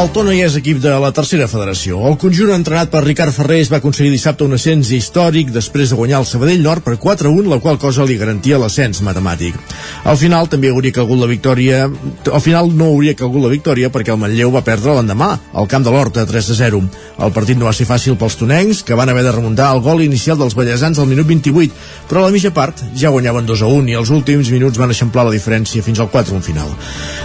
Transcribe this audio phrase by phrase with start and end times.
[0.00, 1.98] El Tona ja és equip de la tercera federació.
[2.08, 6.22] El conjunt entrenat per Ricard Ferrés va aconseguir dissabte un ascens històric després de guanyar
[6.22, 9.58] el Sabadell Nord per 4-1, la qual cosa li garantia l'ascens matemàtic.
[10.08, 11.82] Al final també hauria calgut la victòria...
[12.32, 15.84] Al final no hauria calgut la victòria perquè el Manlleu va perdre l'endemà, al camp
[15.84, 16.80] de l'Horta, 3-0.
[17.20, 20.00] El partit no va ser fàcil pels tonencs, que van haver de remuntar el gol
[20.06, 21.76] inicial dels ballesans al minut 28,
[22.08, 25.36] però a la mitja part ja guanyaven 2-1 i els últims minuts van eixamplar la
[25.36, 26.72] diferència fins al 4-1 final.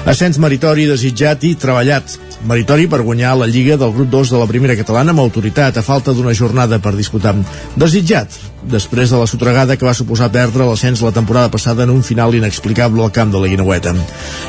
[0.04, 2.20] Ascens meritori, desitjat i treballat.
[2.44, 5.84] Meritori per guanyar la Lliga del grup 2 de la primera catalana amb autoritat a
[5.86, 7.34] falta d'una jornada per disputar.
[7.80, 8.36] Desitjat,
[8.70, 12.36] després de la sotregada que va suposar perdre l'ascens la temporada passada en un final
[12.36, 13.96] inexplicable al camp de la Guinaueta.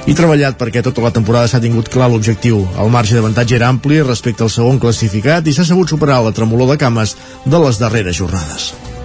[0.06, 2.64] I treballat perquè tota la temporada s'ha tingut clar l'objectiu.
[2.80, 6.74] El marge d'avantatge era ampli respecte al segon classificat i s'ha sabut superar la tremolor
[6.74, 8.95] de cames de les darreres jornades.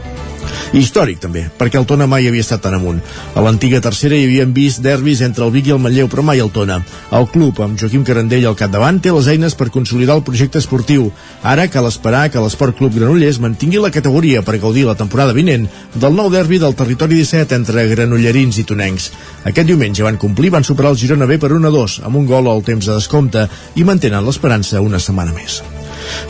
[0.72, 3.02] Històric també, perquè el Tona mai havia estat tan amunt.
[3.36, 6.40] A l'antiga tercera hi havien vist derbis entre el Vic i el Manlleu, però mai
[6.40, 6.80] el Tona.
[7.12, 11.10] El club, amb Joaquim Carandell al capdavant, té les eines per consolidar el projecte esportiu.
[11.44, 15.68] Ara cal esperar que l'Esport Club Granollers mantingui la categoria per gaudir la temporada vinent
[15.96, 19.12] del nou derbi del territori 17 entre granollerins i tonencs.
[19.44, 22.64] Aquest diumenge van complir, van superar el Girona B per 1-2, amb un gol al
[22.64, 25.62] temps de descompte, i mantenen l'esperança una setmana més.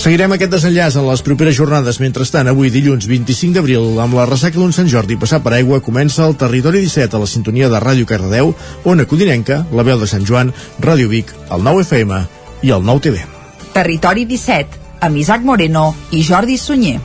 [0.02, 2.00] Seguirem aquest desenllaç en les properes jornades.
[2.04, 6.26] Mentrestant, avui dilluns 25 d'abril, amb la ressaca d'un Sant Jordi passar per aigua, comença
[6.26, 10.26] el Territori 17 a la sintonia de Ràdio Cardedeu, Ona Codinenca, la veu de Sant
[10.28, 12.22] Joan, Ràdio Vic, el 9 FM
[12.64, 13.26] i el 9 TV.
[13.74, 17.00] Territori 17, amb Isaac Moreno i Jordi Sunyer.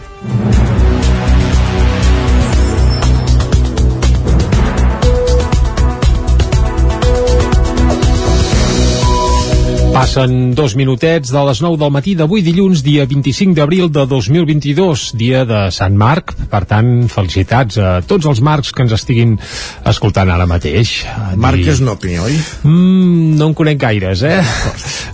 [9.96, 15.06] Passen dos minutets de les 9 del matí d'avui dilluns, dia 25 d'abril de 2022,
[15.16, 16.34] dia de Sant Marc.
[16.52, 19.32] Per tant, felicitats a tots els marcs que ens estiguin
[19.88, 20.98] escoltant ara mateix.
[21.40, 22.36] Marques no, que oi?
[22.68, 24.42] Mm, no en conec gaires, eh?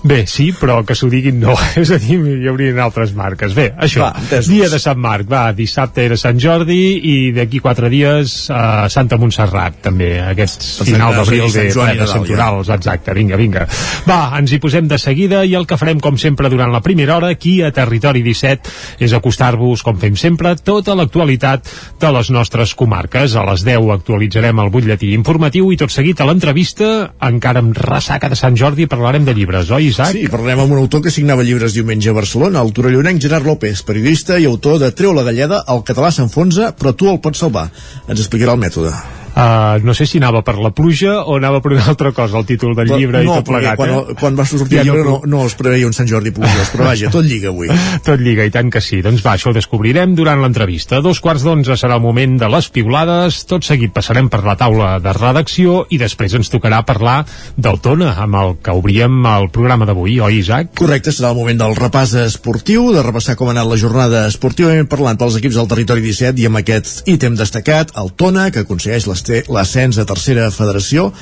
[0.03, 1.54] Bé, sí, però que s'ho diguin no.
[1.82, 3.54] És a dir, hi haurien altres marques.
[3.54, 5.31] Bé, això, Va, dia de Sant Marc.
[5.31, 10.16] Va, dissabte era Sant Jordi i d'aquí quatre dies a Santa Montserrat, també.
[10.26, 12.76] Aquest final d'abril de, Sant Joan de.
[12.82, 13.69] Exacte, vinga, vinga.
[14.10, 17.16] Va, ens hi posem de seguida i el que farem, com sempre, durant la primera
[17.16, 18.71] hora aquí a Territori 17
[19.05, 21.69] és acostar-vos, com fem sempre, tota l'actualitat
[22.00, 23.37] de les nostres comarques.
[23.37, 28.28] A les 10 actualitzarem el butlletí informatiu i tot seguit a l'entrevista, encara amb ressaca
[28.33, 30.12] de Sant Jordi, parlarem de llibres, oi, Isaac?
[30.16, 33.83] Sí, parlarem amb un autor que signava llibres diumenge a Barcelona, el torellonenc Gerard López,
[33.87, 37.69] periodista i autor de Treu la galleda, el català s'enfonsa, però tu el pots salvar.
[38.09, 39.22] Ens explicarà el mètode.
[39.32, 42.44] Uh, no sé si anava per la pluja o anava per una altra cosa, el
[42.44, 44.16] títol del llibre no, i tot plegat, quan, eh?
[44.20, 46.84] quan va sortir el no- llibre no, no es preveia un Sant Jordi plujós, però
[46.91, 47.71] vaja, tot lliga avui.
[48.06, 49.00] Tot lliga, i tant que sí.
[49.04, 50.98] Doncs va, això ho descobrirem durant l'entrevista.
[50.98, 54.56] A dos quarts d'onze serà el moment de les piulades, tot seguit passarem per la
[54.60, 57.22] taula de redacció i després ens tocarà parlar
[57.56, 60.75] del Tona, amb el que obríem el programa d'avui, oi, Isaac?
[60.78, 64.91] Correcte, serà el moment del repàs esportiu, de repassar com ha anat la jornada esportivament
[64.92, 69.06] parlant pels equips del territori 17 i amb aquest ítem destacat, el Tona, que aconsegueix
[69.22, 71.12] l'este- l'ascens a tercera federació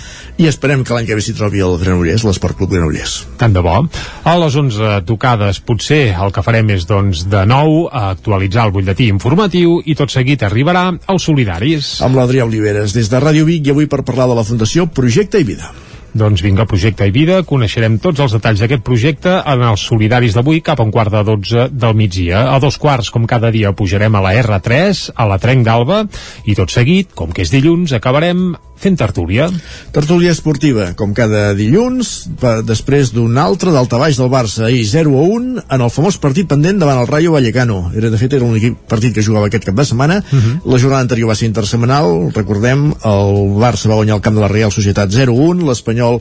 [0.41, 3.27] i esperem que l'any que ve s'hi trobi el Granollers, l'Esport Club Granollers.
[3.39, 3.89] Tant de bo.
[4.25, 9.09] A les 11 tocades potser el que farem és doncs de nou actualitzar el butlletí
[9.11, 12.01] informatiu i tot seguit arribarà als solidaris.
[12.03, 15.41] Amb l'Adrià Oliveres, des de Ràdio Vic i avui per parlar de la Fundació Projecte
[15.41, 15.71] i Vida.
[16.11, 20.59] Doncs vinga, Projecte i Vida, coneixerem tots els detalls d'aquest projecte en els solidaris d'avui
[20.67, 22.49] cap a un quart de 12 del migdia.
[22.51, 26.03] A dos quarts, com cada dia, pujarem a la R3, a la Trenc d'Alba,
[26.51, 29.49] i tot seguit, com que és dilluns, acabarem fent tertúlia.
[29.93, 32.29] Tertúlia esportiva, com cada dilluns,
[32.67, 36.49] després d'un altre d'alta baix del Barça, ahir 0 a 1, en el famós partit
[36.49, 37.91] pendent davant el Rayo Vallecano.
[37.97, 40.21] Era, de fet, era l'únic partit que jugava aquest cap de setmana.
[40.65, 44.53] La jornada anterior va ser intersemanal, recordem, el Barça va guanyar el camp de la
[44.53, 46.21] Real Societat 0-1, l'Espanyol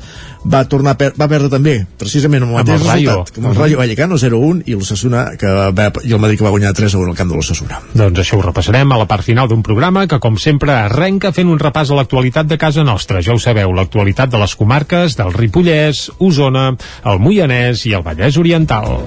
[0.50, 3.10] va tornar a per va perdre també, precisament amb el Amb mateix el Rayo.
[3.10, 6.54] resultat, com el Rayo Vallecano 0-1 i l'Ossassuna que va, i el Madrid que va
[6.54, 7.80] guanyar 3-1 al camp de l'Ossassuna.
[7.94, 11.52] Doncs això ho repassarem a la part final d'un programa que, com sempre, arrenca fent
[11.52, 13.24] un repàs a l'actualitat de casa nostra.
[13.26, 16.72] Ja ho sabeu, l'actualitat de les comarques del Ripollès, Osona,
[17.06, 18.98] el Moianès i el Vallès Oriental.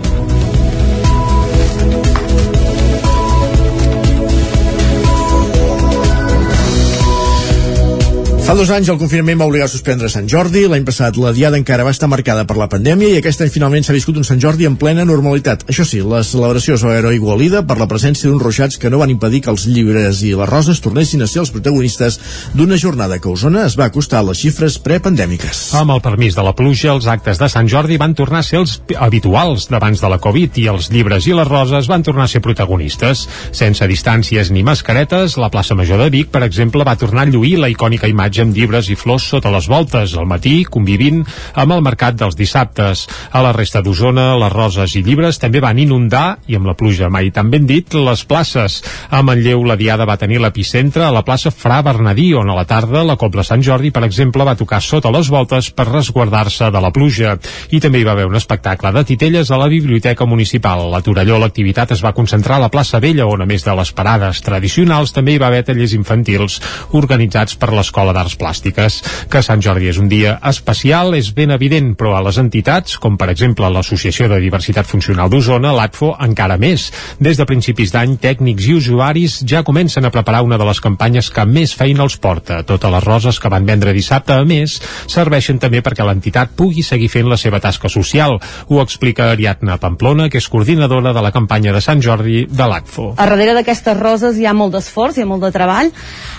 [8.53, 10.67] Fa dos anys el confinament va obligar a suspendre Sant Jordi.
[10.69, 13.87] L'any passat la diada encara va estar marcada per la pandèmia i aquest any finalment
[13.87, 15.63] s'ha viscut un Sant Jordi en plena normalitat.
[15.73, 19.01] Això sí, la celebració es va veure igualida per la presència d'uns ruixats que no
[19.01, 22.19] van impedir que els llibres i les roses tornessin a ser els protagonistes
[22.53, 25.63] d'una jornada que a Osona es va acostar a les xifres prepandèmiques.
[25.81, 28.61] Amb el permís de la pluja, els actes de Sant Jordi van tornar a ser
[28.61, 32.35] els habituals d'abans de la Covid i els llibres i les roses van tornar a
[32.35, 33.25] ser protagonistes.
[33.49, 37.57] Sense distàncies ni mascaretes, la plaça Major de Vic, per exemple, va tornar a lluir
[37.57, 41.23] la icònica imatge amb llibres i flors sota les voltes, al matí convivint
[41.59, 43.07] amb el mercat dels dissabtes.
[43.33, 47.11] A la resta d'Osona, les roses i llibres també van inundar, i amb la pluja
[47.13, 48.81] mai tan ben dit, les places.
[49.11, 52.67] A Manlleu la Diada va tenir l'epicentre a la plaça Fra Bernadí, on a la
[52.69, 56.83] tarda la Cobla Sant Jordi, per exemple, va tocar sota les voltes per resguardar-se de
[56.83, 57.37] la pluja.
[57.71, 60.89] I també hi va haver un espectacle de titelles a la Biblioteca Municipal.
[60.95, 63.93] A Torelló l'activitat es va concentrar a la plaça Vella, on a més de les
[63.93, 66.61] parades tradicionals també hi va haver tallers infantils
[66.99, 69.01] organitzats per l'Escola d'Arts Plàstiques.
[69.31, 73.19] Que Sant Jordi és un dia especial és ben evident, però a les entitats, com
[73.19, 76.91] per exemple l'Associació de Diversitat Funcional d'Osona, l'ATFO, encara més.
[77.23, 81.31] Des de principis d'any, tècnics i usuaris ja comencen a preparar una de les campanyes
[81.35, 82.63] que més feina els porta.
[82.69, 84.79] Totes les roses que van vendre dissabte, a més,
[85.11, 88.39] serveixen també perquè l'entitat pugui seguir fent la seva tasca social.
[88.69, 93.13] Ho explica Ariadna Pamplona, que és coordinadora de la campanya de Sant Jordi de l'ACFO.
[93.17, 95.91] A darrere d'aquestes roses hi ha molt d'esforç, hi ha molt de treball.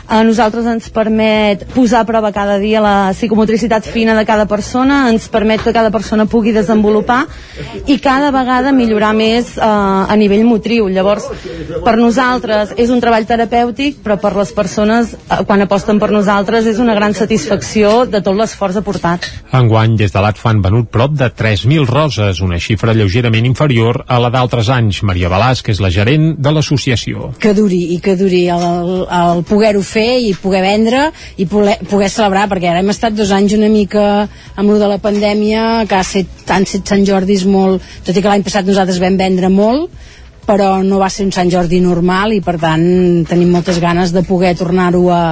[0.08, 5.10] A nosaltres ens permet posar a prova cada dia la psicomotricitat fina de cada persona,
[5.10, 7.24] ens permet que cada persona pugui desenvolupar
[7.88, 10.88] i cada vegada millorar més eh, a nivell motriu.
[10.94, 11.26] Llavors,
[11.84, 16.68] per nosaltres és un treball terapèutic, però per les persones, eh, quan aposten per nosaltres,
[16.70, 19.26] és una gran satisfacció de tot l'esforç aportat.
[19.54, 24.20] Enguany, des de l'ATFA han venut prop de 3.000 roses, una xifra lleugerament inferior a
[24.22, 25.02] la d'altres anys.
[25.04, 27.34] Maria Balàs, que és la gerent de l'associació.
[27.42, 32.10] Que duri, i que duri el, el poder-ho fer i poder vendre i poder, poder
[32.12, 34.06] celebrar, perquè ara hem estat dos anys una mica
[34.56, 38.22] amb lo de la pandèmia, que ha set, han set Sant Jordis molt, tot i
[38.22, 39.92] que l'any passat nosaltres vam vendre molt,
[40.48, 42.84] però no va ser un Sant Jordi normal i per tant
[43.30, 45.24] tenim moltes ganes de poder tornar-ho a,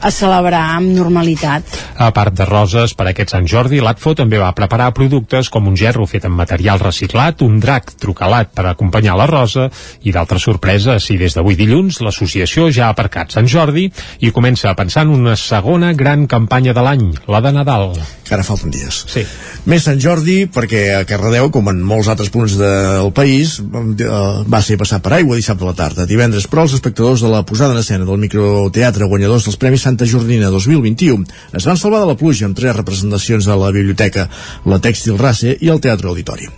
[0.00, 1.64] a celebrar amb normalitat.
[1.98, 5.76] A part de roses, per aquest Sant Jordi, l'ATFO també va preparar productes com un
[5.76, 9.68] gerro fet amb material reciclat, un drac trucalat per acompanyar la rosa
[10.06, 11.10] i d'altres sorpreses.
[11.10, 13.88] I des d'avui dilluns, l'associació ja ha aparcat Sant Jordi
[14.22, 17.92] i comença a pensar en una segona gran campanya de l'any, la de Nadal.
[18.28, 19.02] Que ara falten dies.
[19.10, 19.24] Sí.
[19.68, 24.62] Més Sant Jordi, perquè a Cardedeu, com en molts altres punts del país, eh, va
[24.62, 26.06] ser passat per aigua dissabte a la tarda.
[26.06, 30.04] Divendres, però, els espectadors de la posada en escena del microteatre guanyadors dels Premis Santa
[30.04, 31.24] Jordina 2021
[31.56, 34.26] es van salvar de la pluja amb tres representacions a la biblioteca,
[34.68, 36.50] la Tèxtil Race i el Teatre Auditori.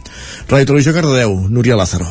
[0.50, 2.08] Ràdio Televisió Cardedeu, Núria Lázaro.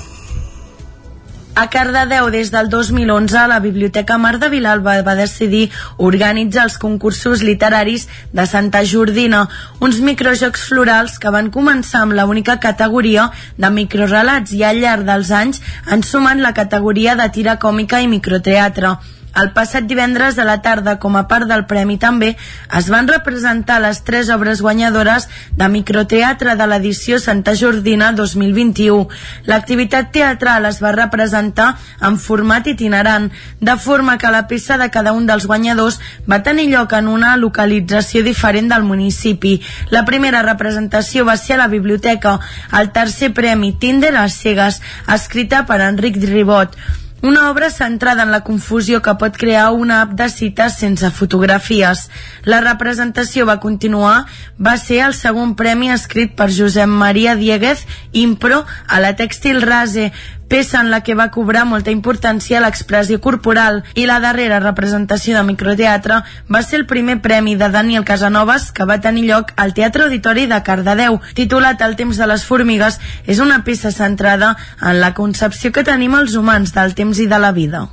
[1.59, 5.65] A Cardedeu, des del 2011, la Biblioteca Mar de Vilalba va decidir
[5.97, 9.43] organitzar els concursos literaris de Santa Jordina,
[9.83, 13.27] uns microjocs florals que van començar amb la única categoria
[13.59, 18.07] de microrelats i al llarg dels anys han sumat la categoria de tira còmica i
[18.07, 18.95] microteatre.
[19.37, 22.31] El passat divendres a la tarda, com a part del premi també,
[22.75, 29.07] es van representar les tres obres guanyadores de microteatre de l'edició Santa Jordina 2021.
[29.45, 31.69] L'activitat teatral es va representar
[32.01, 33.29] en format itinerant,
[33.61, 35.99] de forma que la peça de cada un dels guanyadors
[36.29, 39.59] va tenir lloc en una localització diferent del municipi.
[39.93, 42.39] La primera representació va ser a la biblioteca,
[42.79, 46.75] el tercer premi Tinder a cegues, escrita per Enric Ribot.
[47.21, 52.05] Una obra centrada en la confusió que pot crear una app de cites sense fotografies.
[52.47, 54.23] La representació va continuar,
[54.55, 57.83] va ser el segon premi escrit per Josep Maria Dieguez,
[58.13, 60.13] Impro, a la Tèxtil Rase,
[60.49, 65.45] peça en la que va cobrar molta importància l'expressió corporal i la darrera representació de
[65.47, 70.07] microteatre va ser el primer premi de Daniel Casanovas que va tenir lloc al Teatre
[70.07, 75.13] Auditori de Cardedeu, titulat El temps de les formigues, és una peça centrada en la
[75.13, 77.87] concepció que tenim els humans del temps i de la vida.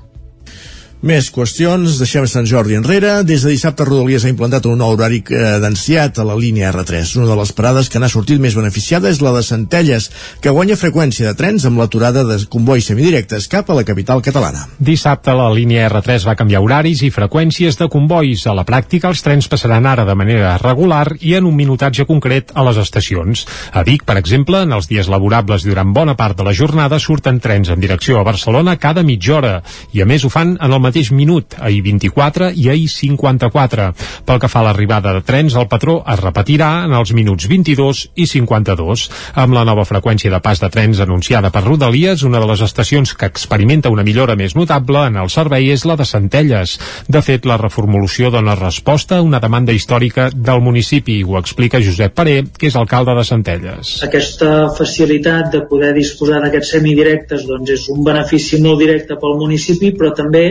[1.05, 3.19] Més qüestions, deixem Sant Jordi enrere.
[3.29, 7.11] Des de dissabte Rodalies ha implantat un nou horari cadenciat a la línia R3.
[7.21, 10.09] Una de les parades que n'ha sortit més beneficiada és la de Centelles,
[10.41, 14.63] que guanya freqüència de trens amb l'aturada de convois semidirectes cap a la capital catalana.
[14.81, 18.47] Dissabte la línia R3 va canviar horaris i freqüències de convois.
[18.49, 22.57] A la pràctica els trens passaran ara de manera regular i en un minutatge concret
[22.57, 23.45] a les estacions.
[23.77, 27.37] A Vic, per exemple, en els dies laborables durant bona part de la jornada surten
[27.45, 29.55] trens en direcció a Barcelona cada mitja hora
[29.93, 33.89] i a més ho fan en el mateix minut a I-24 i a I-54.
[34.27, 38.03] Pel que fa a l'arribada de trens, el patró es repetirà en els minuts 22
[38.15, 39.07] i 52.
[39.43, 43.15] Amb la nova freqüència de pas de trens anunciada per Rodalies, una de les estacions
[43.15, 46.77] que experimenta una millora més notable en el servei és la de Centelles.
[47.09, 52.15] De fet, la reformulació dona resposta a una demanda històrica del municipi, ho explica Josep
[52.17, 53.97] Paré, que és alcalde de Centelles.
[54.07, 59.93] Aquesta facilitat de poder disposar d'aquests semidirectes doncs, és un benefici molt directe pel municipi,
[59.97, 60.47] però també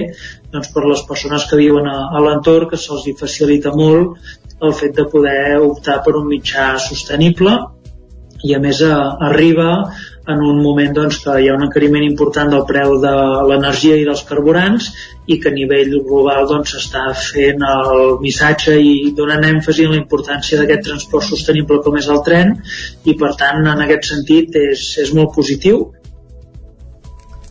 [0.53, 4.19] doncs, per les persones que viuen a, a l'entorn, que se'ls facilita molt
[4.63, 7.55] el fet de poder optar per un mitjà sostenible
[8.45, 8.95] i a més a,
[9.29, 9.69] arriba
[10.27, 13.13] en un moment doncs, que hi ha un encariment important del preu de
[13.49, 14.89] l'energia i dels carburants
[15.29, 19.95] i que a nivell global doncs, s'està doncs, fent el missatge i donant èmfasi en
[19.95, 22.55] la importància d'aquest transport sostenible com és el tren
[23.05, 25.85] i per tant en aquest sentit és, és molt positiu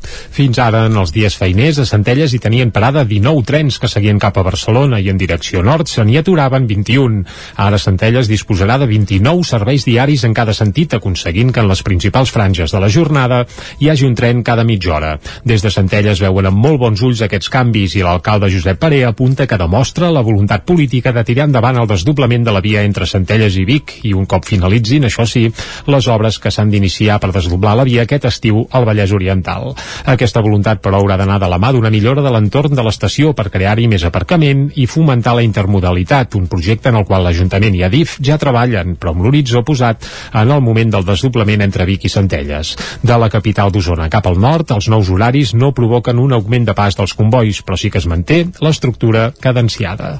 [0.04, 4.18] fins ara, en els dies feiners, a Centelles hi tenien parada 19 trens que seguien
[4.22, 7.22] cap a Barcelona i en direcció nord se n'hi aturaven 21.
[7.64, 12.32] Ara Centelles disposarà de 29 serveis diaris en cada sentit, aconseguint que en les principals
[12.34, 13.44] franges de la jornada
[13.78, 15.14] hi hagi un tren cada mitja hora.
[15.44, 19.46] Des de Centelles veuen amb molt bons ulls aquests canvis i l'alcalde Josep Paré apunta
[19.46, 23.56] que demostra la voluntat política de tirar endavant el desdoblament de la via entre Centelles
[23.60, 25.46] i Vic i un cop finalitzin, això sí,
[25.86, 29.72] les obres que s'han d'iniciar per desdoblar la via aquest estiu al Vallès Oriental.
[30.04, 33.30] Aquest aquesta voluntat, però, haurà d'anar de la mà d'una millora de l'entorn de l'estació
[33.38, 37.84] per crear-hi més aparcament i fomentar la intermodalitat, un projecte en el qual l'Ajuntament i
[37.86, 42.12] Adif ja treballen, però amb l'horitzó posat en el moment del desdoblament entre Vic i
[42.16, 42.74] Centelles.
[43.06, 46.74] De la capital d'Osona cap al nord, els nous horaris no provoquen un augment de
[46.74, 50.16] pas dels convois, però sí que es manté l'estructura cadenciada.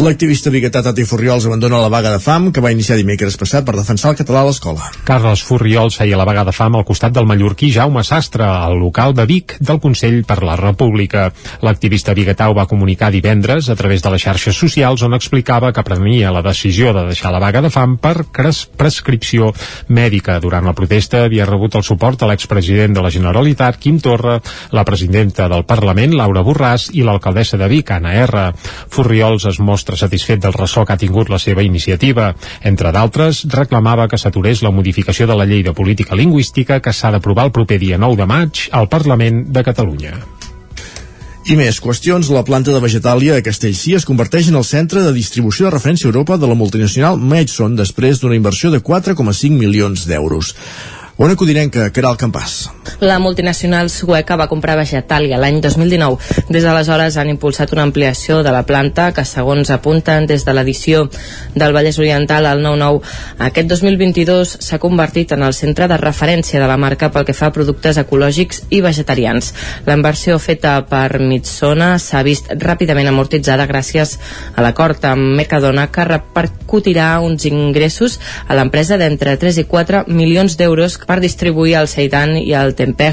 [0.00, 3.74] L'activista biguetà Tati Furriols abandona la vaga de fam que va iniciar dimecres passat per
[3.76, 4.86] defensar el català a l'escola.
[5.04, 9.12] Carles Furriols feia la vaga de fam al costat del mallorquí Jaume Sastre, al local
[9.12, 11.26] de Vic del Consell per la República.
[11.60, 15.84] L'activista biguetà ho va comunicar divendres a través de les xarxes socials on explicava que
[15.84, 19.52] prenia la decisió de deixar la vaga de fam per prescripció
[19.92, 20.38] mèdica.
[20.40, 24.40] Durant la protesta havia rebut el suport de l'expresident de la Generalitat, Quim Torra,
[24.72, 28.48] la presidenta del Parlament, Laura Borràs, i l'alcaldessa de Vic, Anna R.
[28.88, 32.32] Furriols es mostra mostra satisfet del ressò que ha tingut la seva iniciativa.
[32.62, 37.10] Entre d'altres, reclamava que s'aturés la modificació de la llei de política lingüística que s'ha
[37.10, 40.14] d'aprovar el proper dia 9 de maig al Parlament de Catalunya.
[41.50, 45.10] I més qüestions, la planta de Vegetàlia a Castellcí es converteix en el centre de
[45.12, 50.06] distribució de referència a Europa de la multinacional Maidson després d'una inversió de 4,5 milions
[50.06, 50.54] d'euros.
[51.22, 52.72] Ona Codinenca, Caral Campàs.
[52.98, 56.46] La multinacional sueca va comprar Vegetàlia l'any 2019.
[56.50, 61.04] Des d'aleshores han impulsat una ampliació de la planta que, segons apunten des de l'edició
[61.54, 63.00] del Vallès Oriental al 9-9,
[63.46, 67.50] aquest 2022 s'ha convertit en el centre de referència de la marca pel que fa
[67.50, 69.52] a productes ecològics i vegetarians.
[69.86, 74.16] La inversió feta per Mitsona s'ha vist ràpidament amortitzada gràcies
[74.56, 80.58] a l'acord amb Mercadona que repercutirà uns ingressos a l'empresa d'entre 3 i 4 milions
[80.58, 83.12] d'euros per distribuir el seitan i el tempeh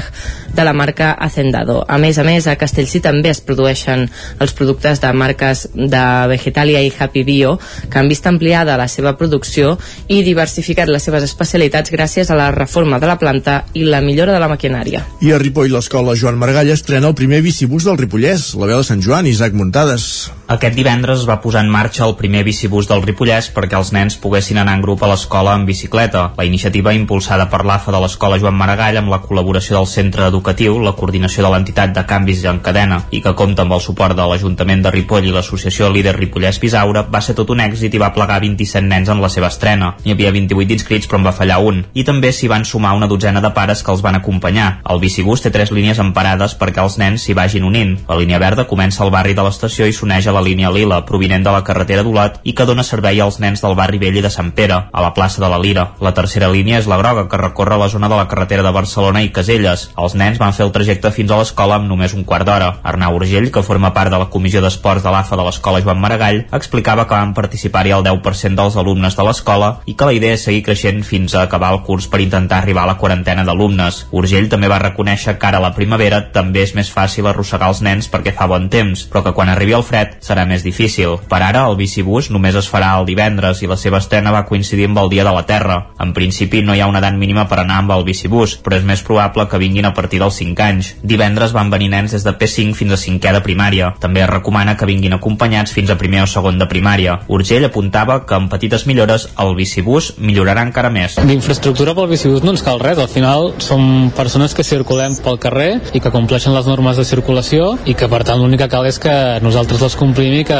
[0.56, 1.82] de la marca Hacendado.
[1.86, 4.06] A més a més, a Castellcí també es produeixen
[4.40, 7.58] els productes de marques de Vegetalia i Happy Bio,
[7.90, 9.76] que han vist ampliada la seva producció
[10.08, 14.32] i diversificat les seves especialitats gràcies a la reforma de la planta i la millora
[14.32, 15.04] de la maquinària.
[15.20, 18.88] I a Ripoll, l'escola Joan Margall estrena el primer bicibús del Ripollès, la veu de
[18.88, 20.30] Sant Joan, Isaac Muntades.
[20.50, 24.16] Aquest divendres es va posar en marxa el primer bicibús del Ripollès perquè els nens
[24.18, 26.24] poguessin anar en grup a l'escola en bicicleta.
[26.36, 30.26] La iniciativa impulsada per la l'AFA de l'Escola Joan Maragall amb la col·laboració del centre
[30.26, 34.16] educatiu, la coordinació de l'entitat de canvis en cadena i que compta amb el suport
[34.18, 38.02] de l'Ajuntament de Ripoll i l'associació Líder Ripollès Pisaura, va ser tot un èxit i
[38.02, 39.92] va plegar 27 nens en la seva estrena.
[40.02, 41.84] Hi havia 28 inscrits però en va fallar un.
[41.94, 44.80] I també s'hi van sumar una dotzena de pares que els van acompanyar.
[44.90, 48.00] El bicibús té tres línies emparades perquè els nens s'hi vagin unint.
[48.10, 51.44] La línia verda comença al barri de l'estació i s'uneix a la línia lila, provinent
[51.44, 54.30] de la carretera d'Olat i que dona servei als nens del barri vell i de
[54.32, 55.90] Sant Pere, a la plaça de la Lira.
[56.00, 59.22] La tercera línia és la groga, que recorre la zona de la carretera de Barcelona
[59.22, 59.88] i Caselles.
[59.96, 62.72] Els nens van fer el trajecte fins a l'escola amb només un quart d'hora.
[62.82, 66.44] Arnau Urgell, que forma part de la comissió d'esports de l'AFA de l'escola Joan Maragall,
[66.52, 70.44] explicava que van participar-hi el 10% dels alumnes de l'escola i que la idea és
[70.46, 74.06] seguir creixent fins a acabar el curs per intentar arribar a la quarantena d'alumnes.
[74.16, 77.82] Urgell també va reconèixer que ara a la primavera també és més fàcil arrossegar els
[77.86, 81.18] nens perquè fa bon temps, però que quan arribi el fred serà més difícil.
[81.30, 84.86] Per ara, el bicibús només es farà el divendres i la seva estrena va coincidir
[84.88, 85.78] amb el Dia de la Terra.
[86.00, 88.86] En principi no hi ha una edat mínima per anar amb el bicibús, però és
[88.86, 90.92] més probable que vinguin a partir dels 5 anys.
[91.02, 93.92] Divendres van venir nens des de P5 fins a 5è de primària.
[94.00, 97.18] També es recomana que vinguin acompanyats fins a primer o segon de primària.
[97.28, 101.18] Urgell apuntava que amb petites millores el bicibús millorarà encara més.
[101.18, 105.70] D'infraestructura pel bicibús no ens cal res, al final som persones que circulem pel carrer
[105.94, 108.98] i que compleixen les normes de circulació i que per tant l'únic que cal és
[109.00, 110.58] que nosaltres les complim i que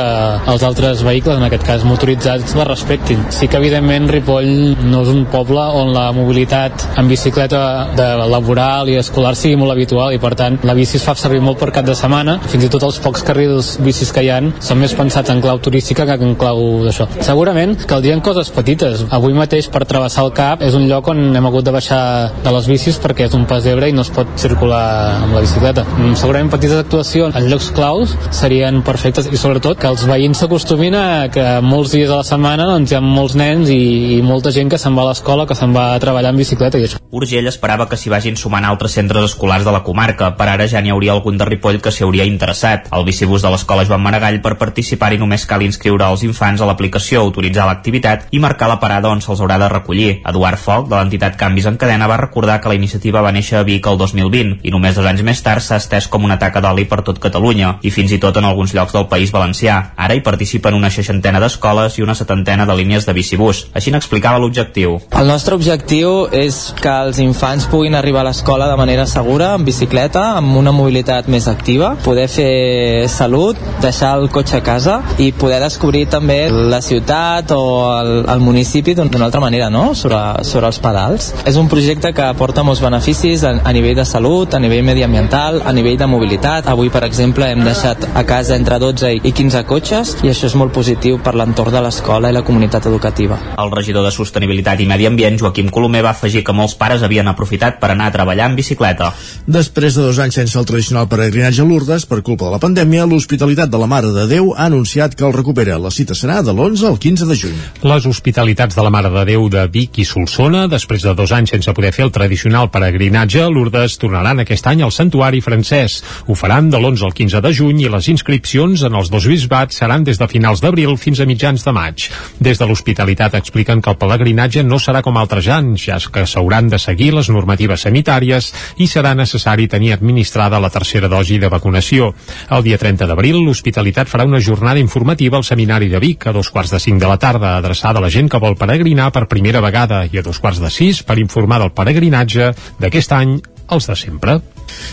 [0.51, 3.23] els altres vehicles, en aquest cas motoritzats, les respectin.
[3.35, 7.63] Sí que evidentment Ripoll no és un poble on la mobilitat en bicicleta
[7.97, 11.43] de laboral i escolar sigui molt habitual i per tant la bici es fa servir
[11.45, 14.53] molt per cap de setmana, fins i tot els pocs carrils bicis que hi han
[14.61, 17.09] són més pensats en clau turística que en clau d'això.
[17.25, 19.05] Segurament caldrien coses petites.
[19.11, 22.03] Avui mateix per travessar el cap és un lloc on hem hagut de baixar
[22.45, 24.83] de les bicis perquè és un pas d'ebre i no es pot circular
[25.25, 25.85] amb la bicicleta.
[25.99, 30.95] Mm, segurament petites actuacions en llocs claus serien perfectes i sobretot que els veïns s'acostumin
[30.99, 34.53] a que molts dies a la setmana doncs, hi ha molts nens i, i molta
[34.53, 37.01] gent que se'n va a l'escola, que se'n va a treballar en bicicleta i això.
[37.17, 40.29] Urgell esperava que s'hi vagin sumant altres centres escolars de la comarca.
[40.37, 42.91] Per ara ja n'hi hauria algun de Ripoll que s'hi hauria interessat.
[42.95, 47.25] El bicibús de l'escola Joan Maragall per participar-hi només cal inscriure els infants a l'aplicació,
[47.25, 50.11] autoritzar l'activitat i marcar la parada on se'ls haurà de recollir.
[50.29, 53.65] Eduard Foc, de l'entitat Canvis en Cadena, va recordar que la iniciativa va néixer a
[53.65, 56.85] Vic el 2020 i només dos anys més tard s'ha estès com una taca d'oli
[56.85, 59.93] per tot Catalunya i fins i tot en alguns llocs del País Valencià.
[59.97, 63.67] Ara hi participen una seixantena d'escoles i una setantena de línies de bicibús.
[63.75, 64.99] Així n'explicava l'objectiu.
[65.17, 69.65] El nostre objectiu és que els infants puguin arribar a l'escola de manera segura, en
[69.65, 75.31] bicicleta, amb una mobilitat més activa, poder fer salut, deixar el cotxe a casa i
[75.33, 77.63] poder descobrir també la ciutat o
[78.01, 81.31] el, el municipi d'una altra manera, no?, sobre, sobre els pedals.
[81.47, 85.61] És un projecte que aporta molts beneficis a, a nivell de salut, a nivell mediambiental,
[85.65, 86.69] a nivell de mobilitat.
[86.71, 90.55] Avui, per exemple, hem deixat a casa entre 12 i 15 cotxes i això és
[90.57, 93.37] molt positiu per l'entorn de l'escola i la comunitat educativa.
[93.61, 97.29] El regidor de Sostenibilitat i Medi Ambient, Joaquim Colomer, va afegir que molts pares havien
[97.29, 99.11] aprofitat per anar a treballar en bicicleta.
[99.45, 103.05] Després de dos anys sense el tradicional peregrinatge a Lourdes, per culpa de la pandèmia,
[103.05, 105.77] l'Hospitalitat de la Mare de Déu ha anunciat que el recupera.
[105.77, 107.61] La cita serà de l'11 al 15 de juny.
[107.85, 111.53] Les Hospitalitats de la Mare de Déu de Vic i Solsona, després de dos anys
[111.53, 116.01] sense poder fer el tradicional peregrinatge a Lourdes, tornaran aquest any al Santuari francès.
[116.25, 119.77] Ho faran de l'11 al 15 de juny i les inscripcions en els dos bisbats
[119.77, 122.07] seran des de finals d'abril fins a mitjans de maig.
[122.39, 126.71] Des de l'Hospitalitat expliquen que el pelegrinatge no serà com altres anys, ja que s'hauran
[126.71, 132.13] de seguir les normatives sanitàries i serà necessari tenir administrada la tercera dosi de vacunació.
[132.51, 136.51] El dia 30 d'abril, l'Hospitalitat farà una jornada informativa al Seminari de Vic a dos
[136.51, 139.61] quarts de cinc de la tarda, adreçada a la gent que vol peregrinar per primera
[139.61, 143.41] vegada i a dos quarts de sis per informar del peregrinatge d'aquest any
[143.71, 144.41] els de sempre.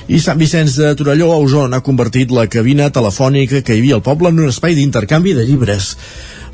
[0.07, 3.99] I Sant Vicenç de Torelló, a Osona, ha convertit la cabina telefònica que hi havia
[3.99, 5.95] al poble en un espai d'intercanvi de llibres.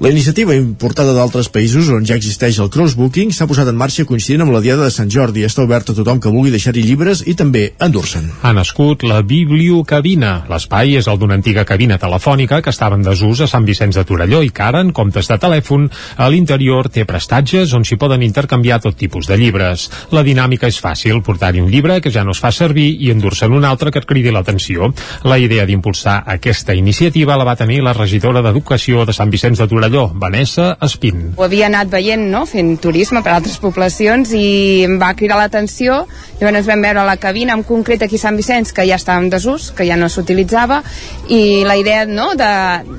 [0.02, 4.42] La iniciativa importada d'altres països on ja existeix el crossbooking s'ha posat en marxa coincidint
[4.42, 5.44] amb la Diada de Sant Jordi.
[5.46, 8.26] Està obert a tothom que vulgui deixar-hi llibres i també endur-se'n.
[8.42, 10.34] Ha nascut la Bibliocabina.
[10.50, 14.06] L'espai és el d'una antiga cabina telefònica que estava en desús a Sant Vicenç de
[14.10, 15.86] Torelló i que ara, en comptes de telèfon,
[16.18, 19.90] a l'interior té prestatges on s'hi poden intercanviar tot tipus de llibres.
[20.12, 23.54] La dinàmica és fàcil, portar-hi un llibre que ja no es fa servir i endur-se'n
[23.54, 24.90] un altre que et cridi l'atenció.
[25.24, 29.68] La idea d'impulsar aquesta iniciativa la va tenir la regidora d'Educació de Sant Vicenç de
[29.70, 29.83] Torelló,
[30.14, 31.34] Vanessa Espín.
[31.36, 36.08] Ho havia anat veient, no?, fent turisme per altres poblacions i em va cridar l'atenció.
[36.40, 39.30] Llavors vam veure la cabina, en concret aquí a Sant Vicenç, que ja estava en
[39.30, 40.82] desús, que ja no s'utilitzava,
[41.28, 42.52] i la idea, no?, de,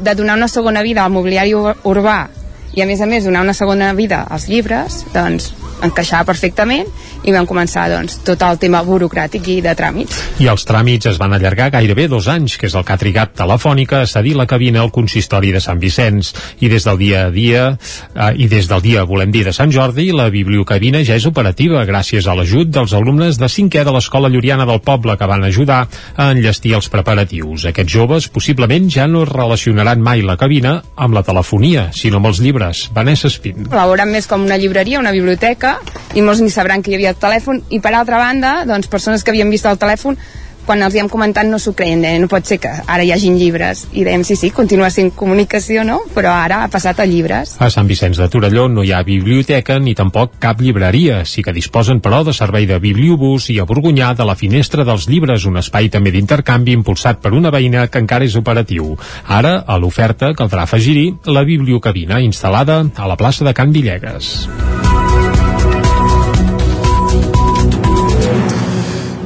[0.04, 2.28] de donar una segona vida al mobiliari ur- urbà
[2.74, 5.52] i a més a més donar una segona vida als llibres, doncs
[5.84, 6.88] encaixava perfectament
[7.24, 10.20] i vam començar doncs, tot el tema burocràtic i de tràmits.
[10.44, 13.34] I els tràmits es van allargar gairebé dos anys, que és el que ha trigat
[13.38, 16.34] Telefònica a cedir la cabina al consistori de Sant Vicenç.
[16.60, 17.64] I des del dia a dia,
[18.14, 21.84] eh, i des del dia, volem dir, de Sant Jordi, la bibliocabina ja és operativa
[21.88, 25.87] gràcies a l'ajut dels alumnes de cinquè de l'Escola Lloriana del Poble que van ajudar
[26.16, 27.64] a enllestir els preparatius.
[27.72, 32.40] Aquests joves possiblement ja no relacionaran mai la cabina amb la telefonia, sinó amb els
[32.44, 32.63] llibres.
[32.94, 33.66] Vanessa Espín.
[33.72, 35.77] La veuran més com una llibreria, una biblioteca,
[36.14, 39.24] i molts ni sabran que hi havia el telèfon, i per altra banda, doncs, persones
[39.24, 40.18] que havien vist el telèfon
[40.66, 43.12] quan els hi hem comentat no s'ho creien, deien, no pot ser que ara hi
[43.14, 43.85] hagin llibres.
[43.92, 46.00] I dèiem, sí, sí, continua sent comunicació, no?
[46.14, 47.57] Però ara ha passat a llibres.
[47.62, 51.22] A Sant Vicenç de Torelló no hi ha biblioteca ni tampoc cap llibreria.
[51.29, 55.09] Sí que disposen, però, de servei de bibliobús i a Borgunyà de la Finestra dels
[55.11, 58.94] Llibres, un espai també d'intercanvi impulsat per una veïna que encara és operatiu.
[59.27, 64.83] Ara, a l'oferta, caldrà afegir-hi la bibliocabina instal·lada a la plaça de Can Villegas.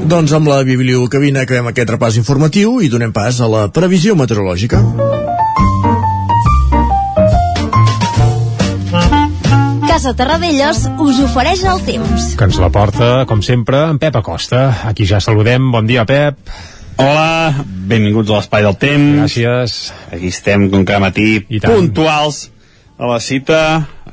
[0.08, 4.78] Doncs amb la bibliocabina acabem aquest repàs informatiu i donem pas a la previsió meteorològica.
[9.84, 12.30] Casa Terradellos us ofereix el temps.
[12.40, 14.62] Que ens la porta, com sempre, en Pep Acosta.
[14.88, 15.68] Aquí ja saludem.
[15.74, 16.40] Bon dia, Pep.
[16.96, 19.20] Hola, benvinguts a l'Espai del Temps.
[19.26, 19.76] Gràcies.
[20.08, 22.46] Aquí estem, com cada matí, I puntuals
[22.96, 23.60] a la cita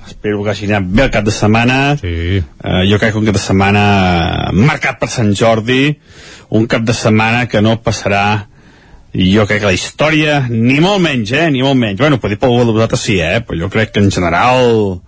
[0.06, 1.96] Espero que hagi anat bé el cap de setmana.
[2.00, 2.42] Sí.
[2.62, 3.86] Uh, jo crec que un cap de setmana
[4.54, 5.96] marcat per Sant Jordi,
[6.56, 8.26] un cap de setmana que no passarà
[9.16, 12.00] jo crec que la història, ni molt menys, eh, ni molt menys.
[12.02, 15.00] Bueno, potser per algú de vosaltres sí, eh, però jo crec que en general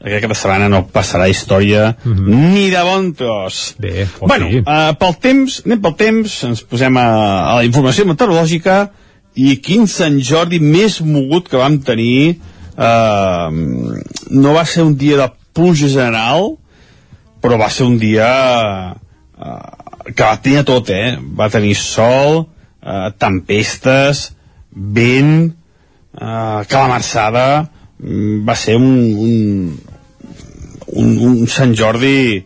[0.00, 2.52] aquest cap de setmana no passarà història mm -hmm.
[2.52, 3.74] ni de bon tros.
[3.78, 4.58] Bé, bueno, sí.
[4.58, 7.06] uh, pel temps, anem pel temps, ens posem a,
[7.52, 8.90] a la informació meteorològica
[9.34, 12.36] i quin Sant Jordi més mogut que vam tenir
[12.76, 13.50] uh,
[14.30, 16.52] no va ser un dia de pluja general
[17.42, 18.28] però va ser un dia
[18.92, 21.16] uh, que va tenir tot, eh?
[21.38, 22.44] Va tenir sol,
[22.82, 24.32] uh, tempestes,
[24.72, 25.52] vent,
[26.14, 27.68] uh, calamarsada,
[28.00, 28.88] mm, va ser un,
[29.26, 29.78] un,
[30.94, 32.44] un, un Sant Jordi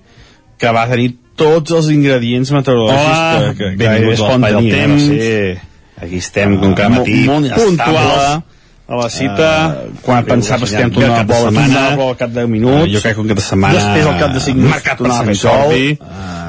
[0.61, 4.61] que va tenir tots els ingredients meteorològics Hola, que, que, que es a l'Espai del
[4.61, 5.05] tenir, Temps.
[5.09, 5.61] no sé.
[6.01, 8.43] Aquí estem, com cada Ah, matí, molt- molt puntuals
[8.91, 12.17] a la cita, uh, quan pensaves que hem tornat tornat a bola setmana, setmana, al
[12.19, 14.33] cap de 10 minuts, uh, jo crec que un cap de setmana després al cap
[14.35, 15.85] de 5 minuts marcat per Sant Jordi,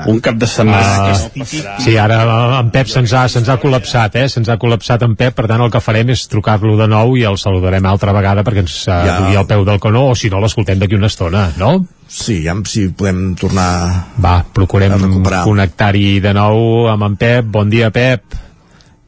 [0.10, 2.18] un cap de setmana típic Sí, ara
[2.58, 4.26] en Pep se'ns ha, se'ns ha col·lapsat, eh?
[4.34, 7.28] Se'ns ha col·lapsat en Pep, per tant el que farem és trucar-lo de nou i
[7.30, 9.20] el saludarem altra vegada perquè ens uh, Ja.
[9.22, 11.76] dugui al peu del canó o si no l'escoltem d'aquí una estona, no?
[12.10, 13.70] Sí, ja, si podem tornar
[14.18, 14.98] Va, procurem
[15.46, 17.46] connectar-hi de nou amb en Pep.
[17.54, 18.34] Bon dia, Pep.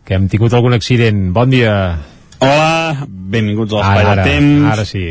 [0.05, 1.31] Que hem tingut algun accident.
[1.33, 1.73] Bon dia.
[2.43, 4.71] Hola, benvinguts a l'Espai del Temps.
[4.73, 5.05] ara sí.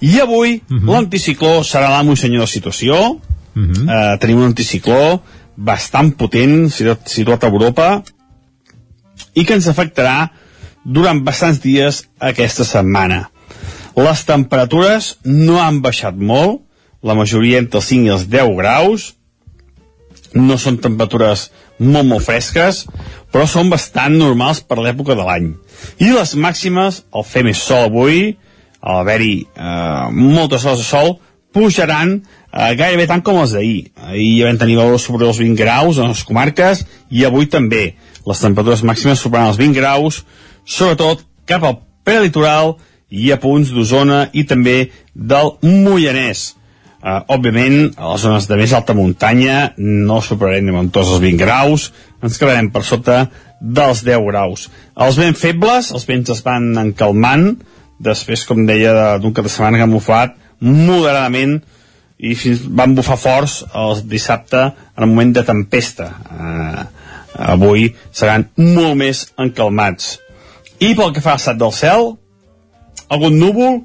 [0.00, 0.92] I avui uh -huh.
[0.92, 2.94] l'anticicló serà l'amo i senyor de la situació.
[2.94, 4.14] Uh -huh.
[4.14, 5.22] uh, tenim un anticicló
[5.56, 8.02] bastant potent, situat, situat a Europa,
[9.34, 10.30] i que ens afectarà
[10.84, 13.30] durant bastants dies aquesta setmana.
[13.96, 16.60] Les temperatures no han baixat molt,
[17.02, 19.14] la majoria entre els 5 i els 10 graus,
[20.34, 22.86] no són temperatures molt, molt fresques,
[23.32, 25.54] però són bastant normals per l'època de l'any.
[26.02, 28.36] I les màximes, al fer més sol avui,
[28.80, 31.16] al haver-hi eh, moltes hores de sol,
[31.54, 33.88] pujaran eh, gairebé tant com els d'ahir.
[34.10, 37.94] Ahir ja vam tenir valors sobre els 20 graus en les comarques i avui també.
[38.28, 40.22] Les temperatures màximes superaran els 20 graus,
[40.68, 42.76] sobretot cap al prelitoral
[43.08, 46.54] i a punts d'Osona i també del Moianès.
[46.98, 51.38] Uh, òbviament, a les zones de més alta muntanya no superarem ni tots els 20
[51.38, 53.28] graus, ens quedarem per sota
[53.60, 54.68] dels 10 graus.
[54.96, 57.50] Els vents febles, els vents es van encalmant,
[57.98, 61.60] després, com deia, de- d'un cap de setmana que han bufat moderadament
[62.18, 66.08] i fins van bufar forts el dissabte en el moment de tempesta.
[66.30, 66.86] Uh,
[67.54, 70.16] avui seran molt més encalmats.
[70.82, 72.12] I pel que fa a l'estat del cel,
[73.10, 73.80] algun núvol,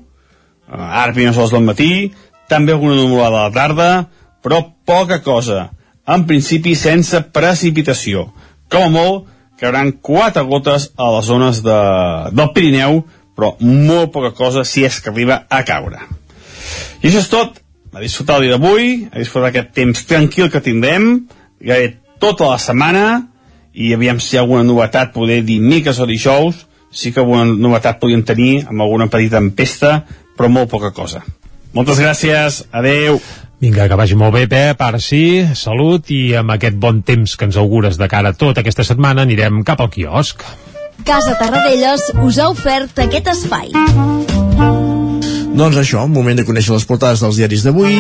[0.70, 2.14] eh, ara primeres hores del matí,
[2.50, 3.90] també alguna nuvolada a la tarda,
[4.44, 5.72] però poca cosa.
[6.08, 8.28] En principi sense precipitació.
[8.72, 9.28] Com a molt,
[9.60, 11.80] cauran quatre gotes a les zones de,
[12.36, 16.02] del Pirineu, però molt poca cosa si és que arriba a caure.
[17.02, 17.60] I això és tot.
[17.94, 21.28] A disfrutar el dia d'avui, a disfrutar aquest temps tranquil que tindrem,
[21.62, 23.06] gairebé tota la setmana,
[23.74, 26.64] i aviam si hi ha alguna novetat, poder dimecres o dijous,
[26.94, 29.94] sí que alguna novetat podríem tenir amb alguna petita tempesta,
[30.38, 31.24] però molt poca cosa.
[31.74, 33.20] Moltes gràcies, adeu.
[33.64, 37.48] Vinga, que vagi molt bé, Pep, ara sí, salut, i amb aquest bon temps que
[37.48, 40.44] ens augures de cara a tota aquesta setmana anirem cap al quiosc.
[41.08, 43.72] Casa Tarradellas us ha ofert aquest espai.
[45.54, 47.94] Doncs això, moment de conèixer les portades dels diaris d'avui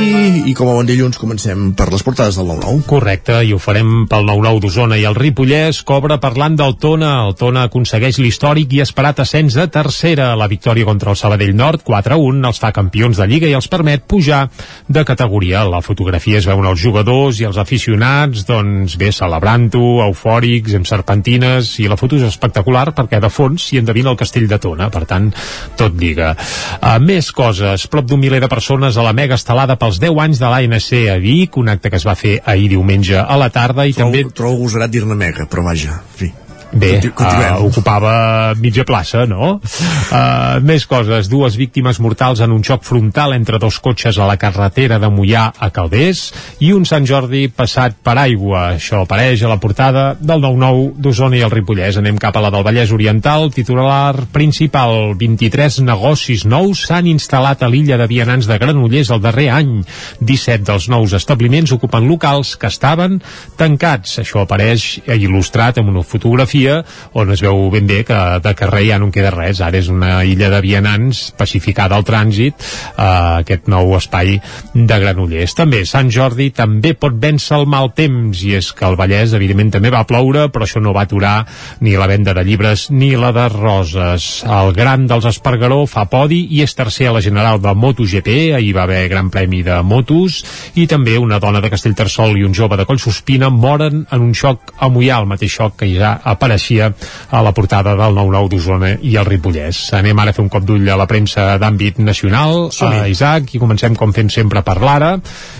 [0.50, 2.80] i com a bon dilluns comencem per les portades del 9-9.
[2.90, 7.12] Correcte, i ho farem pel 9-9 d'Osona i el Ripollès cobra parlant del Tona.
[7.28, 10.32] El Tona aconsegueix l'històric i esperat ascens de tercera.
[10.34, 14.08] La victòria contra el Sabadell Nord, 4-1, els fa campions de Lliga i els permet
[14.10, 14.48] pujar
[14.90, 15.62] de categoria.
[15.62, 20.90] A la fotografia es veuen els jugadors i els aficionats, doncs bé, celebrant-ho, eufòrics, amb
[20.90, 24.90] serpentines, i la foto és espectacular perquè de fons s'hi endevina el castell de Tona,
[24.90, 25.30] per tant,
[25.78, 26.34] tot lliga.
[26.82, 30.40] Uh, més coses, prop d'un miler de persones a la mega estelada pels 10 anys
[30.40, 33.88] de l'ANC a Vic, un acte que es va fer ahir diumenge a la tarda
[33.90, 36.32] i Trobo, també trobo agosarat dir-ne mega, però vaja, en fi.
[36.74, 37.54] Bé, continuem.
[37.54, 39.60] uh, ocupava mitja plaça, no?
[39.62, 41.30] Uh, més coses.
[41.30, 45.46] Dues víctimes mortals en un xoc frontal entre dos cotxes a la carretera de Mollà
[45.54, 46.24] a Calders
[46.66, 48.74] i un Sant Jordi passat per aigua.
[48.78, 52.00] Això apareix a la portada del 9-9 d'Osona i el Ripollès.
[52.02, 53.52] Anem cap a la del Vallès Oriental.
[53.54, 55.14] Titular principal.
[55.20, 59.76] 23 negocis nous s'han instal·lat a l'illa de Vianants de Granollers el darrer any.
[60.20, 63.22] 17 dels nous establiments ocupen locals que estaven
[63.60, 64.18] tancats.
[64.24, 66.80] Això apareix il·lustrat amb una fotografia dia
[67.14, 69.90] on es veu ben bé que de carrer ja no en queda res, ara és
[69.92, 74.38] una illa de vianants pacificada al trànsit eh, aquest nou espai
[74.74, 75.56] de Granollers.
[75.58, 79.74] També Sant Jordi també pot vèncer el mal temps i és que el Vallès evidentment
[79.76, 81.36] també va ploure però això no va aturar
[81.84, 84.44] ni la venda de llibres ni la de roses.
[84.48, 88.74] El gran dels Espargaró fa podi i és tercer a la general de MotoGP, ahir
[88.76, 90.42] va haver gran premi de motos
[90.80, 94.74] i també una dona de Castellterçol i un jove de Collsospina moren en un xoc
[94.80, 96.16] a Mollà, el mateix xoc que ja
[96.54, 96.94] apareixia
[97.32, 99.94] a la portada del 9-9 d'Osona i el Ripollès.
[99.98, 103.62] Anem ara a fer un cop d'ull a la premsa d'àmbit nacional, a Isaac, i
[103.62, 105.16] comencem com fem sempre per l'ara,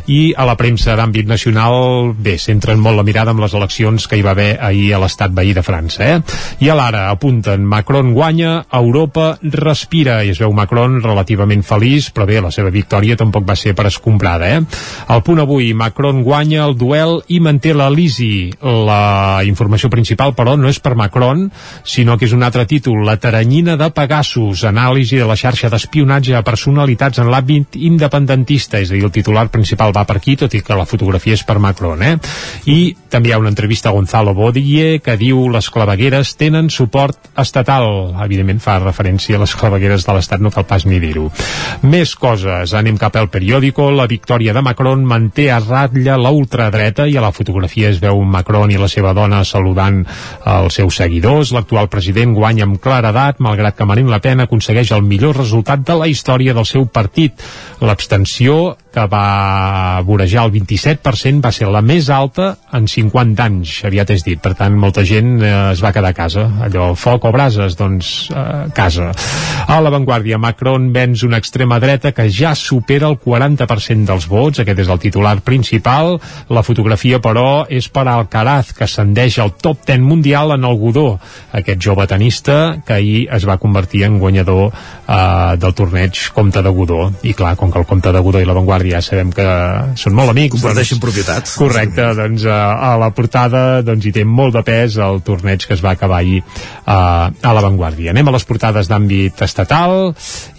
[0.08, 4.20] i a la premsa d'àmbit nacional, bé, centren molt la mirada amb les eleccions que
[4.20, 6.20] hi va haver ahir a l'estat veí de França, eh?
[6.62, 12.28] I a l'ara apunten Macron guanya, Europa respira, i es veu Macron relativament feliç, però
[12.30, 14.62] bé, la seva victòria tampoc va ser per escombrada, eh?
[15.08, 18.52] Al punt avui, Macron guanya el duel i manté la Lisi.
[18.62, 21.50] La informació principal, però, no és per Macron,
[21.84, 26.36] sinó que és un altre títol, la taranyina de Pegasus, anàlisi de la xarxa d'espionatge
[26.38, 30.54] a personalitats en l'àmbit independentista, és a dir, el titular principal va per aquí, tot
[30.54, 32.16] i que la fotografia és per Macron, eh?
[32.70, 37.30] I també hi ha una entrevista a Gonzalo Bodie que diu les clavegueres tenen suport
[37.38, 38.14] estatal.
[38.26, 41.28] Evidentment fa referència a les clavegueres de l'Estat, no cal pas ni dir-ho.
[41.86, 42.74] Més coses.
[42.74, 43.90] Anem cap al periòdico.
[43.94, 48.22] La victòria de Macron manté a ratlla la ultradreta i a la fotografia es veu
[48.24, 50.02] Macron i la seva dona saludant
[50.66, 51.52] els seus seguidors.
[51.56, 55.98] L'actual president guanya amb claredat, malgrat que Marine Le Pen aconsegueix el millor resultat de
[56.00, 57.44] la història del seu partit.
[57.82, 64.14] L'abstenció que va vorejar el 27% va ser la més alta en 50 anys, aviat
[64.14, 64.40] és dit.
[64.44, 66.46] Per tant, molta gent eh, es va quedar a casa.
[66.68, 69.10] Allò, foc o brases, doncs eh, casa.
[69.66, 74.62] A l'avantguàrdia, Macron venç una extrema dreta que ja supera el 40% dels vots.
[74.62, 76.20] Aquest és el titular principal.
[76.54, 81.08] La fotografia, però, és per Alcaraz, que ascendeix al top 10 mundial en el Godó.
[81.54, 86.70] Aquest jove tenista que ahir es va convertir en guanyador eh, del torneig Comte de
[86.70, 87.08] Godó.
[87.24, 89.46] I clar, com que el Comte de Godó i l'avantguàrdia ja sabem que
[90.00, 90.58] són molt amics.
[90.58, 91.56] Comparteixen doncs, propietats.
[91.60, 92.60] Correcte, doncs a,
[92.92, 96.20] a la portada doncs, hi té molt de pes el torneig que es va acabar
[96.22, 96.42] ahir
[96.86, 98.12] a, a l'avantguàrdia.
[98.12, 100.12] Anem a les portades d'àmbit estatal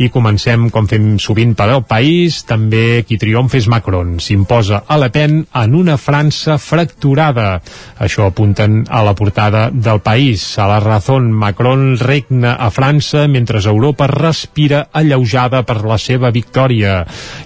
[0.03, 4.17] i comencem, com fem sovint per al país, també qui triomfa és Macron.
[4.23, 7.59] S'imposa a Le Pen en una França fracturada.
[8.01, 10.47] Això apunten a la portada del país.
[10.59, 17.03] A la raó, Macron regna a França mentre Europa respira alleujada per la seva victòria.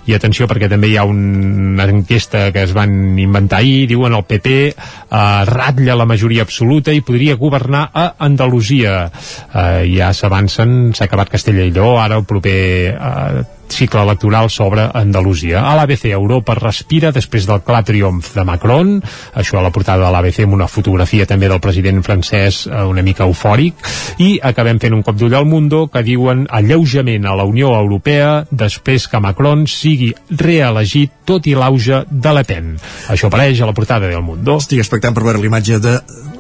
[0.07, 4.25] I atenció perquè també hi ha una enquesta que es van inventar ahir, diuen el
[4.29, 9.05] PP eh, ratlla la majoria absoluta i podria governar a Andalusia.
[9.53, 12.59] Eh, ja s'avancen, s'ha acabat Castella i Lleó, ara el proper
[12.95, 15.63] eh, cicle electoral sobre Andalusia.
[15.67, 18.97] A l'ABC, Europa respira després del clar triomf de Macron,
[19.35, 23.05] això a la portada de l'ABC amb una fotografia també del president francès eh, una
[23.07, 23.83] mica eufòric,
[24.25, 28.45] i acabem fent un cop d'ull al Mundo que diuen alleujament a la Unió Europea
[28.51, 32.75] després que Macron sigui reelegit tot i l'auge de Le Pen.
[33.13, 34.59] Això apareix a la portada del Mundo.
[34.63, 35.99] Estic expectant per veure l'imatge de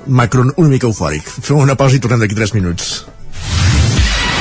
[0.08, 1.28] Macron una mica eufòric.
[1.28, 3.17] Fem una pausa i tornem d'aquí 3 minuts.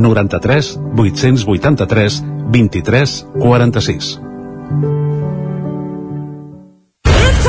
[0.00, 0.78] 93
[1.46, 4.20] 883 23 46.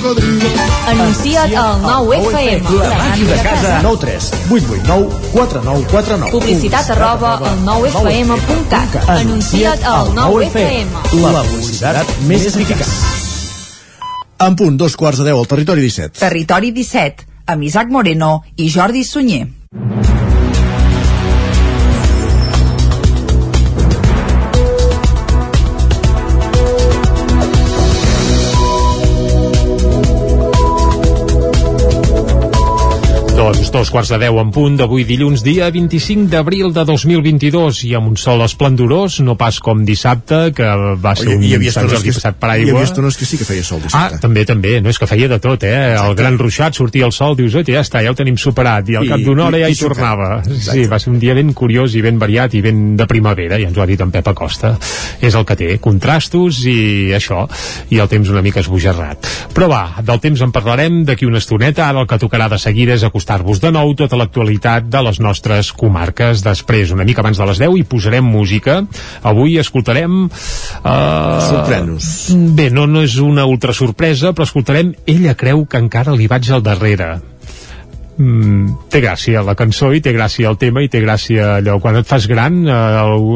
[0.00, 0.48] cocodrilo.
[0.86, 2.62] Anuncia't al 9FM.
[2.78, 3.80] La màquina de casa.
[3.82, 9.08] 9 3 8 8 9 4 9 4 9 Publicitat arroba al 9FM.cat.
[9.08, 11.22] Anuncia't al 9FM.
[11.22, 12.86] La publicitat més eficaç.
[14.38, 16.20] En punt, dos quarts de deu al territori 17.
[16.20, 19.48] Territori 17, amb Isaac Moreno i Jordi Sunyer.
[33.38, 37.92] Doncs dos quarts de deu en punt d'avui dilluns, dia 25 d'abril de 2022 i
[37.94, 40.66] amb un sol esplendorós, no pas com dissabte, que
[40.98, 42.80] va ser un hi havia Sant Jordi que, passat per hi aigua.
[42.80, 44.18] havia estones que sí que feia sol Ah, dissabte.
[44.24, 45.94] també, també, no és que feia de tot, eh?
[45.94, 48.96] El gran ruixat, sortia el sol, dius, oi, ja està, ja ho tenim superat, i
[48.98, 50.42] al I- cap d'una hora i- ja hi tornava.
[50.42, 50.72] Exacte.
[50.82, 53.68] Sí, va ser un dia ben curiós i ben variat i ben de primavera, ja
[53.68, 54.76] ens ho ha dit en Pep Acosta.
[55.22, 57.46] És el que té, contrastos i això,
[57.90, 59.30] i el temps una mica esbojarrat.
[59.54, 62.94] Però va, del temps en parlarem d'aquí una estoneta, ara el que tocarà de seguida
[62.94, 66.40] és acostar-vos de nou tota l'actualitat de les nostres comarques.
[66.40, 68.80] Després, una mica abans de les 10, hi posarem música.
[69.22, 70.28] Avui escoltarem...
[70.80, 72.08] Uh, Sorprèn-nos.
[72.56, 76.48] Bé, no, no és una ultra sorpresa, però escoltarem Ella creu que encara li vaig
[76.48, 77.18] al darrere.
[78.18, 82.00] Mm, té gràcia la cançó i té gràcia el tema i té gràcia allò, quan
[82.00, 83.28] et fas gran eh, el,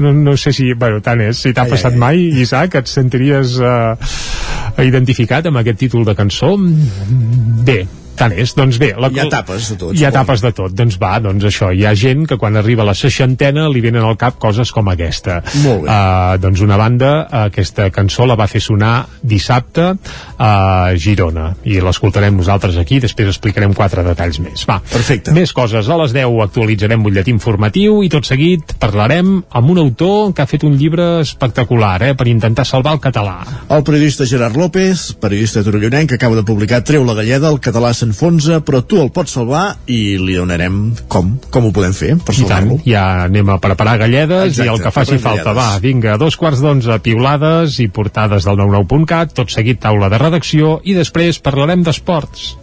[0.00, 2.00] no, no sé si bueno, tant és, si t'ha passat ai, ai.
[2.06, 7.82] mai Isaac, et sentiries eh, identificat amb aquest títol de cançó Mm, bé,
[8.18, 10.74] tant és, doncs bé la, Hi ha etapes de tot, hi ha etapes de tot,
[10.76, 14.04] doncs va, doncs això hi ha gent que quan arriba a la seixantena li venen
[14.04, 15.88] al cap coses com aquesta Molt bé.
[15.88, 17.12] Uh, doncs una banda,
[17.44, 19.90] aquesta cançó la va fer sonar dissabte
[20.38, 20.50] a
[20.98, 24.64] Girona i l'escoltarem nosaltres aquí, després explicarem quatre detalls més.
[24.68, 25.34] Va, Perfecte.
[25.36, 25.88] més coses.
[25.88, 30.50] A les 10 actualitzarem butlletí informatiu i tot seguit parlarem amb un autor que ha
[30.50, 33.38] fet un llibre espectacular eh, per intentar salvar el català.
[33.74, 37.92] El periodista Gerard López, periodista torollonenc, que acaba de publicar Treu la galleda, el català
[38.08, 42.34] s'enfonsa, però tu el pots salvar i li donarem com, com ho podem fer per
[42.34, 42.78] salvar-lo.
[42.86, 45.52] ja anem a preparar galledes Exacte, i el que faci falta.
[45.52, 45.58] galledes.
[45.58, 50.78] Va, vinga, dos quarts d'onze, piulades i portades del 99.cat, tot seguit taula de redacció
[50.84, 52.54] i després parlarem d'esports.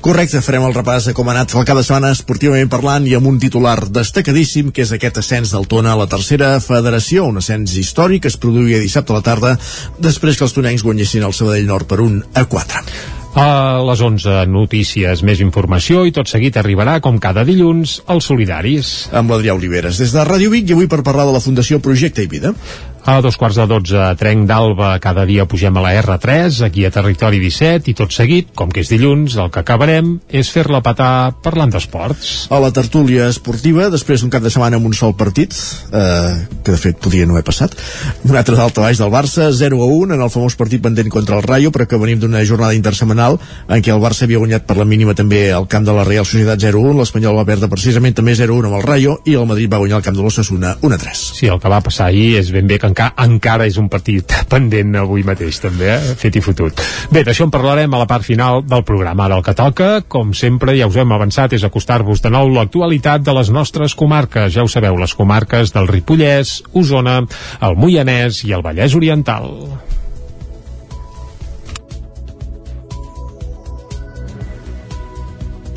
[0.00, 3.14] Correcte, farem el repàs de com ha anat el cap de setmana esportivament parlant i
[3.16, 7.40] amb un titular destacadíssim que és aquest ascens del Tona a la tercera federació, un
[7.40, 9.56] ascens històric que es produïa dissabte a la tarda
[10.00, 13.19] després que els tonencs guanyessin el Sabadell Nord per un a 4.
[13.38, 18.88] A les 11 notícies, més informació i tot seguit arribarà, com cada dilluns, els solidaris.
[19.14, 22.24] Amb l'Adrià Oliveres, des de Ràdio Vic i avui per parlar de la Fundació Projecte
[22.26, 22.50] i Vida.
[23.08, 26.84] A dos quarts de 12, a Trenc d'Alba, cada dia pugem a la R3, aquí
[26.84, 30.82] a Territori 17, i tot seguit, com que és dilluns, el que acabarem és fer-la
[30.84, 32.50] patar parlant d'esports.
[32.52, 35.56] A la tertúlia esportiva, després d'un cap de setmana amb un sol partit,
[35.96, 37.72] eh, que de fet podria no haver passat,
[38.28, 41.40] un altre d'alta baix del Barça, 0 a 1 en el famós partit pendent contra
[41.40, 44.76] el Rayo, però que venim d'una jornada intersemanal en què el Barça havia guanyat per
[44.76, 48.36] la mínima també al camp de la Real Societat 0-1, l'Espanyol va perdre precisament també
[48.36, 51.24] 0-1 amb el Rayo i el Madrid va guanyar al camp de l'Ossassuna 1-3.
[51.40, 54.34] Sí, el que va passar ahir és ben bé que encara, encara és un partit
[54.50, 56.14] pendent avui mateix, també, eh?
[56.18, 56.82] fet i fotut.
[57.12, 59.28] Bé, d'això en parlarem a la part final del programa.
[59.28, 63.24] Ara el que toca, com sempre, ja us hem avançat, és acostar-vos de nou l'actualitat
[63.26, 64.52] de les nostres comarques.
[64.54, 67.20] Ja ho sabeu, les comarques del Ripollès, Osona,
[67.62, 69.50] el Moianès i el Vallès Oriental.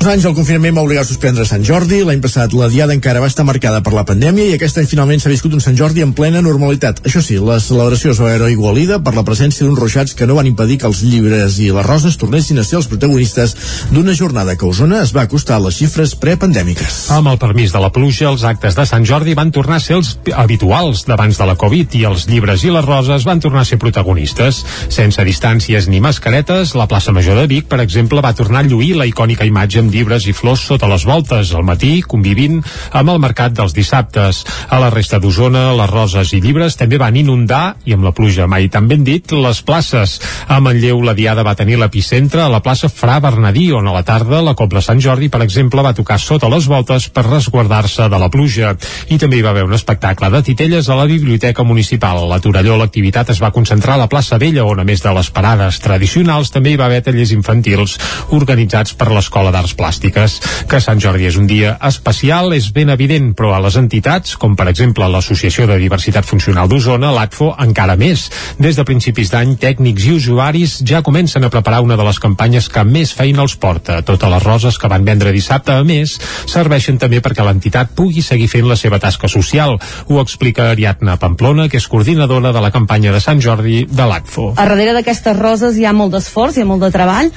[0.04, 2.02] Uns anys el confinament va obligar a suspendre Sant Jordi.
[2.04, 5.22] L'any passat la diada encara va estar marcada per la pandèmia i aquest any finalment
[5.22, 6.98] s'ha viscut un Sant Jordi en plena normalitat.
[7.08, 10.36] Això sí, la celebració es va veure igualida per la presència d'uns ruixats que no
[10.36, 13.54] van impedir que els llibres i les roses tornessin a ser els protagonistes
[13.94, 16.98] d'una jornada que a Osona es va acostar a les xifres prepandèmiques.
[17.16, 19.96] Amb el permís de la pluja, els actes de Sant Jordi van tornar a ser
[20.02, 23.70] els habituals d'abans de la Covid i els llibres i les roses van tornar a
[23.72, 24.60] ser protagonistes.
[25.00, 28.92] Sense distàncies ni mascaretes, la plaça Major de Vic, per exemple, va tornar a lluir
[29.00, 32.60] la icònica imatge amb llibres i flors sota les voltes, al matí, convivint
[32.92, 34.42] amb el mercat dels dissabtes.
[34.68, 38.48] A la resta d'Osona, les roses i llibres també van inundar, i amb la pluja
[38.50, 40.18] mai tan ben dit, les places.
[40.48, 44.04] A Manlleu, la diada va tenir l'epicentre a la plaça Fra Bernadí, on a la
[44.06, 48.20] tarda la Cobla Sant Jordi, per exemple, va tocar sota les voltes per resguardar-se de
[48.20, 48.74] la pluja.
[49.08, 52.26] I també hi va haver un espectacle de titelles a la Biblioteca Municipal.
[52.32, 55.30] A Torelló l'activitat es va concentrar a la plaça Vella, on a més de les
[55.30, 57.98] parades tradicionals també hi va haver tallers infantils
[58.34, 59.76] organitzats per l'Escola d'Arts
[60.14, 60.40] públiques.
[60.68, 64.54] Que Sant Jordi és un dia especial és ben evident, però a les entitats, com
[64.56, 68.30] per exemple l'Associació de Diversitat Funcional d'Osona, l'ATFO, encara més.
[68.58, 72.68] Des de principis d'any, tècnics i usuaris ja comencen a preparar una de les campanyes
[72.68, 74.00] que més feina els porta.
[74.02, 76.16] Totes les roses que van vendre dissabte, a més,
[76.46, 79.78] serveixen també perquè l'entitat pugui seguir fent la seva tasca social.
[80.08, 84.52] Ho explica Ariadna Pamplona, que és coordinadora de la campanya de Sant Jordi de l'ATFO.
[84.56, 87.30] A darrere d'aquestes roses hi ha molt d'esforç, hi ha molt de treball.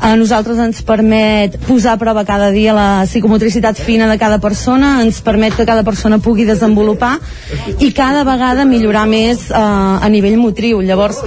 [0.00, 4.98] A nosaltres ens permet posar a prova cada dia la psicomotricitat fina de cada persona,
[5.02, 7.16] ens permet que cada persona pugui desenvolupar
[7.78, 10.82] i cada vegada millorar més eh, a nivell motriu.
[10.84, 11.20] Llavors,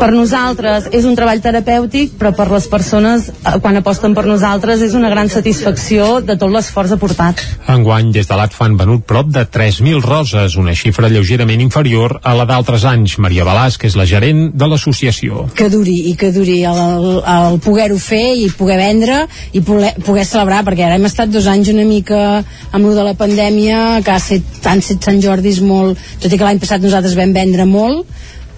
[0.00, 4.82] per nosaltres és un treball terapèutic, però per les persones, eh, quan aposten per nosaltres,
[4.82, 7.42] és una gran satisfacció de tot l'esforç aportat.
[7.70, 12.34] Enguany, des de l'ATFA han venut prop de 3.000 roses, una xifra lleugerament inferior a
[12.36, 13.18] la d'altres anys.
[13.18, 15.46] Maria Balàs, que és la gerent de l'associació.
[15.56, 19.20] Que duri, i que duri el, el poder-ho fer i poder vendre
[19.52, 23.04] i poder, poder celebrar, perquè ara hem estat dos anys una mica amb lo de
[23.06, 26.82] la pandèmia, que ha set, han set Sant Jordis molt, tot i que l'any passat
[26.84, 28.06] nosaltres vam vendre molt,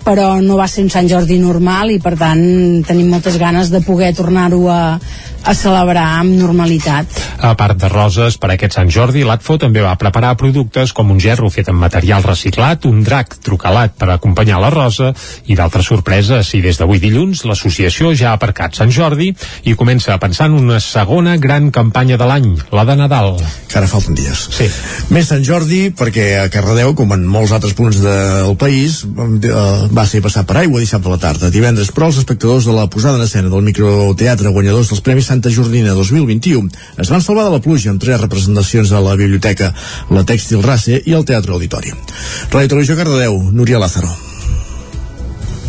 [0.02, 2.42] però no va ser un Sant Jordi normal i per tant
[2.86, 4.82] tenim moltes ganes de poder tornar-ho a,
[5.44, 7.08] a celebrar amb normalitat.
[7.42, 11.18] A part de roses, per aquest Sant Jordi, l'ATFO també va preparar productes com un
[11.20, 15.10] gerro fet amb material reciclat, un drac trucalat per acompanyar la rosa
[15.50, 16.52] i d'altres sorpreses.
[16.54, 19.32] I des d'avui dilluns, l'associació ja ha aparcat Sant Jordi
[19.66, 23.34] i comença a pensar en una segona gran campanya de l'any, la de Nadal.
[23.68, 24.46] Que ara falten dies.
[24.54, 24.68] Sí.
[25.10, 30.06] Més Sant Jordi, perquè a Cardedeu, com en molts altres punts del país, eh, va
[30.06, 31.50] ser passat per aigua dissabte a la tarda.
[31.50, 35.48] Divendres, però, els espectadors de la posada en escena del microteatre guanyadors dels Premis Santa
[35.48, 36.68] Jordina 2021
[37.00, 39.70] es van salvar de la pluja amb tres representacions a la biblioteca,
[40.12, 41.94] la Tèxtil Race i el Teatre Auditori.
[42.52, 44.12] Ràdio Televisió Cardedeu, Núria Lázaro.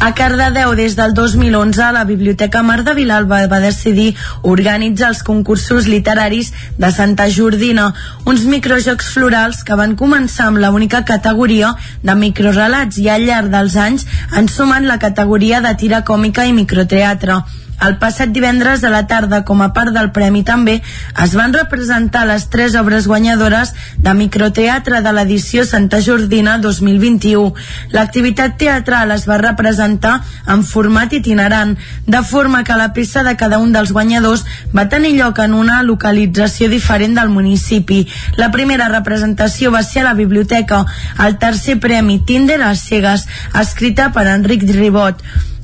[0.03, 4.09] A Cardedeu, des del 2011, la Biblioteca Mar de Vilalba va decidir
[4.41, 7.93] organitzar els concursos literaris de Santa Jordina,
[8.27, 11.71] uns microjocs florals que van començar amb la única categoria
[12.03, 16.57] de microrelats i al llarg dels anys han sumat la categoria de tira còmica i
[16.57, 17.45] microteatre.
[17.83, 20.77] El passat divendres a la tarda, com a part del premi també,
[21.23, 27.51] es van representar les tres obres guanyadores de microteatre de l'edició Santa Jordina 2021.
[27.91, 30.15] L'activitat teatral es va representar
[30.47, 31.75] en format itinerant,
[32.07, 35.83] de forma que la peça de cada un dels guanyadors va tenir lloc en una
[35.83, 38.05] localització diferent del municipi.
[38.39, 40.85] La primera representació va ser a la biblioteca,
[41.19, 43.27] el tercer premi Tinder a cegues,
[43.59, 45.19] escrita per Enric Ribot.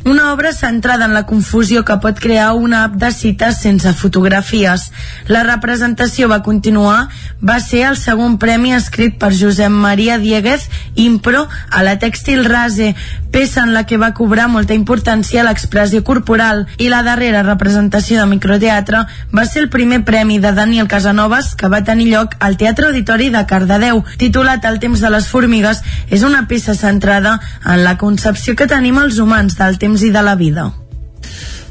[0.06, 4.86] Una obra centrada en la confusió que pot crear una app de cites sense fotografies.
[5.28, 7.10] La representació va continuar,
[7.44, 12.94] va ser el segon premi escrit per Josep Maria Dieguez, Impro, a la Tèxtil Rase,
[13.30, 18.32] peça en la que va cobrar molta importància l'expressió corporal, i la darrera representació de
[18.32, 19.04] microteatre
[19.36, 23.30] va ser el primer premi de Daniel Casanovas que va tenir lloc al Teatre Auditori
[23.36, 28.56] de Cardedeu, titulat El temps de les formigues, és una peça centrada en la concepció
[28.56, 30.89] que tenim els humans del temps temps i de la vida.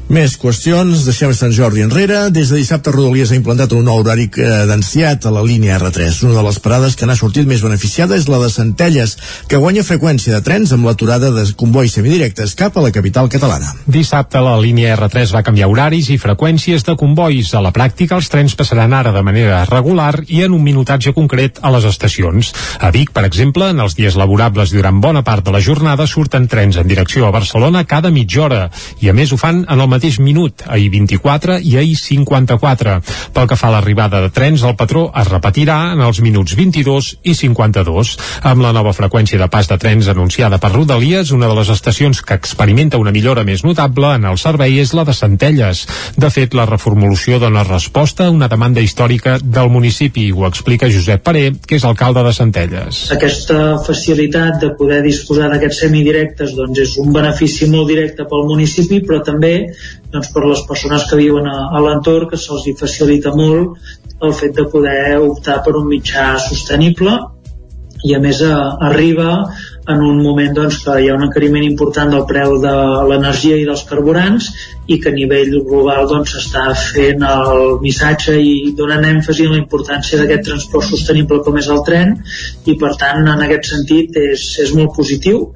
[0.09, 2.31] Més qüestions, deixem Sant Jordi enrere.
[2.33, 6.23] Des de dissabte Rodalies ha implantat un nou horari cadenciat a la línia R3.
[6.25, 9.13] Una de les parades que n'ha sortit més beneficiada és la de Centelles,
[9.45, 13.75] que guanya freqüència de trens amb l'aturada de convois semidirectes cap a la capital catalana.
[13.85, 17.53] Dissabte la línia R3 va canviar horaris i freqüències de convois.
[17.53, 21.61] A la pràctica els trens passaran ara de manera regular i en un minutatge concret
[21.61, 22.49] a les estacions.
[22.81, 26.49] A Vic, per exemple, en els dies laborables durant bona part de la jornada surten
[26.49, 28.65] trens en direcció a Barcelona cada mitja hora
[29.05, 32.95] i a més ho fan en el mateix minut, a I-24 i a I-54.
[33.35, 37.09] Pel que fa a l'arribada de trens, el patró es repetirà en els minuts 22
[37.27, 38.13] i 52.
[38.47, 42.21] Amb la nova freqüència de pas de trens anunciada per Rodalies, una de les estacions
[42.23, 45.83] que experimenta una millora més notable en el servei és la de Centelles.
[46.15, 51.25] De fet, la reformulació dona resposta a una demanda històrica del municipi, ho explica Josep
[51.25, 53.03] Paré, que és alcalde de Centelles.
[53.15, 59.03] Aquesta facilitat de poder disposar d'aquests semidirectes doncs és un benefici molt directe pel municipi,
[59.03, 59.53] però també
[60.13, 63.77] doncs, per les persones que viuen a, a l'entorn, que se'ls hi facilita molt
[64.21, 67.17] el fet de poder optar per un mitjà sostenible.
[68.07, 68.55] I a més a,
[68.87, 69.31] arriba
[69.89, 72.73] en un moment doncs, que hi ha un encariment important del preu de
[73.09, 74.49] l'energia i dels carburants
[74.87, 79.55] i que a nivell global doncs, s'està doncs, fent el missatge i donant èmfasi en
[79.57, 82.15] la importància d'aquest transport sostenible com és el tren.
[82.65, 85.49] I per tant en aquest sentit és, és molt positiu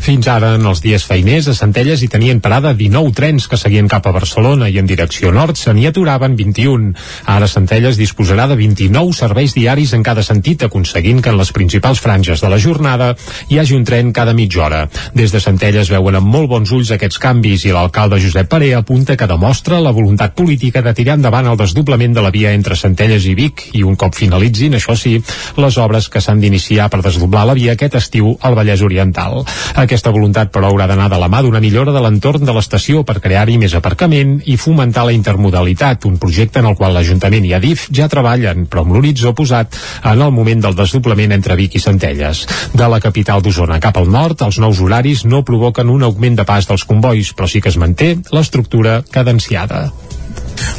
[0.00, 3.88] fins ara, en els dies feiners, a Centelles hi tenien parada 19 trens que seguien
[3.88, 6.92] cap a Barcelona i en direcció nord se n'hi aturaven 21.
[7.32, 12.00] Ara Centelles disposarà de 29 serveis diaris en cada sentit, aconseguint que en les principals
[12.02, 13.14] franges de la jornada
[13.48, 14.82] hi hagi un tren cada mitja hora.
[15.14, 19.16] Des de Centelles veuen amb molt bons ulls aquests canvis i l'alcalde Josep Paré apunta
[19.16, 23.26] que demostra la voluntat política de tirar endavant el desdoblament de la via entre Centelles
[23.26, 25.16] i Vic i un cop finalitzin, això sí,
[25.56, 29.42] les obres que s'han d'iniciar per desdoblar la via aquest estiu al Vallès Oriental.
[29.86, 33.00] Aquest aquesta voluntat, però, haurà d'anar de la mà d'una millora de l'entorn de l'estació
[33.08, 37.54] per crear-hi més aparcament i fomentar la intermodalitat, un projecte en el qual l'Ajuntament i
[37.56, 39.74] Adif ja treballen, però amb l'horitzó posat
[40.04, 42.44] en el moment del desdoblament entre Vic i Centelles.
[42.74, 46.46] De la capital d'Osona cap al nord, els nous horaris no provoquen un augment de
[46.46, 49.88] pas dels convois, però sí que es manté l'estructura cadenciada.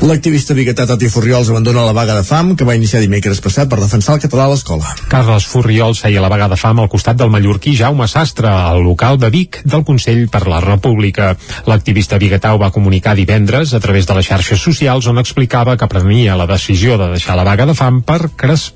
[0.08, 3.80] L'activista biguetà Tati Furriols abandona la vaga de fam que va iniciar dimecres passat per
[3.82, 4.94] defensar el català a l'escola.
[5.12, 9.18] Carles Furriols feia la vaga de fam al costat del mallorquí Jaume Sastre, al local
[9.22, 11.34] de Vic del Consell per la República.
[11.68, 15.90] L'activista biguetà ho va comunicar divendres a través de les xarxes socials on explicava que
[15.92, 18.32] prenia la decisió de deixar la vaga de fam per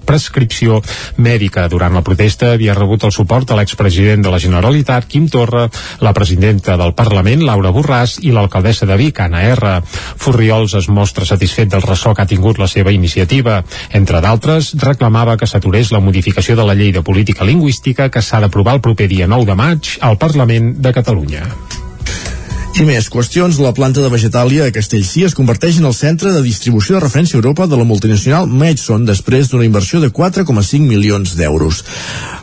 [0.06, 0.82] prescripció
[1.18, 1.68] mèdica.
[1.72, 5.68] Durant la protesta havia rebut el suport de l'expresident de la Generalitat, Quim Torra,
[6.02, 9.78] la presidenta del Parlament, Laura Borràs, i l'alcaldessa de Vic, Anna R.
[10.22, 13.62] Furriols es mostra satisfet del ressò que ha tingut la seva iniciativa.
[13.92, 18.42] Entre d'altres, reclamava que s'aturés la modificació de la llei de política lingüística que s'ha
[18.44, 21.48] d'aprovar el proper dia 9 de maig al Parlament de Catalunya.
[22.72, 26.42] I més qüestions, la planta de Vegetàlia a Castellcí es converteix en el centre de
[26.42, 31.36] distribució de referència a Europa de la multinacional Madson després d'una inversió de 4,5 milions
[31.36, 31.84] d'euros.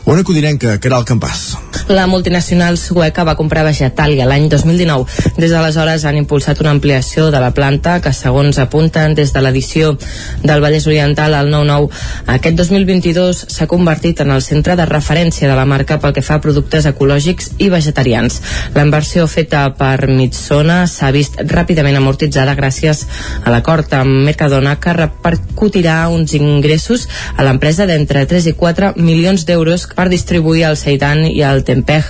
[0.05, 1.57] On acudirem que Caral Campàs?
[1.89, 5.33] La multinacional sueca va comprar Vegetàlia l'any 2019.
[5.41, 9.95] Des d'aleshores han impulsat una ampliació de la planta que, segons apunten des de l'edició
[10.43, 11.89] del Vallès Oriental al 9-9,
[12.37, 16.37] aquest 2022 s'ha convertit en el centre de referència de la marca pel que fa
[16.37, 18.41] a productes ecològics i vegetarians.
[18.77, 23.05] La inversió feta per Mitsona s'ha vist ràpidament amortitzada gràcies
[23.43, 29.45] a l'acord amb Mercadona que repercutirà uns ingressos a l'empresa d'entre 3 i 4 milions
[29.47, 32.03] d'euros per distribuir el seitan i el tempeh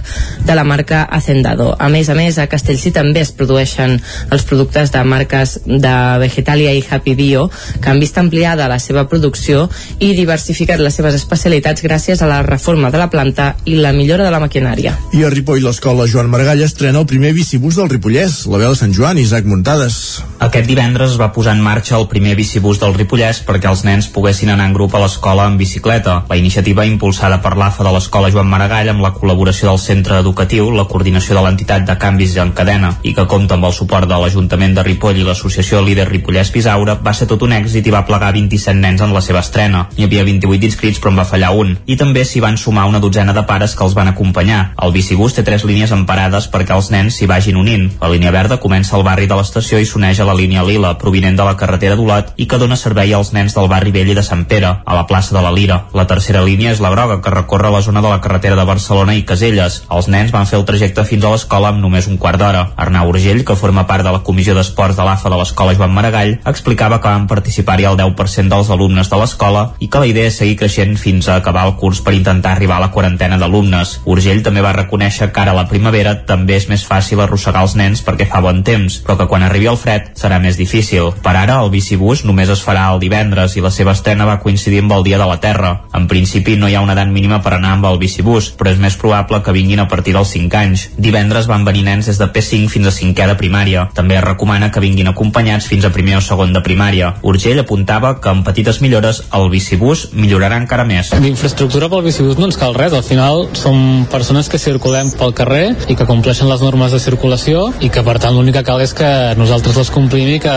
[0.45, 1.76] de la marca Hacendado.
[1.78, 3.97] A més a més, a Castellcí també es produeixen
[4.32, 7.49] els productes de marques de Vegetalia i Happy Bio
[7.82, 9.68] que han vist ampliada la seva producció
[9.99, 14.26] i diversificat les seves especialitats gràcies a la reforma de la planta i la millora
[14.26, 14.95] de la maquinària.
[15.14, 18.78] I a Ripoll l'escola Joan Maragall estrena el primer bicibús del Ripollès, la veu de
[18.80, 19.95] Sant Joan, Isaac Muntades.
[20.39, 24.54] Aquest divendres va posar en marxa el primer bicibús del Ripollès perquè els nens poguessin
[24.54, 26.14] anar en grup a l'escola en bicicleta.
[26.30, 30.70] La iniciativa impulsada per l'AFA de l'escola Joan Maragall amb la col·laboració del centre educatiu,
[30.72, 34.22] la coordinació de l'entitat de canvis en cadena i que compta amb el suport de
[34.22, 38.06] l'Ajuntament de Ripoll i l'associació Líder Ripollès Pisaura, va ser tot un èxit i va
[38.08, 39.89] plegar 27 nens en la seva estrena.
[39.97, 41.76] Hi havia 28 inscrits però en va fallar un.
[41.84, 44.70] I també s'hi van sumar una dotzena de pares que els van acompanyar.
[44.80, 47.88] El bicibús té tres línies emparades perquè els nens s'hi vagin unint.
[48.01, 51.37] La línia verda comença al barri de l'estació i s'uneix a la línia lila, provinent
[51.37, 54.23] de la carretera d'Olot i que dona servei als nens del barri vell i de
[54.25, 55.79] Sant Pere, a la plaça de la Lira.
[55.93, 59.15] La tercera línia és la groga, que recorre la zona de la carretera de Barcelona
[59.17, 59.81] i Caselles.
[59.89, 62.65] Els nens van fer el trajecte fins a l'escola amb només un quart d'hora.
[62.77, 66.35] Arnau Urgell, que forma part de la comissió d'esports de l'AFA de l'escola Joan Maragall,
[66.49, 70.39] explicava que van participar-hi el 10% dels alumnes de l'escola i que la idea és
[70.41, 73.99] seguir creixent fins a acabar el curs per intentar arribar a la quarantena d'alumnes.
[74.05, 77.75] Urgell també va reconèixer que ara a la primavera també és més fàcil arrossegar els
[77.80, 81.13] nens perquè fa bon temps, però que quan arribi el fred serà més difícil.
[81.23, 84.84] Per ara, el bicibús només es farà el divendres i la seva estrena va coincidir
[84.84, 85.71] amb el Dia de la Terra.
[85.95, 88.82] En principi no hi ha una edat mínima per anar amb el bicibús, però és
[88.82, 90.86] més probable que vinguin a partir dels 5 anys.
[90.97, 93.88] Divendres van venir nens des de P5 fins a 5è de primària.
[93.95, 97.13] També es recomana que vinguin acompanyats fins a primer o segon de primària.
[97.23, 101.13] Urgell apuntava que amb petites millores el bicibús millorarà encara més.
[101.13, 105.65] D'infraestructura pel bicibús no ens cal res, al final som persones que circulem pel carrer
[105.88, 108.93] i que compleixen les normes de circulació i que per tant l'únic que cal és
[108.97, 109.07] que
[109.39, 110.53] nosaltres les complim i que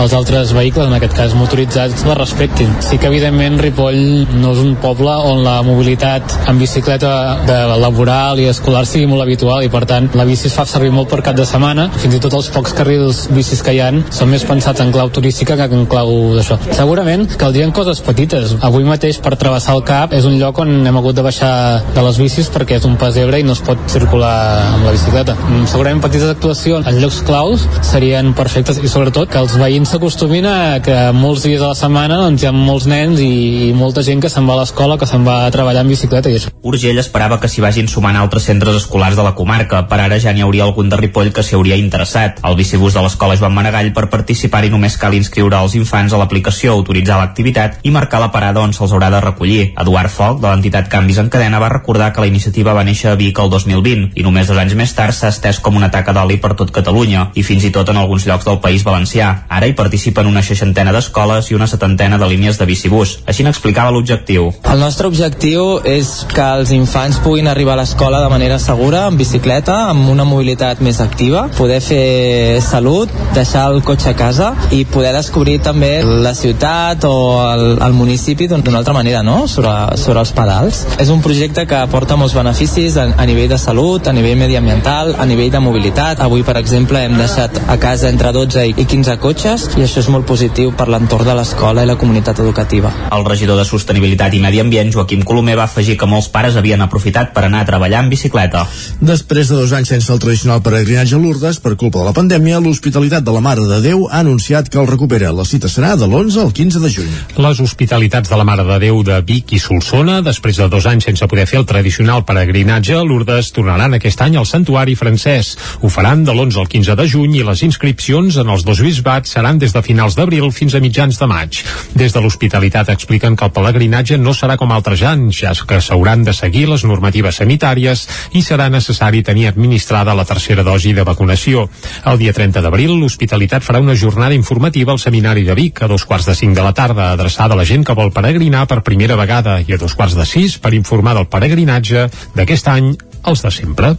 [0.00, 2.72] els altres vehicles, en aquest cas motoritzats, les respectin.
[2.84, 4.00] Sí que evidentment Ripoll
[4.40, 7.12] no és un poble on la mobilitat en bicicleta
[7.46, 10.92] de laboral i escolar sigui molt habitual i per tant la bici es fa servir
[10.94, 14.02] molt per cap de setmana, fins i tot els pocs carrils bicis que hi han
[14.14, 16.58] són més pensats en clau turística que en clau d'això.
[16.72, 18.56] Segurament caldrien coses petites.
[18.64, 21.54] Avui mateix per travessar el cap és un lloc on hem hagut de baixar
[21.94, 24.34] de les bicis perquè és un pessebre i no es pot circular
[24.74, 25.36] amb la bicicleta.
[25.36, 30.46] Mm, Segurament petites actuacions en llocs claus serien perfectes i sobretot que els veïns s'acostumin
[30.46, 34.04] a que molts dies a la setmana doncs, hi ha molts nens i, i molta
[34.06, 36.52] gent que se'n va a l'escola, que se'n va a treballar en bicicleta i això.
[36.62, 39.82] Urgell esperava que s'hi vagin sumant altres centres escolars de la comarca.
[39.90, 42.38] Per ara ja n'hi hauria algun de Ripoll que s'hi hauria interessat.
[42.46, 46.72] El bicibús de l'escola Joan Maragall per participar-hi només cal inscriure els infants a l'aplicació,
[46.78, 49.72] autoritzar l'activitat i marcar la parada on se'ls haurà de recollir.
[49.80, 53.18] Eduard Foc, de l'entitat Canvis en Cadena, va recordar que la iniciativa va néixer a
[53.20, 56.33] Vic el 2020 i només dos anys més tard s'ha estès com una taca d'oli
[56.42, 59.30] per tot Catalunya i fins i tot en alguns llocs del País Valencià.
[59.48, 63.18] Ara hi participen una seixantena d'escoles i una setantena de línies de bicibús.
[63.26, 64.50] Així n'explicava l'objectiu.
[64.72, 69.18] El nostre objectiu és que els infants puguin arribar a l'escola de manera segura, en
[69.20, 74.84] bicicleta, amb una mobilitat més activa, poder fer salut, deixar el cotxe a casa i
[74.84, 77.14] poder descobrir també la ciutat o
[77.44, 80.84] el, el municipi d'una altra manera, no?, sobre, sobre els pedals.
[81.00, 85.14] És un projecte que aporta molts beneficis a, a nivell de salut, a nivell mediambiental,
[85.18, 86.23] a nivell de mobilitat.
[86.24, 90.06] Avui, per exemple, hem deixat a casa entre 12 i 15 cotxes i això és
[90.08, 92.88] molt positiu per l'entorn de l'escola i la comunitat educativa.
[93.12, 96.80] El regidor de Sostenibilitat i Medi Ambient, Joaquim Colomer, va afegir que molts pares havien
[96.80, 98.62] aprofitat per anar a treballar en bicicleta.
[99.04, 102.62] Després de dos anys sense el tradicional peregrinatge a Lourdes, per culpa de la pandèmia,
[102.64, 105.34] l'Hospitalitat de la Mare de Déu ha anunciat que el recupera.
[105.36, 107.12] La cita serà de l'11 al 15 de juny.
[107.36, 111.04] Les hospitalitats de la Mare de Déu de Vic i Solsona, després de dos anys
[111.10, 115.52] sense poder fer el tradicional peregrinatge a Lourdes, tornaran aquest any al Santuari francès.
[115.84, 119.32] Ho faran de l'11 al 15 de juny i les inscripcions en els dos bisbats
[119.34, 121.58] seran des de finals d'abril fins a mitjans de maig.
[121.98, 126.22] Des de l'hospitalitat expliquen que el pelegrinatge no serà com altres anys, ja que s'hauran
[126.22, 128.04] de seguir les normatives sanitàries
[128.38, 131.66] i serà necessari tenir administrada la tercera dosi de vacunació.
[132.06, 136.06] El dia 30 d'abril, l'hospitalitat farà una jornada informativa al Seminari de Vic a dos
[136.06, 139.18] quarts de cinc de la tarda, adreçada a la gent que vol peregrinar per primera
[139.18, 142.92] vegada i a dos quarts de sis per informar del peregrinatge d'aquest any
[143.24, 143.96] els de sempre.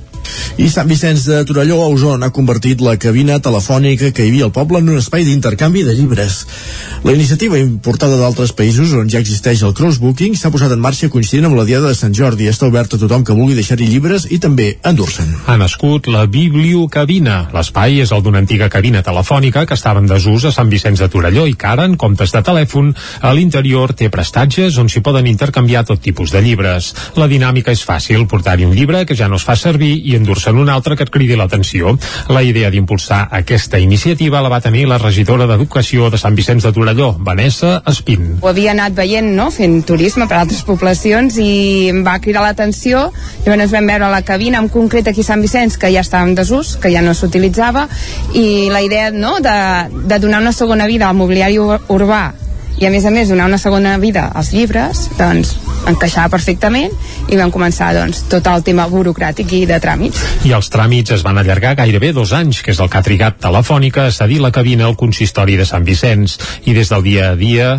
[0.58, 4.46] I Sant Vicenç de Torelló a Osona ha convertit la cabina telefònica que hi havia
[4.48, 6.38] al poble en un espai d'intercanvi de llibres.
[7.04, 11.50] La iniciativa importada d'altres països on ja existeix el crossbooking s'ha posat en marxa coincidint
[11.50, 12.48] amb la Diada de Sant Jordi.
[12.50, 15.36] Està obert a tothom que vulgui deixar-hi llibres i també endur-se'n.
[15.46, 17.50] Ha nascut la Bibliocabina.
[17.54, 21.12] L'espai és el d'una antiga cabina telefònica que estava en desús a Sant Vicenç de
[21.12, 25.28] Torelló i que ara, en comptes de telèfon, a l'interior té prestatges on s'hi poden
[25.28, 26.94] intercanviar tot tipus de llibres.
[27.20, 30.58] La dinàmica és fàcil, portar-hi un llibre que ja no es fa servir i endur-se'n
[30.58, 31.98] un altre que et cridi l'atenció.
[32.30, 36.72] La idea d'impulsar aquesta iniciativa la va tenir la regidora d'Educació de Sant Vicenç de
[36.74, 38.38] Torelló, Vanessa Espín.
[38.42, 43.12] ho havia anat veient, no?, fent turisme per altres poblacions i em va cridar l'atenció
[43.46, 46.36] llavors vam veure la cabina en concret aquí a Sant Vicenç que ja estava en
[46.36, 47.88] desús, que ja no s'utilitzava
[48.34, 49.56] i la idea no, de,
[50.08, 52.34] de donar una segona vida al mobiliari ur- urbà
[52.82, 55.56] i a més a més donar una segona vida als llibres doncs
[55.90, 56.92] encaixava perfectament
[57.30, 61.24] i vam començar doncs tot el tema burocràtic i de tràmits I els tràmits es
[61.26, 64.52] van allargar gairebé dos anys, que és el que ha trigat Telefònica a cedir la
[64.54, 66.36] cabina al consistori de Sant Vicenç.
[66.70, 67.70] I des del dia a dia,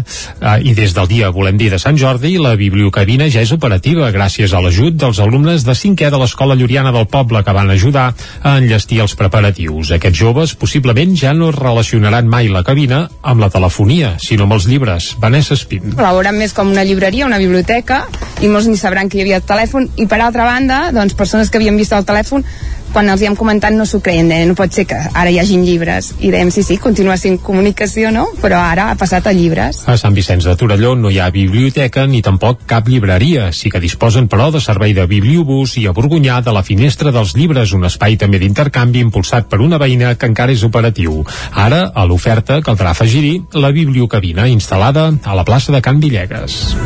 [0.40, 4.10] eh, i des del dia, volem dir, de Sant Jordi, la bibliocabina ja és operativa
[4.14, 8.12] gràcies a l'ajut dels alumnes de 5è de l'Escola Lloriana del Poble que van ajudar
[8.42, 9.92] a enllestir els preparatius.
[9.96, 14.66] Aquests joves possiblement ja no relacionaran mai la cabina amb la telefonia, sinó amb els
[14.66, 14.85] llibres.
[15.18, 15.94] Vanessa Espín.
[15.96, 18.04] la veuran més com una llibreria, una biblioteca
[18.40, 21.50] i molts ni sabran que hi havia el telèfon i per altra banda, doncs persones
[21.50, 22.44] que havien vist el telèfon
[22.92, 25.36] quan els hi hem comentat no s'ho creien, deien, no pot ser que ara hi
[25.40, 28.26] hagin llibres i dèiem, sí, sí, continua sent comunicació, no?
[28.40, 32.06] Però ara ha passat a llibres A Sant Vicenç de Torelló no hi ha biblioteca
[32.08, 33.50] ni tampoc cap llibreria.
[33.52, 37.34] Sí que disposen, però, de servei de bibliobús i a Borgunyà de la Finestra dels
[37.36, 41.20] Llibres, un espai també d'intercanvi impulsat per una veïna que encara és operatiu.
[41.52, 46.76] Ara, a l'oferta, caldrà afegir-hi la bibliocabina instal·lada a la plaça de Can Villegas.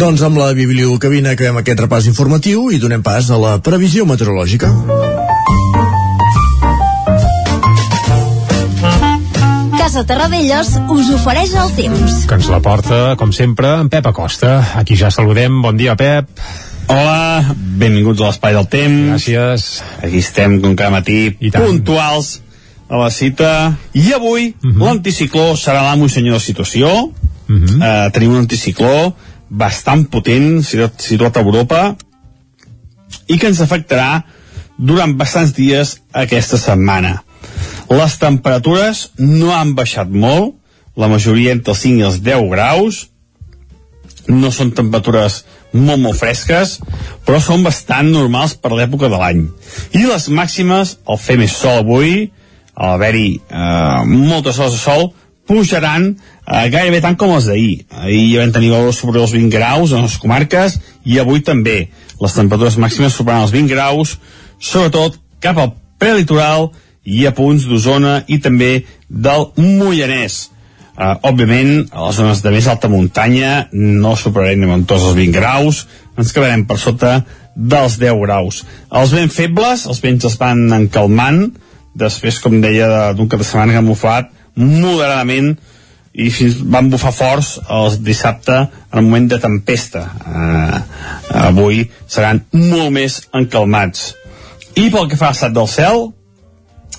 [0.00, 4.70] Doncs amb la bibliocabina acabem aquest repàs informatiu i donem pas a la previsió meteorològica.
[9.76, 12.22] Casa Terradellos us ofereix el temps.
[12.24, 14.54] Que ens la porta, com sempre, en Pep Acosta.
[14.80, 15.60] Aquí ja saludem.
[15.60, 16.32] Bon dia, Pep.
[16.88, 19.12] Hola, benvinguts a l'Espai del Temps.
[19.12, 19.68] Gràcies.
[20.00, 21.68] Aquí estem, com cada matí, tant.
[21.68, 22.40] puntuals
[22.92, 23.78] a la cita.
[23.92, 24.84] I avui, uh -huh.
[24.84, 26.88] l'anticicló serà l'amo i senyor de la situació.
[26.88, 27.12] Uh
[27.48, 28.06] -huh.
[28.06, 29.14] uh, tenim un anticicló
[29.48, 31.96] bastant potent, situat, situat a Europa,
[33.26, 34.22] i que ens afectarà
[34.78, 37.22] durant bastants dies aquesta setmana.
[37.88, 40.54] Les temperatures no han baixat molt,
[40.96, 43.08] la majoria entre els 5 i els 10 graus,
[44.28, 46.78] no són temperatures molt, molt fresques,
[47.26, 49.48] però són bastant normals per l'època de l'any.
[49.92, 52.30] I les màximes, al fer més sol avui,
[52.74, 55.10] al haver-hi eh, moltes hores de sol,
[55.46, 57.84] pujaran eh, gairebé tant com els d'ahir.
[58.04, 61.88] Ahir ja vam tenir valors sobre els 20 graus en les comarques i avui també.
[62.22, 64.16] Les temperatures màximes superaran els 20 graus,
[64.62, 66.70] sobretot cap al prelitoral
[67.02, 70.48] i a punts d'Osona i també del Mollanès.
[70.92, 75.34] Uh, òbviament, a les zones de més alta muntanya no superarem en tots els 20
[75.34, 75.86] graus,
[76.20, 77.14] ens quedarem per sota
[77.56, 78.60] dels 10 graus.
[78.92, 81.46] Els vents febles, els vents es van encalmant,
[81.94, 85.54] després, com deia, d'un cap de setmana que han bufat moderadament
[86.12, 90.02] i fins van bufar forts els dissabte en el moment de tempesta.
[90.28, 90.80] Uh,
[91.48, 94.12] avui seran molt més encalmats.
[94.76, 96.10] I pel que fa a l'estat del cel,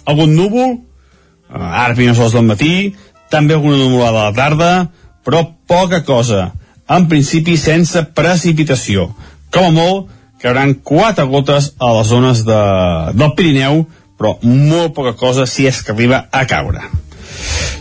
[0.09, 2.73] algun núvol, uh, ara primeres hores del matí,
[3.29, 4.71] també alguna nuvolada a la tarda,
[5.25, 6.51] però poca cosa.
[6.89, 9.11] En principi sense precipitació.
[9.53, 10.09] Com a molt,
[10.41, 12.61] cauran quatre gotes a les zones de,
[13.13, 13.85] del Pirineu,
[14.17, 16.85] però molt poca cosa si és que arriba a caure.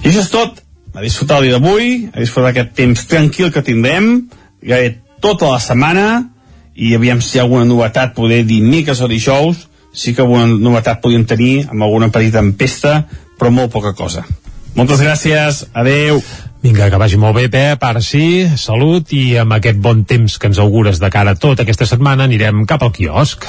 [0.03, 0.61] I això és tot.
[0.93, 4.27] A disfrutar el dia d'avui, a disfrutar aquest temps tranquil que tindrem,
[4.61, 6.07] gairebé tota la setmana,
[6.77, 11.01] i aviam si hi ha alguna novetat, poder dimecres o dijous, sí que alguna novetat
[11.01, 13.07] podríem tenir amb alguna petita tempesta,
[13.39, 14.25] però molt poca cosa.
[14.77, 16.23] Moltes gràcies, adeu.
[16.63, 20.49] Vinga, que vagi molt bé, Pep, ara sí, salut, i amb aquest bon temps que
[20.49, 23.49] ens augures de cara a tota aquesta setmana anirem cap al quiosc.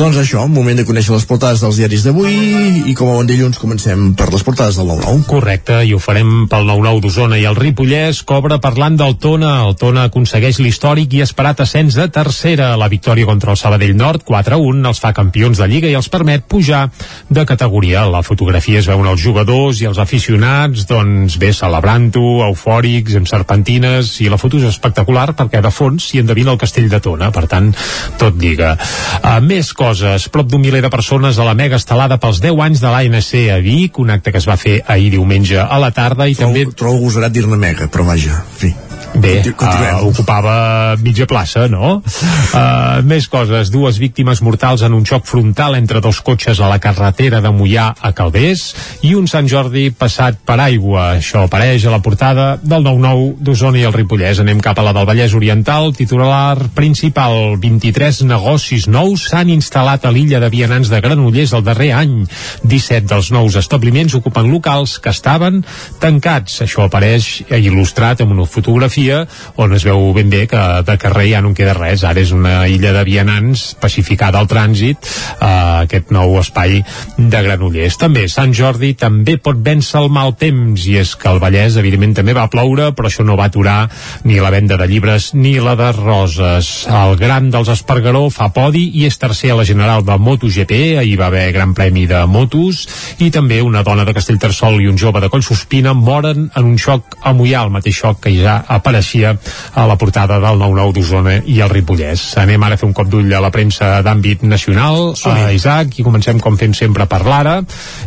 [0.00, 2.30] Doncs això, moment de conèixer les portades dels diaris d'avui
[2.88, 5.26] i com a bon dilluns comencem per les portades del 9-9.
[5.28, 9.50] Correcte, i ho farem pel 9-9 d'Osona i el Ripollès cobra parlant del Tona.
[9.66, 12.70] El Tona aconsegueix l'històric i esperat ascens de tercera.
[12.80, 16.48] La victòria contra el Sabadell Nord, 4-1, els fa campions de Lliga i els permet
[16.48, 16.86] pujar
[17.28, 18.06] de categoria.
[18.08, 24.14] La fotografia es veuen els jugadors i els aficionats, doncs bé, celebrant-ho, eufòrics, amb serpentines,
[24.24, 27.44] i la foto és espectacular perquè de fons s'hi endevina el castell de Tona, per
[27.52, 27.68] tant,
[28.16, 28.72] tot lliga.
[29.20, 29.89] Uh, més coses.
[30.30, 33.58] Prop d'un miler de persones a la mega estelada pels 10 anys de l'ANC a
[33.64, 36.66] Vic, un acte que es va fer ahir diumenge a la tarda i trobo, també...
[36.76, 38.74] Trobo agosarat dir-ne mega, però vaja, en fi.
[39.14, 41.98] Bé, uh, ocupava mitja plaça, no?
[41.98, 43.70] Uh, més coses.
[43.72, 47.88] Dues víctimes mortals en un xoc frontal entre dos cotxes a la carretera de Mollà
[47.90, 48.68] a Calders
[49.06, 51.16] i un Sant Jordi passat per aigua.
[51.18, 54.42] Això apareix a la portada del 9-9 d'Osona i el Ripollès.
[54.44, 55.90] Anem cap a la del Vallès Oriental.
[55.96, 57.56] Titular principal.
[57.60, 62.22] 23 negocis nous s'han instal·lat a l'illa de Vianants de Granollers el darrer any.
[62.62, 65.64] 17 dels nous establiments ocupen locals que estaven
[66.00, 66.62] tancats.
[66.62, 69.26] Això apareix il·lustrat amb una fotografia fotografia
[69.56, 72.32] on es veu ben bé que de carrer ja no en queda res, ara és
[72.32, 74.96] una illa de vianants pacificada al trànsit
[75.40, 76.80] eh, aquest nou espai
[77.16, 77.98] de Granollers.
[78.00, 82.14] També Sant Jordi també pot vèncer el mal temps i és que el Vallès evidentment
[82.16, 83.88] també va ploure però això no va aturar
[84.24, 86.86] ni la venda de llibres ni la de roses.
[86.86, 91.18] El gran dels Espargaró fa podi i és tercer a la general del MotoGP, ahir
[91.20, 92.86] va haver gran premi de motos
[93.18, 97.18] i també una dona de Castellterçol i un jove de Collsospina moren en un xoc
[97.22, 98.60] a Mollà, el mateix xoc que ja
[98.90, 99.38] apareixia
[99.74, 102.34] a la portada del 9-9 d'Osona i el Ripollès.
[102.42, 106.04] Anem ara a fer un cop d'ull a la premsa d'àmbit nacional, a Isaac, i
[106.06, 107.60] comencem com fem sempre per l'ara,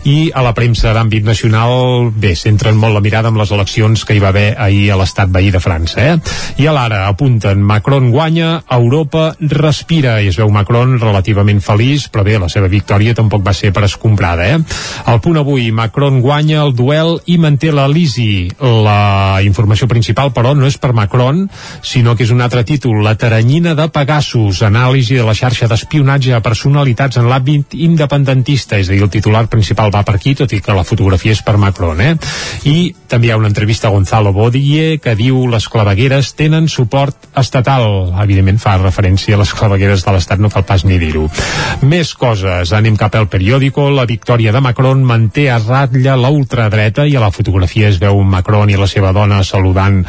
[0.03, 4.17] i a la premsa d'àmbit nacional, bé, centren molt la mirada amb les eleccions que
[4.17, 6.17] hi va haver ahir a l'estat veí de França, eh?
[6.59, 12.27] I a l'ara apunten, Macron guanya, Europa respira, i es veu Macron relativament feliç, però
[12.27, 14.59] bé, la seva victòria tampoc va ser per escombrada, eh?
[15.07, 18.49] Al punt avui, Macron guanya el duel i manté la Lisi.
[18.59, 21.45] La informació principal, però, no és per Macron,
[21.81, 26.33] sinó que és un altre títol, la taranyina de Pegasus, anàlisi de la xarxa d'espionatge
[26.33, 30.53] a personalitats en l'àmbit independentista, és a dir, el titular principal va per aquí, tot
[30.53, 32.15] i que la fotografia és per Macron, eh?
[32.69, 37.27] I també hi ha una entrevista a Gonzalo Bodie que diu les clavegueres tenen suport
[37.37, 38.13] estatal.
[38.23, 41.27] Evidentment fa referència a les clavegueres de l'Estat, no cal pas ni dir-ho.
[41.85, 47.05] Més coses, anem cap al periòdico, la victòria de Macron manté a ratlla la ultradreta
[47.05, 50.01] i a la fotografia es veu Macron i la seva dona saludant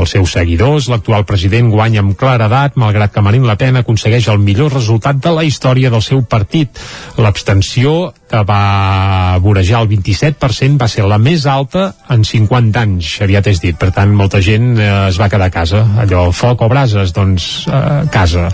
[0.00, 0.88] els seus seguidors.
[0.90, 5.34] L'actual president guanya amb claredat, malgrat que Marine Le Pen aconsegueix el millor resultat de
[5.34, 6.80] la història del seu partit.
[7.20, 13.48] L'abstenció que va vorejar el 27% va ser la més alta en 50 anys, aviat
[13.50, 13.76] és dit.
[13.80, 15.82] Per tant, molta gent eh, es va quedar a casa.
[16.04, 18.46] Allò, foc o brases, doncs eh, casa.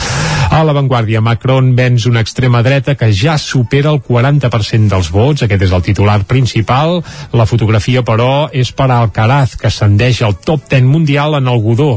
[0.47, 5.45] A l'avantguàrdia, Macron venç una extrema dreta que ja supera el 40% dels vots.
[5.45, 7.03] Aquest és el titular principal.
[7.37, 11.91] La fotografia, però, és per Alcaraz, que ascendeix al top 10 mundial en el Godó.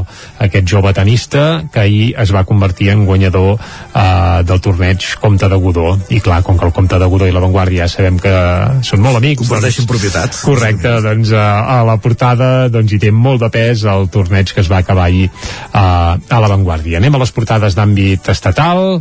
[0.44, 5.64] Aquest jove tenista que ahir es va convertir en guanyador eh, del torneig Comte de
[5.64, 5.94] Godó.
[6.10, 8.34] I clar, com que el Comte de Godó i l'avantguàrdia ja sabem que
[8.88, 9.44] són molt amics.
[9.44, 10.40] Comparteixen doncs, propietat.
[10.46, 11.46] Correcte, doncs a,
[11.78, 15.08] a la portada doncs, hi té molt de pes el torneig que es va acabar
[15.10, 15.28] ahir
[15.74, 17.00] a, a l'avantguàrdia.
[17.00, 19.00] Anem a les portades d'àmbit estatal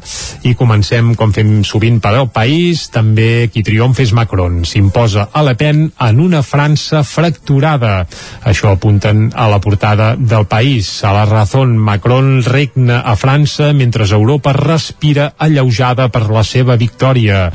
[0.49, 4.63] i comencem, com fem sovint per al país, també qui triomfa és Macron.
[4.69, 8.03] S'imposa a Le Pen en una França fracturada.
[8.49, 10.91] Això apunten a la portada del país.
[11.05, 17.49] A la raó, Macron regna a França mentre Europa respira alleujada per la seva victòria.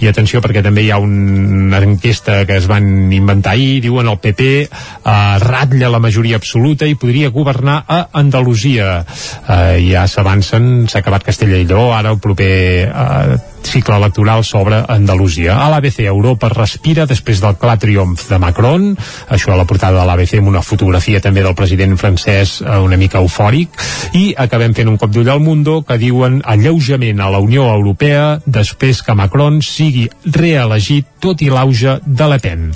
[0.00, 4.18] I atenció perquè també hi ha una enquesta que es van inventar ahir, diuen el
[4.22, 9.00] PP eh, ratlla la majoria absoluta i podria governar a Andalusia.
[9.46, 12.52] Eh, ja s'avancen, s'ha acabat Castella i Lleó, ara el proper
[12.88, 15.58] eh, cicle electoral sobre Andalusia.
[15.64, 18.90] A l'ABC, Europa respira després del clar triomf de Macron,
[19.28, 22.98] això a la portada de l'ABC amb una fotografia també del president francès eh, una
[23.00, 23.76] mica eufòric,
[24.16, 28.40] i acabem fent un cop d'ull al Mundo que diuen alleujament a la Unió Europea
[28.46, 30.08] després que Macron sigui
[30.50, 32.70] reelegit tot i l'auge de Le Pen.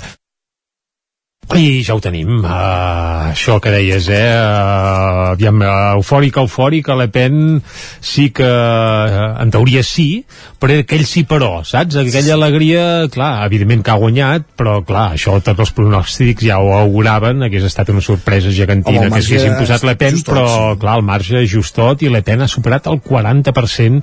[1.53, 4.33] I ja ho tenim, uh, això que deies, eh?
[4.33, 7.61] Uh, aviam, uh, eufòric, eufòric, a Le Pen
[8.01, 10.25] sí que, uh, en teoria sí,
[10.59, 11.99] però aquell sí però, saps?
[12.01, 16.73] Aquella alegria, clar, evidentment que ha guanyat, però clar, això tots els pronòstics ja ho
[16.79, 20.81] auguraven, hagués estat una sorpresa gegantina Home, que s'hagués imposat Le Pen, però sí.
[20.81, 24.01] clar, el marge és justot i Le Pen ha superat el 40%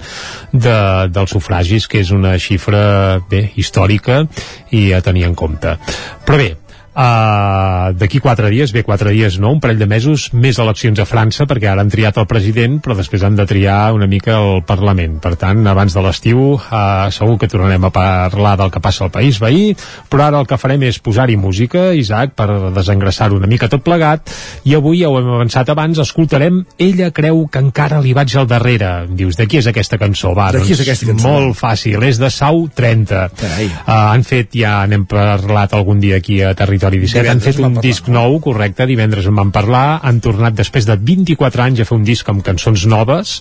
[0.55, 0.79] de,
[1.11, 4.23] dels sufragis, que és una xifra, bé, històrica
[4.71, 5.75] i a tenir en compte.
[6.23, 6.53] Però bé,
[6.93, 11.07] Uh, d'aquí quatre dies, bé, quatre dies no, un parell de mesos, més eleccions a
[11.09, 14.61] França perquè ara han triat el president però després han de triar una mica el
[14.69, 19.07] Parlament per tant, abans de l'estiu uh, segur que tornarem a parlar del que passa
[19.07, 19.71] al país veí,
[20.13, 24.29] però ara el que farem és posar-hi música, Isaac, per desengressar una mica tot plegat,
[24.69, 28.51] i avui ja ho hem avançat abans, escoltarem Ella creu que encara li vaig al
[28.53, 30.35] darrere dius, de qui és aquesta cançó?
[30.37, 31.25] Va, de qui és doncs aquesta cançó?
[31.25, 33.65] Molt fàcil, és de Sau 30 uh,
[33.97, 37.61] han fet, ja n'hem parlat algun dia aquí a Territori Territori 17 divendres han fet
[37.63, 41.87] un disc nou, correcte, divendres en van parlar, han tornat després de 24 anys a
[41.87, 43.37] fer un disc amb cançons noves.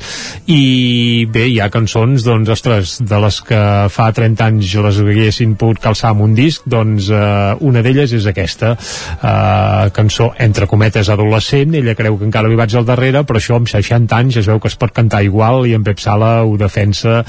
[0.51, 3.61] I bé, hi ha cançons doncs, ostres, de les que
[3.93, 7.21] fa 30 anys les haguessin pogut calçar amb un disc doncs eh,
[7.65, 12.75] una d'elles és aquesta eh, cançó entre cometes adolescent, ella creu que encara li vaig
[12.77, 15.75] al darrere, però això amb 60 anys es veu que es pot cantar igual i
[15.77, 17.21] en Pep Sala ho defensa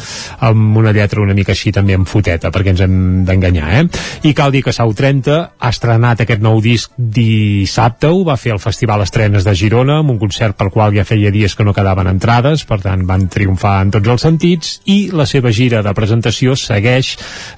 [0.45, 2.97] amb una lletra una mica així també amb foteta, perquè ens hem
[3.29, 3.85] d'enganyar eh?
[4.29, 8.35] i cal dir que Sau 30 ha estrenat estrenat aquest nou disc dissabte, ho va
[8.37, 11.63] fer el Festival Estrenes de Girona, amb un concert pel qual ja feia dies que
[11.63, 15.83] no quedaven entrades, per tant van triomfar en tots els sentits, i la seva gira
[15.87, 17.13] de presentació segueix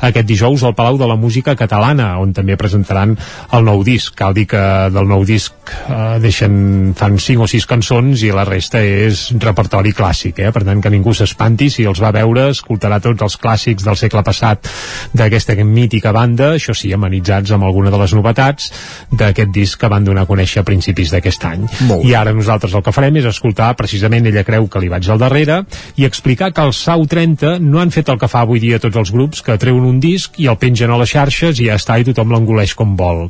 [0.05, 3.15] aquest dijous al Palau de la Música Catalana, on també presentaran
[3.57, 4.13] el nou disc.
[4.15, 8.45] Cal dir que del nou disc eh, deixen, fan 5 o 6 cançons i la
[8.45, 10.53] resta és repertori clàssic, eh?
[10.53, 14.21] per tant que ningú s'espanti, si els va veure escoltarà tots els clàssics del segle
[14.27, 14.69] passat
[15.17, 18.71] d'aquesta mítica banda, això sí, amenitzats amb alguna de les novetats novetats
[19.11, 21.67] d'aquest disc que van donar a conèixer a principis d'aquest any.
[22.05, 25.19] I ara nosaltres el que farem és escoltar precisament Ella creu que li vaig al
[25.19, 25.63] darrere
[25.97, 28.97] i explicar que els Sau 30 no han fet el que fa avui dia tots
[28.97, 31.99] els grups, que treuen un disc i el pengen a les xarxes i ja està
[31.99, 33.29] i tothom l'engoleix com vol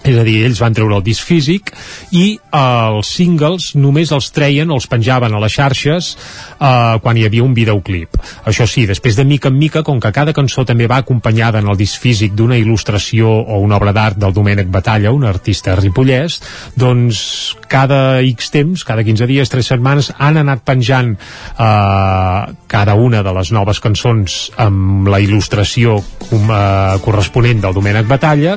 [0.00, 1.72] és a dir, ells van treure el disc físic
[2.16, 7.26] i eh, els singles només els treien, els penjaven a les xarxes eh, quan hi
[7.28, 8.16] havia un videoclip.
[8.48, 11.68] Això sí, després de mica en mica com que cada cançó també va acompanyada en
[11.68, 16.40] el disc físic d'una il·lustració o una obra d'art del Domènec Batalla, un artista ripollès
[16.80, 17.20] doncs
[17.70, 23.34] cada X temps, cada 15 dies, 3 setmanes han anat penjant eh, cada una de
[23.36, 28.56] les noves cançons amb la il·lustració eh, corresponent del Domènec Batalla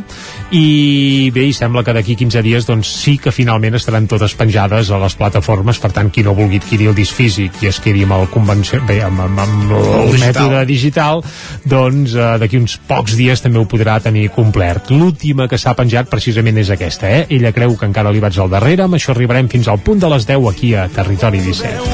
[0.53, 4.91] i bé, i sembla que d'aquí 15 dies doncs sí que finalment estaran totes penjades
[4.91, 8.05] a les plataformes, per tant qui no vulgui adquirir el disc físic i es quedi
[8.07, 10.27] amb el convenció, bé, amb, amb, amb el, el digital.
[10.27, 11.23] mètode digital
[11.65, 14.91] doncs eh, d'aquí uns pocs dies també ho podrà tenir complet.
[14.93, 17.25] L'última que s'ha penjat precisament és aquesta, eh?
[17.33, 20.11] Ella creu que encara li vaig al darrere, amb això arribarem fins al punt de
[20.13, 21.93] les 10 aquí a Territori 17.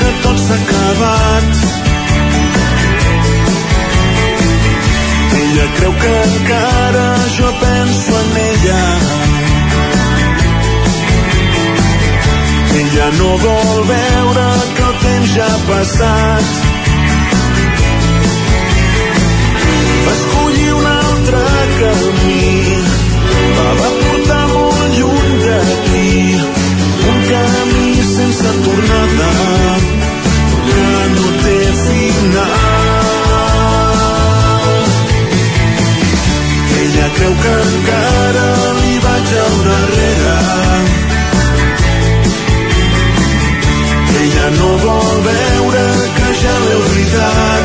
[0.00, 1.44] que tot s'ha acabat
[5.40, 7.09] Ella creu que encara
[8.60, 9.00] en ella
[12.80, 14.46] Ella no vol veure
[14.76, 16.44] que el temps ja ha passat.
[20.06, 21.42] Va escollir un altre
[21.80, 22.46] camí,
[23.58, 26.10] la va portar molt lluny d'aquí,
[27.10, 29.32] un camí sense tornada,
[30.70, 33.00] que no té final.
[37.20, 37.99] Creu que encara
[44.58, 45.86] no vol veure
[46.18, 47.59] que ja l'he oblidat.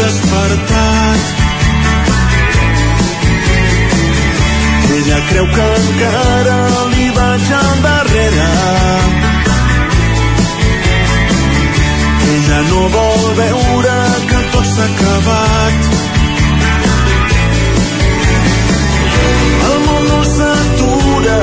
[0.00, 1.20] Despertat.
[4.96, 6.58] Ella creu que encara
[6.92, 8.50] li vaig al darrere.
[12.34, 13.96] Ella no vol veure
[14.30, 15.90] que tot s'ha acabat.
[19.68, 21.38] El món no s'atura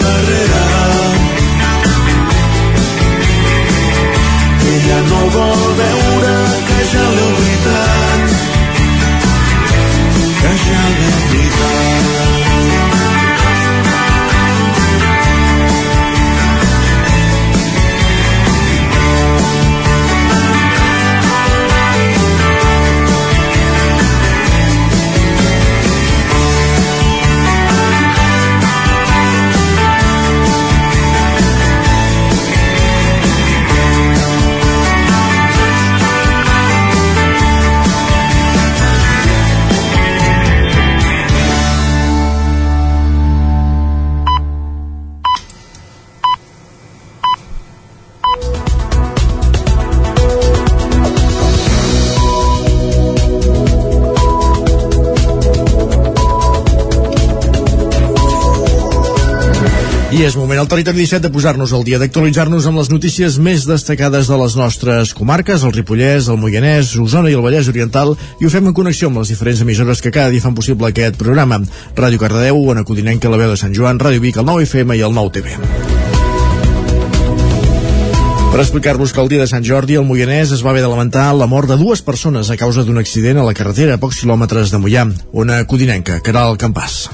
[0.00, 0.51] li
[60.22, 64.28] És moment al territori 17 de posar-nos al dia, d'actualitzar-nos amb les notícies més destacades
[64.30, 68.50] de les nostres comarques, el Ripollès, el Moianès, Osona i el Vallès Oriental, i ho
[68.52, 71.58] fem en connexió amb les diferents emissores que cada dia fan possible aquest programa.
[71.98, 75.02] Ràdio Cardedeu, Ona Codinenca, la veu de Sant Joan, Ràdio Vic, el 9 FM i
[75.02, 75.56] el 9 TV.
[78.52, 81.32] Per explicar-vos que el dia de Sant Jordi el Moianès es va haver de lamentar
[81.34, 84.70] la mort de dues persones a causa d'un accident a la carretera a pocs quilòmetres
[84.70, 85.08] de Moià.
[85.34, 87.08] Ona Codinenca, Caral Campàs.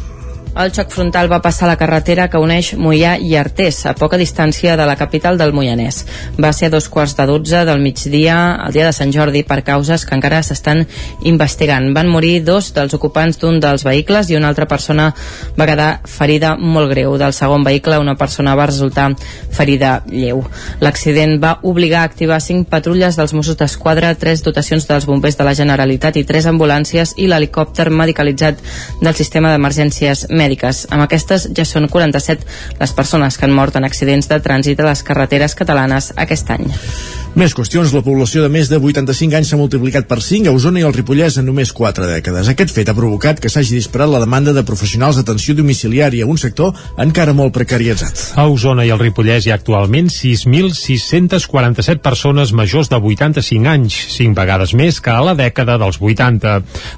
[0.59, 4.19] El xoc frontal va passar a la carretera que uneix Moià i Artés, a poca
[4.19, 6.01] distància de la capital del Moianès.
[6.35, 9.61] Va ser a dos quarts de dotze del migdia, el dia de Sant Jordi, per
[9.63, 10.83] causes que encara s'estan
[11.31, 11.87] investigant.
[11.95, 15.13] Van morir dos dels ocupants d'un dels vehicles i una altra persona
[15.55, 17.15] va quedar ferida molt greu.
[17.23, 19.13] Del segon vehicle, una persona va resultar
[19.55, 20.43] ferida lleu.
[20.83, 25.47] L'accident va obligar a activar cinc patrulles dels Mossos d'Esquadra, tres dotacions dels bombers de
[25.47, 28.59] la Generalitat i tres ambulàncies i l'helicòpter medicalitzat
[28.99, 30.87] del sistema d'emergències mèdiques mèdiques.
[30.91, 34.89] Amb aquestes ja són 47 les persones que han mort en accidents de trànsit a
[34.89, 36.67] les carreteres catalanes aquest any.
[37.39, 40.81] Més qüestions, la població de més de 85 anys s'ha multiplicat per 5 a Osona
[40.81, 42.49] i el Ripollès en només 4 dècades.
[42.51, 46.75] Aquest fet ha provocat que s'hagi disparat la demanda de professionals d'atenció domiciliària, un sector
[46.99, 48.33] encara molt precaritzat.
[48.43, 54.35] A Osona i el Ripollès hi ha actualment 6.647 persones majors de 85 anys, 5
[54.35, 56.57] vegades més que a la dècada dels 80.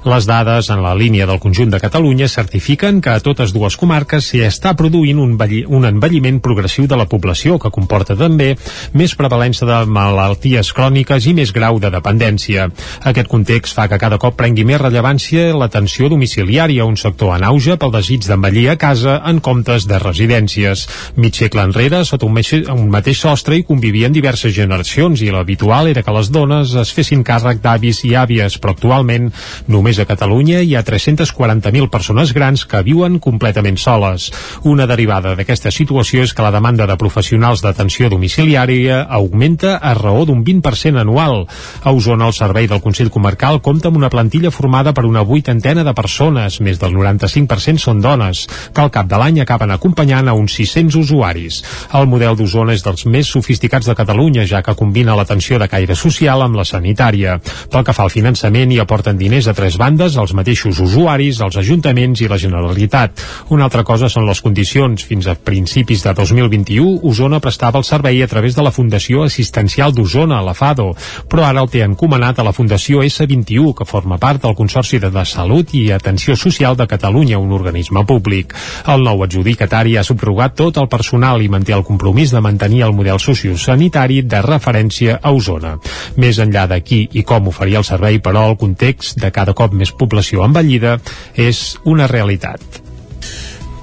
[0.09, 4.33] Les dades en la línia del conjunt de Catalunya certifiquen que a totes dues comarques
[4.33, 8.55] s'hi està produint un, un envelliment progressiu de la població que comporta també
[8.97, 10.30] més prevalença de malalties
[10.75, 12.69] cròniques i més grau de dependència.
[13.03, 17.77] Aquest context fa que cada cop prengui més rellevància l'atenció domiciliària, un sector en auge
[17.77, 20.87] pel desig d'envellir a casa en comptes de residències.
[21.15, 25.87] Mig segle enrere, sota un, meixe, un mateix sostre hi convivien diverses generacions i l'habitual
[25.91, 29.31] era que les dones es fessin càrrec d'avis i àvies, però actualment
[29.67, 34.29] només a Catalunya hi ha 340.000 persones grans que viuen completament soles.
[34.63, 40.25] Una derivada d'aquesta situació és que la demanda de professionals d'atenció domiciliària augmenta a raó
[40.27, 41.47] d'un 20% anual.
[41.83, 45.85] A Osona, el servei del Consell Comarcal compta amb una plantilla formada per una vuitantena
[45.87, 50.35] de persones, més del 95% són dones, que al cap de l'any acaben acompanyant a
[50.37, 51.61] uns 600 usuaris.
[51.97, 55.95] El model d'Osona és dels més sofisticats de Catalunya, ja que combina l'atenció de caire
[55.95, 57.39] social amb la sanitària.
[57.71, 61.57] Pel que fa al finançament, hi aporten diners a tres bandes, els mateixos usuaris, els
[61.61, 63.23] ajuntaments i la Generalitat.
[63.49, 65.05] Una altra cosa són les condicions.
[65.07, 69.93] Fins a principis de 2021, Osona prestava el servei a través de la Fundació Assistencial
[69.93, 70.93] d'Osona, la FADO,
[71.29, 75.09] però ara el té encomanat a la Fundació S21, que forma part del Consorci de,
[75.11, 78.53] de Salut i Atenció Social de Catalunya, un organisme públic.
[78.87, 82.93] El nou adjudicatari ha subrogat tot el personal i manté el compromís de mantenir el
[82.93, 85.77] model sociosanitari de referència a Osona.
[86.17, 89.73] Més enllà de qui i com oferir el servei, però, el context de cada cop
[89.73, 90.97] més població envellida
[91.35, 92.90] és una realitat.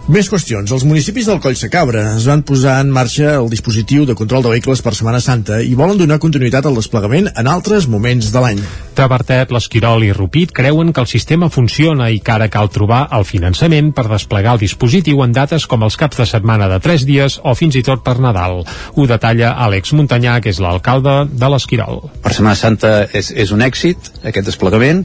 [0.08, 0.70] Més qüestions.
[0.72, 4.54] Els municipis del Coll Cabra es van posar en marxa el dispositiu de control de
[4.54, 8.62] vehicles per Setmana Santa i volen donar continuïtat al desplegament en altres moments de l'any.
[8.96, 13.26] Tabertet, l'Esquirol i Rupit creuen que el sistema funciona i que ara cal trobar el
[13.28, 17.36] finançament per desplegar el dispositiu en dates com els caps de setmana de 3 dies
[17.44, 18.64] o fins i tot per Nadal.
[18.96, 22.00] Ho detalla Àlex Muntanyà, que és l'alcalde de l'Esquirol.
[22.24, 25.04] Per Setmana Santa és, és un èxit, aquest desplegament,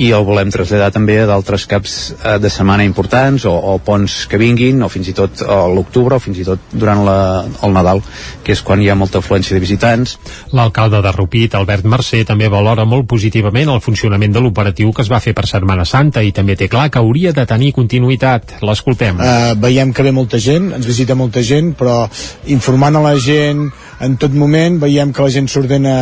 [0.00, 4.29] i el volem traslladar també a d'altres caps eh, de setmana importants o, o ponts
[4.30, 7.18] que vinguin, o fins i tot a l'octubre, o fins i tot durant la,
[7.66, 8.02] el Nadal,
[8.46, 10.16] que és quan hi ha molta afluència de visitants.
[10.56, 15.10] L'alcalde de Rupit, Albert Mercè, també valora molt positivament el funcionament de l'operatiu que es
[15.10, 18.60] va fer per Setmana Santa i també té clar que hauria de tenir continuïtat.
[18.62, 19.18] L'escoltem.
[19.18, 22.04] Uh, veiem que ve molta gent, ens visita molta gent, però
[22.54, 23.68] informant a la gent
[24.00, 25.94] en tot moment veiem que la gent s'ordena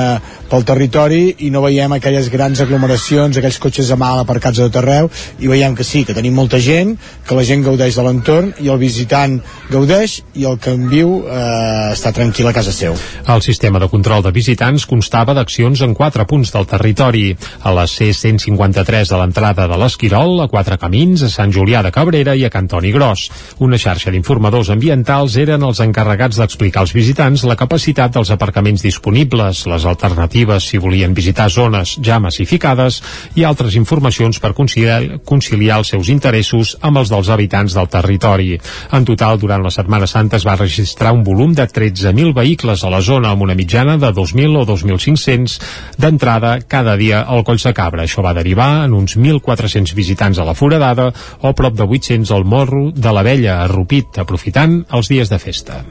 [0.49, 4.78] pel territori i no veiem aquelles grans aglomeracions, aquells cotxes a mal aparcats a tot
[4.80, 5.11] arreu
[5.42, 6.94] i veiem que sí, que tenim molta gent,
[7.26, 9.38] que la gent gaudeix de l'entorn i el visitant
[9.72, 12.94] gaudeix i el que en viu eh, està tranquil a casa seu.
[13.26, 17.26] El sistema de control de visitants constava d'accions en quatre punts del territori.
[17.66, 22.36] A la C-153 de l'entrada de l'Esquirol, a Quatre Camins, a Sant Julià de Cabrera
[22.38, 23.26] i a Cantoni Gros.
[23.64, 29.64] Una xarxa d'informadors ambientals eren els encarregats d'explicar als visitants la capacitat dels aparcaments disponibles,
[29.66, 33.01] les alternatives si volien visitar zones ja massificades
[33.34, 38.59] i altres informacions per conciliar, conciliar els seus interessos amb els dels habitants del territori.
[38.93, 42.91] En total, durant la Setmana Santa es va registrar un volum de 13.000 vehicles a
[42.93, 45.59] la zona amb una mitjana de 2.000 o 2.500
[45.97, 48.05] d'entrada cada dia al Coll de Cabra.
[48.05, 51.11] Això va derivar en uns 1.400 visitants a la Foradada
[51.41, 55.39] o prop de 800 al Morro de la Vella a Rupit, aprofitant els dies de
[55.41, 55.82] festa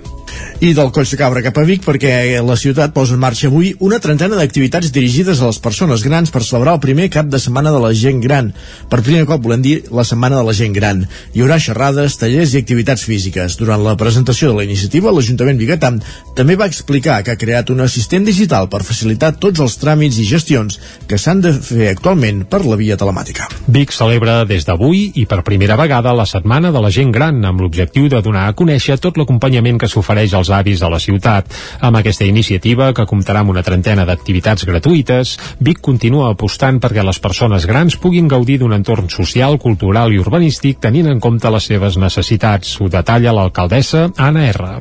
[0.59, 3.75] i del Coll de Cabra cap a Vic perquè la ciutat posa en marxa avui
[3.85, 7.71] una trentena d'activitats dirigides a les persones grans per celebrar el primer cap de setmana
[7.71, 8.49] de la gent gran.
[8.89, 11.03] Per primer cop volem dir la setmana de la gent gran.
[11.33, 13.57] Hi haurà xerrades, tallers i activitats físiques.
[13.61, 15.93] Durant la presentació de la iniciativa, l'Ajuntament Bigatà
[16.35, 20.25] també va explicar que ha creat un assistent digital per facilitar tots els tràmits i
[20.27, 23.47] gestions que s'han de fer actualment per la via telemàtica.
[23.67, 27.61] Vic celebra des d'avui i per primera vegada la setmana de la gent gran amb
[27.61, 31.47] l'objectiu de donar a conèixer tot l'acompanyament que s'ofereix als avis de la ciutat.
[31.80, 37.19] Amb aquesta iniciativa, que comptarà amb una trentena d'activitats gratuïtes, Vic continua apostant perquè les
[37.23, 41.97] persones grans puguin gaudir d'un entorn social, cultural i urbanístic tenint en compte les seves
[41.97, 42.78] necessitats.
[42.82, 44.78] Ho detalla l'alcaldessa Anna R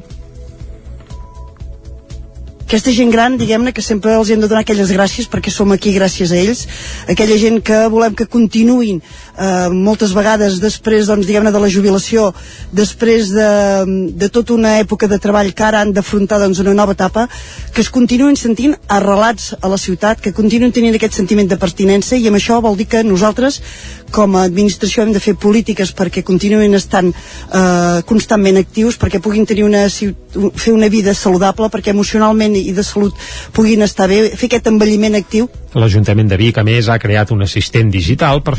[2.66, 5.92] aquesta gent gran, diguem-ne, que sempre els hem de donar aquelles gràcies perquè som aquí
[5.94, 6.64] gràcies a ells,
[7.06, 8.98] aquella gent que volem que continuïn
[9.38, 12.30] eh, moltes vegades després, doncs, diguem-ne, de la jubilació,
[12.72, 13.50] després de,
[14.16, 17.26] de tota una època de treball que ara han d'afrontar doncs, una nova etapa,
[17.72, 22.16] que es continuïn sentint arrelats a la ciutat, que continuïn tenint aquest sentiment de pertinença
[22.16, 23.60] i amb això vol dir que nosaltres
[24.12, 29.46] com a administració hem de fer polítiques perquè continuïn estant eh, constantment actius, perquè puguin
[29.48, 33.14] tenir una, fer una vida saludable, perquè emocionalment i de salut
[33.56, 35.48] puguin estar bé, fer aquest envelliment actiu.
[35.76, 38.54] L'Ajuntament de Vic, a més, ha creat un assistent digital per,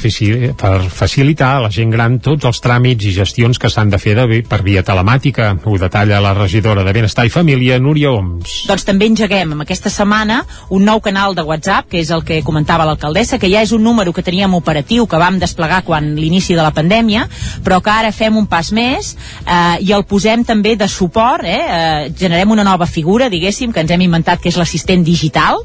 [0.68, 4.18] per facilitar a la gent gran tots els tràmits i gestions que s'han de fer
[4.18, 5.53] de, per via telemàtica.
[5.63, 8.65] Ho detalla la regidora de Benestar i Família, Núria Oms.
[8.68, 10.41] Doncs també engeguem amb aquesta setmana
[10.74, 13.86] un nou canal de WhatsApp, que és el que comentava l'alcaldessa, que ja és un
[13.86, 17.28] número que teníem operatiu, que vam desplegar quan l'inici de la pandèmia,
[17.63, 19.13] però que ara fem un pas més
[19.45, 23.86] eh, i el posem també de suport, eh, eh, generem una nova figura, diguéssim, que
[23.86, 25.63] ens hem inventat, que és l'assistent digital,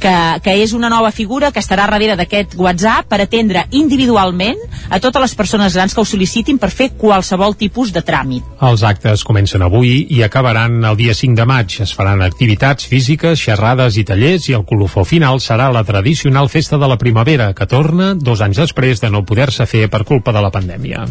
[0.00, 4.58] que, que és una nova figura que estarà darrere d'aquest WhatsApp per atendre individualment
[4.90, 8.44] a totes les persones grans que ho sol·licitin per fer qualsevol tipus de tràmit.
[8.66, 11.78] Els actes comencen avui i acabaran el dia 5 de maig.
[11.82, 16.78] Es faran activitats físiques, xerrades i tallers i el colofó final serà la tradicional festa
[16.78, 20.42] de la primavera, que torna dos anys després de no poder-se fer per culpa de
[20.44, 21.06] la pandèmia.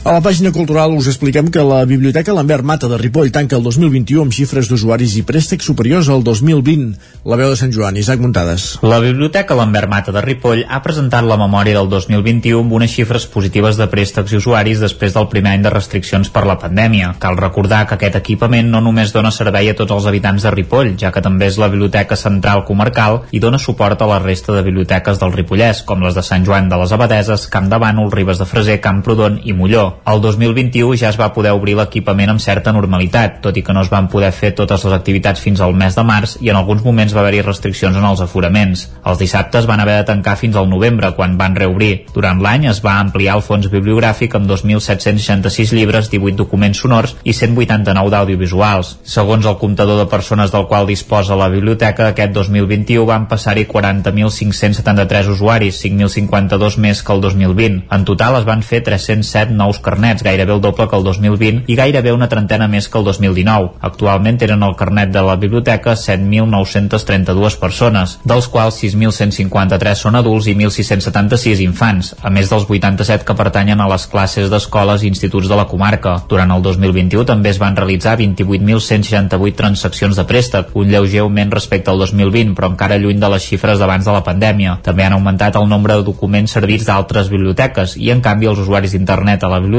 [0.00, 3.62] A la pàgina cultural us expliquem que la Biblioteca Lambert Mata de Ripoll tanca el
[3.66, 6.94] 2021 amb xifres d'usuaris i préstecs superiors al 2020.
[7.28, 8.78] La veu de Sant Joan, Isaac Muntades.
[8.80, 13.26] La Biblioteca Lambert Mata de Ripoll ha presentat la memòria del 2021 amb unes xifres
[13.28, 17.12] positives de préstecs i usuaris després del primer any de restriccions per la pandèmia.
[17.20, 20.94] Cal recordar que aquest equipament no només dona servei a tots els habitants de Ripoll,
[20.96, 24.64] ja que també és la Biblioteca Central Comarcal i dona suport a la resta de
[24.64, 28.40] biblioteques del Ripollès, com les de Sant Joan de les Abadeses, Camp de Bànol, Ribes
[28.40, 29.89] de Freser, Camprodon i Molló.
[30.10, 33.82] El 2021 ja es va poder obrir l'equipament amb certa normalitat, tot i que no
[33.84, 36.84] es van poder fer totes les activitats fins al mes de març i en alguns
[36.84, 38.86] moments va haver-hi restriccions en els aforaments.
[39.04, 42.06] Els dissabtes van haver de tancar fins al novembre, quan van reobrir.
[42.14, 47.34] Durant l'any es va ampliar el fons bibliogràfic amb 2.766 llibres, 18 documents sonors i
[47.36, 48.96] 189 d'audiovisuals.
[49.02, 55.32] Segons el comptador de persones del qual disposa la biblioteca, aquest 2021 van passar-hi 40.573
[55.34, 57.82] usuaris, 5.052 més que el 2020.
[57.90, 61.76] En total es van fer 307 nous carnets, gairebé el doble que el 2020 i
[61.78, 63.72] gairebé una trentena més que el 2019.
[63.80, 70.54] Actualment tenen el carnet de la biblioteca 7.932 persones, dels quals 6.153 són adults i
[70.54, 75.58] 1.676 infants, a més dels 87 que pertanyen a les classes d'escoles i instituts de
[75.58, 76.16] la comarca.
[76.28, 81.90] Durant el 2021 també es van realitzar 28.168 transaccions de préstec, un lleuger augment respecte
[81.90, 84.78] al 2020, però encara lluny de les xifres d'abans de la pandèmia.
[84.84, 88.94] També han augmentat el nombre de documents servits d'altres biblioteques i, en canvi, els usuaris
[88.96, 89.69] d'internet a la biblioteca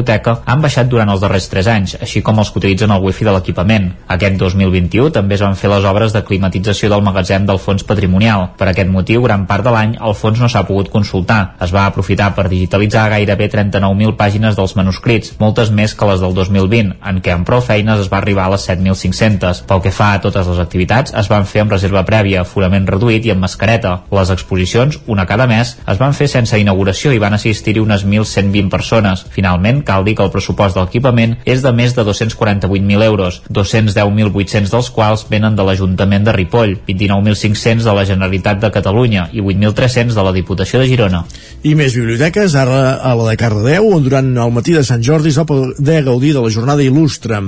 [0.46, 3.34] han baixat durant els darrers 3 anys, així com els que utilitzen el wifi de
[3.36, 3.90] l'equipament.
[4.08, 8.50] Aquest 2021 també es van fer les obres de climatització del magatzem del fons patrimonial.
[8.58, 11.56] Per aquest motiu, gran part de l'any el fons no s'ha pogut consultar.
[11.62, 16.36] Es va aprofitar per digitalitzar gairebé 39.000 pàgines dels manuscrits, moltes més que les del
[16.38, 19.64] 2020, en què amb prou feines es va arribar a les 7.500.
[19.68, 23.26] Pel que fa a totes les activitats, es van fer amb reserva prèvia, forament reduït
[23.26, 23.98] i amb mascareta.
[24.12, 28.70] Les exposicions, una cada mes, es van fer sense inauguració i van assistir-hi unes 1.120
[28.72, 29.26] persones.
[29.36, 34.72] Finalment, cal dir que el pressupost de l'equipament és de més de 248.000 euros, 210.800
[34.72, 40.18] dels quals venen de l'Ajuntament de Ripoll, 29.500 de la Generalitat de Catalunya i 8.300
[40.18, 41.24] de la Diputació de Girona.
[41.64, 45.30] I més biblioteques, ara a la de Cardedeu, on durant el matí de Sant Jordi
[45.32, 47.40] es va poder gaudir de la jornada il·lustre.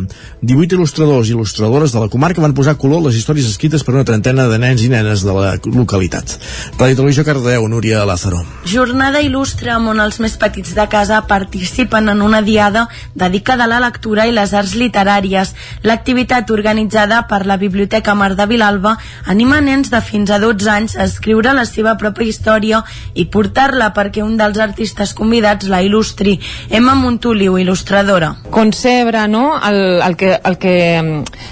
[0.42, 3.96] 18 il·lustradors i il·lustradores de la comarca van posar color a les històries escrites per
[3.96, 6.38] una trentena de nens i nenes de la localitat.
[6.78, 8.44] Ràdio Televisió Cardedeu, Núria Lázaro.
[8.70, 13.80] Jornada il·lustre on els més petits de casa participen en una diada dedicada a la
[13.84, 15.54] lectura i les arts literàries.
[15.84, 18.96] L'activitat organitzada per la Biblioteca Mar de Vilalba
[19.26, 22.84] anima nens de fins a 12 anys a escriure la seva pròpia història
[23.14, 26.38] i portar-la perquè un dels artistes convidats la il·lustri.
[26.70, 28.34] Emma Montoliu, il·lustradora.
[28.54, 29.60] Concebre no?
[29.60, 30.76] el, el, que, el que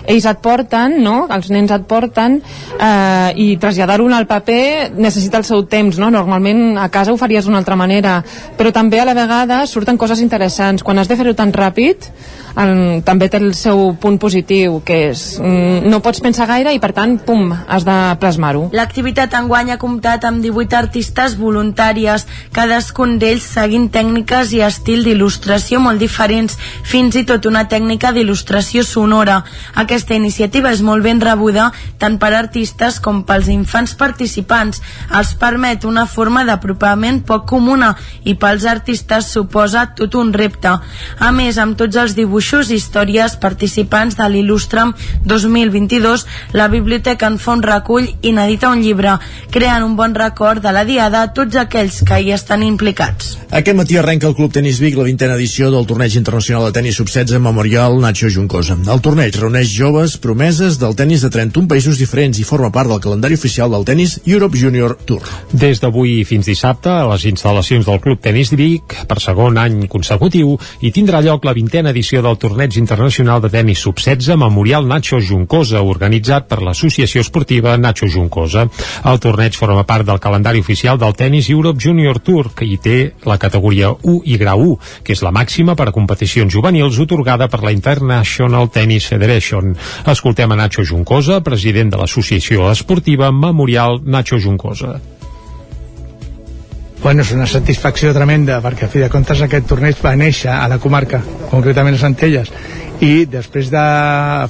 [0.08, 1.26] ells et porten, no?
[1.32, 2.40] els nens et porten,
[2.80, 6.00] eh, i traslladar-ho al paper necessita el seu temps.
[6.02, 6.12] No?
[6.14, 8.20] Normalment a casa ho faries d'una altra manera,
[8.58, 10.61] però també a la vegada surten coses interessants.
[10.84, 12.12] Quan has de fer-ho tan ràpid,
[12.60, 16.80] el, també té el seu punt positiu, que és mm, no pots pensar gaire i
[16.84, 18.68] per tant, pum, has de plasmar-ho.
[18.76, 22.26] L'activitat enguany ha comptat amb 18 artistes voluntàries,
[22.56, 28.84] cadascun d'ells seguint tècniques i estil d'il·lustració molt diferents, fins i tot una tècnica d'il·lustració
[28.88, 29.42] sonora.
[29.80, 31.72] Aquesta iniciativa és molt ben rebuda
[32.02, 34.82] tant per artistes com pels infants participants.
[35.16, 37.94] Els permet una forma d'apropament poc comuna
[38.28, 40.51] i pels artistes suposa tot un repte.
[41.20, 44.94] A més, amb tots els dibuixos i històries participants de l'Il·lustram
[45.26, 46.26] 2022,
[46.58, 49.18] la biblioteca en fa un recull i n'edita un llibre,
[49.52, 53.38] creant un bon record de la diada a tots aquells que hi estan implicats.
[53.52, 56.96] Aquest matí arrenca el Club Tenis Vic la vintena edició del torneig internacional de tenis
[57.00, 58.78] sub-16 Memorial Nacho Juncosa.
[58.88, 63.02] El torneig reuneix joves promeses del tenis de 31 països diferents i forma part del
[63.04, 65.28] calendari oficial del tenis Europe Junior Tour.
[65.52, 70.31] Des d'avui fins dissabte, a les instal·lacions del Club Tenis Vic, per segon any consecutiu,
[70.40, 75.82] hi tindrà lloc la vintena edició del torneig internacional de tenis sub-16 Memorial Nacho Juncosa,
[75.84, 78.68] organitzat per l'Associació Esportiva Nacho Juncosa.
[79.06, 82.98] El torneig forma part del calendari oficial del tenis Europe Junior Tour, que hi té
[83.28, 87.50] la categoria 1 i grau 1, que és la màxima per a competicions juvenils otorgada
[87.52, 89.76] per la International Tennis Federation.
[90.08, 95.00] Escoltem a Nacho Juncosa, president de l'Associació Esportiva Memorial Nacho Juncosa.
[97.02, 100.68] Bueno, és una satisfacció tremenda perquè a fi de comptes aquest torneig va néixer a
[100.70, 102.52] la comarca, concretament a Centelles
[103.02, 103.84] i després de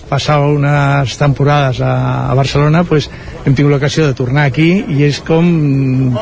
[0.10, 1.94] passar unes temporades a,
[2.32, 3.08] a Barcelona pues,
[3.46, 5.48] hem tingut l'ocasió de tornar aquí i és com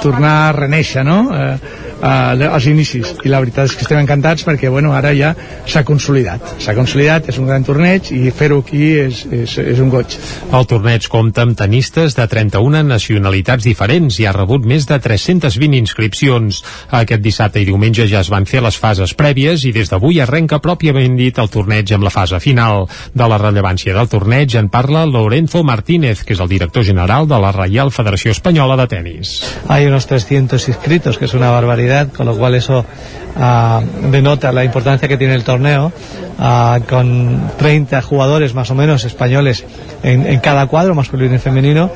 [0.03, 1.19] tornar a reneixer no?
[1.33, 1.55] Eh,
[1.99, 5.33] eh, els inicis i la veritat és que estem encantats perquè bueno, ara ja
[5.65, 9.89] s'ha consolidat s'ha consolidat, és un gran torneig i fer-ho aquí és, és, és un
[9.89, 10.19] goig
[10.53, 15.77] El torneig compta amb tenistes de 31 nacionalitats diferents i ha rebut més de 320
[15.79, 16.61] inscripcions.
[16.99, 20.61] Aquest dissabte i diumenge ja es van fer les fases prèvies i des d'avui arrenca
[20.63, 22.87] pròpiament dit el torneig amb la fase final.
[23.13, 27.39] De la rellevància del torneig en parla Lorenzo Martínez, que és el director general de
[27.39, 29.39] la Reial Federació Espanyola de Tenis.
[29.67, 34.63] Hay unos 300 inscritos, que es una barbaridad, con lo cual eso uh, denota la
[34.63, 35.91] importancia que tiene el torneo,
[36.39, 39.65] uh, con 30 jugadores más o menos españoles
[40.03, 41.91] en, en cada cuadro, masculino y femenino,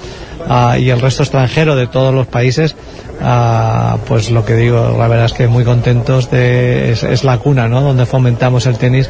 [0.49, 2.75] uh, y el resto extranjero de todos los países,
[3.21, 7.37] uh, pues lo que digo, la verdad es que muy contentos de, es, es la
[7.37, 7.81] cuna, ¿no?
[7.81, 9.09] Donde fomentamos el tenis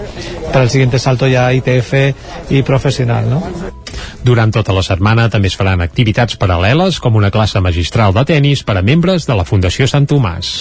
[0.51, 1.93] para el siguiente salto ya ITF
[2.49, 3.43] y profesional, ¿no?
[4.23, 8.63] Durant tota la setmana també es faran activitats paral·leles com una classe magistral de tennis
[8.63, 10.53] per a membres de la Fundació Sant Tomàs.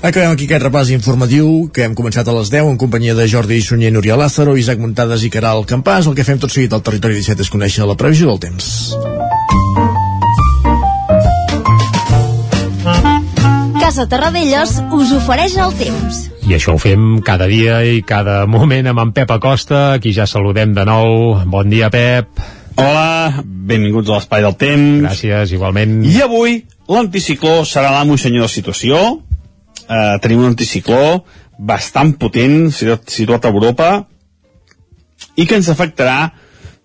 [0.00, 3.60] Acabem aquí aquest repàs informatiu que hem començat a les 10 en companyia de Jordi
[3.60, 6.08] Sunyer, Núria Lázaro, Isaac Muntades i Caral Campàs.
[6.08, 8.72] El que fem tot seguit al territori 17 és conèixer la previsió del temps.
[13.90, 16.18] Casa Terradellos us ofereix el temps.
[16.46, 20.28] I això ho fem cada dia i cada moment amb en Pep Acosta, aquí ja
[20.30, 21.40] saludem de nou.
[21.50, 22.38] Bon dia, Pep.
[22.78, 25.08] Hola, benvinguts a l'Espai del Temps.
[25.08, 25.98] Gràcies, igualment.
[26.06, 29.02] I avui l'anticicló serà l'amo i senyor de situació.
[29.82, 31.24] Eh, tenim un anticicló
[31.58, 33.92] bastant potent, situat, situat a Europa,
[35.34, 36.30] i que ens afectarà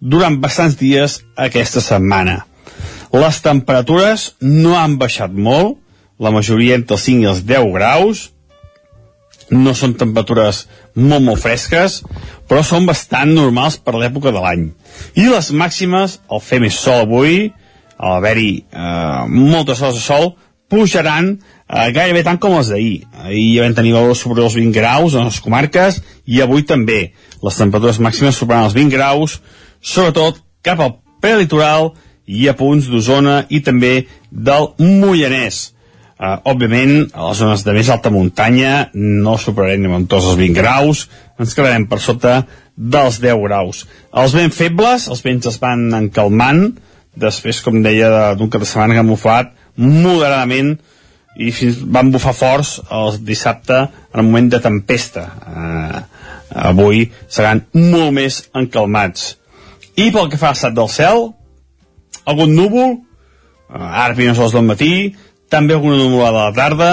[0.01, 2.39] durant bastants dies aquesta setmana.
[3.13, 5.84] Les temperatures no han baixat molt,
[6.19, 8.29] la majoria entre els 5 i els 10 graus,
[9.51, 10.63] no són temperatures
[10.95, 11.99] molt, molt fresques,
[12.49, 14.69] però són bastant normals per l'època de l'any.
[15.19, 17.51] I les màximes, al fer més sol avui,
[17.97, 20.33] al haver-hi eh, moltes hores de sol,
[20.71, 23.05] pujaran eh, gairebé tant com les d'ahir.
[23.25, 27.13] Ahir ja vam tenir valors sobre els 20 graus en les comarques i avui també.
[27.45, 29.39] Les temperatures màximes superaran els 20 graus,
[29.81, 31.93] sobretot cap al prelitoral
[32.25, 35.74] i a punts d'Osona i també del Moianès.
[36.15, 40.55] Uh, òbviament, a les zones de més alta muntanya no superarem amb tots els 20
[40.55, 41.01] graus,
[41.35, 42.37] ens quedarem per sota
[42.75, 43.81] dels 10 graus.
[44.15, 46.69] Els vents febles, els vents es van encalmant,
[47.19, 50.77] després, com deia, d'un cap de setmana que han bufat moderadament
[51.35, 55.25] i fins van bufar forts el dissabte en el moment de tempesta.
[55.43, 55.99] Uh,
[56.69, 59.33] avui seran molt més encalmats.
[59.99, 61.29] I pel que fa a l'estat del cel,
[62.23, 64.93] algun núvol, uh, ara primeres hores del matí,
[65.49, 66.91] també alguna nuvolada a la tarda,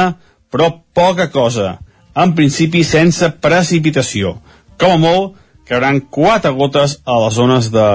[0.52, 1.78] però poca cosa.
[2.14, 4.36] En principi sense precipitació.
[4.80, 5.36] Com a molt,
[5.68, 7.88] cauran quatre gotes a les zones de,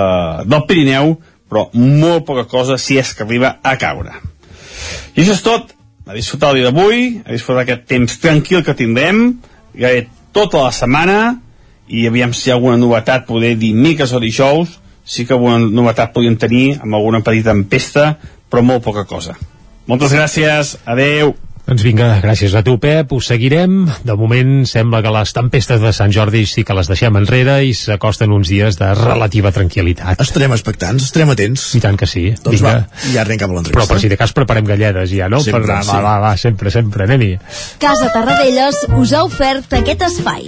[0.49, 1.17] del Pirineu,
[1.47, 4.15] però molt poca cosa si és que arriba a caure.
[5.15, 5.73] I això és tot.
[6.07, 9.41] A disfrutar el dia d'avui, a disfrutar aquest temps tranquil que tindrem,
[9.75, 11.17] gairebé tota la setmana,
[11.87, 16.13] i aviam si hi ha alguna novetat, poder dimecres o dijous, sí que alguna novetat
[16.15, 18.13] podríem tenir amb alguna petita empesta,
[18.47, 19.35] però molt poca cosa.
[19.87, 21.35] Moltes gràcies, adeu.
[21.67, 23.11] Doncs vinga, gràcies a tu, Pep.
[23.11, 23.89] Us seguirem.
[24.07, 27.73] De moment sembla que les tempestes de Sant Jordi sí que les deixem enrere i
[27.75, 30.23] s'acosten uns dies de relativa tranquil·litat.
[30.23, 31.65] Estarem expectants, estarem atents.
[31.75, 32.29] I tant que sí.
[32.39, 32.71] Doncs vinga.
[32.71, 33.81] va, ja arrenca amb l'entrevista.
[33.81, 35.43] Però per si de cas preparem galledes ja, no?
[35.43, 35.99] Sempre, per, va, sí.
[36.07, 37.33] va, va, sempre, sempre, anem-hi.
[37.83, 40.47] Casa Terradellos us ha ofert aquest espai.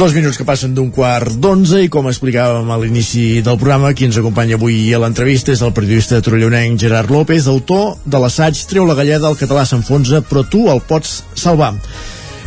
[0.00, 4.06] Dos minuts que passen d'un quart d'onze i com explicàvem a l'inici del programa, qui
[4.08, 8.86] ens acompanya avui a l'entrevista és el periodista trollonenc Gerard López, autor de l'assaig Treu
[8.88, 11.74] la galleda, el català s'enfonsa, però tu el pots salvar.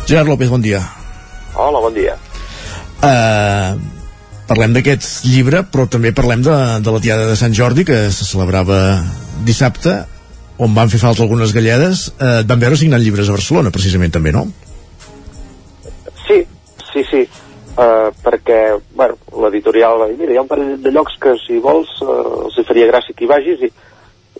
[0.08, 0.80] Gerard López, bon dia.
[1.54, 2.16] Hola, bon dia.
[2.98, 3.78] Uh,
[4.50, 8.26] parlem d'aquest llibre, però també parlem de, de la Tiada de Sant Jordi, que se
[8.26, 8.80] celebrava
[9.46, 10.00] dissabte,
[10.58, 12.08] on van fer falta algunes galledes.
[12.18, 14.48] Uh, et van veure signant llibres a Barcelona, precisament, també, no?
[16.26, 16.42] Sí,
[16.90, 17.24] sí, sí.
[17.74, 21.56] Uh, perquè, bueno, l'editorial va dir, mira, hi ha un parell de llocs que si
[21.58, 23.70] vols uh, els hi faria gràcia que hi vagis i,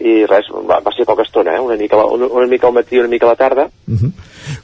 [0.07, 1.63] i res, va, va ser poca estona, eh?
[1.65, 4.13] una, mica, una, una mica al matí, una mica a la tarda Uh -huh.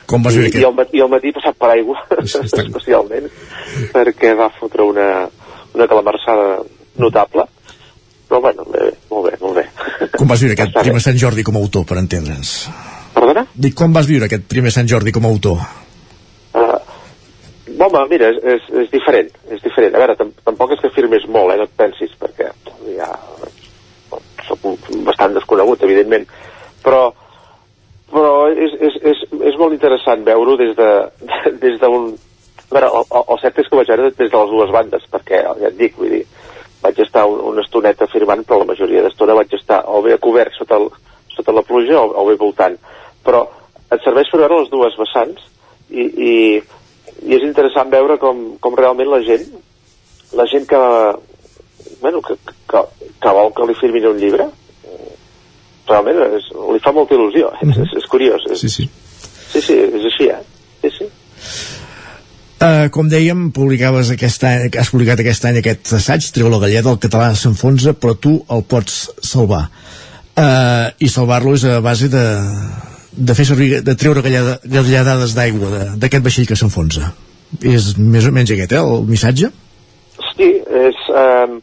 [0.07, 1.97] Com vas i, veure i, al matí, i al matí passat per aigua
[2.65, 3.27] especialment
[3.93, 5.29] perquè va fotre una,
[5.75, 6.63] una calamarsada
[6.97, 7.45] notable
[8.29, 9.65] però bueno, bé, molt bé, molt bé
[10.17, 10.81] Com vas viure aquest bé.
[10.81, 12.71] primer Sant Jordi com a autor, per entendre'ns?
[13.15, 13.47] Perdona?
[13.55, 15.59] Dic, com vas viure aquest primer Sant Jordi com a autor?
[17.81, 19.95] Home, mira, és, és, diferent, és diferent.
[19.97, 22.51] A veure, tam tampoc és que firmes molt, eh, no et pensis, perquè
[22.93, 23.09] ja
[24.45, 24.67] soc
[25.07, 26.27] bastant desconegut, evidentment,
[26.85, 27.09] però
[28.11, 29.21] però és, és, és,
[29.53, 30.91] és molt interessant veure-ho des de
[31.63, 32.11] des d'un...
[32.71, 35.41] A veure, el, el, cert és que vaig veure des de les dues bandes, perquè,
[35.59, 36.21] ja et dic, vull dir,
[36.83, 40.55] vaig estar un, una estoneta firmant, però la majoria d'estona vaig estar o bé cobert
[40.55, 40.87] sota, el,
[41.35, 42.77] sota la pluja o, o bé voltant.
[43.27, 43.43] Però
[43.91, 45.49] et serveix per veure les dues vessants
[45.91, 46.35] i, i,
[47.27, 49.47] i és interessant veure com, com realment la gent,
[50.39, 50.81] la gent que,
[52.01, 52.37] bueno, que,
[52.71, 52.85] que,
[53.23, 54.49] que vol que li firmin un llibre,
[55.91, 57.51] realment és, li fa molta il·lusió.
[57.65, 58.47] És, és, és curiós.
[58.51, 58.89] És, Sí, sí.
[59.53, 60.41] sí, sí, és així, eh?
[60.85, 61.11] Sí, sí.
[62.61, 66.93] Uh, com dèiem, publicaves aquest any, has publicat aquest any aquest assaig, Treu la galleda,
[66.93, 69.65] el català s'enfonsa, però tu el pots salvar.
[70.37, 72.25] Uh, I salvar-lo és a base de,
[73.13, 77.13] de fer servir, de treure galleda, galledades d'aigua d'aquest vaixell que s'enfonsa.
[77.67, 79.51] És més o menys aquest, eh, el missatge?
[80.37, 80.51] Sí,
[80.87, 81.01] és...
[81.11, 81.61] Eh,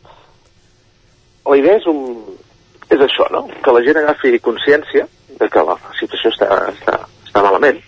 [1.47, 2.01] la idea és, un,
[2.91, 3.45] és això, no?
[3.63, 5.07] Que la gent agafi consciència
[5.39, 7.79] de que la situació està, està, està malament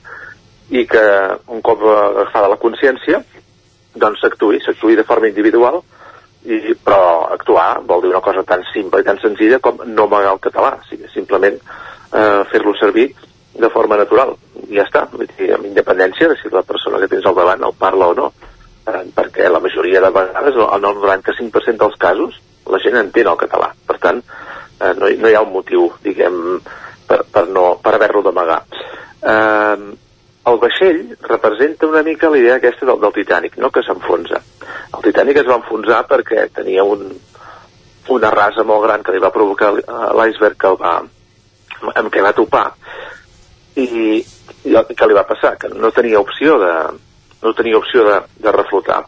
[0.70, 1.04] i que
[1.50, 3.20] un cop agafada la consciència
[4.00, 5.82] doncs s'actuï, s'actuï de forma individual
[6.46, 10.36] i, però actuar vol dir una cosa tan simple i tan senzilla com no amagar
[10.38, 13.10] el català, o sigui, simplement eh, fer-lo servir
[13.60, 14.36] de forma natural
[14.70, 17.76] ja està, vull dir, amb independència de si la persona que tens al davant el
[17.80, 18.30] parla o no
[18.90, 23.40] eh, perquè la majoria de vegades, en el 95% dels casos, la gent entén el
[23.40, 23.72] català.
[23.88, 24.22] Per tant,
[24.80, 26.60] eh, no, no hi ha un motiu, diguem,
[27.10, 28.62] per, per, no, per haver-lo d'amagar.
[29.20, 29.90] Eh,
[30.50, 34.42] el vaixell representa una mica la idea aquesta del, del Titanic, no que s'enfonsa.
[34.96, 37.06] El Titanic es va enfonsar perquè tenia un,
[38.16, 40.96] una rasa molt gran que li va provocar eh, l'iceberg que el va,
[41.94, 42.68] amb què va topar
[43.86, 44.18] i,
[44.66, 45.56] què li va passar?
[45.62, 46.74] Que no tenia opció de,
[47.44, 49.04] no tenia opció de, de reflotar.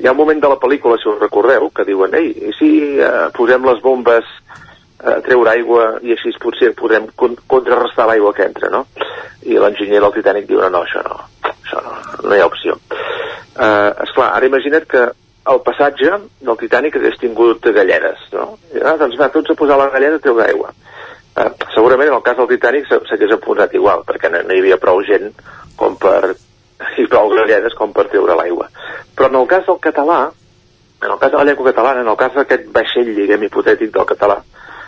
[0.00, 2.70] Hi ha un moment de la pel·lícula, si us recordeu, que diuen, ei, i si
[3.00, 4.28] eh, posem les bombes
[5.00, 8.84] a treure aigua i així potser podem con contrarrestar l'aigua que entra, no?
[9.48, 11.16] I l'enginyer del Titanic diu, no, no, això no,
[11.48, 12.76] això no, no hi ha opció.
[13.56, 15.06] Uh, esclar, ara imagina't que
[15.50, 18.52] el passatge del Titanic hagués tingut galledes, no?
[18.74, 20.74] I, ah, doncs va, tots a posar la galleda a treure aigua.
[21.40, 24.60] Uh, segurament en el cas del Titanic s'ha- s'hagués apuntat igual, perquè no, no hi
[24.60, 25.30] havia prou gent
[25.80, 26.34] com per
[27.00, 28.68] i prou galledes com per treure l'aigua.
[29.16, 30.20] Però en el cas del català,
[31.00, 34.08] en el cas de la llengua catalana, en el cas d'aquest vaixell, diguem, hipotètic del
[34.08, 34.40] català,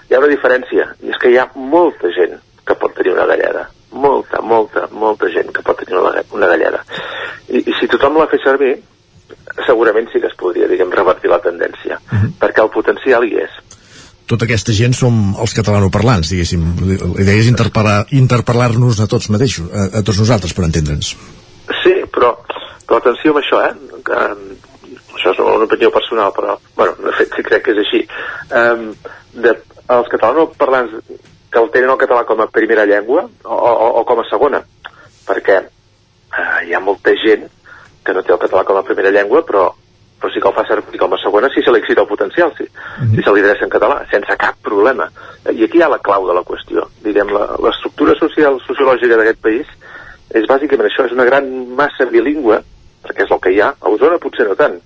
[0.09, 3.27] hi ha una diferència, i és que hi ha molta gent que pot tenir una
[3.31, 3.67] galleda.
[3.93, 6.83] Molta, molta, molta gent que pot tenir una, una galleda.
[7.49, 8.75] I, I si tothom la fa servir,
[9.67, 11.99] segurament sí que es podria, diguem, revertir la tendència,
[12.41, 13.59] perquè el potencial hi és.
[14.33, 16.63] Tota aquesta gent som els catalanoparlants, diguéssim.
[16.89, 21.11] La idea és interpel·lar- interpel·lar-nos a tots mateixos, a, a tots nosaltres, per entendre'ns.
[21.83, 22.31] Sí, però,
[22.89, 23.99] però atenció amb això, eh?
[24.07, 24.23] Que,
[25.19, 28.01] això és una opinió personal, però, bueno, de fet, crec que és així.
[28.57, 28.89] Um,
[29.45, 29.53] de,
[29.99, 30.97] els catalanoparlants
[31.53, 34.63] que el tenen el català com a primera llengua o, o, o com a segona,
[35.29, 37.45] perquè uh, hi ha molta gent
[38.03, 39.69] que no té el català com a primera llengua, però,
[40.23, 42.53] però sí que el fa servir com a segona si se li excita el potencial,
[42.55, 42.69] si,
[43.11, 45.09] si se li adreça en català, sense cap problema.
[45.51, 46.87] I aquí hi ha la clau de la qüestió.
[47.03, 47.35] Diguem,
[47.67, 49.75] l'estructura social, sociològica d'aquest país
[50.39, 52.63] és bàsicament això, és una gran massa bilingüe,
[53.03, 54.79] perquè és el que hi ha, a Osona potser no tant,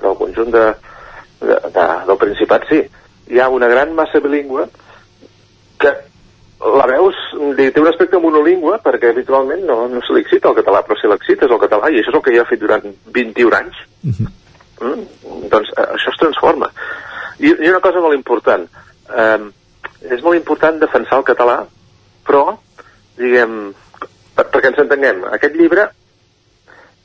[0.00, 0.66] però al conjunt de,
[1.44, 2.82] de, de, del Principat sí.
[3.28, 4.64] Hi ha una gran massa bilingüe
[5.78, 5.92] que
[6.58, 7.14] la veus,
[7.54, 11.10] té un aspecte monolingüe perquè habitualment no, no se li excita el català, però si
[11.10, 13.84] l'excita és el català i això és el que ja ha fet durant 21 anys.
[14.80, 15.48] Mm?
[15.52, 16.70] Doncs eh, això es transforma.
[17.38, 18.66] I, I una cosa molt important,
[19.14, 19.48] eh,
[20.14, 21.58] és molt important defensar el català,
[22.26, 22.44] però,
[23.18, 23.58] diguem,
[24.36, 25.88] per, perquè ens entenguem, aquest llibre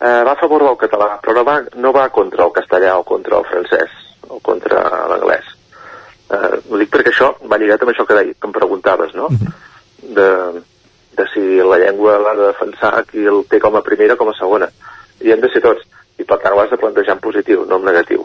[0.03, 3.05] eh, va a favor del català, però no va, no va contra el castellà o
[3.07, 3.93] contra el francès
[4.27, 5.47] o contra l'anglès.
[6.33, 9.29] Eh, ho dic perquè això va lligat amb això que, deia, que em preguntaves, no?
[10.03, 10.29] De,
[11.17, 14.37] de si la llengua l'ha de defensar qui el té com a primera com a
[14.37, 14.69] segona.
[15.23, 15.85] I hem de ser tots.
[16.23, 18.23] I per tant ho has de plantejar en positiu, no en negatiu.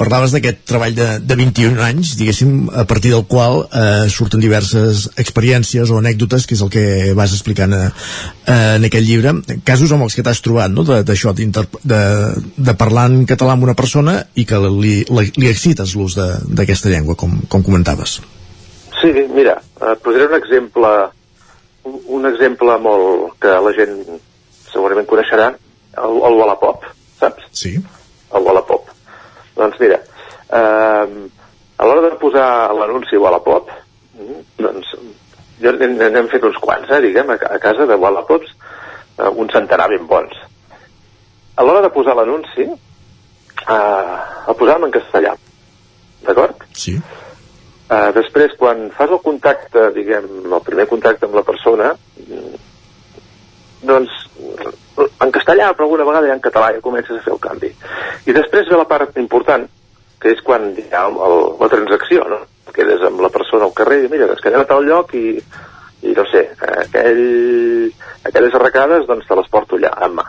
[0.00, 5.08] Parlaves d'aquest treball de, de 21 anys, diguéssim, a partir del qual eh, surten diverses
[5.20, 6.84] experiències o anècdotes, que és el que
[7.18, 7.88] vas explicant eh,
[8.46, 9.34] eh, en aquest llibre.
[9.66, 12.02] Casos amb els que t'has trobat, no?, d'això, de,
[12.70, 16.92] de parlar en català amb una persona i que li, li, li excites l'ús d'aquesta
[16.92, 18.20] llengua, com, com comentaves.
[19.00, 20.94] Sí, mira, et posaré un exemple,
[21.88, 24.00] un, un exemple molt que la gent
[24.70, 25.50] segurament coneixerà,
[26.00, 26.88] el, el Wallapop,
[27.20, 27.46] saps?
[27.56, 27.74] Sí.
[28.34, 28.88] El Wallapop.
[29.56, 31.06] Doncs mira, eh,
[31.76, 33.70] a l'hora de posar l'anunci Wallapop,
[34.18, 34.94] mm, doncs
[35.60, 38.52] jo n'hem fet uns quants, eh, diguem, a, a casa de Wallapops,
[39.18, 40.36] eh, un centenar ben bons.
[41.56, 44.14] A l'hora de posar l'anunci, eh,
[44.48, 45.34] el posàvem en castellà,
[46.26, 46.64] d'acord?
[46.72, 46.96] Sí.
[47.90, 51.88] Uh, després, quan fas el contacte, diguem, el primer contacte amb la persona,
[53.86, 54.12] doncs,
[55.20, 57.70] en castellà, però alguna vegada ja en català ja comences a fer el canvi.
[58.26, 59.66] I després ve la part important,
[60.20, 62.42] que és quan hi ha el, el, la transacció, no?
[62.74, 65.40] Quedes amb la persona al carrer i mira, que anem a tal lloc i,
[66.06, 66.44] i no sé,
[66.84, 67.24] aquell,
[68.28, 70.26] aquelles arracades doncs te les porto allà, en mà.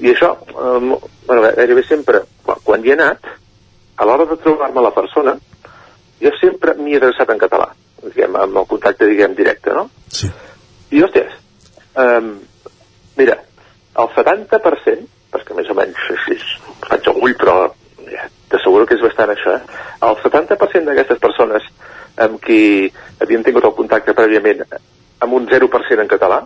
[0.00, 3.28] I això, eh, bueno, gairebé sempre, quan, quan hi he anat,
[4.00, 5.36] a l'hora de trobar-me la persona,
[6.20, 7.68] jo sempre m'hi he adreçat en català,
[8.02, 9.86] diguem, amb el contacte, diguem, directe, no?
[10.08, 10.30] Sí.
[10.90, 11.36] I, hòsties,
[12.00, 12.32] um,
[13.20, 13.36] mira,
[14.00, 16.38] el 70%, perquè més o menys així
[16.86, 17.56] faig el ull, però
[18.10, 19.82] ja, t'asseguro que és bastant això, eh?
[20.06, 21.66] El 70% d'aquestes persones
[22.20, 22.62] amb qui
[23.22, 24.64] havien tingut el contacte prèviament
[25.20, 26.40] amb un 0% en català,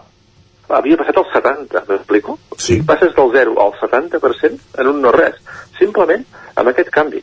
[0.75, 2.37] havia passat al 70, m'explico?
[2.59, 2.81] Sí.
[2.87, 5.39] Passes del 0 al 70% en un no res,
[5.79, 6.25] simplement
[6.55, 7.23] amb aquest canvi.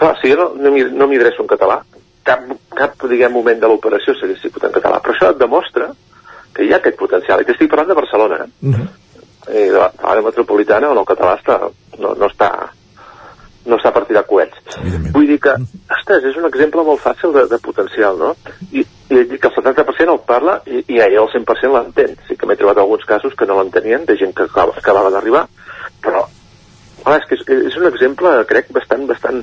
[0.00, 1.80] Clar, si jo no, no m'hi adreço en català,
[2.26, 2.42] cap,
[2.76, 5.90] cap diguem, moment de l'operació s'hagués sigut en català, però això et demostra
[6.56, 7.42] que hi ha aquest potencial.
[7.42, 8.48] I t'estic parlant de Barcelona, eh?
[8.62, 8.88] Uh -huh.
[9.46, 11.60] I de l'àrea metropolitana on el català està,
[11.98, 12.50] no, no està
[13.66, 14.78] no està per tirar coets.
[15.14, 15.54] Vull dir que,
[15.98, 18.34] ostres, és un exemple molt fàcil de, de potencial, no?
[18.70, 22.16] I, i dic que el 70% el parla i, i el 100% l'entén.
[22.28, 25.46] Sí que m'he trobat alguns casos que no l'entenien, de gent que acaba, acabava d'arribar,
[26.04, 26.26] però
[27.02, 29.42] clar, és que és, és un exemple, crec, bastant, bastant,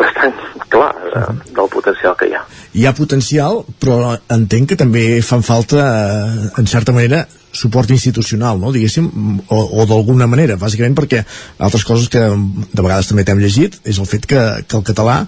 [0.00, 0.40] bastant
[0.72, 2.44] clar eh, del potencial que hi ha.
[2.74, 7.24] Hi ha potencial, però entenc que també fan falta, eh, en certa manera,
[7.54, 8.72] suport institucional, no?
[8.74, 9.10] diguéssim,
[9.46, 11.22] o, o d'alguna manera, bàsicament perquè
[11.62, 15.20] altres coses que de vegades també t'hem llegit és el fet que, que el català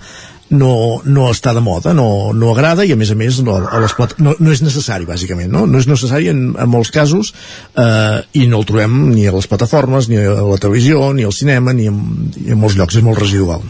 [0.51, 3.81] no, no està de moda, no, no agrada i a més a més no, a
[3.83, 4.15] les plat...
[4.23, 5.65] no, no és necessari bàsicament, no?
[5.71, 7.33] no és necessari en, en molts casos
[7.79, 11.35] eh, i no el trobem ni a les plataformes, ni a la televisió, ni al
[11.35, 12.03] cinema, ni en,
[12.37, 13.67] ni en molts llocs, és molt residual.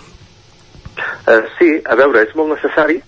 [1.26, 3.00] Uh, sí, a veure, és molt necessari,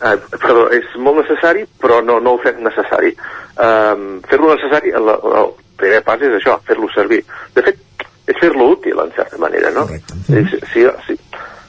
[0.00, 3.14] uh, perdó, és molt necessari, però no, no ho fem necessari.
[3.56, 7.22] Um, fer-lo necessari, el, el primer pas és això, fer-lo servir.
[7.56, 7.80] De fet,
[8.26, 9.86] és fer-lo útil, en certa manera, no?
[9.92, 11.18] És, sí, sí.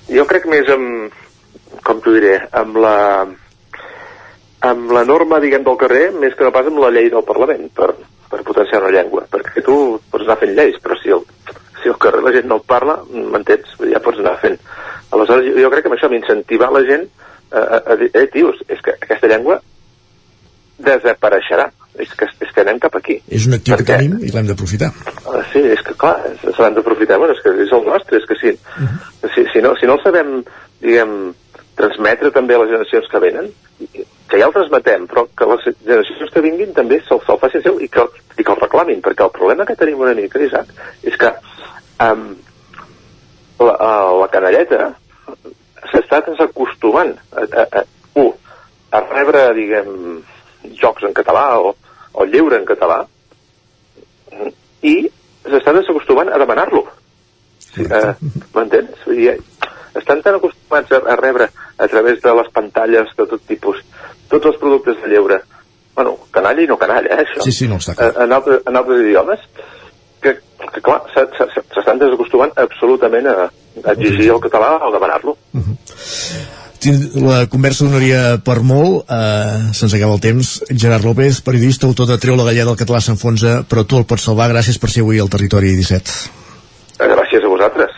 [0.09, 1.13] Jo crec més amb,
[1.85, 2.97] com t'ho diré, amb la
[4.67, 7.67] amb la norma, diguem, del carrer, més que no pas amb la llei del Parlament,
[7.77, 7.91] per,
[8.31, 9.27] per potenciar una llengua.
[9.31, 11.21] Perquè tu pots anar fent lleis, però si el,
[11.83, 13.77] si al carrer la gent no el parla, m'entens?
[13.91, 14.57] Ja pots anar fent.
[15.13, 17.05] Aleshores, jo, crec que amb això, m'incentivar la gent
[17.51, 19.59] a, a, dir, eh, tios, és que aquesta llengua
[20.77, 21.71] desapareixerà.
[21.97, 23.15] És que, és que anem cap aquí.
[23.33, 24.91] És un actiu que tenim i l'hem d'aprofitar.
[25.25, 28.27] Ah, sí, és que clar, se l'han d'aprofitar, bueno, és que és el nostre, és
[28.29, 28.53] que si,
[29.33, 30.29] si, si, no, si no el sabem,
[30.83, 31.15] diguem,
[31.77, 33.49] transmetre també a les generacions que venen,
[33.81, 37.81] que ja el transmetem, però que les generacions que vinguin també se'l se facin seu
[37.81, 38.05] i que,
[38.37, 40.69] i que el reclamin, perquè el problema que tenim una mica, Isaac,
[41.01, 41.33] és que
[42.05, 42.29] um,
[43.65, 43.75] la,
[44.21, 44.91] la canalleta
[45.91, 47.83] s'està desacostumant a, a, a,
[48.21, 48.31] uh,
[48.91, 50.21] a rebre, diguem,
[50.81, 51.73] jocs en català o,
[52.13, 53.03] o lleure en català
[54.87, 54.95] i
[55.47, 56.83] s'està desacostumant a demanar-lo.
[57.67, 58.13] Sí, eh,
[58.55, 59.03] M'entens?
[59.97, 61.47] Estan tan acostumats a, a rebre
[61.77, 63.79] a través de les pantalles de tot tipus
[64.29, 65.39] tots els productes de lleure
[65.97, 68.75] bueno, canalla i no canalla, eh, això Sí, sí, no està eh, en, altres, en
[68.77, 69.41] altres idiomes
[70.21, 70.35] que,
[70.73, 73.49] que clar, se- se- se- s'estan desacostumant absolutament a, a
[73.85, 75.37] exigir el català o demanar-lo
[76.79, 80.61] Tin- La conversa donaria per molt, eh, se'ns acaba el temps.
[80.69, 84.21] Gerard López, periodista, autor de Treu la galleda, el català s'enfonsa, però tu el pots
[84.29, 84.51] salvar.
[84.53, 86.11] Gràcies per ser avui al Territori 17.
[86.99, 87.89] Eh, gràcies a vosaltres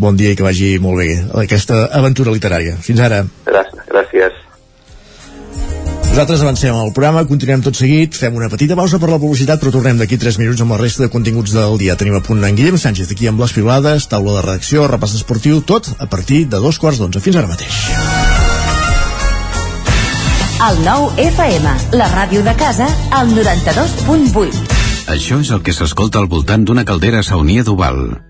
[0.00, 1.10] Bon dia i que vagi molt bé
[1.42, 2.78] aquesta aventura literària.
[2.80, 3.20] Fins ara.
[3.44, 4.32] gràcies, gràcies.
[6.10, 9.70] Nosaltres avancem al programa, continuem tot seguit, fem una petita pausa per la publicitat, però
[9.70, 11.94] tornem d'aquí 3 minuts amb la resta de continguts del dia.
[11.96, 15.62] Tenim a punt en Guillem Sánchez aquí amb les pilades, taula de redacció, repàs esportiu,
[15.62, 17.22] tot a partir de dos quarts d'onze.
[17.22, 17.78] Fins ara mateix.
[20.66, 24.66] El nou FM, la ràdio de casa, al 92.8.
[25.14, 28.29] Això és el que s'escolta al voltant d'una caldera saunia d'Oval.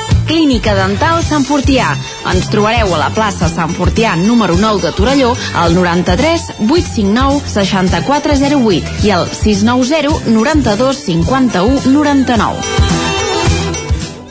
[0.31, 1.89] Clínica Dental Sant Fortià.
[2.31, 9.03] Ens trobareu a la plaça Sant Fortià número 9 de Torelló al 93 859 6408
[9.03, 12.63] i al 690 92 51 99.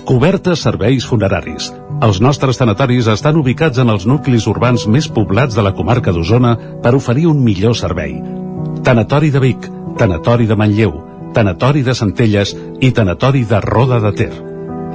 [0.09, 1.69] Cobertes serveis funeraris.
[2.01, 6.57] Els nostres tanatoris estan ubicats en els nuclis urbans més poblats de la comarca d'Osona
[6.81, 8.17] per oferir un millor servei.
[8.89, 9.69] Tanatori de Vic,
[10.01, 10.97] Tanatori de Manlleu,
[11.37, 14.50] Tanatori de Centelles i Tanatori de Roda de Ter.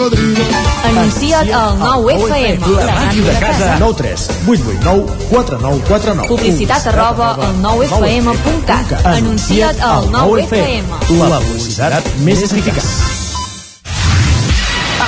[0.00, 0.44] cocodrilo.
[0.84, 2.60] Anuncia't al 9FM.
[2.76, 3.76] La màquina de casa.
[3.78, 6.28] 9 3 8 8 9 4 9 4 9.
[6.28, 9.06] Publicitat arroba al 9FM.cat.
[9.06, 10.84] Anuncia't al 9FM.
[11.28, 12.88] La publicitat més eficaç.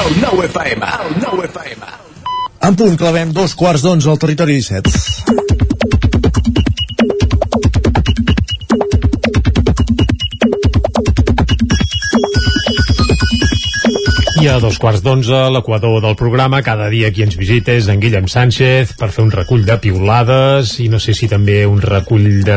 [0.03, 1.93] El 9 FM, el 9 FM.
[2.63, 5.52] En punt, clavem dos quarts d'onze al territori 17.
[14.43, 18.01] I a dos quarts d'onze, l'equador del programa, cada dia qui ens visita és en
[18.03, 22.41] Guillem Sánchez per fer un recull de piulades i no sé si també un recull
[22.47, 22.57] de...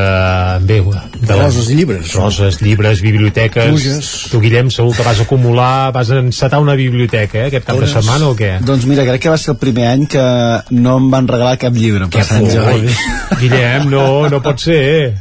[0.66, 2.10] Bé, de Roses i llibres.
[2.18, 3.70] Roses, llibres, biblioteques.
[3.70, 4.10] Pluges.
[4.32, 7.94] Tu, Guillem, segur que vas acumular, vas encetar una biblioteca, eh, aquest cap de Unes-
[8.00, 8.56] setmana o què?
[8.66, 10.26] Doncs mira, crec que va ser el primer any que
[10.74, 12.98] no em van regalar cap llibre per Sant Jordi.
[13.44, 15.20] Guillem, no, no pot ser.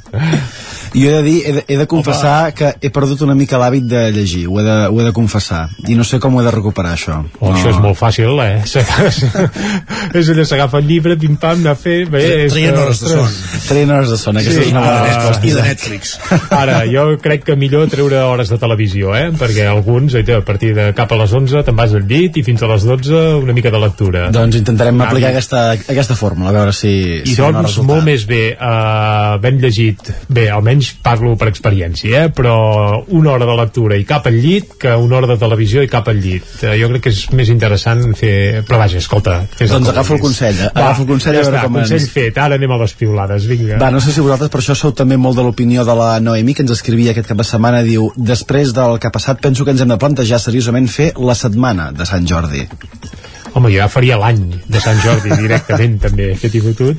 [0.95, 3.87] Jo he de dir, he de, he de confessar que he perdut una mica l'hàbit
[3.91, 6.45] de llegir, ho he de, ho he de confessar, i no sé com ho he
[6.47, 7.16] de recuperar, això.
[7.41, 8.62] Oh, Això és molt fàcil, eh?
[10.21, 11.97] és allò, s'agafa el llibre, pim-pam, anar a fer...
[12.11, 13.35] Bé, és, Traient hores de son.
[13.66, 15.49] Traient hores de son, aquesta és una bona resposta.
[15.49, 16.15] I de Netflix.
[16.62, 19.27] Ara, jo crec que millor treure hores de televisió, eh?
[19.39, 22.45] Perquè alguns, eh, a partir de cap a les 11 te'n vas al llit i
[22.47, 24.29] fins a les 12 una mica de lectura.
[24.35, 26.93] Doncs intentarem Ah, aplicar aquesta, aquesta fórmula, a veure si...
[27.25, 32.31] I si doncs molt més bé uh, ben llegit, bé, almenys parlo per experiència, eh?
[32.35, 35.89] però una hora de lectura i cap al llit que una hora de televisió i
[35.90, 36.47] cap al llit.
[36.62, 38.62] Uh, jo crec que és més interessant fer...
[38.69, 39.40] Però vaja, escolta...
[39.56, 40.70] fes Doncs com agafo el consell, eh?
[40.74, 42.81] Va, Agafo el consell a ja veure està, com ens- consell fet, ara anem a
[42.85, 43.78] les piulades, vinga.
[43.82, 46.55] Va, no sé si vosaltres per això sou també molt de l'opinió de la Noemi,
[46.55, 49.74] que ens escrivia aquest cap de setmana, diu, després del que ha passat penso que
[49.74, 52.66] ens hem de plantejar seriosament fer la setmana de Sant Jordi.
[53.55, 56.99] Home, jo ja faria l'any de Sant Jordi directament també fet i fotut.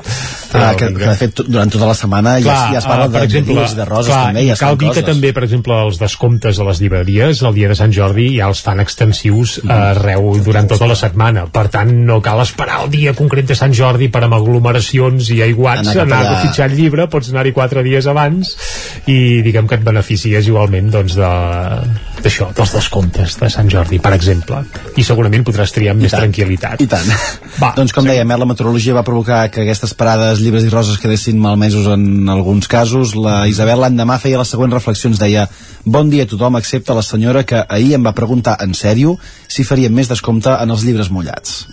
[0.55, 3.25] Ah, que, que de fet durant tota la setmana ja, ja es parla ah, per
[3.25, 5.01] de, exemple, llibres de roses clar, també, ja cal dir coses.
[5.03, 8.47] que també, per exemple, els descomptes a les llibreries el dia de Sant Jordi ja
[8.47, 9.71] els fan extensius Mm.
[9.71, 11.45] arreu durant tota la setmana.
[11.51, 15.41] Per tant, no cal esperar el dia concret de Sant Jordi per amb aglomeracions i
[15.45, 16.37] aiguats Anar anar allà.
[16.39, 18.55] a fitxar el llibre, pots anar-hi quatre dies abans
[19.11, 21.31] i diguem que et beneficies igualment doncs, de
[22.25, 24.63] d'això, dels descomptes de Sant Jordi, per exemple.
[24.97, 26.23] I segurament podràs triar més tant.
[26.45, 26.81] Tranquil·litat.
[26.81, 27.09] I tant.
[27.59, 30.99] Va, doncs com dèiem, eh, la meteorologia va provocar que aquestes parades llibres i roses
[31.01, 33.15] quedessin malmesos en alguns casos.
[33.15, 35.47] La Isabel l'endemà feia les següents reflexions, deia
[35.85, 39.63] Bon dia a tothom, excepte la senyora que ahir em va preguntar en sèrio si
[39.63, 41.67] faríem més descompte en els llibres mullats.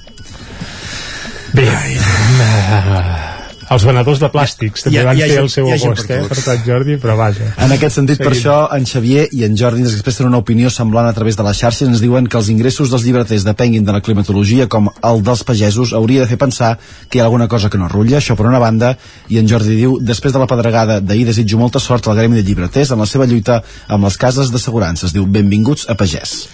[1.52, 3.28] Bé, uh,
[3.70, 6.16] els venedors de plàstics també Hi ha- van hi ha fer el seu agost, per
[6.16, 6.28] eh, tot.
[6.28, 7.54] per Sant Jordi, però vaja.
[7.58, 8.40] En aquest sentit, per Seguim.
[8.50, 11.56] això, en Xavier i en Jordi ens expressen una opinió semblant a través de les
[11.58, 11.88] xarxes.
[11.88, 15.92] Ens diuen que els ingressos dels llibreters depenguin de la climatologia com el dels pagesos
[15.92, 16.78] hauria de fer pensar
[17.08, 18.96] que hi ha alguna cosa que no rutlla, això per una banda,
[19.28, 22.42] i en Jordi diu, després de la pedregada d'ahir desitjo molta sort al gremi de
[22.42, 25.12] llibreters en la seva lluita amb les cases d'assegurances.
[25.12, 26.48] Diu, benvinguts a pagès.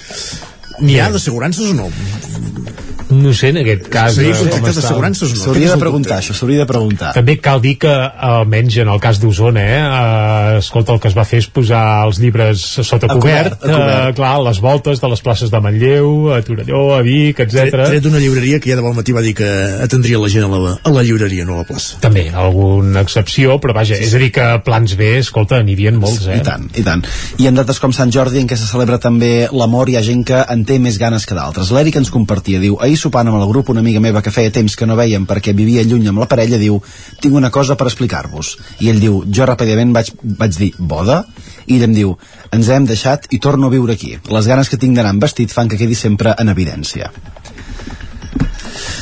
[0.81, 1.91] N'hi ha d'assegurances o no?
[3.09, 4.13] No sé, en aquest cas...
[4.19, 4.83] Sí, eh, com contractes està.
[4.83, 5.41] d'assegurances o no?
[5.47, 7.13] S'hauria de preguntar, això s'hauria de preguntar.
[7.17, 7.93] També cal dir que,
[8.29, 11.81] almenys en el cas d'Osona, eh, eh, escolta, el que es va fer és posar
[12.05, 14.11] els llibres sota A cobert, cobert, a cobert.
[14.11, 17.73] Eh, clar, a les voltes de les places de Manlleu, a Torelló, a Vic, etc.
[17.89, 19.49] tret d'una llibreria que ja de bon matí va dir que
[19.87, 21.97] atendria la gent a la, a la llibreria, no a la plaça.
[22.05, 26.29] També, alguna excepció, però vaja, és a dir que plans B, escolta, n'hi havia molts,
[26.29, 26.43] eh?
[26.43, 27.07] I tant, i tant.
[27.41, 30.27] I en dates com Sant Jordi, en què se celebra també l'amor, hi ha gent
[30.29, 31.71] que en té més ganes que d'altres.
[31.73, 34.77] L'Eric ens compartia, diu, ahir sopant amb el grup una amiga meva que feia temps
[34.77, 36.77] que no veiem perquè vivia lluny amb la parella, diu,
[37.23, 38.55] tinc una cosa per explicar-vos.
[38.85, 40.13] I ell diu, jo ràpidament vaig,
[40.43, 41.23] vaig dir, boda?
[41.67, 42.15] I ell em diu,
[42.53, 44.15] ens hem deixat i torno a viure aquí.
[44.29, 47.13] Les ganes que tinc d'anar amb vestit fan que quedi sempre en evidència.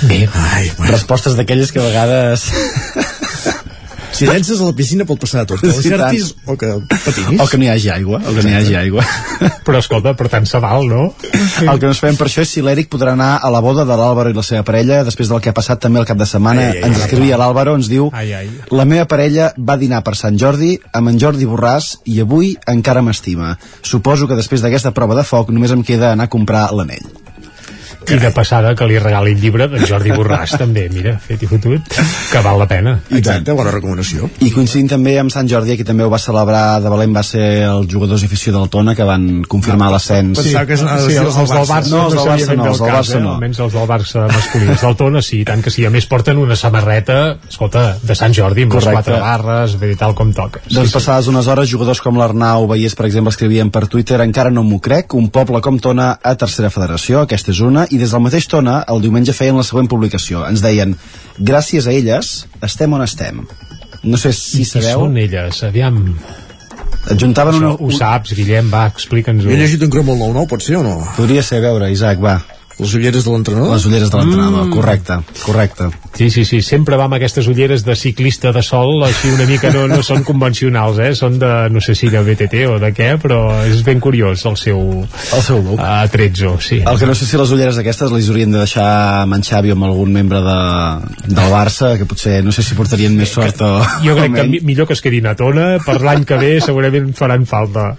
[0.06, 0.92] Bé, Ai, bueno.
[0.92, 2.50] Respostes d'aquelles que a vegades...
[4.12, 5.60] Si llences a la piscina pot passar de tot.
[5.60, 6.68] Que Sí, l'encertis o que
[7.04, 7.40] patinis.
[7.42, 9.04] O que no hi hagi aigua, o que no hi hagi aigua.
[9.66, 11.08] Però escolta, per tant se val, no?
[11.60, 13.98] El que no sabem per això és si l'Eric podrà anar a la boda de
[13.98, 16.68] l'Àlvaro i la seva parella després del que ha passat també el cap de setmana.
[16.70, 18.48] Ai, ai, ai, ens escrivia l'Àlvaro, ens diu Ai, ai.
[18.70, 23.02] la meva parella va dinar per Sant Jordi amb en Jordi Borràs i avui encara
[23.04, 23.56] m'estima.
[23.82, 27.04] Suposo que després d'aquesta prova de foc només em queda anar a comprar l'anell.
[28.12, 31.48] I de passada que li regali el llibre d'en Jordi Borràs també, mira, fet i
[31.50, 31.88] fotut,
[32.30, 32.96] que val la pena.
[33.10, 34.30] Exacte, bona recomanació.
[34.46, 37.46] I coincidint també amb Sant Jordi, qui també ho va celebrar de valent va ser
[37.66, 40.38] els jugadors i afició del Tona que van confirmar l'ascens.
[40.38, 42.80] Pensava que és una Sí, els, els del Barça No, els del Barça no, els
[42.80, 43.22] el del Barça eh?
[43.22, 43.34] no.
[43.36, 44.80] Almenys els del Barça masculins.
[44.82, 45.84] Del Tona sí, tant que sí.
[45.86, 47.18] A més porten una samarreta,
[47.48, 49.12] escolta, de Sant Jordi, amb les Correcte.
[49.12, 50.62] quatre barres, bé, tal com toca.
[50.70, 54.64] Doncs passades unes hores, jugadors com l'Arnau Vallès, per exemple, escrivien per Twitter encara no
[54.66, 58.24] m'ho crec, un poble com Tona a tercera federació, aquesta és una, i des del
[58.24, 60.44] mateix Tona, el diumenge feien la següent publicació.
[60.48, 60.96] Ens deien,
[61.38, 62.32] gràcies a elles,
[62.66, 63.44] estem on estem.
[64.06, 65.06] No sé si I sabeu...
[65.06, 65.62] són elles?
[65.66, 66.02] Aviam,
[67.10, 67.76] Adjuntaven això una...
[67.78, 69.46] ho saps, Guillem, va, explica'ns-ho.
[69.46, 70.96] Jo he llegit un cromo al 9-9, pot ser o no?
[71.18, 72.40] Podria ser, a veure, Isaac, va.
[72.78, 73.72] Les ulleres de l'entrenador?
[73.72, 74.70] Les ulleres de l'entrenador, Mm.
[74.74, 75.14] correcte,
[75.46, 75.84] correcte.
[76.16, 79.70] Sí, sí, sí, sempre va amb aquestes ulleres de ciclista de sol, així una mica
[79.72, 81.14] no, no són convencionals, eh?
[81.14, 84.56] Són de, no sé si de BTT o de què, però és ben curiós el
[84.60, 84.80] seu...
[85.36, 85.78] El seu look.
[85.80, 86.82] Uh, atrezzo, sí.
[86.86, 89.72] El que no sé si les ulleres aquestes les haurien de deixar amb en Xavi
[89.72, 90.58] o amb algun membre de,
[91.32, 93.72] del Barça, que potser no sé si portarien més sort o,
[94.04, 94.50] Jo o crec que menys.
[94.52, 97.94] mi- millor que es quedin a tona, per l'any que ve segurament faran falta.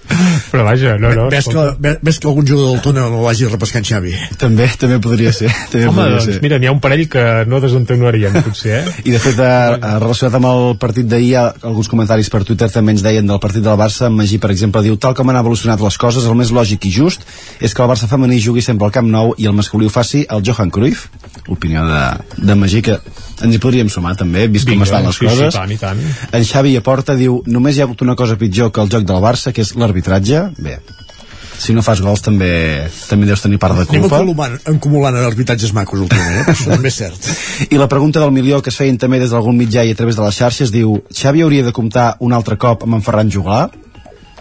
[0.52, 1.30] Però vaja, no, no.
[1.30, 4.14] Ves que, ve- ves que algun jugador del Tona no l'hagi repescant Xavi.
[4.38, 5.48] També, també podria ser.
[5.72, 6.42] També Home, podria doncs ser.
[6.44, 8.96] mira, n'hi ha un parell que no desentonarien, potser, eh?
[9.06, 12.70] I de fet, eh, eh, relacionat amb el partit d'ahir, eh, alguns comentaris per Twitter
[12.74, 14.08] també ens deien del partit del Barça.
[14.12, 16.94] En Magí, per exemple, diu, tal com han evolucionat les coses, el més lògic i
[16.94, 17.24] just
[17.62, 20.26] és que el Barça femení jugui sempre al Camp Nou i el masculí ho faci
[20.30, 21.08] el Johan Cruyff.
[21.48, 22.04] Opinió de,
[22.44, 25.54] de Magí, que ens hi podríem sumar també, vist com Vinga, estan les sí, coses.
[25.54, 26.02] Sí, tant, i tant.
[26.34, 29.22] En Xavi Aporta diu, només hi ha hagut una cosa pitjor que el joc del
[29.24, 30.48] Barça, que és l'arbitratge.
[30.58, 30.80] Bé,
[31.58, 32.52] si no fas gols també
[33.10, 34.20] també deus tenir part de Anem culpa.
[34.22, 36.54] acumulant, acumulant arbitratges macos últimament, eh?
[36.54, 37.32] Això també és cert.
[37.74, 40.16] I la pregunta del milió que es feien també des d'algun mitjà i a través
[40.20, 43.68] de les xarxes diu Xavi hauria de comptar un altre cop amb en Ferran Juglar?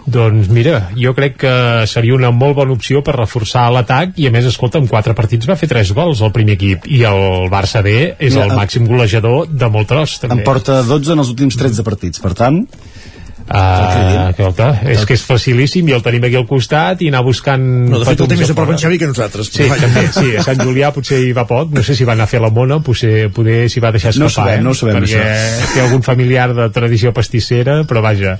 [0.06, 1.52] Doncs mira, jo crec que
[1.90, 5.48] seria una molt bona opció per reforçar l'atac i a més, escolta, en quatre partits
[5.50, 8.86] va fer tres gols el primer equip i el Barça B és Mira, el màxim
[8.86, 10.38] golejador de molt tros també.
[10.38, 12.62] En porta 12 en els últims 13 partits, per tant
[13.46, 17.62] Uh, escolta, és que és facilíssim i el tenim aquí al costat i anar buscant
[17.62, 19.50] No, de fet, el té més a prop en Xavi que nosaltres.
[19.54, 22.26] Sí, també, sí, a Sant Julià potser hi va poc, no sé si va anar
[22.26, 24.64] a fer la mona, potser, poder s'hi va deixar No escapar, sabem, eh?
[24.66, 25.70] no sabem, perquè això.
[25.76, 28.34] té algun familiar de tradició pastissera, però vaja.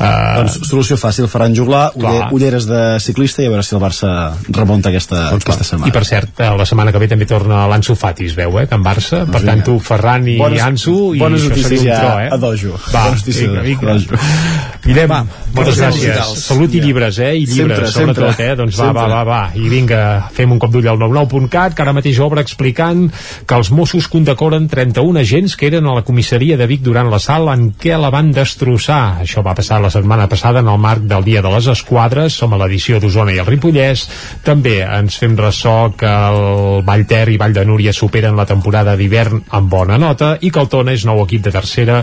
[0.00, 0.08] Uh,
[0.40, 2.30] Doncs solució fàcil, faran juglar Clar.
[2.34, 4.10] ulleres de ciclista i a veure si el Barça
[4.48, 5.90] remunta aquesta, aquesta setmana.
[5.92, 8.66] I per cert, eh, la setmana que ve també torna l'Ansu Fati, es veu, eh,
[8.70, 9.22] Can Barça.
[9.26, 9.64] Per Doncs tant, vinga.
[9.70, 12.28] tu, Ferran i Bones- Ansu, i bones notícies ja tro, eh?
[12.32, 12.74] a dojo.
[12.94, 13.92] Va, Bones notícies vinga, a vinga.
[13.92, 14.39] dojo.
[14.84, 15.18] Guillem, Va,
[15.54, 16.00] moltes gràcies.
[16.00, 16.38] digitals.
[16.46, 17.34] Salut i llibres, eh?
[17.36, 18.46] I llibres, Sempre, sobretot, sempre.
[18.52, 18.56] eh?
[18.56, 19.02] Doncs va, Sempre.
[19.02, 19.40] va, va, va.
[19.54, 20.00] I vinga,
[20.32, 23.04] fem un cop d'ull al 99.cat, que ara mateix obre explicant
[23.46, 27.52] que els Mossos condecoren 31 agents que eren a la comissaria de Vic durant l'assalt
[27.52, 29.20] en què la van destrossar.
[29.22, 32.54] Això va passar la setmana passada en el marc del Dia de les Esquadres, som
[32.54, 34.06] a l'edició d'Osona i el Ripollès.
[34.42, 38.96] També ens fem ressò que el Vall Ter i Vall de Núria superen la temporada
[38.96, 42.00] d'hivern amb bona nota i que el Tona és nou equip de tercera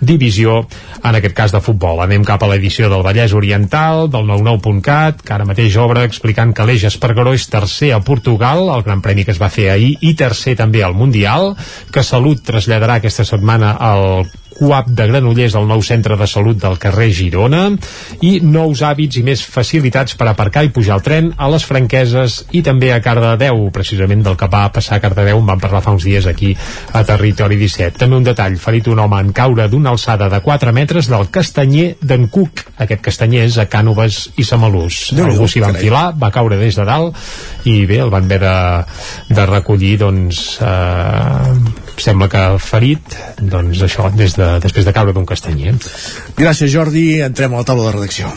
[0.00, 0.66] divisió,
[1.02, 1.77] en aquest cas de futbol.
[1.78, 6.66] Anem cap a l'edició del Vallès Oriental, del 99.cat, que ara mateix obre explicant que
[6.66, 10.14] l'Eix Espargaró és tercer a Portugal, el Gran Premi que es va fer ahir, i
[10.18, 11.54] tercer també al Mundial,
[11.94, 14.26] que Salut traslladarà aquesta setmana al
[14.58, 17.64] CUAP de Granollers al nou centre de salut del carrer Girona
[18.26, 22.40] i nous hàbits i més facilitats per aparcar i pujar al tren a les franqueses
[22.52, 25.94] i també a Cardedeu, precisament del que va passar a Cardedeu, en vam parlar fa
[25.94, 26.54] uns dies aquí
[26.92, 27.98] a Territori 17.
[28.00, 31.94] També un detall, ferit un home en caure d'una alçada de 4 metres del castanyer
[32.02, 32.64] d'en Cuc.
[32.78, 35.08] Aquest castanyer és a Cànoves i Samalús.
[35.14, 38.40] Déu-n'hi-do, Algú s'hi va enfilar, va caure des de dalt i bé, el van haver
[38.42, 45.14] de, de recollir doncs eh, sembla que ferit doncs això, des de, després de caure
[45.16, 45.74] d'un castanyer
[46.38, 47.08] Gràcies, Jordi.
[47.24, 48.32] Entrem a la taula de redacció.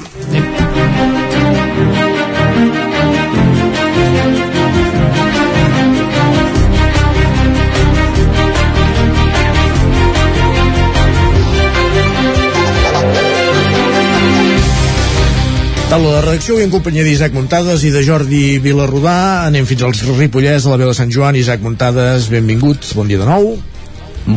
[15.91, 19.43] Taula de redacció i en companyia d'Isaac Muntades i de Jordi Vilarrodà.
[19.49, 21.35] Anem fins als Ripollès, a la veu de Sant Joan.
[21.35, 22.87] Isaac Muntades, benvingut.
[22.95, 23.57] Bon dia de nou.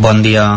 [0.02, 0.48] Bon dia.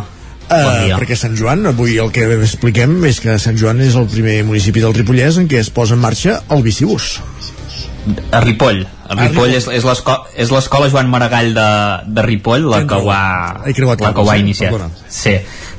[0.47, 0.97] Uh, Bon dia.
[0.97, 4.81] perquè Sant Joan, avui el que expliquem és que Sant Joan és el primer municipi
[4.81, 7.17] del Ripollès en què es posa en marxa el bicibús.
[8.31, 8.85] A Ripoll.
[8.87, 9.55] A Ripoll Ripoll.
[9.59, 11.67] és, és l'esco- és l'escola Joan Maragall de,
[12.07, 14.71] de Ripoll la que ho ha, la que ho ha iniciat.
[14.71, 14.95] Perdona.
[15.11, 15.35] Sí.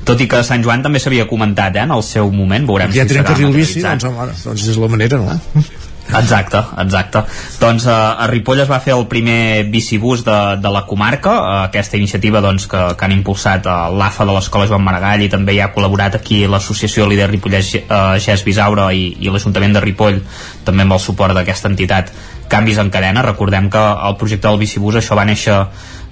[0.09, 3.05] Tot i que Sant Joan també s'havia comentat eh, en el seu moment, veurem Ja
[3.05, 4.09] si serà carril bici, materialitzat.
[4.09, 5.66] doncs, home, doncs és la manera, no?
[6.09, 7.20] Exacte, exacte.
[7.60, 11.59] Doncs eh, a Ripoll es va fer el primer bicibús de, de la comarca, eh,
[11.68, 15.59] aquesta iniciativa doncs, que, que han impulsat eh, l'AFA de l'Escola Joan Maragall i també
[15.59, 17.85] hi ha col·laborat aquí l'associació Líder Ripollès eh,
[18.24, 20.22] Gès Bisaura i, i l'Ajuntament de Ripoll
[20.64, 22.12] també amb el suport d'aquesta entitat
[22.48, 25.59] Canvis en cadena, recordem que el projecte del bicibús això va néixer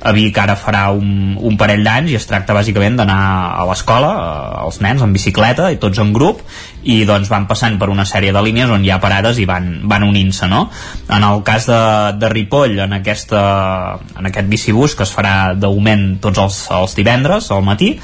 [0.00, 3.20] a Vic ara farà un, un parell d'anys i es tracta bàsicament d'anar
[3.56, 6.42] a l'escola eh, els nens en bicicleta i tots en grup
[6.86, 9.70] i doncs van passant per una sèrie de línies on hi ha parades i van,
[9.88, 10.66] van unint-se no?
[11.08, 11.80] en el cas de,
[12.20, 13.40] de Ripoll en, aquesta,
[14.18, 17.94] en aquest bicibús que es farà d'augment tots els, els divendres al matí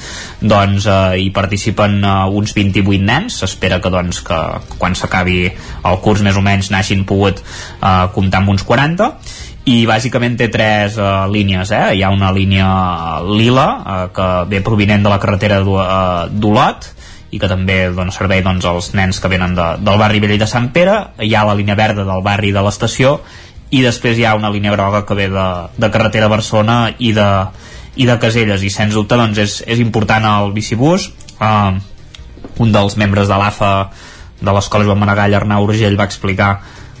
[0.41, 4.41] doncs eh, hi participen eh, uns 28 nens s'espera que doncs que
[4.79, 9.13] quan s'acabi el curs més o menys n'hagin pogut eh, comptar amb uns 40
[9.69, 11.85] i bàsicament té tres uh, línies eh?
[11.95, 12.67] hi ha una línia
[13.23, 16.89] lila uh, que ve provinent de la carretera eh, d'Olot
[17.33, 20.47] i que també dona servei doncs, als nens que venen de, del barri vell de
[20.49, 20.99] Sant Pere.
[21.17, 23.15] Hi ha la línia verda del barri de l'estació
[23.73, 25.47] i després hi ha una línia groga que ve de,
[25.81, 27.29] de carretera Barcelona i de,
[27.97, 28.61] i de Caselles.
[28.61, 31.09] I sens dubte doncs, és, és important el bicibús.
[31.39, 31.79] Uh,
[32.61, 33.73] un dels membres de l'AFA
[34.43, 36.51] de l'escola Joan Maragall, Arnau Urgell, va explicar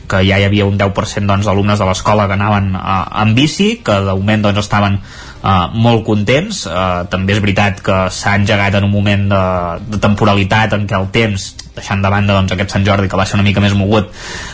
[0.09, 3.69] que ja hi havia un 10% doncs, d'alumnes de l'escola que anaven eh, en bici,
[3.85, 4.99] que d'augment doncs, estaven
[5.43, 6.63] eh, molt contents.
[6.67, 9.43] Eh, també és veritat que s'ha engegat en un moment de,
[9.93, 13.25] de temporalitat en què el temps, deixant de banda doncs, aquest Sant Jordi que va
[13.25, 14.11] ser una mica més mogut,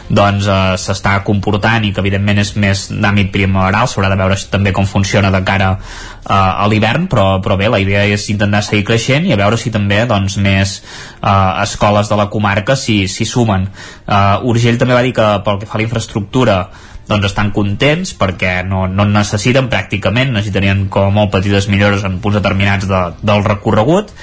[0.09, 4.73] doncs eh, s'està comportant i que evidentment és més d'àmbit primaveral, s'haurà de veure també
[4.75, 8.87] com funciona de cara eh, a l'hivern, però, però bé, la idea és intentar seguir
[8.87, 13.27] creixent i a veure si també doncs, més eh, escoles de la comarca s'hi s'hi
[13.27, 13.67] sumen.
[14.07, 16.61] Eh, Urgell també va dir que pel que fa a la infraestructura
[17.09, 22.05] doncs estan contents perquè no, no en necessiten pràcticament, necessitarien com a molt petites millores
[22.05, 24.13] en punts determinats de, del recorregut.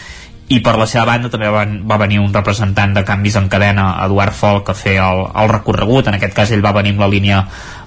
[0.46, 3.88] I per la seva banda també va, va venir un representant de canvis en cadena,
[4.04, 7.10] Eduard Folk, a fer el, el recorregut, en aquest cas ell va venir amb la
[7.10, 7.40] línia,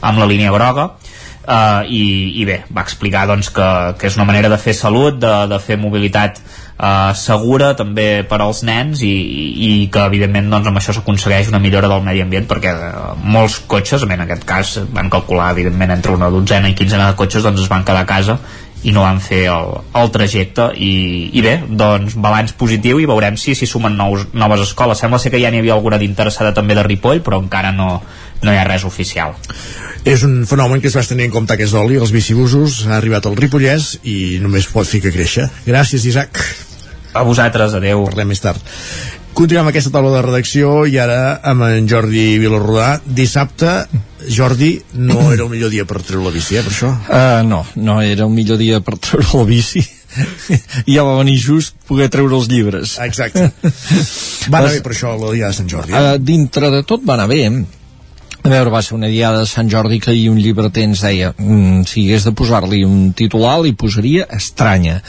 [0.03, 0.89] amb la línia groga.
[1.49, 2.03] Uh, i,
[2.37, 3.67] i bé, va explicar doncs, que,
[3.97, 6.43] que és una manera de fer salut, de, de fer mobilitat
[6.79, 11.61] uh, segura també per als nens i, i que evidentment doncs, amb això s'aconsegueix una
[11.63, 16.15] millora del medi ambient perquè uh, molts cotxes, en aquest cas van calcular evidentment entre
[16.15, 18.39] una dotzena i quinzena de cotxes doncs es van quedar a casa
[18.79, 20.93] i no van fer el, el trajecte i,
[21.35, 25.33] i bé, doncs balanç positiu i veurem si s'hi sumen nous, noves escoles sembla ser
[25.33, 27.97] que ja n'hi havia alguna d'interessada també de Ripoll però encara no,
[28.39, 29.35] no hi ha res oficial
[30.07, 33.27] és un fenomen que es va tenir en compte aquest oli, els bicibusos, ha arribat
[33.27, 35.49] al Ripollès i només pot fer que créixer.
[35.67, 36.39] Gràcies, Isaac.
[37.19, 38.05] A vosaltres, adeu.
[38.07, 38.63] Parlem més tard.
[39.35, 42.95] Continuem amb aquesta taula de redacció i ara amb en Jordi Vilarrodà.
[43.05, 43.75] Dissabte,
[44.27, 46.89] Jordi, no era el millor dia per treure la bici, eh, per això?
[47.07, 49.85] Uh, no, no era el millor dia per treure la bici
[50.89, 53.49] i ja va venir just poder treure els llibres exacte
[54.49, 56.01] va anar bé per això la dia de Sant Jordi eh?
[56.01, 57.43] uh, dintre de tot va anar bé
[58.39, 61.33] a veure, va ser una diada de Sant Jordi que ahir un llibreter ens deia
[61.35, 64.99] mm, si hagués de posar-li un titular li posaria estranya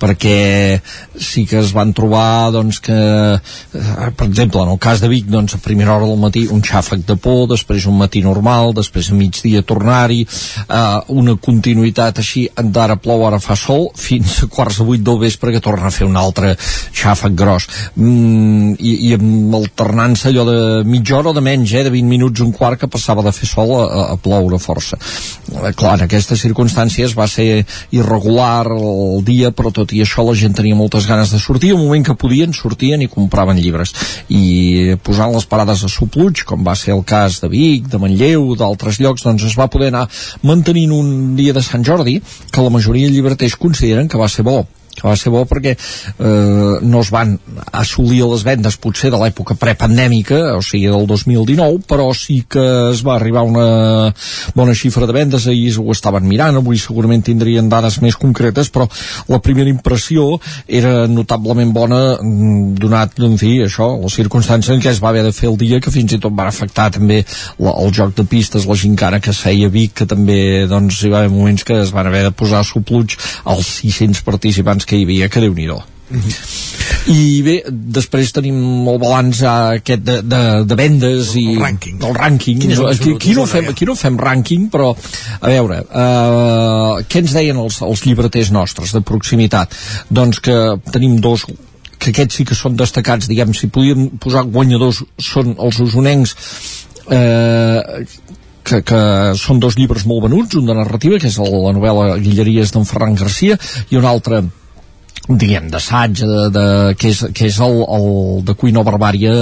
[0.00, 0.80] perquè
[1.14, 5.28] sí que es van trobar doncs que eh, per exemple en el cas de Vic
[5.30, 9.12] doncs a primera hora del matí un xàfec de por després un matí normal, després
[9.12, 14.80] a migdia tornar-hi eh, una continuïtat així d'ara plou, ara fa sol fins a quarts
[14.80, 17.68] de vuit del vespre que torna a fer un altre xàfec gros.
[17.94, 20.58] Mm, i, i amb alternança allò de
[20.88, 23.48] mitja hora o de menys, eh, de 20 minuts un quart que passava de fer
[23.48, 23.84] sol a,
[24.14, 24.98] a ploure força.
[25.50, 27.64] Eh, clar, en aquestes circumstàncies va ser
[27.96, 31.82] irregular el dia, però tot i això la gent tenia moltes ganes de sortir, al
[31.82, 33.94] moment que podien sortien i compraven llibres.
[34.28, 38.54] I posant les parades a Supluig, com va ser el cas de Vic, de Manlleu,
[38.58, 40.06] d'altres llocs, doncs es va poder anar
[40.46, 42.20] mantenint un dia de Sant Jordi
[42.50, 44.62] que la majoria de llibreters consideren que va ser bo
[44.94, 47.36] que va ser bo perquè eh, no es van
[47.72, 53.04] assolir les vendes potser de l'època prepandèmica, o sigui del 2019, però sí que es
[53.06, 54.10] va arribar una
[54.56, 58.88] bona xifra de vendes, ahir ho estaven mirant, avui segurament tindrien dades més concretes, però
[59.30, 60.26] la primera impressió
[60.66, 65.24] era notablement bona mm, donat, en fi, això, les circumstàncies en què es va haver
[65.26, 67.22] de fer el dia, que fins i tot va afectar també
[67.58, 71.02] la, el joc de pistes, la gincana que es feia a Vic, que també doncs,
[71.04, 73.16] hi va haver moments que es van haver de posar supluig
[73.48, 75.68] als 600 participants que hi havia, que déu nhi
[76.10, 77.12] Mm -hmm.
[77.12, 82.14] i bé, després tenim el balanç aquest de, de, de vendes i el rànquing, el
[82.14, 82.58] rànquing.
[82.90, 84.90] aquí, aquí, no fem, aquí no fem rànquing però
[85.40, 89.74] a veure uh, què ens deien els, els llibreters nostres de proximitat
[90.08, 91.46] doncs que tenim dos
[91.98, 96.34] que aquests sí que són destacats diguem, si podíem posar guanyadors són els usonencs
[97.10, 98.06] eh,
[98.64, 99.00] que, que
[99.36, 103.18] són dos llibres molt venuts, un de narrativa, que és la novel·la Guilleries d'en Ferran
[103.18, 103.58] Garcia,
[103.90, 104.42] i un altre
[105.38, 106.64] diguem, d'assaig, de, de,
[106.98, 108.08] que és, que és el, el
[108.46, 109.34] de Cuina Barbària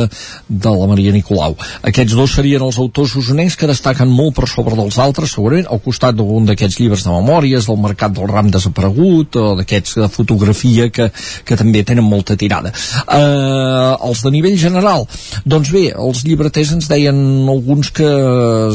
[0.48, 1.56] de la Maria Nicolau.
[1.88, 5.82] Aquests dos serien els autors usonencs que destaquen molt per sobre dels altres, segurament, al
[5.84, 10.88] costat d'algun d'aquests llibres de memòries, del Mercat del Ram desaparegut, o d'aquests de fotografia
[10.92, 11.08] que,
[11.44, 12.72] que també tenen molta tirada.
[12.72, 15.06] Eh, els de nivell general,
[15.48, 18.08] doncs bé, els llibreters ens deien alguns que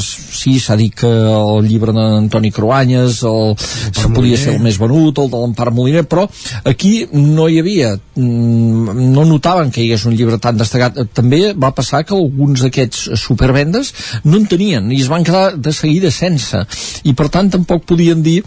[0.02, 5.20] sí, s'ha dit que el llibre d'Antoni Cruanyes el, el podia ser el més venut,
[5.20, 6.26] el de l'Empar Moliner, però
[6.70, 7.94] aquí no hi havia.
[8.16, 11.00] Mm, no notaven que hi hagués un llibre tan destacat.
[11.14, 13.94] També va passar que alguns d'aquests supervendes
[14.26, 16.64] no en tenien i es van quedar de seguida sense.
[17.04, 18.42] I per tant tampoc podien dir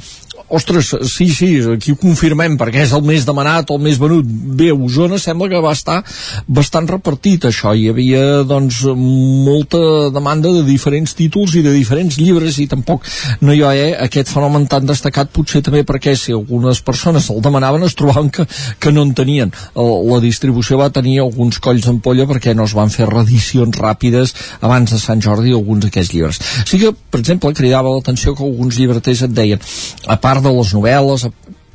[0.48, 4.26] ostres, sí, sí, aquí ho confirmem perquè és el més demanat, el més venut.
[4.26, 5.98] Bé, Osona sembla que va estar
[6.46, 12.60] bastant repartit això, hi havia doncs molta demanda de diferents títols i de diferents llibres
[12.62, 13.06] i tampoc
[13.42, 17.42] no hi ha eh, aquest fenomen tan destacat potser també perquè si algunes persones el
[17.44, 18.46] demanaven es trobaven que,
[18.80, 19.52] que no en tenien.
[19.76, 24.92] La distribució va tenir alguns colls d'ampolla perquè no es van fer reedicions ràpides abans
[24.92, 26.40] de Sant Jordi alguns d'aquests llibres.
[26.68, 29.62] Sí que, per exemple, cridava l'atenció que alguns llibreters et deien
[30.06, 31.26] a part de les novel·les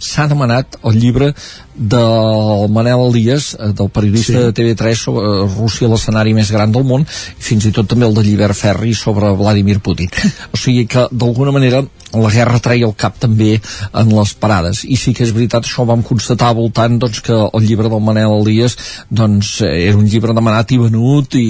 [0.02, 1.32] s'ha demanat el llibre
[1.76, 4.40] del Manel Elias, eh, del periodista sí.
[4.40, 8.08] de TV3 sobre eh, Rússia, l'escenari més gran del món, i fins i tot també
[8.08, 10.12] el de Llibert Ferri sobre Vladimir Putin.
[10.52, 11.80] O sigui que, d'alguna manera,
[12.14, 14.84] la guerra treia el cap també en les parades.
[14.84, 18.04] I sí que és veritat, això ho vam constatar voltant doncs, que el llibre del
[18.04, 18.76] Manel Elias
[19.10, 21.46] doncs, era un llibre demanat i venut i,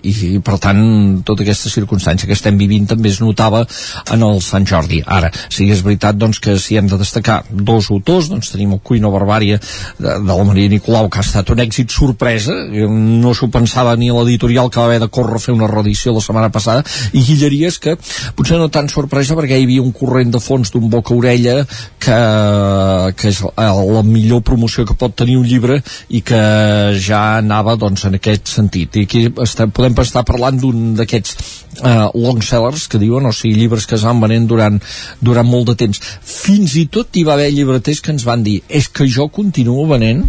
[0.00, 0.82] i, i per tant,
[1.26, 3.64] tota aquesta circumstància que estem vivint també es notava
[4.10, 5.02] en el Sant Jordi.
[5.06, 8.74] Ara, sí que és veritat doncs, que si hem de destacar dos autors, doncs tenim
[8.74, 9.12] el Cuino
[9.44, 9.60] Barbària
[9.98, 12.54] de, de la Maria Nicolau, que ha estat un èxit sorpresa,
[12.88, 16.22] no s'ho pensava ni l'editorial que va haver de córrer a fer una reedició la
[16.24, 17.96] setmana passada, i Guilleries que
[18.36, 21.64] potser no tan sorpresa perquè hi havia un corrent de fons d'un boca-orella
[21.98, 22.20] que,
[23.18, 25.80] que és la millor promoció que pot tenir un llibre
[26.10, 26.40] i que
[27.00, 28.96] ja anava doncs, en aquest sentit.
[28.96, 31.36] I aquí estem, podem estar parlant d'un d'aquests
[31.82, 34.78] uh, long sellers que diuen, o sigui, llibres que es van venent durant,
[35.24, 36.00] durant molt de temps.
[36.24, 39.84] Fins i tot hi va haver llibreters que ens van dir és que jo continuo
[39.90, 40.24] venent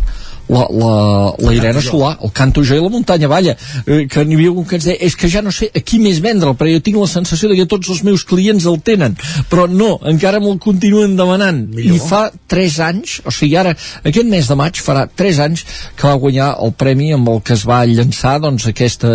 [0.50, 0.94] la, la,
[1.40, 3.56] la Irene Solà, el Canto Jo i la Muntanya Valla,
[3.86, 6.00] eh, que n'hi havia un que ens deia, és que ja no sé a qui
[6.04, 9.18] més vendre'l, però jo tinc la sensació de que tots els meus clients el tenen,
[9.50, 11.64] però no, encara me'l continuen demanant.
[11.76, 11.98] Millor.
[11.98, 13.74] I fa 3 anys, o sigui, ara,
[14.06, 15.66] aquest mes de maig farà 3 anys
[15.98, 19.12] que va guanyar el premi amb el que es va llançar doncs, aquesta,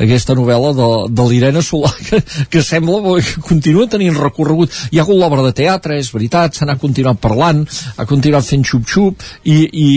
[0.00, 2.22] aquesta novel·la de, de l'Irene Solà, que,
[2.52, 4.72] que sembla que continua tenint recorregut.
[4.90, 7.64] Hi ha hagut l'obra de teatre, és veritat, se n'ha continuat parlant,
[7.96, 9.90] ha continuat fent xup-xup, i, i,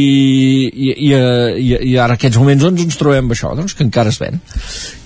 [0.50, 4.14] i, i, i, i ara aquests moments doncs, ens trobem amb això, doncs, que encara
[4.14, 4.40] es ven.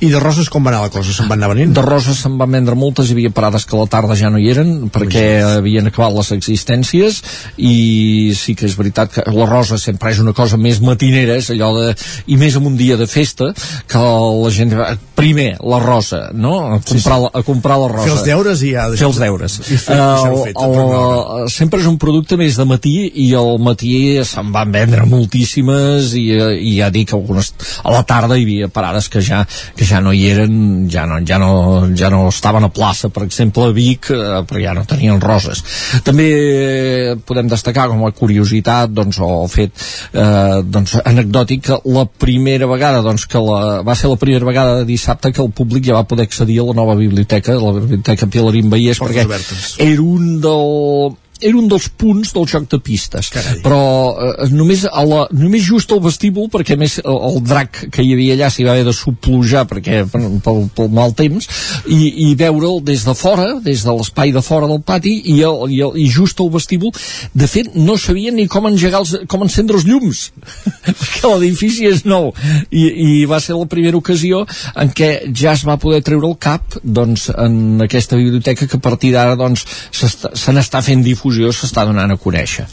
[0.03, 1.14] I de roses com va anar la cosa?
[1.15, 1.74] Se'n van anar venint?
[1.76, 4.41] De roses se'n van vendre moltes, hi havia parades que a la tarda ja no
[4.41, 5.26] hi eren, perquè
[5.60, 7.22] havien acabat les existències,
[7.57, 11.52] i sí que és veritat que la rosa sempre és una cosa més matinera, és
[11.53, 11.94] allò de...
[12.28, 13.52] i més en un dia de festa,
[13.90, 14.74] que la gent
[15.15, 16.56] primer, la rosa, no?
[16.74, 17.10] A comprar, sí, sí.
[17.10, 18.07] La, a comprar la rosa.
[18.07, 18.88] Fer els deures i ja...
[18.98, 19.57] Fer els deures.
[19.64, 23.57] I fer, uh, fet, el, el, sempre és un producte més de matí i al
[23.64, 23.94] matí
[24.28, 26.27] se'n van vendre moltíssimes i,
[26.61, 27.53] i ja dic algunes
[27.84, 29.43] a la tarda hi havia parades que ja,
[29.76, 33.26] que ja no hi eren ja no, ja no, ja no estaven a plaça per
[33.26, 35.64] exemple a Vic eh, però ja no tenien roses
[36.05, 39.73] també podem destacar com a curiositat doncs, o fet
[40.14, 44.80] eh, doncs, anecdòtic que la primera vegada doncs, que la, va ser la primera vegada
[44.81, 48.30] de dissabte que el públic ja va poder accedir a la nova biblioteca la biblioteca
[48.30, 49.76] Pilarín Vallès perquè obertes.
[49.81, 53.30] era un del era un dels punts del joc de pistes.
[53.34, 53.60] Carai.
[53.64, 53.82] però
[54.14, 58.14] eh, només, a la, només just al vestíbul perquè més el, el drac que hi
[58.15, 61.48] havia allà s'hi va haver de suplujar perquè pel, pel, pel mal temps
[61.86, 65.65] i, i veure'l des de fora des de l'espai de fora del pati i, el,
[65.70, 66.94] i, el, i just al vestíbul.
[67.34, 70.26] De fet no sabien ni com engegar els, com encendre els llums
[71.02, 72.32] perquè l'edifici és nou.
[72.70, 74.44] I, i va ser la primera ocasió
[74.80, 78.84] en què ja es va poder treure el cap doncs, en aquesta biblioteca que a
[78.84, 82.68] partir d'ara doncs, se n'està fent difusió s'està donant a conèixer.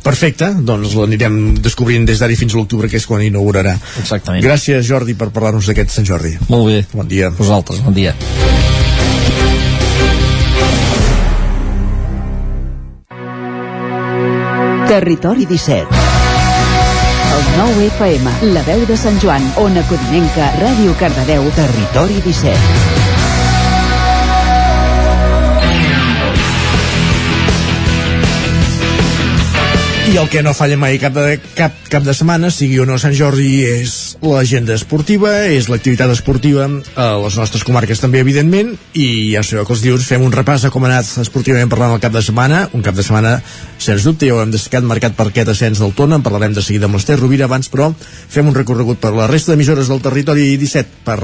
[0.00, 3.76] Perfecte, doncs l'anirem descobrint des d'ara fins a l'octubre, que és quan inaugurarà.
[4.00, 4.42] Exactament.
[4.44, 6.38] Gràcies, Jordi, per parlar-nos d'aquest Sant Jordi.
[6.48, 6.78] Molt bé.
[6.94, 7.28] Bon dia.
[7.36, 8.14] Vosaltres, bon dia.
[14.90, 15.86] Territori 17
[17.36, 22.99] El 9 FM, la veu de Sant Joan, Ona Codinenca, Ràdio Cardedeu, Territori 17
[30.10, 32.96] I el que no falla mai cap de, cap, cap de setmana, sigui o no
[32.98, 33.92] Sant Jordi, és
[34.26, 36.64] l'agenda esportiva, és l'activitat esportiva
[36.98, 39.06] a les nostres comarques també, evidentment, i
[39.36, 42.02] ja sabeu que els dius fem un repàs a com ha anat esportivament parlant el
[42.02, 43.36] cap de setmana, un cap de setmana,
[43.78, 46.66] sens dubte, ja ho hem destacat, marcat per aquest ascens del Tona, en parlarem de
[46.66, 50.56] seguida amb l'Ester Rovira abans, però fem un recorregut per la resta d'emissores del territori
[50.58, 51.20] 17 per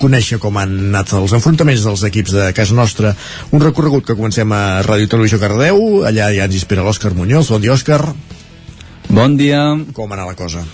[0.00, 3.14] conèixer com han anat els enfrontaments dels equips de casa nostra.
[3.52, 7.50] Un recorregut que comencem a Ràdio Televisió Cardeu, allà ja ens inspira l'Òscar Muñoz.
[7.52, 8.02] Bon dia, Òscar.
[9.08, 9.62] Bon dia.
[9.96, 10.64] Com ha anat la cosa?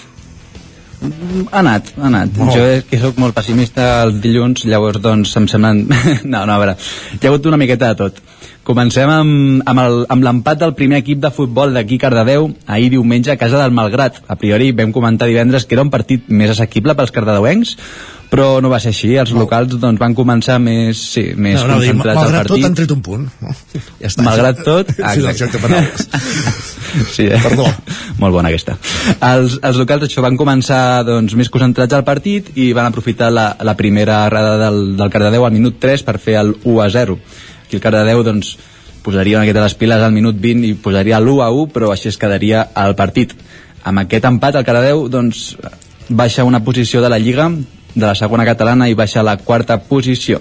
[1.05, 2.31] Ha anat, ha anat.
[2.39, 2.55] Molt.
[2.57, 5.83] Jo és que sóc molt pessimista els dilluns, llavors doncs em semblen...
[6.33, 6.77] no, no, a veure,
[7.13, 8.23] hi ha hagut una miqueta de tot.
[8.65, 13.37] Comencem amb, el- amb l'empat del primer equip de futbol d'aquí Cardedeu ahir diumenge a
[13.37, 14.23] casa del Malgrat.
[14.33, 17.77] A priori vam comentar divendres que era un partit més assequible pels cardedeuencs,
[18.35, 19.13] però no va ser així.
[19.21, 22.67] Els locals doncs, van començar més, sí, més no, no, concentrats al malgrat tot partit.
[22.67, 23.29] han tret un punt.
[24.01, 24.25] Ja està.
[24.27, 24.91] Malgrat tot,
[25.39, 26.09] joc de paraules.
[27.11, 27.41] Sí, eh?
[27.43, 27.65] Perdó.
[28.23, 28.77] Molt bona aquesta.
[29.27, 33.49] Els, els locals això van començar doncs, més concentrats al partit i van aprofitar la,
[33.67, 37.19] la primera errada del, del Cardedeu al minut 3 per fer el 1 a 0.
[37.65, 38.53] Aquí el Cardedeu doncs,
[39.03, 42.13] posaria una miqueta les piles al minut 20 i posaria l'1 a 1, però així
[42.13, 43.35] es quedaria el partit.
[43.83, 45.49] Amb aquest empat el Cardedeu doncs,
[46.09, 47.51] baixa una posició de la Lliga
[47.95, 50.41] de la segona catalana i baixa a la quarta posició.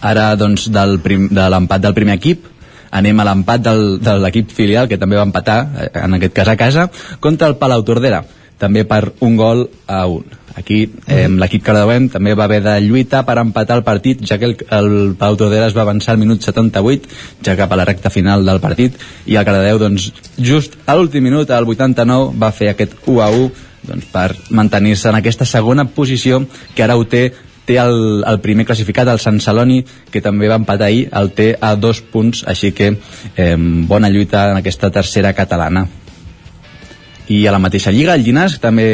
[0.00, 2.46] Ara, doncs, del prim, de l'empat del primer equip,
[2.94, 6.56] anem a l'empat de l'equip filial, que també va empatar, eh, en aquest cas a
[6.56, 6.90] casa,
[7.20, 8.24] contra el Palau Tordera,
[8.58, 10.24] també per un gol a un.
[10.58, 14.48] Aquí eh, l'equip cardeuenc també va haver de lluitar per empatar el partit, ja que
[14.48, 17.06] el, el Palau Tordera es va avançar al minut 78,
[17.46, 21.22] ja cap a la recta final del partit, i el Cardedeu, doncs, just a l'últim
[21.28, 25.84] minut, al 89, va fer aquest 1 a 1 doncs, per mantenir-se en aquesta segona
[25.84, 26.42] posició
[26.74, 27.28] que ara ho té
[27.68, 31.50] té el, el primer classificat, el Sant Celoni, que també va empatar ahir, el té
[31.60, 33.56] a dos punts, així que eh,
[33.90, 35.84] bona lluita en aquesta tercera catalana.
[37.28, 38.88] I a la mateixa lliga, el Llinàs també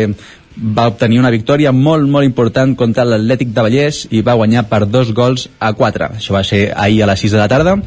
[0.55, 4.85] va obtenir una victòria molt, molt important contra l'Atlètic de Vallès i va guanyar per
[4.87, 6.11] dos gols a quatre.
[6.19, 7.79] Això va ser ahir a les 6 de la tarda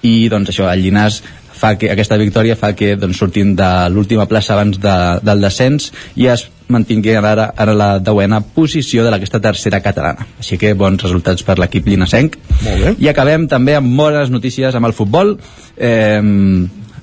[0.00, 1.20] i doncs això, el Llinàs
[1.60, 4.96] fa que aquesta victòria fa que doncs, sortim de l'última plaça abans de,
[5.26, 10.26] del descens i es mantingui ara, ara la deuena posició de aquesta tercera catalana.
[10.38, 12.38] Així que bons resultats per l'equip llinasenc.
[12.64, 12.94] Molt bé.
[13.02, 15.36] I acabem també amb bones notícies amb el futbol.
[15.76, 16.20] Eh,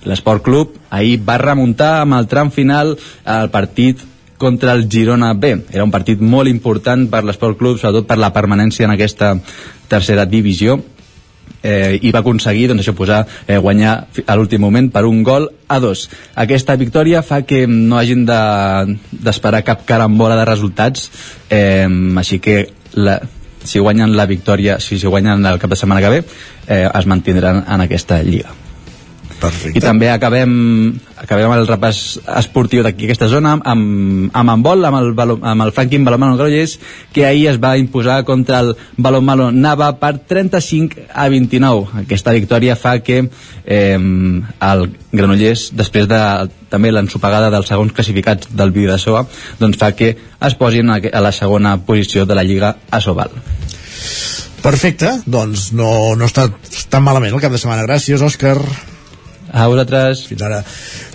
[0.08, 4.04] l'Esport Club ahir va remuntar amb el tram final el partit
[4.38, 5.56] contra el Girona B.
[5.74, 9.34] Era un partit molt important per l'Esport Club, sobretot per la permanència en aquesta
[9.90, 10.78] tercera divisió
[11.64, 15.50] eh, i va aconseguir doncs, això posar eh, guanyar a l'últim moment per un gol
[15.68, 16.08] a dos.
[16.36, 21.10] Aquesta victòria fa que no hagin d'esperar de, cap carambola de resultats,
[21.50, 22.60] eh, així que
[22.98, 23.20] la,
[23.64, 26.24] si guanyen la victòria, si, si guanyen el cap de setmana que ve,
[26.68, 28.67] eh, es mantindran en aquesta lliga.
[29.38, 29.78] Perfecte.
[29.78, 30.52] I també acabem,
[31.22, 32.00] acabem el repàs
[32.40, 36.78] esportiu d'aquí aquesta zona amb, amb handbol, amb el, amb el Franklin Balomano Granollers,
[37.14, 42.02] que ahir es va imposar contra el Balomano Nava per 35 a 29.
[42.02, 46.22] Aquesta victòria fa que eh, el Granollers, després de
[46.74, 49.24] també l'ensopegada dels segons classificats del Soa,
[49.60, 53.30] doncs fa que es posin a la segona posició de la Lliga Asobal.
[54.66, 56.50] Perfecte, doncs no, no està
[56.90, 57.86] tan malament el cap de setmana.
[57.86, 58.58] Gràcies, Òscar.
[59.52, 60.26] A vosaltres.
[60.28, 60.60] Fins ara.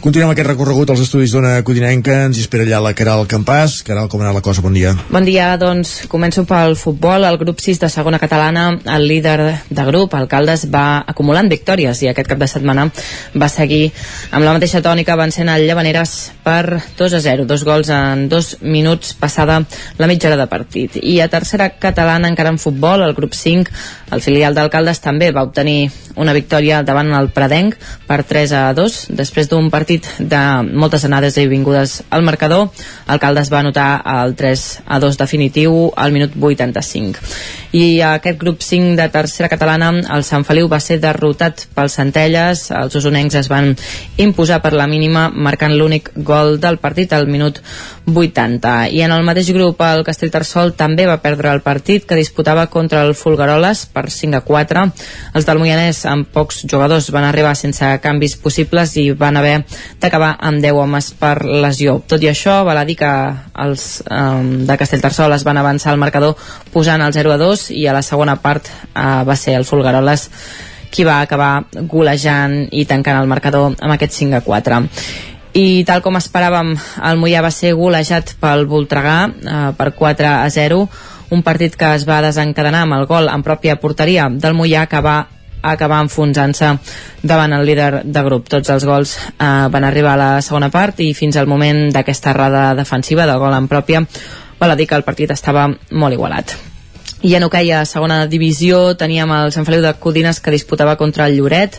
[0.02, 2.24] Continuem aquest recorregut als estudis d'Ona Codinenca.
[2.26, 3.80] Ens hi espera allà la Caral Campàs.
[3.86, 4.64] Caral, com ha anat la cosa?
[4.64, 4.94] Bon dia.
[5.12, 7.26] Bon dia, doncs començo pel futbol.
[7.28, 9.36] El grup 6 de segona catalana, el líder
[9.68, 12.88] de grup, Alcaldes, va acumulant victòries i aquest cap de setmana
[13.36, 13.92] va seguir
[14.30, 17.46] amb la mateixa tònica vencent el Llavaneres per 2 a 0.
[17.46, 19.60] Dos gols en dos minuts passada
[19.98, 20.96] la mitja hora de partit.
[21.02, 23.70] I a tercera catalana, encara en futbol, el grup 5,
[24.12, 27.76] el filial d'Alcaldes també va obtenir una victòria davant el Pradenc
[28.06, 30.42] per 3 a 2 després d'un partit de
[30.72, 32.70] moltes anades i vingudes al marcador.
[33.06, 33.88] Alcaldes va anotar
[34.22, 39.90] el 3 a 2 definitiu al minut 85 i aquest grup 5 de tercera catalana
[40.14, 42.66] el Sant Feliu va ser derrotat pels Centelles.
[42.76, 43.72] Els usonencs es van
[44.20, 47.62] imposar per la mínima marcant l'únic gol del partit al minut
[48.06, 52.66] 80 i en el mateix grup el Castellterçol també va perdre el partit que disputava
[52.66, 54.84] contra el Fulgaroles per 5 a 4
[55.38, 59.62] els del Moianès amb pocs jugadors van arribar sense canvis possibles i van haver
[60.02, 62.00] d'acabar amb 10 homes per lesió.
[62.08, 63.12] Tot i això, val a dir que
[63.64, 66.36] els um, de Castellterçol es van avançar al marcador
[66.72, 70.28] posant el 0 a 2 i a la segona part uh, va ser el Fulgaroles
[70.92, 74.82] qui va acabar golejant i tancant el marcador amb aquest 5 a 4
[75.52, 76.72] i tal com esperàvem
[77.08, 80.80] el Mollà va ser golejat pel Voltregà eh, per 4 a 0
[81.32, 85.00] un partit que es va desencadenar amb el gol en pròpia porteria del Mollà que
[85.04, 85.18] va
[85.62, 86.72] acabar enfonsant-se
[87.22, 88.48] davant el líder de grup.
[88.50, 92.34] Tots els gols eh, van arribar a la segona part i fins al moment d'aquesta
[92.34, 94.02] errada defensiva del gol en pròpia
[94.58, 96.71] val a dir que el partit estava molt igualat.
[97.22, 101.28] I en hoquei a segona divisió teníem el Sant Feliu de Codines que disputava contra
[101.30, 101.76] el Lloret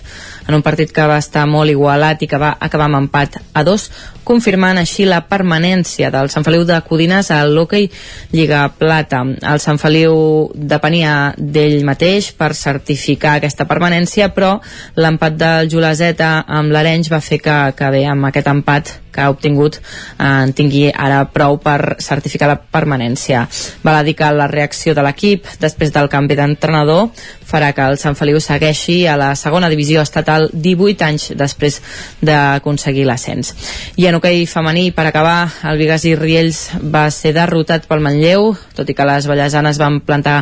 [0.47, 3.65] en un partit que va estar molt igualat i que va acabar amb empat a
[3.67, 3.89] dos,
[4.25, 7.89] confirmant així la permanència del Sant Feliu de Codines a l'hoquei
[8.33, 9.23] Lliga Plata.
[9.23, 10.15] El Sant Feliu
[10.55, 14.55] depenia d'ell mateix per certificar aquesta permanència, però
[14.95, 19.29] l'empat del Juleseta amb l'Arenys va fer que, que bé, amb aquest empat que ha
[19.29, 23.45] obtingut eh, en tingui ara prou per certificar la permanència.
[23.85, 27.11] Val a dir que la reacció de l'equip després del canvi d'entrenador
[27.53, 31.79] farà que el Sant Feliu segueixi a la segona divisió estatal 18 anys després
[32.25, 33.53] d'aconseguir l'ascens.
[34.01, 38.53] I en hoquei femení, per acabar, el Vigas i Riells va ser derrotat pel Manlleu,
[38.73, 40.39] tot i que les ballesanes van plantar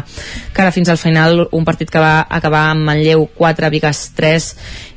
[0.56, 4.50] cara fins al final un partit que va acabar amb Manlleu 4, Vigas 3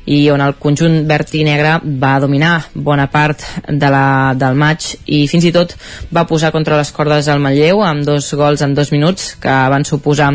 [0.05, 4.91] i on el conjunt verd i negre va dominar bona part de la, del maig
[5.05, 5.73] i fins i tot
[6.13, 9.85] va posar contra les cordes al Manlleu amb dos gols en dos minuts que van
[9.85, 10.31] suposar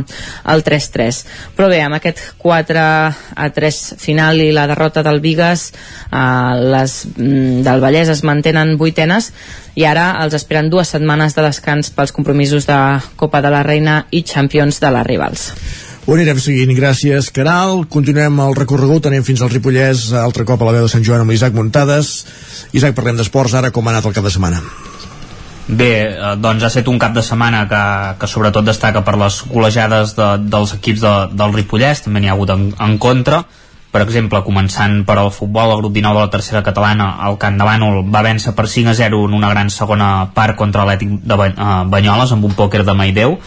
[0.51, 1.23] el 3-3
[1.57, 6.19] però bé, amb aquest 4 a 3 final i la derrota del Vigas eh,
[6.75, 9.31] les mm, del Vallès es mantenen vuitenes
[9.79, 12.81] i ara els esperen dues setmanes de descans pels compromisos de
[13.17, 15.47] Copa de la Reina i Champions de les rivals
[16.07, 16.73] ho anirem seguint.
[16.77, 17.85] Gràcies, Caral.
[17.93, 21.25] Continuem el recorregut, anem fins al Ripollès, altre cop a la veu de Sant Joan
[21.25, 22.15] amb l'Isaac Muntades.
[22.73, 24.63] Isaac, parlem d'esports ara, com ha anat el cap de setmana?
[25.71, 27.83] Bé, eh, doncs ha estat un cap de setmana que,
[28.19, 32.35] que sobretot destaca per les golejades de, dels equips de, del Ripollès, també n'hi ha
[32.35, 33.45] hagut en, en contra,
[33.91, 37.59] per exemple, començant per al futbol, el grup 19 de la tercera catalana, el Camp
[37.59, 41.19] de Bànol va vèncer per 5 a 0 en una gran segona part contra l'Ètic
[41.27, 41.39] de
[41.91, 43.39] Banyoles amb un pòquer de Maideu.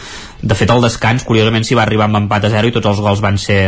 [0.44, 3.04] De fet, el descans, curiosament, s'hi va arribar amb empat a 0 i tots els
[3.06, 3.62] gols van ser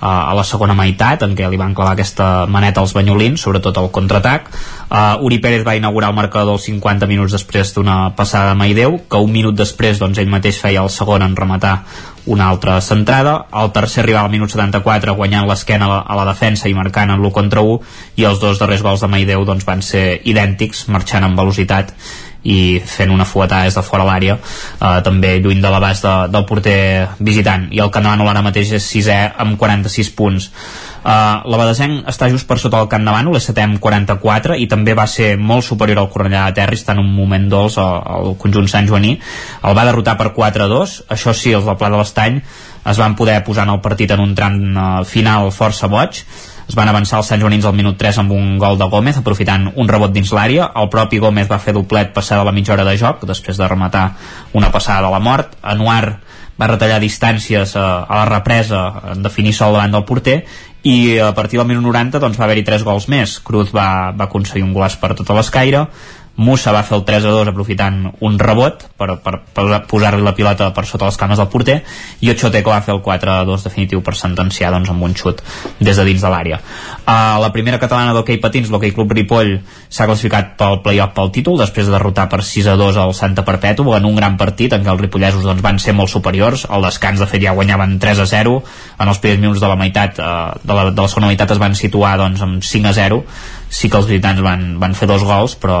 [0.00, 3.88] a la segona meitat en què li van clavar aquesta maneta als banyolins sobretot al
[3.88, 8.98] contraatac uh, Uri Pérez va inaugurar el marcador 50 minuts després d'una passada de Maideu
[9.08, 11.78] que un minut després doncs, ell mateix feia el segon en rematar
[12.26, 16.74] una altra centrada, el tercer arribava al minut 74 guanyant l'esquena a, la defensa i
[16.74, 17.78] marcant en l'1 contra 1
[18.20, 21.94] i els dos darrers gols de Maideu doncs, van ser idèntics, marxant amb velocitat
[22.46, 26.46] i fent una fuetada des de fora l'àrea eh, també lluny de l'abast de, del
[26.46, 27.68] porter visitant.
[27.74, 30.50] I el Canano ara mateix és sisè amb 46 punts
[31.06, 34.94] Uh, la Badesenc està just per sota del Camp de 7 amb 44 i també
[34.98, 38.66] va ser molt superior al Cornellà de Terri, està en un moment dolç al, conjunt
[38.66, 39.12] Sant Joaní.
[39.62, 42.42] El va derrotar per 4-2, això sí, els del Pla de l'Estany
[42.90, 46.24] es van poder posar en el partit en un tram uh, final força boig,
[46.66, 49.70] es van avançar els Sant Joanins al minut 3 amb un gol de Gómez, aprofitant
[49.76, 50.72] un rebot dins l'àrea.
[50.74, 54.08] El propi Gómez va fer doblet passada la mitja hora de joc, després de rematar
[54.58, 55.54] una passada de la mort.
[55.62, 56.18] Anuar
[56.58, 60.40] va retallar distàncies a, a la represa en definir sol davant del porter
[60.86, 63.38] i a partir del minut 90 doncs, va haver-hi tres gols més.
[63.42, 65.86] Cruz va, va aconseguir un golaç per tota l'escaire
[66.36, 70.34] Musa va fer el 3 a 2 aprofitant un rebot per, per, per posar-li la
[70.36, 71.78] pilota per sota les cames del porter
[72.20, 75.40] i Ochoteco va fer el 4 a 2 definitiu per sentenciar doncs, amb un xut
[75.80, 76.60] des de dins de l'àrea.
[77.06, 79.54] Uh, la primera catalana d'hoquei patins l'hoquei club Ripoll
[79.88, 83.44] s'ha classificat pel play-off pel títol després de derrotar per 6 a 2 al Santa
[83.46, 86.66] Perpètua en un gran partit en què els ripollesos doncs, van ser molt superiors.
[86.68, 88.58] Al descans de fet ja guanyaven 3 a 0
[89.00, 91.62] en els primers minuts de la meitat uh, de, la, de la segona meitat es
[91.62, 93.22] van situar doncs, amb 5 a 0
[93.68, 95.78] sí que els visitants van, van fer dos gols però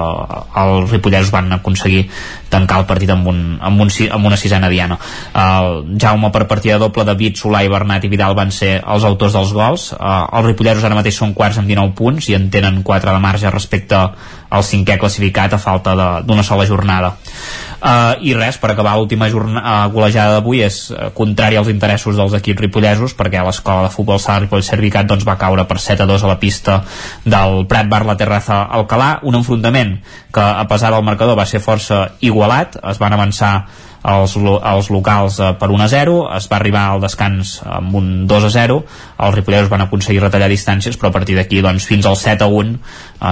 [0.56, 2.06] els ripolleros van aconseguir
[2.48, 4.98] tancar el partit amb, un, amb, un, amb una sisena diana.
[5.34, 9.36] El Jaume per partida doble David, Solà i Bernat i Vidal van ser els autors
[9.36, 9.90] dels gols.
[9.98, 13.52] Els ripolleros ara mateix són quarts amb 19 punts i en tenen 4 de marge
[13.52, 14.02] respecte
[14.48, 15.94] al cinquè classificat a falta
[16.26, 17.14] d'una sola jornada.
[17.76, 22.32] Uh, I res, per acabar l'última uh, golejada d'avui és uh, contrari als interessos dels
[22.38, 26.08] equips ripollesos perquè l'escola de futbol sala Ripoll Servicat doncs, va caure per 7 a
[26.08, 26.78] 2 a la pista
[27.24, 29.98] del Prat Bar La Terraza Alcalà, un enfrontament
[30.32, 33.52] que a pesar del marcador va ser força igualat, es van avançar
[34.06, 38.10] els, els locals eh, per 1 a 0 es va arribar al descans amb un
[38.30, 38.78] 2 a 0
[39.26, 42.50] els ripolleros van aconseguir retallar distàncies però a partir d'aquí doncs, fins al 7 a
[42.62, 42.78] 1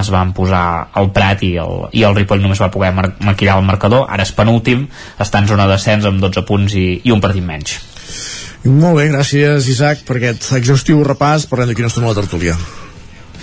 [0.01, 3.59] es van posar al Prat i el, i el Ripoll només va poder mar maquillar
[3.61, 4.07] el marcador.
[4.09, 4.87] Ara és penúltim,
[5.21, 7.77] està en zona de descens amb 12 punts i, i un partit menys.
[8.65, 11.49] Molt bé, gràcies Isaac per aquest exhaustiu repàs.
[11.51, 12.57] Parlem d'aquí una estona a la tertúlia.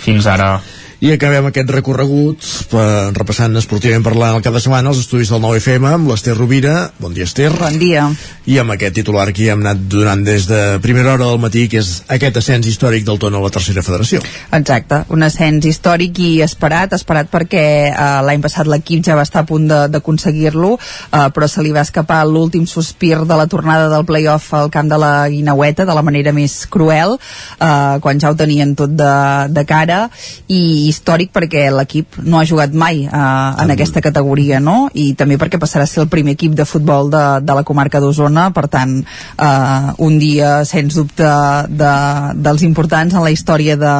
[0.02, 0.56] Fins ara
[1.02, 5.40] i acabem aquest recorregut per, repassant esportivament parlant el cap de setmana els estudis del
[5.42, 6.92] 9FM amb l'Ester Rovira.
[7.02, 7.48] Bon dia, Ester.
[7.58, 8.04] Bon dia.
[8.46, 11.80] I amb aquest titular que hem anat donant des de primera hora del matí, que
[11.82, 14.20] és aquest ascens històric del Tona a la tercera federació.
[14.54, 19.42] Exacte, un ascens històric i esperat, esperat perquè eh, l'any passat l'equip ja va estar
[19.42, 24.06] a punt d'aconseguir-lo, eh, però se li va escapar l'últim sospir de la tornada del
[24.06, 27.18] playoff al camp de la Guinaueta de la manera més cruel,
[27.58, 29.12] eh, quan ja ho tenien tot de,
[29.50, 30.04] de cara,
[30.46, 33.74] i històric perquè l'equip no ha jugat mai eh, en mm.
[33.74, 34.88] aquesta categoria, no?
[34.94, 38.00] I també perquè passarà a ser el primer equip de futbol de, de la comarca
[38.02, 41.28] d'Osona, per tant, eh, un dia, sens dubte,
[41.68, 41.94] de,
[42.44, 43.94] dels importants en la història de,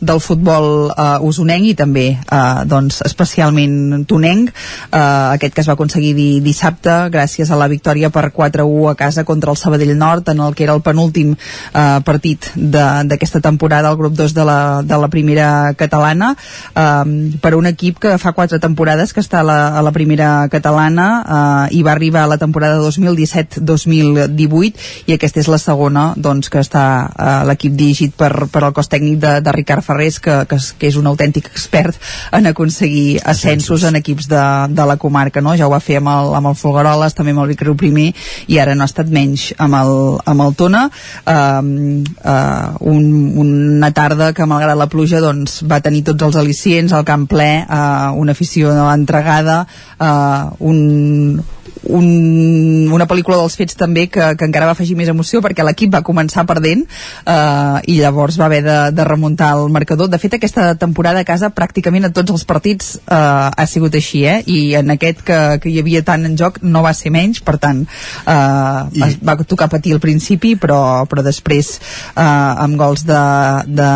[0.00, 4.52] del futbol eh, usonenc i també, eh, doncs, especialment tonenc,
[4.90, 5.02] eh,
[5.36, 9.24] aquest que es va aconseguir di, dissabte gràcies a la victòria per 4-1 a casa
[9.24, 13.98] contra el Sabadell Nord, en el que era el penúltim eh, partit d'aquesta temporada al
[13.98, 16.35] grup 2 de la, de la primera catalana
[16.74, 20.48] um, per un equip que fa quatre temporades que està a la, a la primera
[20.52, 26.50] catalana uh, i va arribar a la temporada 2017-2018 i aquesta és la segona doncs,
[26.52, 30.34] que està uh, l'equip dirigit per, per el cos tècnic de, de Ricard Ferrés que,
[30.50, 31.94] que, que és un autèntic expert
[32.36, 35.56] en aconseguir ascensos en equips de, de la comarca no?
[35.56, 38.08] ja ho va fer amb el, amb el Folgueroles també amb el Vicriu primer
[38.52, 39.92] i ara no ha estat menys amb el,
[40.26, 40.92] amb el Tona uh,
[41.26, 43.04] uh, un,
[43.42, 47.50] una tarda que malgrat la pluja doncs, va tenir tots els al·licients, el camp ple,
[47.62, 49.60] eh, una afició entregada,
[50.00, 51.42] eh, un,
[51.88, 55.92] un, una pel·lícula dels fets també que, que encara va afegir més emoció perquè l'equip
[55.94, 60.10] va començar perdent eh, i llavors va haver de, de remuntar el marcador.
[60.10, 64.24] De fet, aquesta temporada a casa pràcticament a tots els partits eh, ha sigut així,
[64.26, 64.40] eh?
[64.46, 67.58] i en aquest que, que hi havia tant en joc no va ser menys, per
[67.62, 69.10] tant eh, I...
[69.22, 73.22] va tocar patir al principi però, però després eh, amb gols de,
[73.66, 73.90] de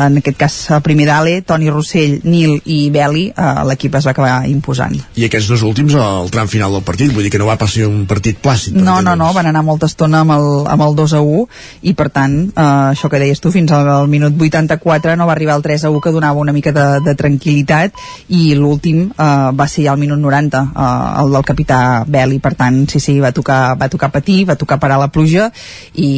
[0.00, 4.34] en aquest cas primer d'Ale, Toni Rossell, Nil i Beli eh, l'equip es va acabar
[4.50, 4.96] imposant.
[5.16, 7.86] I aquests dos últims al tram final del partit, vull dir que no va passar
[7.88, 8.76] un partit plàcid.
[8.76, 11.44] No, no, no, van anar molta estona amb el, amb el 2 a 1
[11.90, 15.34] i per tant, eh, això que deies tu, fins al, al minut 84 no va
[15.36, 17.96] arribar el 3 a 1 que donava una mica de, de tranquil·litat
[18.36, 20.90] i l'últim eh, va ser ja al minut 90, eh,
[21.22, 24.80] el del capità Beli, per tant, sí, sí, va tocar, va tocar patir, va tocar
[24.82, 25.50] parar la pluja
[25.94, 26.10] i,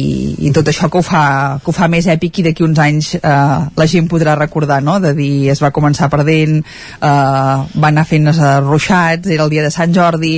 [0.47, 1.25] i tot això que ho fa,
[1.63, 4.99] que ho fa més èpic i d'aquí uns anys eh, la gent podrà recordar, no?,
[5.03, 8.29] de dir es va començar perdent, eh, va anar fent
[8.63, 10.37] ruixats, era el dia de Sant Jordi,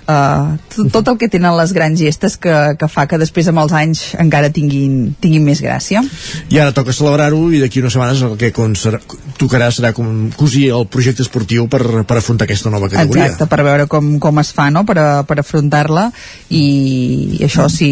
[0.11, 3.63] uh, tot, tot el que tenen les grans gestes que, que fa que després amb
[3.63, 6.03] els anys encara tinguin, tinguin més gràcia
[6.51, 8.51] i ara toca celebrar-ho i d'aquí unes setmanes el que
[9.39, 13.29] tocarà serà com cosir el projecte esportiu per, per afrontar aquesta nova categoria.
[13.31, 14.83] Exacte, per veure com, com es fa no?
[14.87, 14.97] per,
[15.27, 16.09] per afrontar-la
[16.49, 16.65] i,
[17.39, 17.91] i això si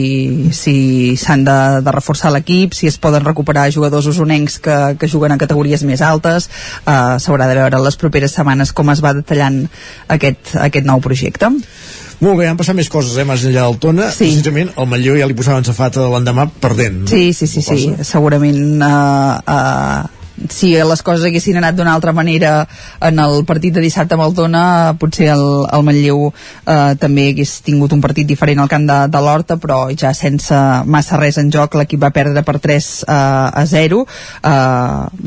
[0.53, 5.33] si s'han de, de reforçar l'equip, si es poden recuperar jugadors usonencs que, que juguen
[5.33, 6.49] a categories més altes,
[6.83, 9.63] eh, s'haurà de veure les properes setmanes com es va detallant
[10.17, 11.51] aquest, aquest nou projecte.
[12.19, 14.09] Molt bé, han passat més coses, eh, més enllà del Tona.
[14.11, 14.27] Sí.
[14.27, 17.05] Precisament, el Manlleu ja li posaven safata l'endemà perdent.
[17.07, 20.18] Sí, sí, sí, sí, segurament uh, uh,
[20.49, 22.68] si les coses haguessin anat d'una altra manera
[23.02, 24.64] en el partit de dissabte amb el Tona
[24.99, 29.24] potser el, el Manlleu eh, també hagués tingut un partit diferent al camp de, de
[29.24, 30.56] l'Horta però ja sense
[30.86, 34.53] massa res en joc l'equip va perdre per 3 eh, a 0 eh,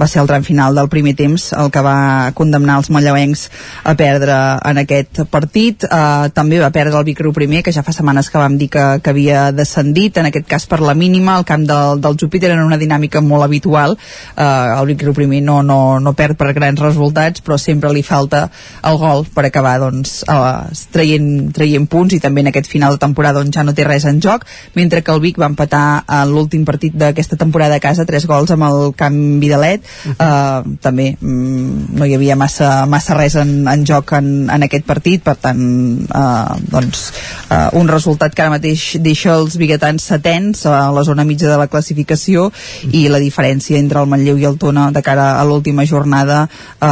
[0.02, 3.48] va ser el tram final del primer temps el que va condemnar els manlleuencs
[3.84, 4.36] a perdre
[4.70, 5.86] en aquest partit.
[5.86, 8.84] Eh, també va perdre el Vicru primer que ja fa setmanes que vam dir que,
[9.02, 11.38] que havia descendit en aquest cas per la mínima.
[11.38, 13.96] El camp del, del Júpiter en una dinàmica molt habitual.
[14.36, 14.44] Eh,
[14.78, 18.46] el Riu primer no, no, no perd per grans resultats però sempre li falta
[18.88, 23.02] el gol per acabar doncs, eh, traient, traient punts i també en aquest final de
[23.02, 24.46] temporada on ja no té res en joc
[24.78, 28.52] mentre que el Vic va empatar en l'últim partit d'aquesta temporada a casa, tres gols
[28.54, 30.14] amb el Camp Vidalet uh -huh.
[30.26, 34.84] eh, també mm, no hi havia massa, massa res en, en joc en, en aquest
[34.86, 35.62] partit per tant
[36.06, 37.12] eh, doncs,
[37.50, 41.58] eh, un resultat que ara mateix deixa els biguetans setens a la zona mitja de
[41.58, 42.50] la classificació
[42.92, 46.88] i la diferència entre el Manlleu i el Tona de cara a l'última jornada eh,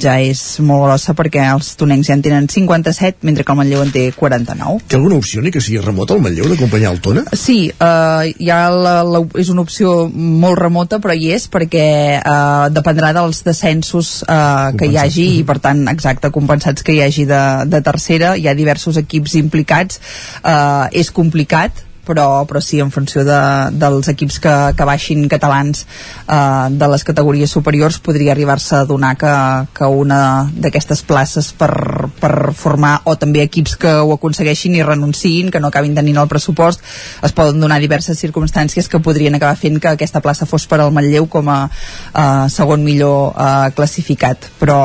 [0.00, 3.82] ja és molt grossa perquè els tonencs ja en tenen 57 mentre que el Manlleu
[3.84, 7.24] en té 49 Té alguna opció ni que sigui remota el Manlleu d'acompanyar el Tona?
[7.32, 11.88] Sí, eh, ja la, la, és una opció molt remota però hi és perquè
[12.18, 17.02] eh, dependrà dels descensos eh, que hi hagi i per tant exacte, compensats que hi
[17.04, 18.34] hagi de, de tercera.
[18.36, 20.00] Hi ha diversos equips implicats.
[20.42, 23.38] Eh, és complicat però, però sí, en funció de,
[23.76, 29.14] dels equips que, que baixin catalans eh, de les categories superiors podria arribar-se a donar
[29.20, 29.34] que,
[29.76, 30.20] que una
[30.56, 35.68] d'aquestes places per, per formar o també equips que ho aconsegueixin i renunciïn, que no
[35.68, 36.84] acabin tenint el pressupost.
[37.24, 40.94] Es poden donar diverses circumstàncies que podrien acabar fent que aquesta plaça fos per al
[40.94, 44.48] Manlleu com a eh, segon millor eh, classificat.
[44.58, 44.80] Però,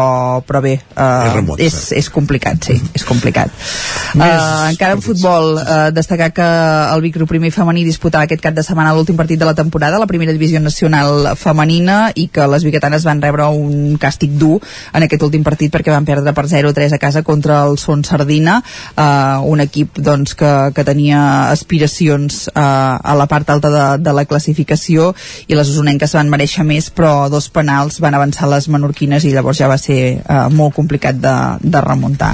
[0.48, 3.52] però bé, eh, és, remot, és, és complicat sí, és complicat.
[4.14, 6.50] Eh, encara en futbol eh, destacar que
[6.94, 10.00] el Vic Vic primer femení disputava aquest cap de setmana l'últim partit de la temporada,
[10.02, 14.58] la primera divisió nacional femenina, i que les biguetanes van rebre un càstig dur
[14.94, 18.64] en aquest últim partit perquè van perdre per 0-3 a casa contra el Son Sardina,
[18.98, 24.16] eh, un equip doncs, que, que tenia aspiracions eh, a la part alta de, de
[24.16, 25.12] la classificació
[25.48, 29.62] i les usonenques van mereixer més, però dos penals van avançar les menorquines i llavors
[29.62, 32.34] ja va ser eh, molt complicat de, de remuntar.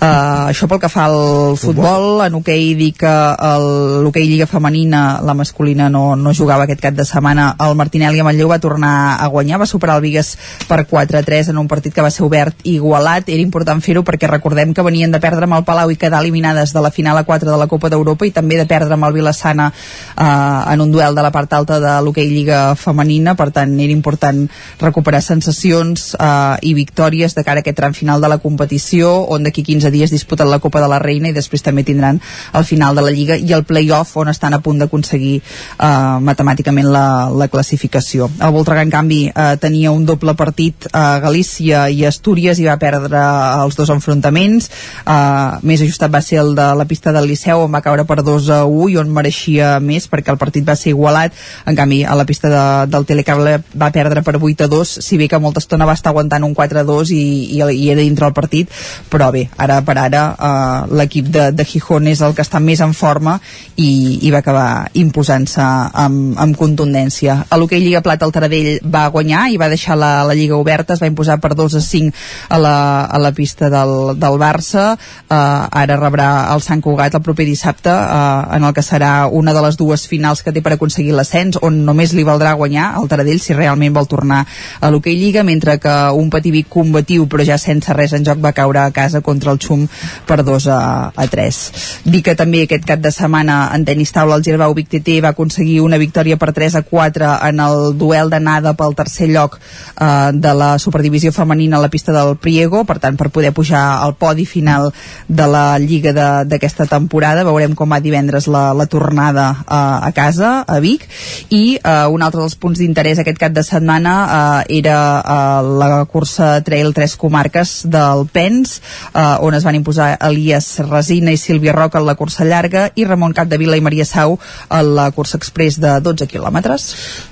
[0.00, 5.18] Eh, això pel que fa al futbol, en hoquei dir que el l'hoquei Lliga Femenina,
[5.26, 8.94] la masculina no, no jugava aquest cap de setmana, el Martinelli a Manlleu va tornar
[9.18, 10.36] a guanyar, va superar el Vigues
[10.68, 14.30] per 4-3 en un partit que va ser obert i igualat, era important fer-ho perquè
[14.30, 17.24] recordem que venien de perdre amb el Palau i quedar eliminades de la final a
[17.26, 20.92] 4 de la Copa d'Europa i també de perdre amb el Vilassana eh, en un
[20.92, 24.44] duel de la part alta de l'hoquei Lliga Femenina, per tant era important
[24.80, 29.46] recuperar sensacions eh, i victòries de cara a aquest tram final de la competició, on
[29.46, 32.20] d'aquí 15 dies disputen la Copa de la Reina i després també tindran
[32.54, 36.18] el final de la Lliga i el play play-off on estan a punt d'aconseguir eh,
[36.20, 38.28] matemàticament la, la classificació.
[38.40, 42.76] El Voltregà, en canvi, eh, tenia un doble partit a Galícia i Astúries i va
[42.80, 43.20] perdre
[43.62, 44.68] els dos enfrontaments.
[45.06, 48.22] Eh, més ajustat va ser el de la pista del Liceu, on va caure per
[48.22, 51.34] 2 a 1 i on mereixia més perquè el partit va ser igualat.
[51.66, 55.16] En canvi, a la pista de, del Telecable va perdre per 8 a 2, si
[55.16, 57.22] bé que molta estona va estar aguantant un 4 a 2 i,
[57.56, 58.70] i, i era dintre el partit,
[59.10, 62.82] però bé, ara per ara eh, l'equip de, de Gijón és el que està més
[62.84, 63.38] en forma
[63.76, 67.36] i, i va acabar imposant-se amb, amb contundència.
[67.50, 70.96] A l'hoquei Lliga Plata el Taradell va guanyar i va deixar la, la Lliga oberta,
[70.96, 72.12] es va imposar per 2 a 5
[72.56, 77.24] a la, a la pista del, del Barça, uh, ara rebrà el Sant Cugat el
[77.24, 80.76] proper dissabte uh, en el que serà una de les dues finals que té per
[80.76, 84.42] aconseguir l'ascens, on només li valdrà guanyar el Taradell si realment vol tornar
[84.80, 88.56] a l'hoquei Lliga, mentre que un Pativic combatiu però ja sense res en joc va
[88.56, 89.84] caure a casa contra el Xum
[90.26, 90.80] per 2 a,
[91.12, 91.62] a 3.
[92.08, 95.32] Dic que també aquest cap de setmana en tenis taula el Girbau Vic TT va
[95.34, 100.30] aconseguir una victòria per 3 a 4 en el duel d'anada pel tercer lloc eh,
[100.32, 104.14] de la superdivisió femenina a la pista del Priego, per tant per poder pujar al
[104.14, 104.92] podi final
[105.28, 106.12] de la lliga
[106.46, 111.08] d'aquesta temporada, veurem com va divendres la, la tornada eh, a casa a Vic.
[111.50, 116.04] I eh, un altre dels punts d'interès aquest cap de setmana eh, era eh, la
[116.10, 118.80] cursa Trail 3 comarques del Pens
[119.14, 123.04] eh, on es van imposar Elias Resina i Sílvia Roca en la cursa llarga i
[123.04, 124.36] Ramon Cap de Capdevila i Maria Sau
[124.68, 126.84] a la cursa express de 12 quilòmetres.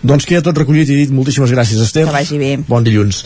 [0.03, 1.13] Doncs queda tot recollit i dit.
[1.13, 2.07] Moltíssimes gràcies, Esther.
[2.09, 2.57] Que vagi bé.
[2.69, 3.21] Bon dilluns.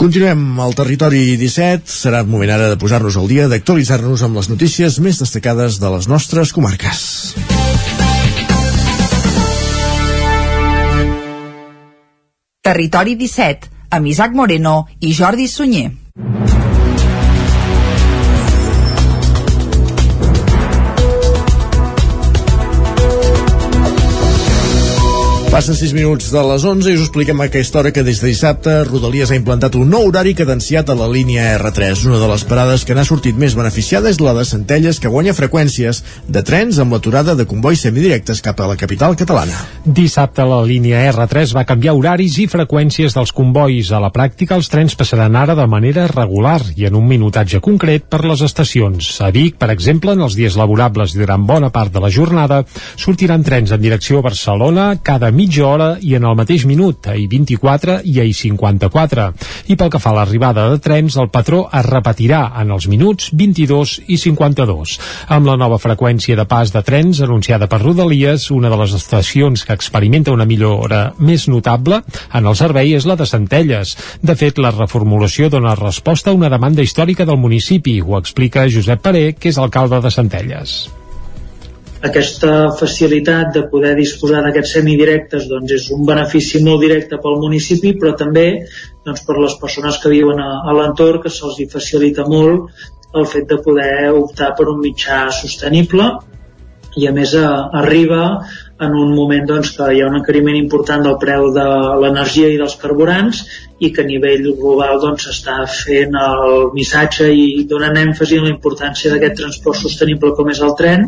[0.00, 1.84] Continuem al territori 17.
[1.92, 5.92] Serà el moment ara de posar-nos al dia, d'actualitzar-nos amb les notícies més destacades de
[5.92, 7.04] les nostres comarques.
[12.68, 15.88] Territori 17, amb Isaac Moreno i Jordi Sunyer.
[25.48, 28.72] Passen 6 minuts de les 11 i us expliquem aquesta hora que des de dissabte
[28.84, 32.02] Rodalies ha implantat un nou horari cadenciat a la línia R3.
[32.04, 35.32] Una de les parades que n'ha sortit més beneficiada és la de Centelles, que guanya
[35.32, 39.56] freqüències de trens amb l'aturada de convois semidirectes cap a la capital catalana.
[39.86, 43.88] Dissabte la línia R3 va canviar horaris i freqüències dels convois.
[43.88, 48.04] A la pràctica, els trens passaran ara de manera regular i en un minutatge concret
[48.04, 49.14] per les estacions.
[49.24, 52.60] A Vic, per exemple, en els dies laborables i durant bona part de la jornada,
[53.00, 57.14] sortiran trens en direcció a Barcelona cada mitja hora i en el mateix minut, a
[57.14, 59.26] I-24 i a I-54.
[59.70, 63.30] I pel que fa a l'arribada de trens, el patró es repetirà en els minuts
[63.38, 64.96] 22 i 52.
[65.36, 69.64] Amb la nova freqüència de pas de trens anunciada per Rodalies, una de les estacions
[69.64, 72.02] que experimenta una millora més notable
[72.34, 73.96] en el servei és la de Centelles.
[74.22, 79.04] De fet, la reformulació dona resposta a una demanda històrica del municipi, ho explica Josep
[79.04, 80.97] Paré, que és alcalde de Centelles
[82.06, 87.96] aquesta facilitat de poder disposar d'aquests semidirectes doncs és un benefici molt directe pel municipi
[87.98, 88.46] però també
[89.04, 92.70] doncs, per les persones que viuen a, a l'entorn que se'ls facilita molt
[93.18, 96.08] el fet de poder optar per un mitjà sostenible.
[96.98, 97.48] I a més a,
[97.80, 98.22] arriba
[98.84, 101.66] en un moment doncs, que hi ha un encariment important del preu de
[102.02, 103.42] l'energia i dels carburants
[103.78, 108.54] i que a nivell global doncs, està fent el missatge i donant èmfasi en la
[108.54, 111.06] importància d'aquest transport sostenible com és el tren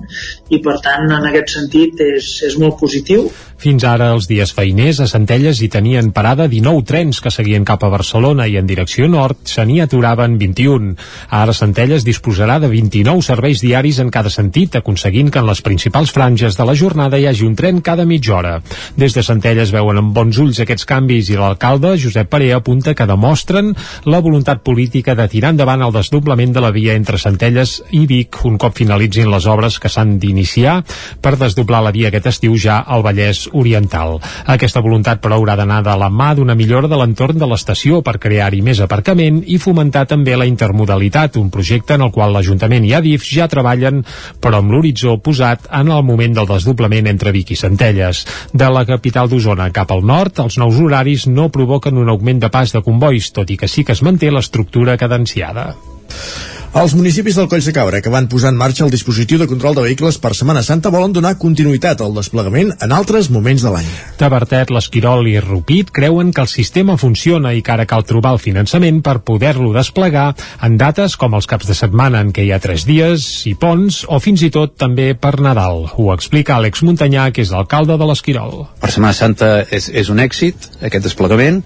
[0.51, 3.27] i per tant en aquest sentit és, és molt positiu.
[3.61, 7.83] Fins ara, els dies feiners a Centelles hi tenien parada 19 trens que seguien cap
[7.85, 10.95] a Barcelona i en direcció nord se n'hi aturaven 21.
[11.37, 16.15] Ara Centelles disposarà de 29 serveis diaris en cada sentit, aconseguint que en les principals
[16.15, 18.55] franges de la jornada hi hagi un tren cada mitja hora.
[18.97, 23.09] Des de Centelles veuen amb bons ulls aquests canvis i l'alcalde, Josep Parea, apunta que
[23.09, 23.75] demostren
[24.05, 28.43] la voluntat política de tirar endavant el desdoblament de la via entre Centelles i Vic
[28.47, 30.81] un cop finalitzin les obres que s'han d'iniciar
[31.21, 34.19] per desdoblar la via aquest estiu ja al Vallès Oriental.
[34.47, 38.19] Aquesta voluntat però haurà d'anar de la mà d'una millora de l'entorn de l'estació per
[38.23, 42.95] crear-hi més aparcament i fomentar també la intermodalitat, un projecte en el qual l'Ajuntament i
[42.97, 44.05] Adif ja treballen
[44.41, 48.25] però amb l'horitzó posat en el moment del desdoblament entre Vic i Centelles.
[48.53, 52.50] De la capital d'Osona cap al nord, els nous horaris no provoquen un augment de
[52.51, 55.71] pas de convois, tot i que sí que es manté l'estructura cadenciada.
[56.71, 59.75] Els municipis del Coll de Cabra, que van posar en marxa el dispositiu de control
[59.75, 63.89] de vehicles per Setmana Santa, volen donar continuïtat al desplegament en altres moments de l'any.
[64.21, 68.39] Tabertet, l'Esquirol i Rupit creuen que el sistema funciona i que ara cal trobar el
[68.39, 70.29] finançament per poder-lo desplegar
[70.63, 74.05] en dates com els caps de setmana en què hi ha tres dies i ponts,
[74.07, 75.89] o fins i tot també per Nadal.
[75.99, 78.69] Ho explica Àlex Muntanyà, que és l'alcalde de l'Esquirol.
[78.79, 81.65] Per Setmana Santa és, és un èxit, aquest desplegament,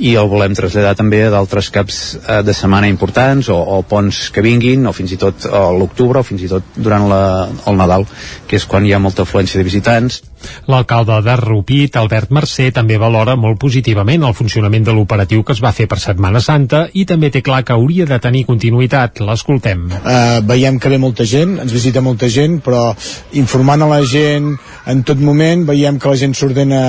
[0.00, 4.30] i el volem traslladar també a d'altres caps eh, de setmana importants o, o ponts
[4.32, 7.22] que vinguin, o fins i tot a l'octubre, o fins i tot durant la,
[7.66, 8.06] el Nadal,
[8.48, 10.22] que és quan hi ha molta afluència de visitants.
[10.68, 15.62] L'alcalde de Rupit, Albert Mercè, també valora molt positivament el funcionament de l'operatiu que es
[15.64, 19.22] va fer per Setmana Santa i també té clar que hauria de tenir continuïtat.
[19.24, 19.86] L'escoltem.
[19.98, 22.92] Uh, veiem que ve molta gent, ens visita molta gent, però
[23.40, 24.54] informant a la gent
[24.88, 26.80] en tot moment, veiem que la gent s'ordena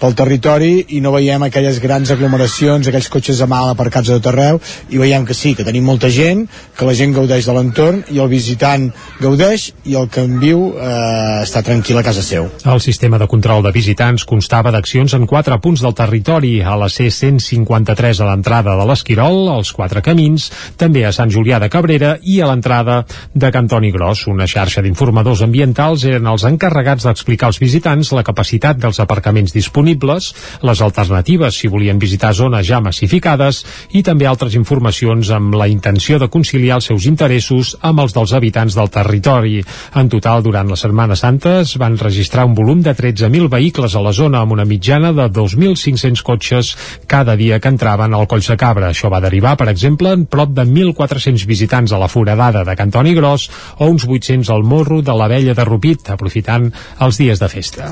[0.00, 4.30] pel territori i no veiem aquelles grans aglomeracions, aquells cotxes a mal aparcats a tot
[4.30, 4.60] arreu,
[4.90, 6.46] i veiem que sí, que tenim molta gent,
[6.76, 8.88] que la gent gaudeix de l'entorn i el visitant
[9.20, 12.48] gaudeix i el que en viu eh, està tranquil a casa seu.
[12.64, 16.88] El sistema de control de visitants constava d'accions en quatre punts del territori, a la
[16.90, 20.48] C-153 a l'entrada de l'Esquirol, als quatre camins,
[20.80, 24.24] també a Sant Julià de Cabrera i a l'entrada de Cantoni Gros.
[24.32, 30.32] Una xarxa d'informadors ambientals eren els encarregats d'explicar als visitants la capacitat dels aparcaments disponibles,
[30.66, 33.62] les alternatives si volien visitar zones ja massificades
[33.94, 38.34] i també altres informacions amb la intenció de conciliar els seus interessos amb els dels
[38.34, 39.60] habitants del territori.
[39.94, 44.02] En total, durant la Setmana Santa es van registrar un volum de 13.000 vehicles a
[44.04, 46.70] la zona amb una mitjana de 2.500 cotxes
[47.06, 48.90] cada dia que entraven al Coll de Cabra.
[48.90, 53.14] Això va derivar, per exemple, en prop de 1.400 visitants a la foradada de Cantoni
[53.14, 53.48] Gros
[53.78, 56.70] o uns 800 al Morro de la Vella de Rupit, aprofitant
[57.00, 57.90] els dies de festa.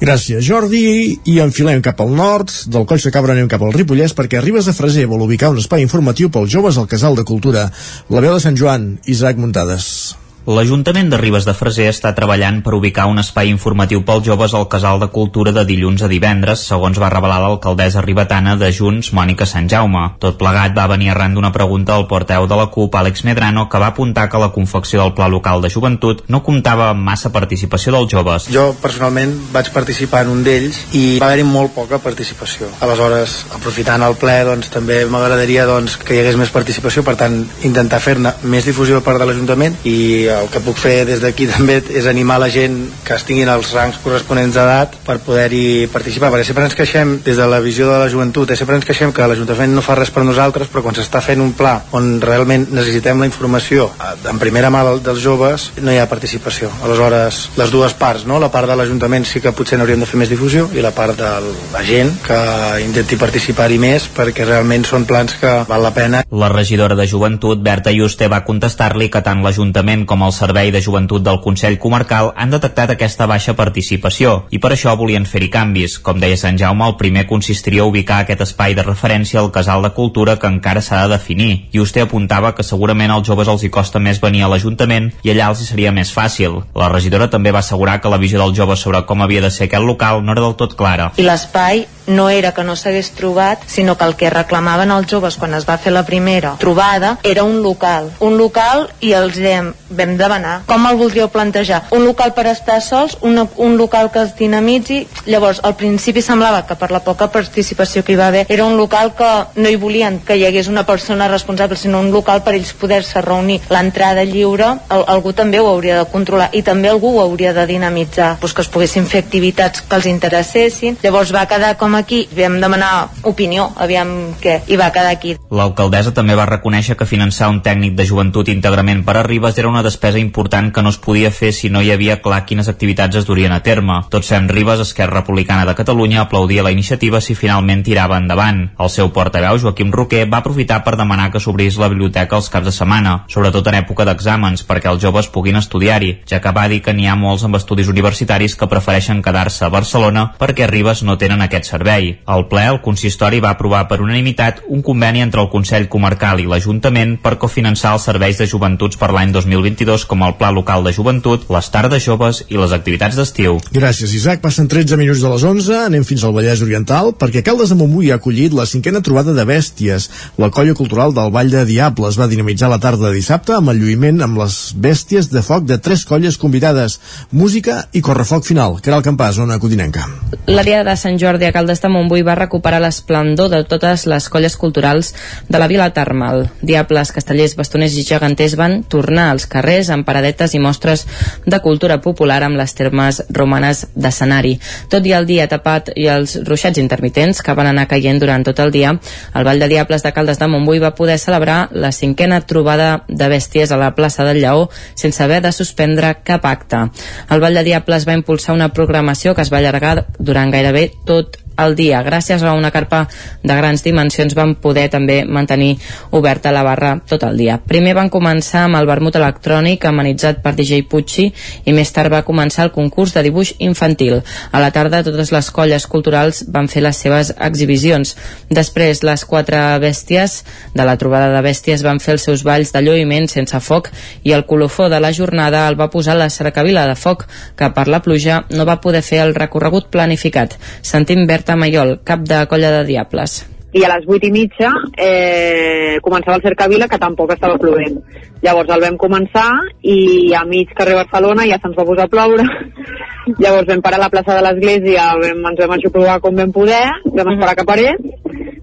[0.00, 0.84] Gràcies, Jordi.
[1.30, 4.70] I enfilem cap al nord, del Coll de Cabra anem cap al Ripollès, perquè Ribes
[4.70, 7.70] de Freser vol ubicar un espai informatiu pels joves al Casal de Cultura.
[8.10, 10.23] La veu de Sant Joan, Isaac Muntades.
[10.44, 14.66] L'Ajuntament de Ribes de Freser està treballant per ubicar un espai informatiu pels joves al
[14.68, 19.46] Casal de Cultura de dilluns a divendres, segons va revelar l'alcaldessa ribetana de Junts, Mònica
[19.48, 20.02] Sant Jaume.
[20.20, 23.80] Tot plegat va venir arran d'una pregunta al porteu de la CUP, Àlex Medrano, que
[23.80, 27.96] va apuntar que la confecció del Pla Local de Joventut no comptava amb massa participació
[27.96, 28.50] dels joves.
[28.52, 32.68] Jo personalment vaig participar en un d'ells i va haver-hi molt poca participació.
[32.84, 37.40] Aleshores, aprofitant el ple, doncs també m'agradaria doncs, que hi hagués més participació, per tant,
[37.64, 39.98] intentar fer-ne més difusió per part de l'Ajuntament i
[40.40, 43.72] el que puc fer des d'aquí també és animar la gent que es tinguin els
[43.76, 47.98] rangs corresponents d'edat per poder-hi participar, perquè sempre ens queixem des de la visió de
[47.98, 50.96] la joventut, eh, sempre ens queixem que l'Ajuntament no fa res per nosaltres, però quan
[50.96, 55.70] s'està fent un pla on realment necessitem la informació eh, en primera mà dels joves,
[55.80, 56.70] no hi ha participació.
[56.84, 58.38] Aleshores, les dues parts, no?
[58.42, 61.16] la part de l'Ajuntament sí que potser n'hauríem de fer més difusió i la part
[61.18, 61.30] de
[61.72, 62.38] la gent que
[62.84, 66.24] intenti participar-hi més perquè realment són plans que val la pena.
[66.30, 70.80] La regidora de Joventut, Berta Juste, va contestar-li que tant l'Ajuntament com el Servei de
[70.82, 75.98] Joventut del Consell Comarcal han detectat aquesta baixa participació i per això volien fer-hi canvis.
[76.04, 79.84] Com deia Sant Jaume, el primer consistiria a ubicar aquest espai de referència al casal
[79.84, 81.68] de cultura que encara s'ha de definir.
[81.72, 85.34] I vostè apuntava que segurament als joves els hi costa més venir a l'Ajuntament i
[85.34, 86.62] allà els hi seria més fàcil.
[86.74, 89.68] La regidora també va assegurar que la visió dels joves sobre com havia de ser
[89.68, 91.12] aquest local no era del tot clara.
[91.16, 95.36] I l'espai no era que no s'hagués trobat, sinó que el que reclamaven els joves
[95.40, 98.10] quan es va fer la primera trobada era un local.
[98.20, 101.84] Un local i els hem, vam demanar com el voldríeu plantejar.
[101.94, 105.04] Un local per estar sols, una, un local que es dinamitzi.
[105.26, 108.76] Llavors, al principi semblava que per la poca participació que hi va haver era un
[108.76, 112.54] local que no hi volien que hi hagués una persona responsable, sinó un local per
[112.54, 113.60] ells poder-se reunir.
[113.70, 117.66] L'entrada lliure, el, algú també ho hauria de controlar i també algú ho hauria de
[117.66, 120.98] dinamitzar, pues que es poguessin fer activitats que els interessessin.
[121.02, 125.36] Llavors va quedar com aquí, vam demanar opinió, aviam què, i va quedar aquí.
[125.50, 129.82] L'alcaldessa també va reconèixer que finançar un tècnic de joventut íntegrament per a era una
[129.82, 133.26] despesa important que no es podia fer si no hi havia clar quines activitats es
[133.26, 134.00] durien a terme.
[134.10, 138.70] Tots fem Ribes, Esquerra Republicana de Catalunya, aplaudia la iniciativa si finalment tirava endavant.
[138.78, 142.66] El seu portaveu, Joaquim Roquer, va aprofitar per demanar que s'obrís la biblioteca els caps
[142.70, 146.82] de setmana, sobretot en època d'exàmens, perquè els joves puguin estudiar-hi, ja que va dir
[146.82, 151.02] que n'hi ha molts amb estudis universitaris que prefereixen quedar-se a Barcelona perquè a Ribes
[151.02, 151.83] no tenen aquest servei.
[151.84, 156.46] Al ple, el consistori va aprovar per unanimitat un conveni entre el Consell Comarcal i
[156.48, 160.92] l'Ajuntament per cofinançar els serveis de joventuts per l'any 2022 com el Pla Local de
[160.96, 163.58] Joventut, les tardes joves i les activitats d'estiu.
[163.74, 164.40] Gràcies, Isaac.
[164.44, 168.10] Passen 13 minuts de les 11, anem fins al Vallès Oriental, perquè Caldes de Montbui
[168.10, 170.08] ha acollit la cinquena trobada de bèsties.
[170.40, 173.80] La colla cultural del Vall de Diables va dinamitzar la tarda de dissabte amb el
[173.82, 176.98] lluïment amb les bèsties de foc de tres colles convidades,
[177.30, 178.80] música i correfoc final.
[178.84, 180.08] Caral Campàs, zona codinenca.
[180.46, 184.28] La Diada de Sant Jordi a Caldes de Montbui va recuperar l'esplendor de totes les
[184.28, 185.12] colles culturals
[185.48, 186.48] de la vila termal.
[186.62, 191.06] Diables, castellers, bastoners i geganters van tornar als carrers amb paradetes i mostres
[191.46, 194.58] de cultura popular amb les termes romanes d'escenari.
[194.90, 198.60] Tot i el dia tapat i els ruixats intermitents que van anar caient durant tot
[198.64, 198.94] el dia,
[199.34, 203.28] el Vall de Diables de Caldes de Montbui va poder celebrar la cinquena trobada de
[203.30, 206.84] bèsties a la plaça del Lleó sense haver de suspendre cap acte.
[207.30, 211.43] El Vall de Diables va impulsar una programació que es va allargar durant gairebé tot
[211.56, 212.02] al dia.
[212.02, 213.04] Gràcies a una carpa
[213.42, 215.76] de grans dimensions van poder també mantenir
[216.10, 217.58] oberta la barra tot el dia.
[217.58, 221.30] Primer van començar amb el vermut electrònic amenitzat per DJ Pucci
[221.64, 224.20] i més tard va començar el concurs de dibuix infantil.
[224.52, 228.16] A la tarda totes les colles culturals van fer les seves exhibicions.
[228.50, 230.40] Després les quatre bèsties
[230.74, 233.90] de la trobada de bèsties van fer els seus balls de lluïment sense foc
[234.22, 237.26] i el colofó de la jornada el va posar la cercavila de foc
[237.56, 240.56] que per la pluja no va poder fer el recorregut planificat.
[240.82, 243.32] Sentim Berta Mayol, cap de Colla de Diables.
[243.76, 247.98] I a les vuit i mitja eh, començava el Cercavila que tampoc estava plovent.
[248.40, 249.50] Llavors el vam començar
[249.82, 252.48] i a mig carrer Barcelona ja se'ns va posar a ploure.
[253.42, 257.34] Llavors vam parar a la plaça de l'església ens vam aixoplugar com vam poder vam
[257.34, 258.00] esperar que parés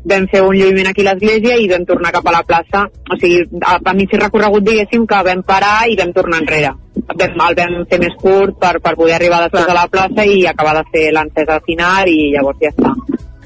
[0.01, 2.87] vam fer un lluïment aquí a l'església i vam tornar cap a la plaça.
[2.89, 6.73] O sigui, a, a mig recorregut diguéssim que vam parar i vam tornar enrere
[7.19, 10.45] vam, el vam fer més curt per, per poder arribar després a la plaça i
[10.47, 12.95] acabar de fer l'encesa final i llavors ja està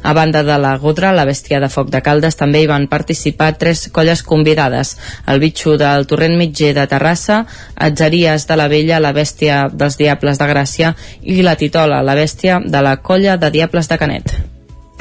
[0.05, 3.55] a banda de la Godra, la bèstia de foc de Caldes, també hi van participar
[3.57, 4.91] tres colles convidades.
[5.25, 7.39] El bitxo del Torrent Mitger de Terrassa,
[7.73, 10.93] Atzeries de la Vella, la bèstia dels Diables de Gràcia
[11.23, 14.35] i la Titola, la bèstia de la colla de Diables de Canet.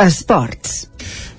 [0.00, 0.88] Esports.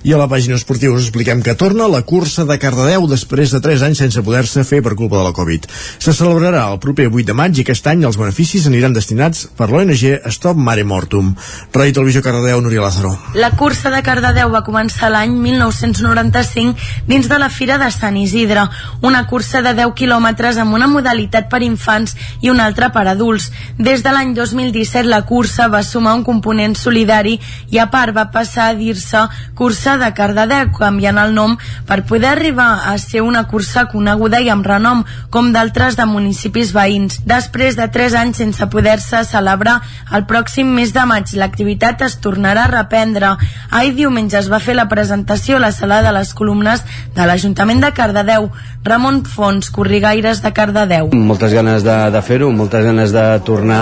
[0.06, 3.58] I a la pàgina esportiva us expliquem que torna la cursa de Cardedeu després de
[3.58, 5.64] 3 anys sense poder-se fer per culpa de la Covid.
[5.98, 9.66] Se celebrarà el proper 8 de maig i aquest any els beneficis aniran destinats per
[9.66, 11.32] l'ONG Stop Mare Mortum.
[11.74, 13.16] Ràdio Televisió Cardedeu, Núria Lázaro.
[13.34, 18.68] La cursa de Cardedeu va començar l'any 1995 dins de la Fira de Sant Isidre,
[19.02, 22.14] una cursa de 10 quilòmetres amb una modalitat per infants
[22.46, 23.50] i una altra per adults.
[23.82, 27.40] Des de l'any 2017 la cursa va sumar un component solidari
[27.74, 29.26] i a part va passar a dir-se
[29.58, 31.56] cursa de Cardedeu, canviant el nom
[31.88, 36.72] per poder arribar a ser una cursa coneguda i amb renom, com d'altres de municipis
[36.76, 37.20] veïns.
[37.26, 39.80] Després de 3 anys sense poder-se celebrar,
[40.12, 43.34] el pròxim mes de maig l'activitat es tornarà a reprendre.
[43.70, 46.84] Ahir diumenge es va fer la presentació a la sala de les columnes
[47.16, 48.50] de l'Ajuntament de Cardedeu.
[48.86, 51.10] Ramon Fons, Corrigaires de Cardedeu.
[51.10, 53.80] Moltes ganes de, de fer-ho, moltes ganes de tornar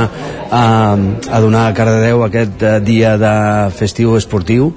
[0.51, 0.65] a,
[0.97, 3.35] a donar a Cardedeu aquest eh, dia de
[3.77, 4.71] festiu esportiu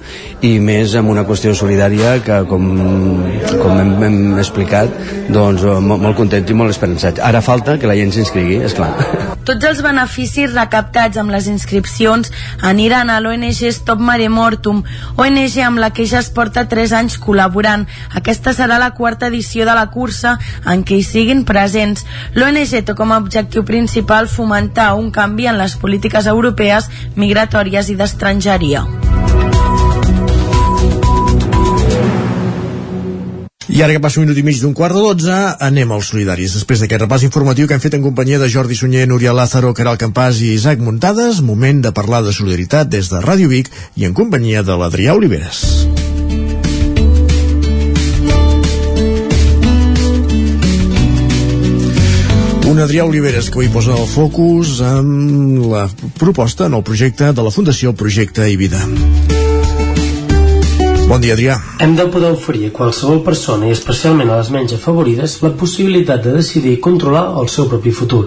[0.44, 2.68] i més amb una qüestió solidària que com,
[3.62, 4.94] com hem, hem explicat
[5.30, 8.94] doncs molt, molt content i molt esperançat ara falta que la gent s'inscrigui, és clar
[9.48, 12.28] Tots els beneficis recaptats amb les inscripcions
[12.68, 14.82] aniran a l'ONG Stop Mare Mortum,
[15.16, 17.86] ONG amb la que ja es porta 3 anys col·laborant.
[18.20, 20.36] Aquesta serà la quarta edició de la cursa
[20.68, 22.04] en què hi siguin presents.
[22.36, 27.96] L'ONG té com a objectiu principal fomentar un canvi en les polítiques europees migratòries i
[27.96, 28.84] d'estrangeria.
[33.68, 36.54] I ara que passa un minut i mig d'un quart de dotze, anem als solidaris.
[36.56, 40.00] Després d'aquest repàs informatiu que hem fet en companyia de Jordi Sunyer, Núria Lázaro, Caral
[40.00, 43.68] Campàs i Isaac Muntades, moment de parlar de solidaritat des de Ràdio Vic
[44.00, 45.66] i en companyia de l'Adrià Oliveres.
[52.72, 55.10] Un Adrià Oliveres que avui posa el focus en
[55.72, 58.80] la proposta, en el projecte de la Fundació Projecte i Vida.
[61.08, 61.54] Bon dia, Adrià.
[61.80, 66.26] Hem de poder oferir a qualsevol persona, i especialment a les menys afavorides, la possibilitat
[66.26, 68.26] de decidir i controlar el seu propi futur.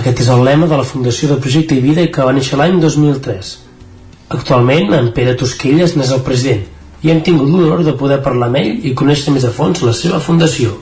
[0.00, 2.78] Aquest és el lema de la Fundació de Projecte i Vida que va néixer l'any
[2.80, 3.50] 2003.
[4.38, 6.64] Actualment, en Pere Tosquelles n'és el president
[7.02, 9.92] i hem tingut l'honor de poder parlar amb ell i conèixer més a fons la
[9.92, 10.72] seva fundació.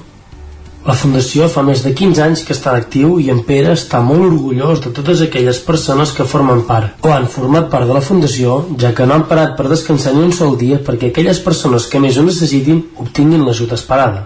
[0.81, 4.23] La Fundació fa més de 15 anys que està actiu i en Pere està molt
[4.31, 8.55] orgullós de totes aquelles persones que formen part o han format part de la Fundació,
[8.81, 12.01] ja que no han parat per descansar ni un sol dia perquè aquelles persones que
[12.01, 14.23] més ho necessitin obtinguin l'ajut esperada.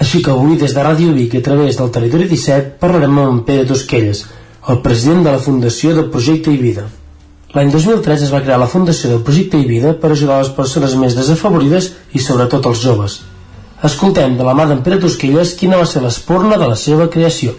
[0.00, 3.42] Així que avui des de Ràdio Vic a través del Territori 17 parlarem amb en
[3.50, 4.22] Pere Tosquelles,
[4.72, 6.86] el president de la Fundació de Projecte i Vida.
[7.52, 10.96] L'any 2003 es va crear la Fundació de Projecte i Vida per ajudar les persones
[10.96, 13.18] més desafavorides i sobretot els joves.
[13.88, 17.54] Escoltem de la mà d'en Pere Tosquelles quina va ser l'espurna de la seva creació.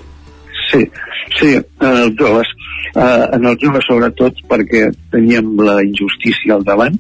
[0.70, 0.84] Sí,
[1.40, 2.52] sí, en els joves.
[2.92, 4.84] Eh, en els joves sobretot perquè
[5.14, 7.00] teníem la injustícia al davant,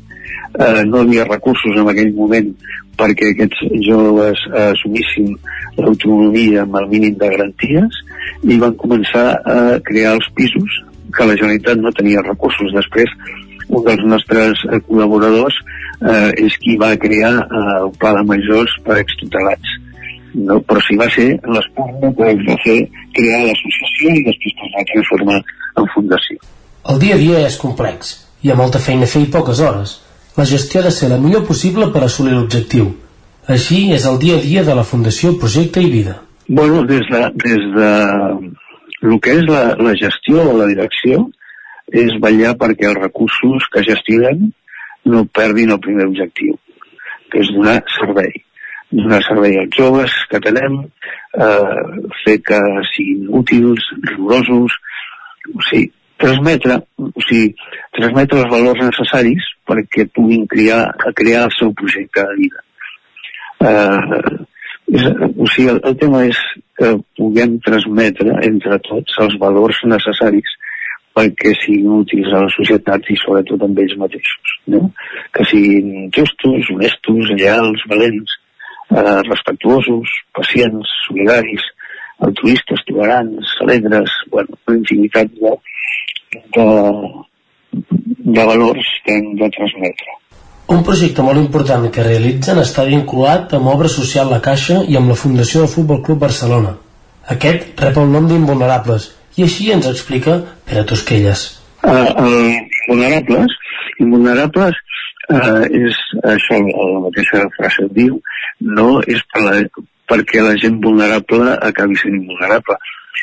[0.57, 2.49] eh, no havia recursos en aquell moment
[2.97, 5.35] perquè aquests joves eh, assumissin
[5.77, 8.01] l'autonomia amb el mínim de garanties
[8.41, 10.81] i van començar a crear els pisos
[11.13, 12.73] que la Generalitat no tenia recursos.
[12.73, 13.13] Després,
[13.71, 18.75] un dels nostres eh, col·laboradors eh, és qui va crear eh, el pla de majors
[18.85, 19.77] per extutelats.
[20.33, 20.61] No?
[20.67, 22.77] Però si va ser l'espurna que va fer
[23.17, 25.39] crear l'associació i després es va transformar
[25.81, 26.39] en fundació.
[26.91, 28.15] El dia a dia és complex.
[28.41, 29.99] Hi ha molta feina a fer i poques hores.
[30.37, 32.93] La gestió ha de ser la millor possible per assolir l'objectiu.
[33.51, 36.21] Així és el dia a dia de la Fundació Projecte i Vida.
[36.47, 37.91] Bueno, des de, des de
[39.01, 41.25] el que és la, la gestió o la direcció
[41.91, 44.51] és vetllar perquè els recursos que gestionen
[45.11, 46.57] no perdin el primer objectiu,
[47.31, 48.33] que és donar servei.
[48.91, 50.81] Donar servei als joves que tenem,
[51.45, 51.81] eh,
[52.23, 52.59] fer que
[52.91, 54.77] siguin útils, rigorosos,
[55.55, 57.55] o sigui, transmetre, o sigui,
[57.97, 60.83] transmetre els valors necessaris perquè puguin crear,
[61.17, 62.65] crear el seu projecte de vida.
[63.61, 64.35] Eh,
[64.91, 66.37] és, o sigui, el, el tema és
[66.77, 70.57] que puguem transmetre entre tots els valors necessaris
[71.17, 74.53] perquè siguin útils a la societat i sobretot amb ells mateixos.
[74.73, 74.85] No?
[75.35, 78.37] Que siguin justos, honestos, lleials, valents,
[78.95, 81.67] eh, respectuosos, pacients, solidaris,
[82.21, 85.53] altruistes, tolerants, alegres, bueno, una infinitat de,
[86.55, 86.67] de,
[88.37, 90.17] de valors que hem de transmetre.
[90.71, 95.11] Un projecte molt important que realitzen està vinculat amb Obra Social La Caixa i amb
[95.11, 96.77] la Fundació del Futbol Club Barcelona.
[97.33, 99.09] Aquest rep el nom d'Invulnerables
[99.45, 100.37] així ens explica
[100.67, 101.43] Pere Tosquelles.
[101.81, 102.55] Uh, uh,
[102.85, 103.53] invulnerables,
[104.03, 104.77] invulnerables
[105.33, 106.01] uh, és
[106.33, 108.19] això, la mateixa frase diu,
[108.61, 109.55] no és per la,
[110.11, 112.77] perquè la gent vulnerable acabi sent invulnerable.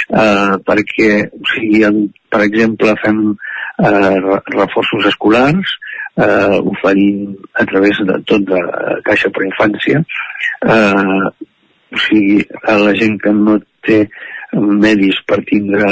[0.09, 1.83] Uh, perquè, o sigui,
[2.31, 5.79] per exemple, fem uh, reforços escolars,
[6.19, 8.63] eh, oferint a través de tot de
[9.07, 11.29] Caixa per Infància eh,
[11.95, 14.03] o sigui, a la gent que no té
[14.55, 15.89] medis per tindre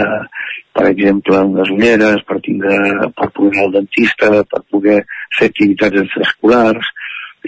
[0.77, 2.77] per exemple, unes ulleres, per, tindre,
[3.17, 4.99] per poder anar al dentista, per poder
[5.39, 6.91] fer activitats extraescolars,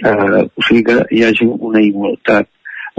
[0.01, 2.49] eh, o sigui que hi hagi una igualtat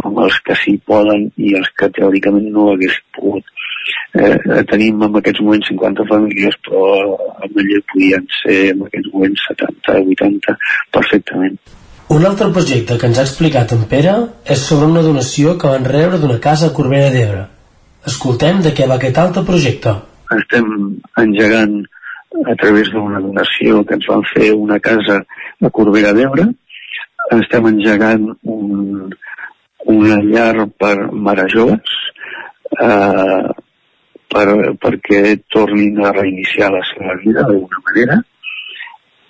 [0.05, 3.51] amb els que s'hi poden i els que teòricament no haguessin pogut.
[4.15, 6.87] Eh, eh tenim en aquests moments 50 famílies, però
[7.43, 10.59] a Manlleu podien ser en aquests moments 70, 80
[10.95, 11.59] perfectament.
[12.15, 14.17] Un altre projecte que ens ha explicat en Pere
[14.47, 17.49] és sobre una donació que van rebre d'una casa a Corbera d'Ebre.
[18.09, 19.93] Escoltem de què va aquest altre projecte.
[20.37, 20.69] Estem
[21.21, 21.75] engegant
[22.47, 25.19] a través d'una donació que ens van fer una casa
[25.61, 26.47] a Corbera d'Ebre.
[27.37, 29.11] Estem engegant un,
[29.95, 31.97] una llar per mare joves
[32.79, 33.51] eh,
[34.33, 34.47] per,
[34.83, 35.23] perquè
[35.53, 38.19] tornin a reiniciar la seva vida d'alguna manera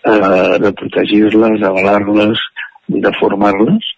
[0.06, 2.46] eh, de protegir-les, avalar-les,
[2.90, 3.94] de formar-les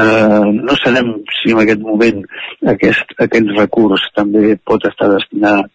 [0.00, 2.24] eh, no sabem si en aquest moment
[2.74, 5.70] aquest, aquest recurs també pot estar destinat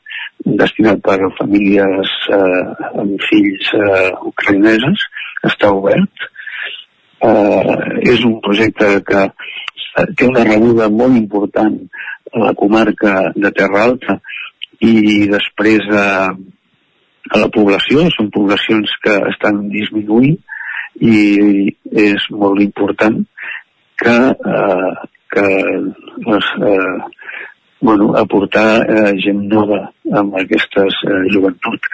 [0.46, 2.64] destinat per a famílies eh,
[3.02, 5.06] amb fills eh, ucraïneses,
[5.50, 6.28] està obert.
[7.26, 7.78] Eh,
[8.14, 9.24] és un projecte que
[10.16, 11.80] té una rebuda molt important
[12.34, 14.20] a la comarca de Terra Alta
[14.86, 20.38] i després a, a la població, són poblacions que estan disminuint
[21.02, 23.24] i és molt important
[23.98, 24.16] que,
[24.54, 24.94] eh,
[25.34, 25.46] que
[26.28, 26.98] les, eh,
[27.82, 29.84] bueno, aportar eh, gent nova
[30.22, 31.92] amb aquestes eh, joventut,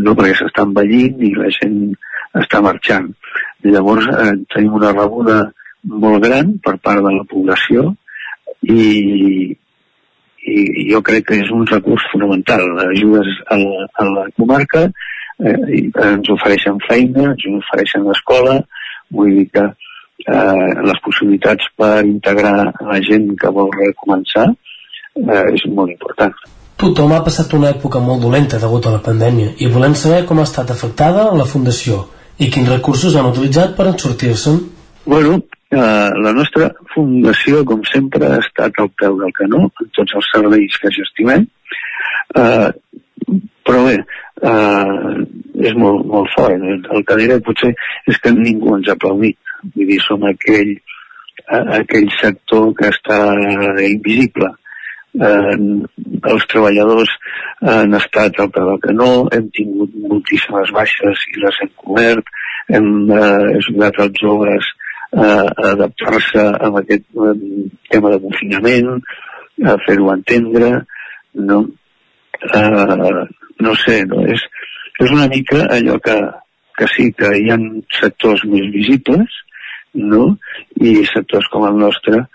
[0.00, 1.80] no perquè s'està envellint i la gent
[2.40, 3.10] està marxant.
[3.66, 5.42] Llavors eh, tenim una rebuda
[5.86, 7.92] molt gran per part de la població
[8.62, 9.54] i,
[10.46, 12.64] i jo crec que és un recurs fonamental.
[12.88, 14.86] Ajudes a la, a la comarca,
[15.44, 15.56] eh,
[16.10, 18.60] ens ofereixen feina, ens ofereixen escola,
[19.12, 19.66] vull dir que
[20.24, 26.34] eh, les possibilitats per integrar la gent que vol recomençar eh, és molt important.
[26.76, 30.40] Tothom ha passat una època molt dolenta degut a la pandèmia i volem saber com
[30.40, 32.02] ha estat afectada la Fundació
[32.36, 34.58] i quins recursos han utilitzat per en sortir-se'n.
[35.06, 35.38] Bueno,
[35.70, 40.28] eh, la nostra fundació, com sempre, ha estat al peu del canó en tots els
[40.34, 41.46] serveis que gestionem.
[42.36, 42.68] Eh,
[43.66, 43.96] però bé,
[44.50, 45.16] eh,
[45.70, 46.60] és molt, molt fort.
[46.60, 47.72] El que diré potser
[48.06, 49.38] és que ningú ens ha aplaudit.
[49.74, 53.18] Vull dir, som aquell, eh, aquell sector que està
[53.86, 54.54] invisible
[55.20, 55.56] eh,
[56.32, 57.12] els treballadors
[57.66, 62.34] han estat al peu del canó, hem tingut moltíssimes baixes i les hem cobert,
[62.68, 64.68] hem eh, ajudat els joves
[65.12, 67.36] eh, a adaptar-se a aquest eh,
[67.90, 68.92] tema de confinament,
[69.64, 70.72] a fer-ho entendre,
[71.48, 71.62] no?
[72.52, 73.24] Eh,
[73.64, 74.20] no sé, no?
[74.28, 74.42] És,
[75.00, 76.16] és una mica allò que,
[76.76, 77.56] que sí que hi ha
[78.00, 79.42] sectors més visibles,
[79.96, 80.36] no?
[80.76, 82.26] i sectors com el nostre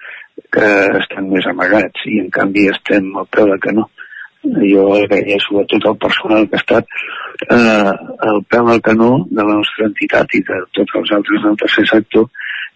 [0.52, 0.68] que
[1.00, 3.88] estan més amagats i en canvi estem al peu de canó.
[4.42, 6.88] Jo agraeixo a tot el personal que ha estat
[7.48, 7.92] eh,
[8.30, 11.86] al peu del canó de la nostra entitat i de tots els altres del tercer
[11.94, 12.28] sector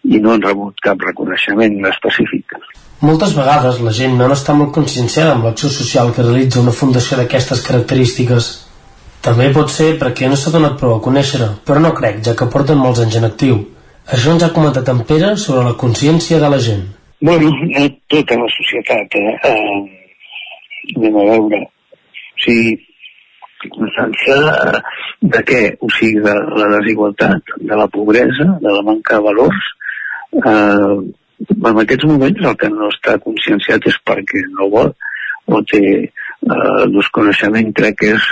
[0.06, 2.54] i no han rebut cap reconeixement específic.
[3.02, 7.18] Moltes vegades la gent no està molt conscienciada amb l'acció social que realitza una fundació
[7.18, 8.50] d'aquestes característiques.
[9.26, 12.48] També pot ser perquè no s'ha donat prou a conèixer però no crec, ja que
[12.52, 13.64] porten molts anys en actiu.
[14.14, 16.84] Això ens ha comentat en Pere sobre la consciència de la gent.
[17.26, 19.32] Bueno, no tota la societat, eh?
[19.50, 21.60] eh anem a veure.
[21.66, 22.76] O sigui,
[23.96, 24.36] sense
[25.34, 25.62] de què?
[25.80, 29.72] O sigui, de la desigualtat, de la pobresa, de la manca de valors.
[30.38, 30.96] Eh,
[31.56, 34.92] en aquests moments el que no està conscienciat és perquè no vol
[35.46, 38.30] o té eh, desconeixement, crec que és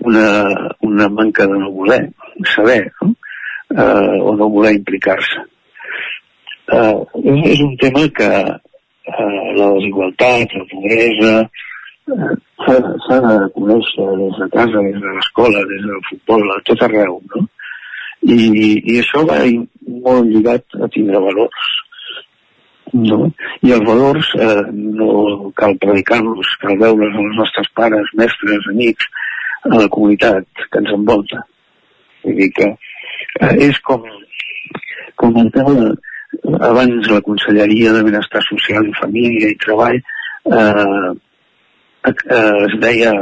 [0.00, 0.28] una,
[0.80, 2.00] una manca de no voler
[2.54, 3.14] saber no?
[3.72, 5.44] Eh, o no voler implicar-se
[6.72, 6.96] eh,
[7.52, 8.30] és, un tema que
[9.04, 11.34] eh, la desigualtat, la pobresa,
[12.08, 12.32] eh,
[12.64, 17.20] s'ha de conèixer des de casa, des de l'escola, des del futbol, a tot arreu,
[17.34, 17.46] no?
[18.24, 18.36] I,
[18.80, 19.42] i això va
[20.04, 21.72] molt lligat a tindre valors.
[22.94, 23.26] No?
[23.66, 29.10] I els valors eh, no cal predicar-los, cal veure'ls als nostres pares, mestres, amics,
[29.68, 31.42] a la comunitat que ens envolta.
[32.24, 32.70] Vull dir que
[33.40, 34.04] eh, és com,
[35.20, 35.92] com el tema de,
[36.60, 41.12] abans la Conselleria de Benestar Social i Família i Treball eh,
[42.10, 43.12] eh, es deia,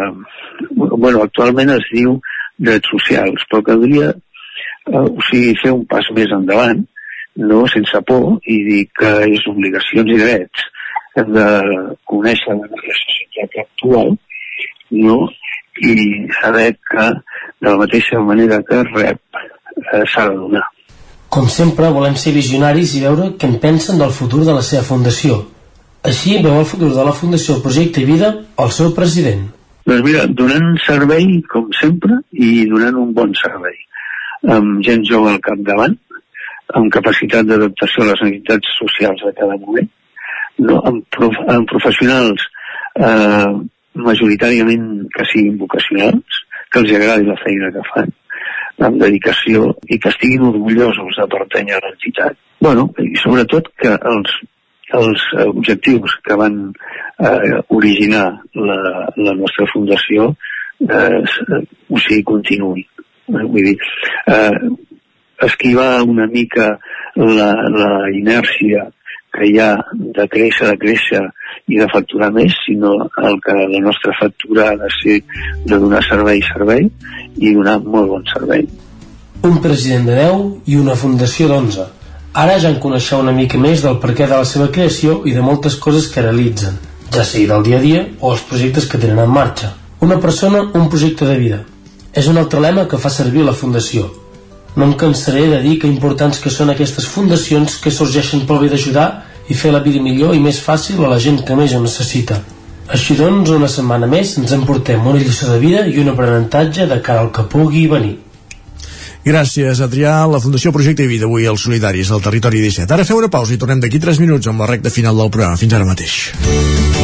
[0.70, 2.18] bueno, actualment es diu
[2.62, 6.82] drets socials, però caldria eh, o sigui, fer un pas més endavant,
[7.42, 10.66] no sense por, i dir que és obligacions i drets.
[11.16, 11.46] Hem de
[12.08, 14.14] conèixer la societat actual,
[14.92, 15.22] no?
[15.82, 17.04] i saber que
[17.62, 19.20] de la mateixa manera que rep
[19.76, 20.66] eh, s'ha de donar.
[21.32, 24.84] Com sempre, volem ser visionaris i veure què en pensen del futur de la seva
[24.84, 25.38] fundació.
[26.10, 28.32] Així veu el futur de la Fundació Projecte i Vida
[28.64, 29.44] el seu president.
[29.86, 33.78] Doncs mira, donant servei, com sempre, i donant un bon servei.
[34.56, 35.94] Amb gent jove al capdavant,
[36.74, 39.88] amb capacitat d'adaptació a les necessitats socials de cada moment,
[40.58, 40.80] no?
[40.90, 42.48] amb, prof amb professionals
[42.98, 43.52] eh,
[44.08, 46.42] majoritàriament que siguin vocacionals,
[46.72, 48.10] que els agradi la feina que fan,
[48.80, 52.38] amb dedicació i que estiguin orgullosos de pertànyer a l'entitat.
[52.62, 54.34] Bueno, i sobretot que els,
[54.98, 58.80] els objectius que van eh, originar la,
[59.16, 60.32] la nostra fundació
[60.88, 61.20] eh,
[61.90, 62.86] o sigui, continuï.
[63.32, 63.76] Eh, vull dir,
[64.26, 64.72] eh,
[65.46, 66.76] esquivar una mica
[67.16, 68.88] la, la inèrcia
[69.32, 71.22] que hi ha de créixer, de créixer
[71.72, 75.18] i de facturar més, sinó el que la nostra factura ha de ser
[75.64, 76.88] de donar servei servei
[77.38, 78.66] i donar molt bon servei.
[79.42, 81.88] Un president de 10 i una fundació d'11.
[82.42, 85.42] Ara ja en coneixeu una mica més del perquè de la seva creació i de
[85.44, 86.78] moltes coses que realitzen,
[87.12, 89.74] ja sigui del dia a dia o els projectes que tenen en marxa.
[90.00, 91.60] Una persona, un projecte de vida.
[92.12, 94.21] És un altre lema que fa servir la Fundació.
[94.76, 98.72] No em cansaré de dir que importants que són aquestes fundacions que sorgeixen pel bé
[98.72, 99.06] d'ajudar
[99.48, 102.40] i fer la vida millor i més fàcil a la gent que més ho necessita.
[102.92, 107.00] Així doncs, una setmana més ens emportem una lliçó de vida i un aprenentatge de
[107.04, 108.16] cara al que pugui venir.
[109.22, 110.16] Gràcies, Adrià.
[110.26, 112.90] La Fundació Projecte Vida avui als Solidaris al Territori 17.
[112.90, 115.60] Ara feu una pausa i tornem d'aquí 3 minuts amb la recta final del programa.
[115.60, 116.81] Fins ara mateix.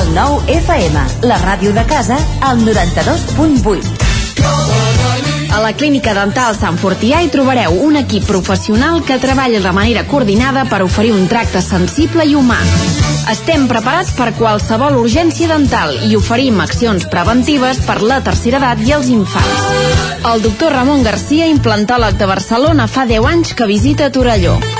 [0.00, 3.90] El nou FM, la ràdio de casa, al 92.8.
[5.52, 10.06] A la Clínica Dental Sant Fortià hi trobareu un equip professional que treballa de manera
[10.08, 12.58] coordinada per oferir un tracte sensible i humà.
[13.34, 18.96] Estem preparats per qualsevol urgència dental i oferim accions preventives per la tercera edat i
[18.96, 19.64] els infants.
[20.32, 24.79] El doctor Ramon Garcia, implantòleg de Barcelona, fa 10 anys que visita Torelló.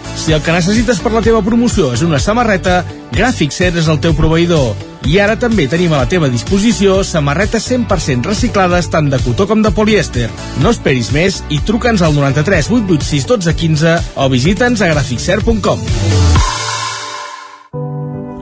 [0.15, 2.81] si el que necessites per la teva promoció és una samarreta,
[3.11, 4.75] Gràfic Cert és el teu proveïdor.
[5.09, 9.63] I ara també tenim a la teva disposició samarretes 100% reciclades tant de cotó com
[9.65, 10.29] de polièster.
[10.61, 15.85] No esperis més i truca'ns al 93 886 12 15 o visita'ns a graficcert.com.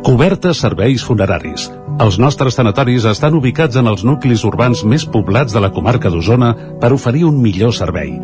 [0.03, 1.69] Cobertes serveis funeraris.
[1.99, 6.53] Els nostres tanatoris estan ubicats en els nuclis urbans més poblats de la comarca d'Osona
[6.79, 8.15] per oferir un millor servei.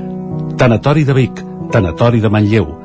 [0.57, 2.84] Tanatori de Vic, Tanatori de Manlleu,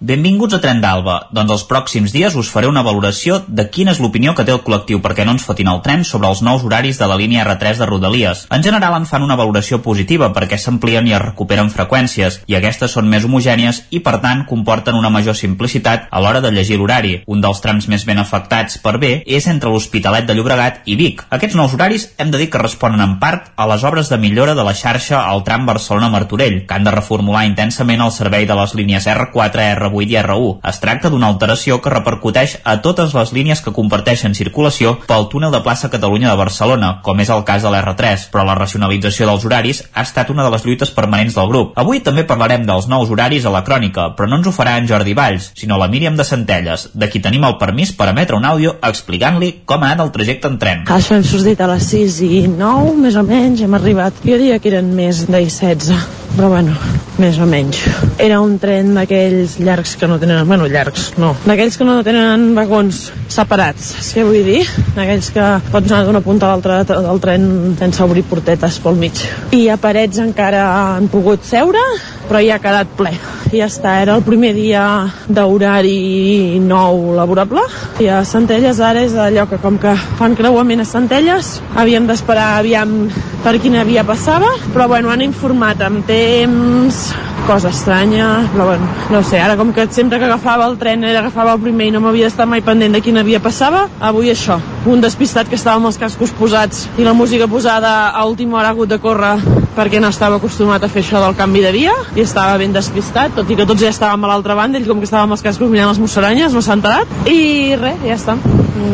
[0.00, 1.28] Benvinguts a Tren d'Alba.
[1.30, 4.60] Doncs els pròxims dies us faré una valoració de quina és l'opinió que té el
[4.66, 7.78] col·lectiu perquè no ens fotin el tren sobre els nous horaris de la línia R3
[7.78, 8.42] de Rodalies.
[8.50, 12.90] En general en fan una valoració positiva perquè s'amplien i es recuperen freqüències i aquestes
[12.90, 17.14] són més homogènies i per tant comporten una major simplicitat a l'hora de llegir l'horari.
[17.30, 21.22] Un dels trams més ben afectats per bé és entre l'Hospitalet de Llobregat i Vic.
[21.30, 24.58] Aquests nous horaris hem de dir que responen en part a les obres de millora
[24.58, 28.74] de la xarxa al tram Barcelona-Martorell, que han de reformular intensament el servei de les
[28.74, 30.50] línies R4, R8 i R1.
[30.70, 35.52] Es tracta d'una alteració que repercuteix a totes les línies que comparteixen circulació pel túnel
[35.54, 39.44] de plaça Catalunya de Barcelona, com és el cas de l'R3, però la racionalització dels
[39.46, 41.74] horaris ha estat una de les lluites permanents del grup.
[41.80, 44.88] Avui també parlarem dels nous horaris a la crònica, però no ens ho farà en
[44.90, 48.48] Jordi Valls, sinó la Míriam de Centelles, de qui tenim el permís per emetre un
[48.48, 50.84] àudio explicant-li com ha anat el trajecte en tren.
[50.98, 54.24] Això hem sortit a les 6 i 9, més o menys, hem arribat.
[54.24, 56.74] Jo diria que eren més de 16, però bueno,
[57.18, 57.80] més o menys.
[58.18, 60.42] Era un tren d'aquells llargs que no tenen...
[60.48, 61.34] Bueno, llargs, no.
[61.46, 64.62] D'aquells que no tenen vagons separats, és que vull dir?
[64.96, 67.46] D'aquells que pots anar d'una punta a l'altra del tren
[67.78, 69.22] sense obrir portetes pel mig.
[69.54, 71.82] I a parets encara han pogut seure,
[72.28, 73.14] però ja ha quedat ple.
[73.54, 74.82] Ja està, era el primer dia
[75.28, 77.62] d'horari nou laborable
[78.02, 82.56] i a Centelles ara és allò que com que fan creuament a Centelles havíem d'esperar
[82.58, 82.96] aviam
[83.44, 87.12] per quina via passava, però bueno, han informat amb temps,
[87.46, 91.20] cosa estranya, però bueno, no sé, ara com que sempre que agafava el tren era
[91.20, 94.56] agafava el primer i no m'havia d'estar mai pendent de quina via passava, avui això,
[94.88, 98.70] un despistat que estava amb els cascos posats i la música posada a última hora
[98.70, 99.34] ha hagut de córrer
[99.76, 103.34] perquè no estava acostumat a fer això del canvi de via i estava ben despistat,
[103.36, 105.44] tot i que tots ja estàvem a l'altra banda, ell com que estava amb els
[105.44, 108.38] cascos mirant les musaranyes, no s'ha enterat i res, ja està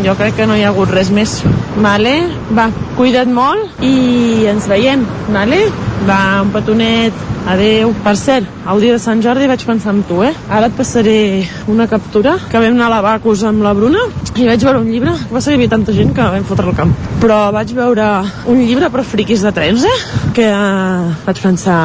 [0.03, 1.39] jo crec que no hi ha hagut res més
[1.79, 2.17] vale?
[2.57, 2.67] va,
[2.99, 5.63] cuida't molt i ens veiem, vale?
[6.09, 7.93] Va, un petonet Adeu.
[8.05, 10.33] Per cert, el dia de Sant Jordi vaig pensar en tu, eh?
[10.53, 14.03] Ara et passaré una captura que vam anar a la Bacus amb la Bruna
[14.37, 16.47] i vaig veure un llibre, que va ser que hi havia tanta gent que vam
[16.47, 16.93] fotre el camp.
[17.23, 18.07] Però vaig veure
[18.53, 19.97] un llibre per friquis de trens, eh?
[20.37, 21.81] Que eh, vaig pensar,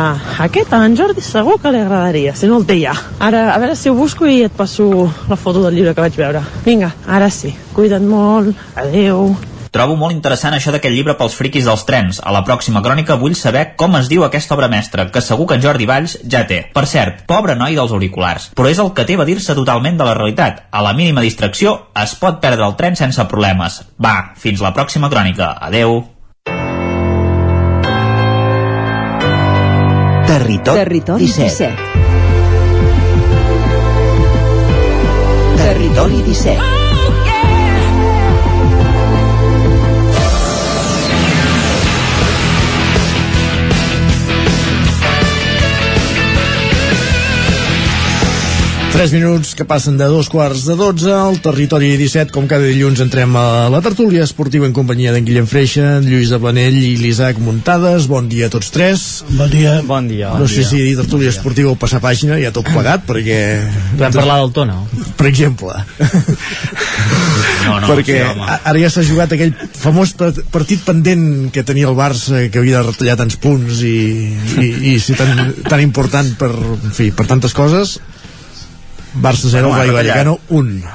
[0.45, 2.94] aquest a en Jordi segur que li agradaria, si no el té ja.
[3.19, 6.19] Ara, a veure si ho busco i et passo la foto del llibre que vaig
[6.19, 6.45] veure.
[6.68, 7.56] Vinga, ara sí.
[7.76, 8.53] Cuida't molt.
[8.76, 9.30] Adeu.
[9.76, 12.22] Trobo molt interessant això d'aquest llibre pels friquis dels trens.
[12.24, 15.58] A la pròxima crònica vull saber com es diu aquesta obra mestra, que segur que
[15.60, 16.62] en Jordi Valls ja té.
[16.72, 20.08] Per cert, pobre noi dels auriculars, però és el que té a dir-se totalment de
[20.08, 20.64] la realitat.
[20.72, 23.82] A la mínima distracció es pot perdre el tren sense problemes.
[24.00, 25.58] Va, fins la pròxima crònica.
[25.60, 26.06] Adeu.
[30.32, 31.76] Territori, Territori 17.
[31.76, 32.06] 17.
[35.60, 36.85] Territori 17.
[48.96, 53.02] Tres minuts que passen de dos quarts de dotze al territori 17, com cada dilluns
[53.04, 56.94] entrem a la tertúlia esportiva en companyia d'en Guillem Freixa, en Lluís de Planell i
[57.02, 58.08] l'Isaac Muntades.
[58.08, 59.04] Bon dia a tots tres.
[59.36, 59.82] Bon dia.
[59.84, 60.32] Bon dia.
[60.40, 63.38] No sé si dir tertúlia esportiva o passar pàgina, ja tot plegat, perquè...
[64.00, 64.80] Vam parlar del Tona.
[65.20, 65.76] Per exemple.
[67.66, 68.48] No, no, perquè sí, home.
[68.72, 72.80] ara ja s'ha jugat aquell famós pa- partit pendent que tenia el Barça, que havia
[72.80, 73.96] de retallar tants punts i,
[74.64, 77.98] i, i ser tan, tan important per, en fi, per tantes coses.
[79.16, 79.94] Barça 0, Bueno, ha Rayo.
[79.94, 80.94] Vallecano 1.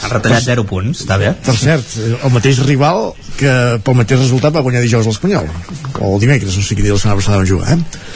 [0.00, 1.34] Han retallat 0 punts, està bé.
[1.44, 3.52] Per cert, el mateix rival que
[3.84, 5.48] pel mateix resultat va guanyar dijous l'Espanyol.
[6.00, 8.06] O el dimecres, no sé quin dia la setmana passada van jugar, eh?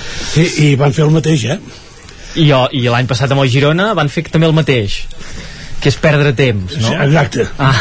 [0.40, 1.58] I, I van fer el mateix, eh?
[2.40, 5.02] I, i l'any passat amb el Girona van fer també el mateix
[5.80, 6.88] que és perdre temps, no?
[6.88, 7.48] Sí, exacte.
[7.58, 7.74] Ah.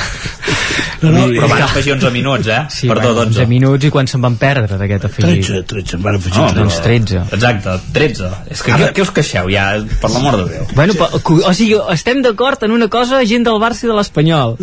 [1.04, 2.62] No, no, Però van afegir 11 minuts, eh?
[2.72, 3.42] Sí, Perdó, 12.
[3.42, 5.42] 11 minuts i quan se'n van perdre d'aquest afegit?
[5.50, 6.56] 13, 13, van afegir 13.
[6.62, 7.24] doncs 13.
[7.36, 8.30] Exacte, 13.
[8.56, 9.66] És que què, què us queixeu ja,
[10.00, 10.70] per l'amor de Déu?
[10.78, 10.96] Bueno,
[11.28, 14.56] cu- o sigui, estem d'acord en una cosa, gent del Barça i de l'Espanyol.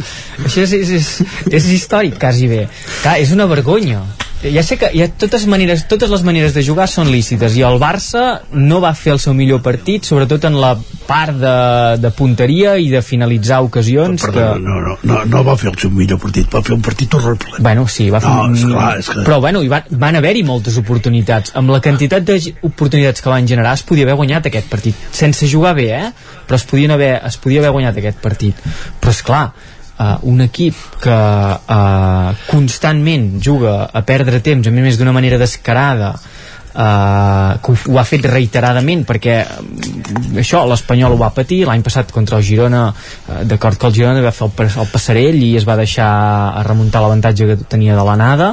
[0.47, 1.11] Això és, és, és,
[1.61, 2.63] és històric, quasi bé.
[3.03, 4.01] Clar, és una vergonya.
[4.43, 7.77] Ja sé que ja totes, maneres, totes les maneres de jugar són lícites i el
[7.83, 10.71] Barça no va fer el seu millor partit sobretot en la
[11.07, 11.53] part de,
[12.01, 14.63] de punteria i de finalitzar ocasions Perdona, que...
[14.65, 17.59] no, no, no, no va fer el seu millor partit, va fer un partit horrible.
[17.59, 18.55] Bueno, sí, va fer No, un...
[18.57, 21.53] esclar, que- Però bueno, hi van, van haver-hi moltes oportunitats.
[21.59, 24.97] Amb la quantitat d'oportunitats que van generar es podia haver guanyat aquest partit.
[25.13, 26.13] Sense jugar bé, eh?
[26.47, 28.63] Però es, podien haver, es podia haver guanyat aquest partit.
[29.03, 29.45] Però és clar,
[30.01, 36.15] uh, un equip que uh, constantment juga a perdre temps, a més d'una manera descarada,
[36.71, 42.13] Uh, que ho, ha fet reiteradament perquè mm, això l'Espanyol ho va patir l'any passat
[42.15, 45.67] contra el Girona uh, d'acord que el Girona va fer el, el passarell i es
[45.67, 48.53] va deixar a remuntar l'avantatge que tenia de l'anada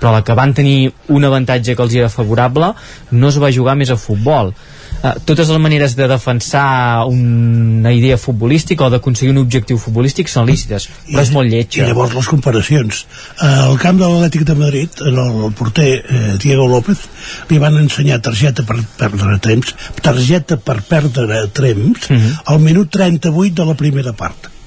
[0.00, 2.72] però la que van tenir un avantatge que els era favorable
[3.12, 4.54] no es va jugar més a futbol
[5.02, 10.48] uh, totes les maneres de defensar una idea futbolística o d'aconseguir un objectiu futbolístic són
[10.48, 13.04] lícites però és molt I lletja llavors les comparacions.
[13.38, 17.06] Eh, Al camp de l'Atlètic de Madrid, el, el porter eh, Diego López,
[17.50, 22.10] li van ensenyar targeta per perdre temps, targeta per perdre temps,
[22.44, 24.57] al minut 38 de la primera part.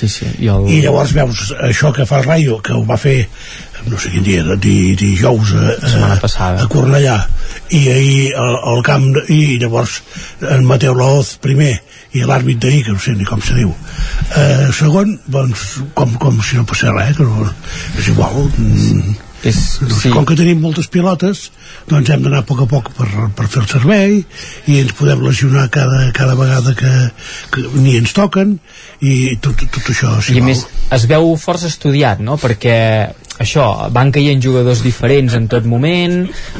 [0.00, 0.68] Sí, sí, i, el...
[0.70, 3.18] I llavors veus això que fa el Rayo, que ho va fer
[3.88, 7.16] no sé quin dia, di, dijous a, a, a Cornellà.
[7.76, 10.00] I ahir al, al camp i llavors
[10.44, 11.72] en Mateu Laoz primer
[12.16, 13.72] i l'àrbit d'ahir, que no sé ni com se diu.
[14.36, 17.50] Eh, segon, doncs com, com si no passés res que no,
[18.00, 20.10] és igual mm, és, sí.
[20.12, 21.46] com que tenim moltes pilotes
[21.88, 24.18] doncs hem d'anar a poc a poc per, per fer el servei
[24.68, 26.92] i ens podem lesionar cada, cada vegada que,
[27.54, 28.58] que ni ens toquen
[29.00, 32.36] i tot, tot, això i a més es veu força estudiat no?
[32.40, 32.76] perquè
[33.40, 36.18] això, van caient jugadors diferents en tot moment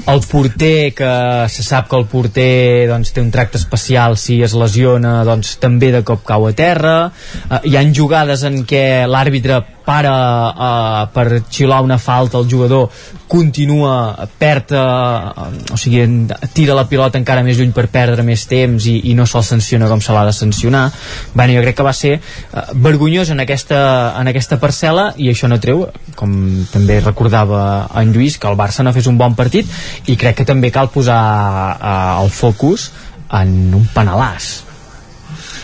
[0.08, 1.12] el porter que
[1.52, 5.92] se sap que el porter doncs, té un tracte especial si es lesiona doncs també
[5.92, 9.60] de cop cau a terra eh, hi han jugades en què l'àrbitre
[9.90, 12.88] para eh, per xiular una falta al jugador
[13.26, 16.04] continua, perd eh, o sigui,
[16.54, 19.88] tira la pilota encara més lluny per perdre més temps i, i no se'l sanciona
[19.90, 20.84] com se l'ha de sancionar
[21.34, 23.80] bueno, jo crec que va ser eh, vergonyós en aquesta,
[24.20, 26.38] en aquesta parcel·la i això no treu, com
[26.70, 29.66] també recordava en Lluís, que el Barça no fes un bon partit
[30.06, 31.20] i crec que també cal posar
[31.74, 32.92] eh, el focus
[33.42, 34.52] en un penalàs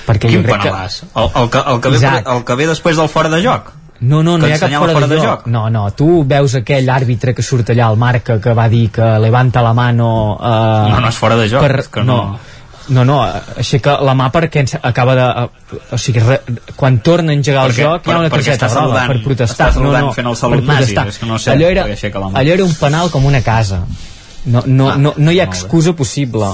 [0.07, 1.03] perquè Quin jo crec penalàs?
[1.15, 3.77] El, el, que, el, que ve, el que ve després del fora de joc?
[4.01, 5.47] No, no, no Que hi ha cap ensenyava fora, de, joc.
[5.47, 9.07] No, no, tu veus aquell àrbitre que surt allà al marca que va dir que
[9.23, 10.37] levanta la mano...
[10.41, 12.39] Eh, No, no és fora de joc, és que no-
[12.89, 13.17] no, no,
[13.59, 15.25] aixeca la mà perquè acaba de...
[15.43, 16.37] eh, O sigui, re,
[16.77, 19.71] quan torna a engegar el Perquè- joc hi ha per- una targeta saludant- per protestar.
[19.71, 21.83] està saludant no, no, fent el per salut nazi, és que no sé allò, era,
[21.89, 23.81] per allò era un penal com una casa.
[24.45, 26.45] No, no, Ah, no, no hi ha excusa possible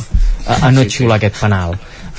[0.46, 0.96] a, a no Sí, sí.
[1.02, 1.74] xiular aquest penal.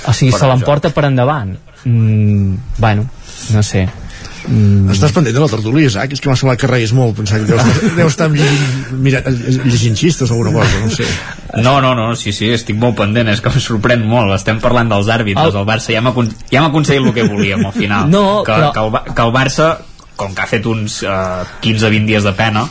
[0.06, 1.56] O sigui, Fora se de l'emporta per endavant.
[1.84, 3.08] Mm, bueno,
[3.50, 3.88] no sé.
[4.48, 4.90] Mm.
[4.92, 6.12] Estàs pendent de la tertúlia, Isaac?
[6.12, 7.16] És que m'ha semblat que reies molt.
[7.16, 7.62] Pensava que deus
[7.98, 11.06] deus estar llegint, mira, llegint xistes o alguna cosa, no sé.
[11.64, 14.34] No, no, no, sí, sí, estic molt pendent, és que em sorprèn molt.
[14.36, 16.12] Estem parlant dels àrbitres, El- el Barça ja hem,
[16.50, 18.08] ja hem aconseguit el que volíem al final.
[18.14, 19.70] No, que, però- que, el, que el Barça,
[20.16, 22.66] com que ha fet uns uh, 15-20 dies de pena,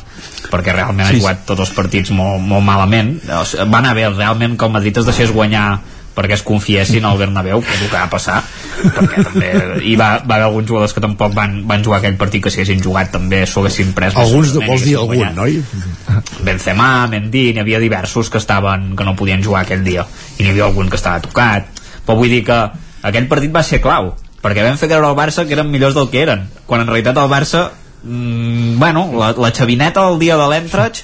[0.52, 4.54] perquè realment Sí, ha jugat tots els partits molt, molt malament, va anar bé realment
[4.60, 5.80] que el Madrid es deixés guanyar
[6.14, 8.42] perquè es confiessin al Bernabéu, que és el que va passar
[8.84, 9.50] perquè també
[9.82, 12.62] hi va, va haver alguns jugadors que tampoc van, van jugar aquell partit que si
[12.62, 15.36] haguessin jugat també s'ho haguessin pres Alguns, segurament, vols dir algun, guanyat.
[15.36, 16.44] noi?
[16.46, 20.06] Benzema, Mendy, n'hi havia diversos que estaven que no podien jugar aquell dia
[20.38, 21.70] i n'hi havia algun que estava tocat
[22.06, 22.60] però vull dir que
[23.04, 26.12] aquell partit va ser clau perquè vam fer creure al Barça que eren millors del
[26.12, 27.70] que eren quan en realitat el Barça
[28.04, 31.04] mm, bueno, la, la xavineta el dia de l'Entrach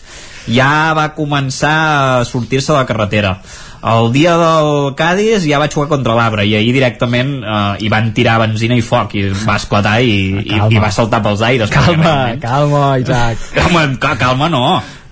[0.53, 1.74] ja va començar
[2.19, 3.40] a sortir-se de la carretera.
[3.80, 8.10] El dia del Cádiz ja vaig jugar contra l'Arbre i ahir directament eh, hi van
[8.14, 12.36] tirar benzina i foc i va esclatar i, i, i va saltar pels aires Calma,
[12.42, 13.38] calma, Isaac.
[13.56, 14.64] Calma, ca- calma no.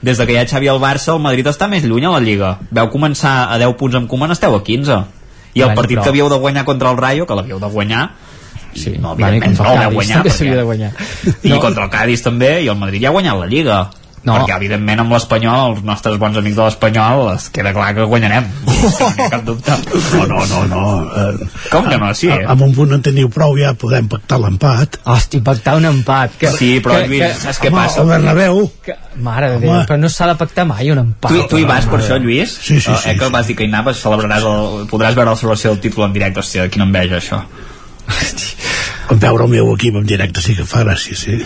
[0.02, 2.20] Des de que hi ha Xavi al Barça el Madrid està més lluny a la
[2.20, 2.58] Lliga.
[2.70, 4.98] Veu començar a 10 punts amb Koeman esteu a 15
[5.58, 8.10] i el partit que havíeu de guanyar contra el Rayo que l'havíeu de guanyar
[8.78, 10.92] Sí, no, evidentment no el guanyar perquè- de guanyar.
[11.42, 11.60] i No.
[11.64, 13.80] contra el Cádiz també i el Madrid ja ha guanyat la Lliga
[14.28, 14.34] No.
[14.42, 18.48] perquè evidentment amb l'Espanyol els nostres bons amics de l'Espanyol es queda clar que guanyarem
[18.68, 19.72] no hi ha cap dubte
[20.18, 20.82] no, no, no, no.
[21.22, 24.42] Eh, com que no, sí a- amb un punt en teniu prou ja podem pactar
[24.44, 26.36] l'empat Hosti, pactar un empat.
[26.42, 28.02] Que, Sí, però, que, Lluís, que, saps què Home, passa?
[28.04, 29.86] el Bernabéu que, mare de Déu, Home.
[29.88, 31.32] però no s'ha de pactar mai un empat.
[31.32, 32.52] Tu, tu hi vas per això, Lluís?
[32.60, 33.32] Sí, sí, Eh, sí, Eh, que sí.
[33.32, 36.40] vas dir que hi anaves, celebraràs el, podràs veure la celebració del títol en directe.
[36.44, 37.40] Hòstia, quina enveja, això.
[39.10, 41.38] veure el meu equip en directe sí que fa gràcia, sí.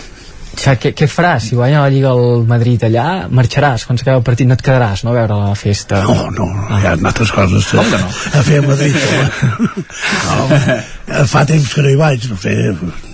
[0.52, 1.46] Sigui, què, què faràs?
[1.48, 5.02] Si guanya la Lliga al Madrid allà, marxaràs quan s'acaba el partit, no et quedaràs,
[5.06, 6.02] no?, a veure la festa.
[6.06, 6.48] No, no,
[6.78, 8.10] hi ha altres coses a, no?
[8.38, 8.96] a fer a Madrid.
[10.28, 12.52] no, fa temps que no hi vaig, no sé,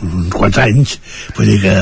[0.04, 0.96] uns quants anys,
[1.36, 1.74] vull dir que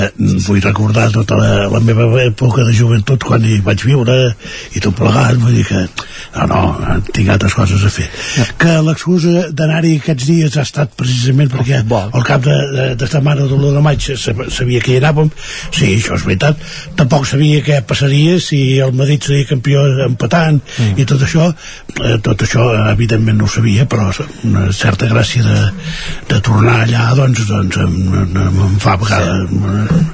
[0.46, 4.16] vull recordar tota la, la meva època de joventut quan hi vaig viure
[4.76, 5.82] i tot plegat, vull dir que
[6.36, 6.46] no,
[6.78, 8.06] no, tinc altres coses a fer.
[8.60, 13.46] Que l'excusa d'anar-hi aquests dies ha estat precisament perquè al cap de, de, de setmana
[13.48, 15.30] de l'1 de maig sab- sabia que hi anàvem,
[15.70, 16.60] sí, això és veritat,
[16.99, 20.97] tampoc sabia què passaria si el Madrid seria campió empatant mm.
[21.00, 21.49] i tot això,
[22.02, 24.10] eh, tot això evidentment no ho sabia, però
[24.47, 25.58] una certa gràcia de,
[26.31, 29.50] de tornar allà doncs, doncs em, em, em fa a vegades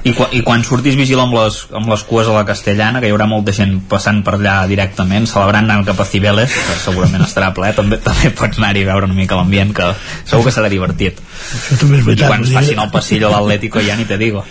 [0.03, 3.09] I, qua, I quan surtis vigila amb les, amb les cues a la Castellana, que
[3.09, 7.23] hi haurà molta gent passant per allà directament, celebrant anant cap a Cibeles, que segurament
[7.25, 9.91] estarà ple, també, també pots anar-hi a veure una mica l'ambient, que
[10.25, 11.21] segur que serà divertit.
[11.53, 13.97] això també és I veritat quan es vull dir- facin el passillo a l'Atlético ja
[13.99, 14.43] ni te digo.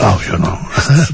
[0.00, 0.54] Oh, això no.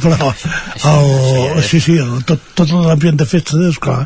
[0.02, 0.31] Però
[0.91, 4.05] el, sí, sí, el, tot, tot l'ambient de festa, esclar.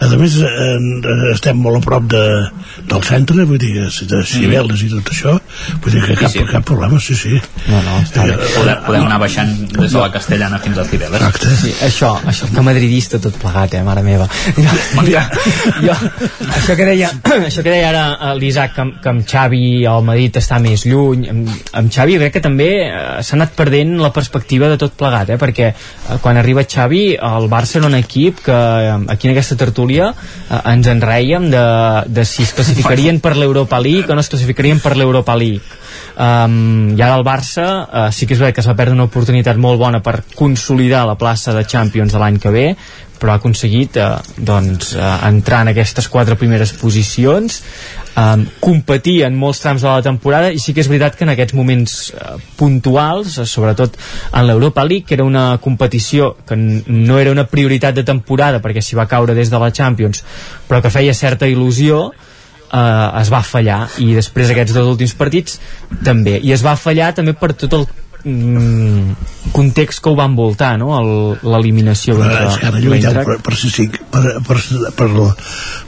[0.00, 2.22] A més, eh, estem molt a prop de,
[2.90, 3.72] del centre, vull dir,
[4.10, 5.36] de Cibeles i tot això,
[5.82, 6.46] vull dir que cap, Sí, sí.
[6.50, 7.40] cap problema, sí, sí.
[7.68, 8.36] No, no, està bé.
[8.56, 11.20] Podem, podem anar baixant des de la Castellana fins a Cibeles.
[11.20, 11.54] Exacte.
[11.62, 14.28] Sí, això, això que madridista tot plegat, eh, mare meva.
[14.56, 14.74] Jo,
[15.06, 15.22] jo,
[15.84, 15.94] jo,
[16.50, 17.10] això, que deia,
[17.48, 21.26] això que deia ara eh, l'Isaac, que, que amb Xavi el Madrid està més lluny,
[21.32, 22.92] amb, amb Xavi crec que també eh,
[23.24, 27.48] s'ha anat perdent la perspectiva de tot plegat, eh, perquè eh, quan arriba Xavi, el
[27.52, 31.66] Barça era un equip que eh, aquí en aquesta tertúlia eh, ens en rèiem de,
[32.06, 35.85] de si es classificarien per l'Europa League o no es classificarien per l'Europa League
[36.16, 39.06] um, i ara el Barça uh, sí que és veritat que es va perdre una
[39.08, 42.66] oportunitat molt bona per consolidar la plaça de Champions de l'any que ve
[43.16, 47.62] però ha aconseguit uh, doncs, uh, entrar en aquestes quatre primeres posicions
[48.16, 51.32] um, competir en molts trams de la temporada i sí que és veritat que en
[51.32, 53.96] aquests moments uh, puntuals, uh, sobretot
[54.32, 58.84] en l'Europa League, que era una competició que no era una prioritat de temporada perquè
[58.84, 60.24] s'hi va caure des de la Champions
[60.68, 62.10] però que feia certa il·lusió
[62.72, 65.60] eh, es va fallar i després aquests dos últims partits
[66.04, 67.86] també, i es va fallar també per tot el
[68.24, 69.12] mm,
[69.52, 70.92] context que ho va envoltar no?
[70.98, 73.26] El- l'eliminació que lluitem l'Eintracht.
[73.28, 74.58] per, per, cinc, per, per,
[74.98, 75.08] per,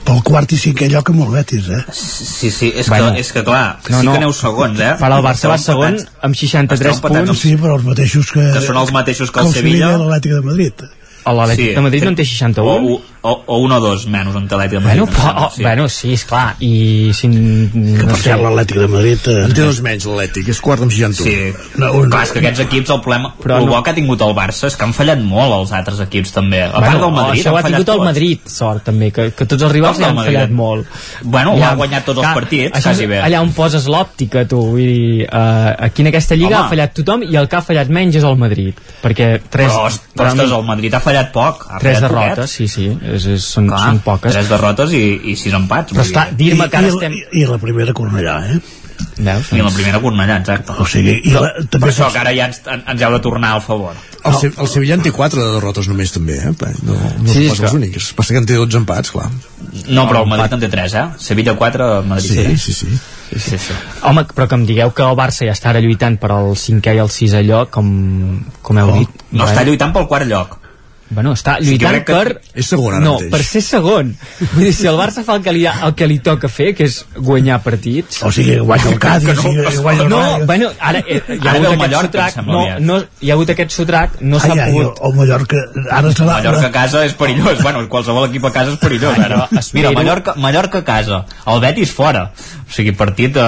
[0.07, 1.81] pel quart i cinquè lloc amb el Betis, eh?
[1.93, 3.11] Sí, sí, és, Bueno.
[3.13, 4.11] que, és que clar, No, sí no.
[4.13, 4.93] que aneu segons, eh?
[4.99, 7.41] Ara el Barça va segon amb 63 Esteu empatats punts.
[7.43, 8.45] Sí, però els mateixos que...
[8.55, 9.91] Que són els mateixos que el Sevilla Sevilla.
[9.91, 10.87] i l'Atlètic de Madrid.
[11.29, 14.45] l'Atlètic de Madrid no en té 61 o, o, o un o dos menys en
[14.47, 17.27] l'Atlètic de Madrid Bueno, però, oh, bueno, sí, esclar, i si...
[17.29, 19.27] Que per cert, l'Atlètic de Madrid...
[19.27, 21.19] Eh, En té dos menys l'Atlètic, és quart amb 61.
[21.19, 23.91] Sí, no, un, clar, és que aquests equips, el problema, Però el no- bo que
[23.91, 26.61] ha tingut el Barça és que han fallat molt els altres equips també.
[26.63, 28.03] A part bueno, del Madrid, això ho ha tingut el.
[28.09, 30.37] Madrid, sort també, que, que tots els rivals han Madrid?
[30.37, 30.87] fallat molt.
[31.23, 33.19] Bueno, ha guanyat tots els partits, això és quasi bé.
[33.27, 36.65] Allà on poses l'òptica, tu, vull dir, uh, aquí en aquesta lliga Home.
[36.65, 39.69] ha fallat tothom i el que ha fallat menys és el Madrid, perquè tres...
[39.75, 41.65] Però, però ostres, el Madrid ha fallat poc.
[41.69, 44.33] Ha tres derrotes, sí, sí, és, és, són, Clar, són poques.
[44.35, 45.93] Tres derrotes i, i sis empats.
[45.93, 46.51] Però vull està, dir.
[46.51, 47.13] dir-me que ara I, estem...
[47.17, 48.59] i, I la primera Cornellà, eh?
[49.19, 49.49] Veus?
[49.55, 50.73] I la primera Cornellà, exacte.
[50.79, 53.13] O sigui, i la, Per també això pots- que ara ja ens, en- ens heu
[53.15, 53.95] de tornar al favor.
[54.19, 56.51] El, Se el Sevilla en té 4 de derrotes només també, eh?
[56.83, 58.09] No, no Sí, sí, pas els únics.
[58.17, 59.29] Passa que en té 12 empats, clar.
[59.87, 61.05] No, però el Madrid en té 3, eh?
[61.23, 62.61] Sevilla 4, Madrid Sí, 3.
[62.61, 62.87] sí, sí.
[63.31, 63.77] sí, sí, sí.
[64.03, 66.95] Home, però que em digueu que el Barça ja està ara lluitant per al cinquè
[66.97, 67.87] i el sisè lloc, com,
[68.61, 69.07] com heu dit.
[69.31, 70.58] Oh, No està lluitant pel quart lloc.
[71.09, 72.41] Bueno, està Sí, lluitant crec que per...
[72.53, 73.31] És segon ara no, mateix.
[73.33, 74.11] per ser segon.
[74.53, 76.85] Vull dir, si el Barça fa el que li, el que li toca fer, que
[76.85, 78.19] és guanyar partits...
[78.27, 81.49] O sigui, guanya el Cádiz, no, i guanya el No, bueno, ara eh, hi ha
[81.49, 84.51] Ara hagut el aquest Mallorca, sotrac, no, no, hi ha hagut aquest sotrac, no s'ha
[84.53, 85.01] Ai, ai, pogut...
[85.09, 86.29] el Mallorca, ara serà...
[86.35, 87.63] Mallorca a casa és perillós.
[87.65, 89.47] Bueno, qualsevol equip a casa és perillós, ara.
[89.73, 92.27] Mira, Mallorca, Mallorca a casa, el Betis fora.
[92.69, 93.47] O sigui, partit eh,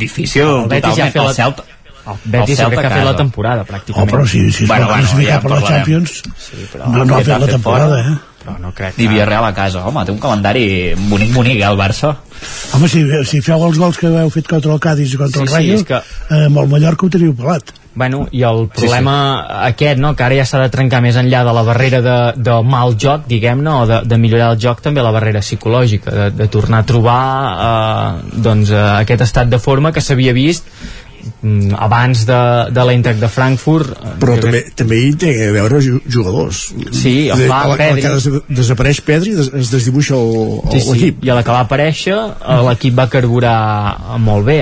[0.00, 1.68] difícil El Betis ja ha fet El la- Celta,
[2.06, 4.10] El Betis el crec Celta que ha a fet la temporada, Oh, pràcticament.
[4.10, 5.68] però si, si es Bueno, bueno, bueno, classificar ja per la.
[5.68, 8.12] Champions, Sí, però no, no ha fet la temporada, fora.
[8.14, 8.18] eh?
[8.42, 9.84] Però no crec I Villarreal a casa.
[9.86, 12.16] Home, té un calendari bonic-bonic, eh, el Barça.
[12.74, 15.42] Home, si, si feu els gols que heu fet contra el Cádiz i contra Sí,
[15.44, 15.94] el sí, Rayo, és que-
[16.34, 17.62] eh, amb el Mallorca ho teniu pelat.
[17.94, 19.14] Bueno, i el problema
[19.46, 19.58] sí, sí.
[19.68, 22.54] aquest, no?, que ara ja s'ha de trencar més enllà de la barrera de, de
[22.64, 26.46] mal joc, diguem-ne, o de, de millorar el joc, també la barrera psicològica, de, de
[26.48, 27.20] tornar a trobar
[27.52, 30.64] eh, doncs, eh, aquest estat de forma que s'havia vist
[31.78, 32.38] abans de,
[32.74, 36.62] de l'Eintracht de Frankfurt eh, Però també, també hi té a veure ju- jugadors.
[36.92, 38.02] Sí, el De- fa a la- a la Pedri.
[38.02, 41.24] que des, desapareix Pedri, des, es desdibuixa el- Sí, sí, l'equip.
[41.24, 43.58] i a la que va aparèixer eh, l'equip va carburar
[44.14, 44.58] eh, molt bé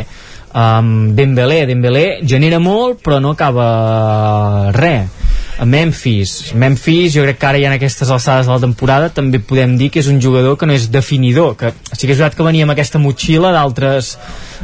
[0.55, 5.09] um, Dembélé, Dembélé genera molt però no acaba res
[5.65, 9.77] Memphis Memphis jo crec que ara ja en aquestes alçades de la temporada també podem
[9.81, 12.47] dir que és un jugador que no és definidor que sí que és veritat que
[12.47, 14.17] venia amb aquesta motxilla d'altres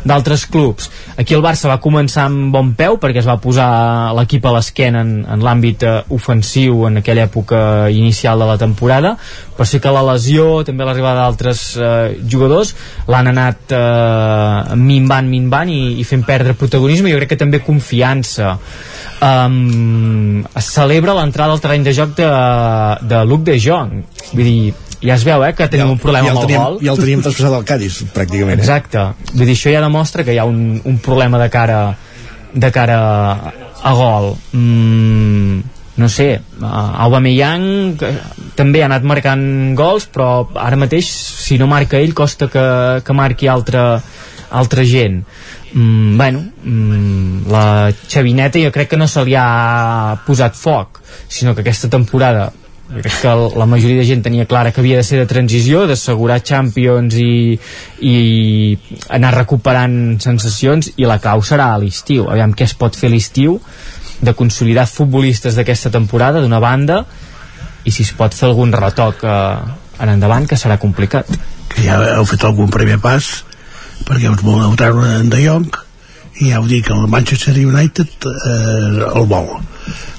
[0.06, 0.90] d'altres clubs.
[1.18, 5.02] Aquí el Barça va començar amb bon peu perquè es va posar l'equip a l'esquena
[5.02, 7.60] en, en l'àmbit eh, ofensiu en aquella època
[7.90, 9.16] inicial de la temporada,
[9.56, 12.74] però sí que la lesió, també l'arribada d'altres eh, jugadors,
[13.10, 18.56] l'han anat eh, minvant, minvant i, i fent perdre protagonisme, jo crec que també confiança.
[19.16, 22.26] Um, es celebra l'entrada al terreny de joc de,
[23.08, 26.26] de Luc de Jong, vull dir, ja es veu eh, que tenim Ja- un problema
[26.28, 28.58] ja amb el teníem- gol ja el teníem traspassat al Cádiz, pràcticament.
[28.58, 28.60] eh?
[28.60, 29.06] Exacte.
[29.32, 31.80] Vull dir, això ja demostra que hi ha un, un problema de cara
[32.56, 32.98] de cara
[33.82, 34.34] a gol.
[34.52, 35.60] Mm,
[35.96, 37.96] no sé, uh, Aubameyang
[38.56, 42.66] també ha anat marcant gols, però ara mateix, si no marca ell, costa que,
[43.04, 44.02] que marqui altra,
[44.50, 45.22] altra gent.
[45.76, 51.52] Mm, bueno, mm, la xavineta jo crec que no se li ha posat foc, sinó
[51.54, 52.46] que aquesta temporada
[52.88, 56.38] crec que la majoria de gent tenia clara que havia de ser de transició, d'assegurar
[56.40, 57.58] Champions i,
[58.00, 58.14] i
[59.12, 62.24] anar recuperant sensacions i la clau serà a l'estiu.
[62.30, 63.58] Aviam què es pot fer l'estiu
[64.22, 67.02] de consolidar futbolistes d'aquesta temporada d'una banda
[67.84, 69.36] i si es pot fer algun retoc eh,
[70.00, 71.28] en endavant que serà complicat.
[71.68, 73.44] que ja heu fet algun primer pas
[74.04, 75.70] perquè us voleu treure en De Jong
[76.44, 79.48] i ja dit que el Manchester United eh, el vol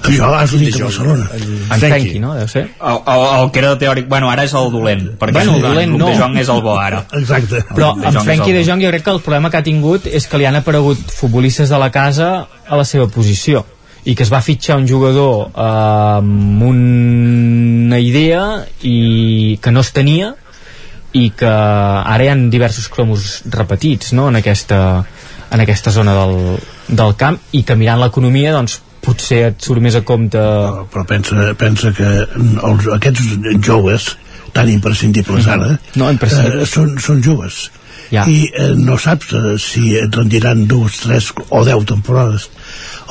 [0.07, 2.33] això has dit a Barcelona En Frenkie, no?
[2.37, 2.63] Deu ser.
[2.79, 4.07] El, el, el que era teòric...
[4.07, 6.07] Bueno, ara és el dolent, perquè Bueno, el dolent no.
[6.07, 7.01] de Jong és el bo ara.
[7.19, 7.63] Exacte.
[7.73, 8.63] Però Jong Frenkie de.
[8.67, 11.73] Jong jo crec que el problema que ha tingut és que li han aparegut futbolistes
[11.73, 13.65] de la casa a la seva posició
[14.07, 15.67] i que es va fitxar un jugador eh,
[16.21, 18.43] amb una idea
[18.87, 20.35] i que no es tenia
[21.17, 24.27] i que ara hi ha diversos cromos repetits no?
[24.31, 24.79] en, aquesta,
[25.51, 26.35] en aquesta zona del,
[26.89, 30.41] del camp i que mirant l'economia doncs potser et surt més a compte
[30.93, 34.11] però pensa, pensa que els, aquests joves
[34.55, 36.63] tan imprescindibles ara no, imprescindibles.
[36.67, 37.67] eh, són, són joves
[38.07, 38.21] Ja.
[38.31, 42.45] i eh, no saps eh, si et rendiran dues, tres o deu temporades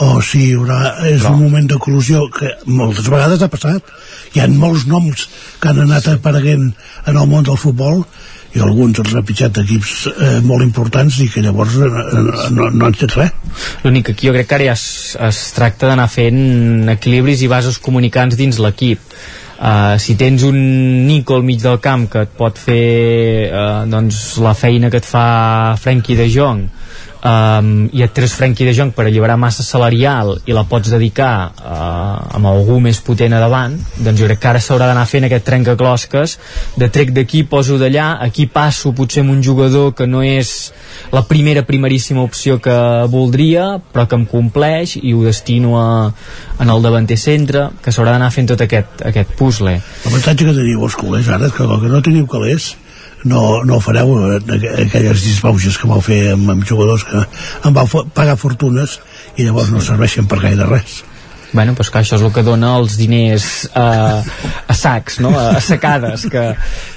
[0.02, 3.92] o si hi haurà és un moment d'eclusió que moltes vegades ha passat.
[4.34, 5.26] Hi ha molts noms
[5.60, 6.66] que han anat apareguent
[7.06, 8.04] en el món del futbol
[8.56, 12.88] i alguns han pitjat equips eh, molt importants i que llavors eh, eh, no, no
[12.88, 13.32] han fet res.
[13.84, 17.80] L'únic que jo crec que ara ja es, es tracta d'anar fent equilibris i vasos
[17.82, 19.02] comunicants dins l'equip.
[19.56, 20.56] Uh, si tens un
[21.06, 25.08] Nico al mig del camp que et pot fer uh, doncs, la feina que et
[25.08, 26.66] fa Frenkie de Jong
[27.26, 31.32] um, i et treus Frenkie de Jong per alliberar massa salarial i la pots dedicar
[31.50, 35.26] uh, amb algú més potent a davant doncs jo crec que ara s'haurà d'anar fent
[35.28, 36.36] aquest trencaclosques
[36.76, 40.72] de trec d'aquí, poso d'allà aquí passo potser amb un jugador que no és
[41.12, 42.76] la primera primeríssima opció que
[43.12, 45.88] voldria però que em compleix i ho destino a,
[46.60, 49.76] en el davanter centre que s'haurà d'anar fent tot aquest, aquest puzzle.
[50.06, 52.74] L'avantatge que teniu els culers ara és que que no teniu calés
[53.26, 57.24] no, no fareu eh, aqu- aquelles disbauges que vau fer amb, amb jugadors que
[57.68, 59.00] em vau pagar fortunes
[59.36, 61.02] i llavors no serveixen per gaire res
[61.56, 63.44] Bueno, doncs que això és el que dona els diners
[63.78, 63.84] a,
[64.66, 65.30] a sacs, no?
[65.38, 66.42] a sacades que,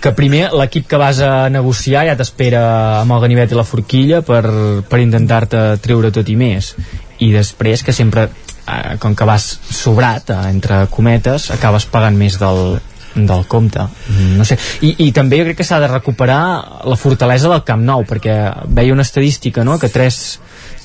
[0.01, 2.63] que primer l'equip que vas a negociar ja t'espera
[3.03, 4.41] amb el ganivet i la forquilla per,
[4.89, 6.73] per intentar-te treure tot i més
[7.23, 12.35] i després que sempre eh, com que vas sobrat eh, entre cometes acabes pagant més
[12.41, 12.79] del,
[13.15, 13.79] del compte
[14.09, 17.63] Mm, no sé, I, i també jo crec que s'ha de recuperar la fortalesa del
[17.67, 18.35] Camp Nou perquè
[18.67, 19.77] veia una estadística no?
[19.79, 20.39] que tres,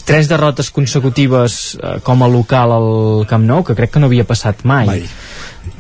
[0.05, 2.91] tres derrotes consecutives eh, com a local al
[3.31, 5.07] Camp Nou que crec que no havia passat mai, mai.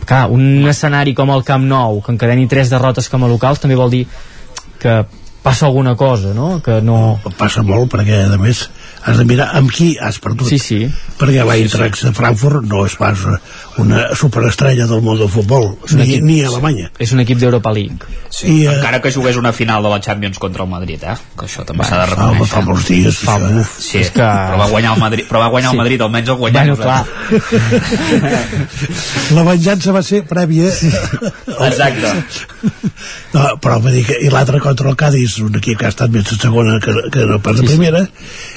[0.05, 3.77] Clar, un escenari com el Camp Nou que encadeni tres derrotes com a locals també
[3.77, 4.07] vol dir
[4.81, 5.03] que
[5.45, 6.63] passa alguna cosa, no?
[6.65, 7.21] Que no...
[7.37, 8.65] passa molt perquè a més
[9.05, 10.79] has de mirar amb qui has perdut sí, sí.
[11.21, 13.21] perquè l'Eintracht de Frankfurt no és pas
[13.83, 18.09] una superestrella del món del futbol ni, ni a Alemanya és un equip d'Europa League
[18.35, 21.15] Sí, I, uh, encara que jugués una final de la Champions contra el Madrid, eh?
[21.39, 22.49] Que això també s'ha de reconèixer.
[22.51, 23.67] fa molts dies fa, això, eh?
[23.79, 24.25] Sí, és que...
[24.25, 25.77] però va guanyar el Madrid, però va guanyar Sí.
[25.77, 27.07] el Madrid, almenys el guanyar Bueno, clar.
[29.37, 30.71] la venjança va ser prèvia
[31.69, 32.13] Exacte.
[33.35, 36.13] no, però vull dir que, i l'altre contra el Cádiz un equip que ha estat
[36.15, 38.05] més a segona que, que no pas a primera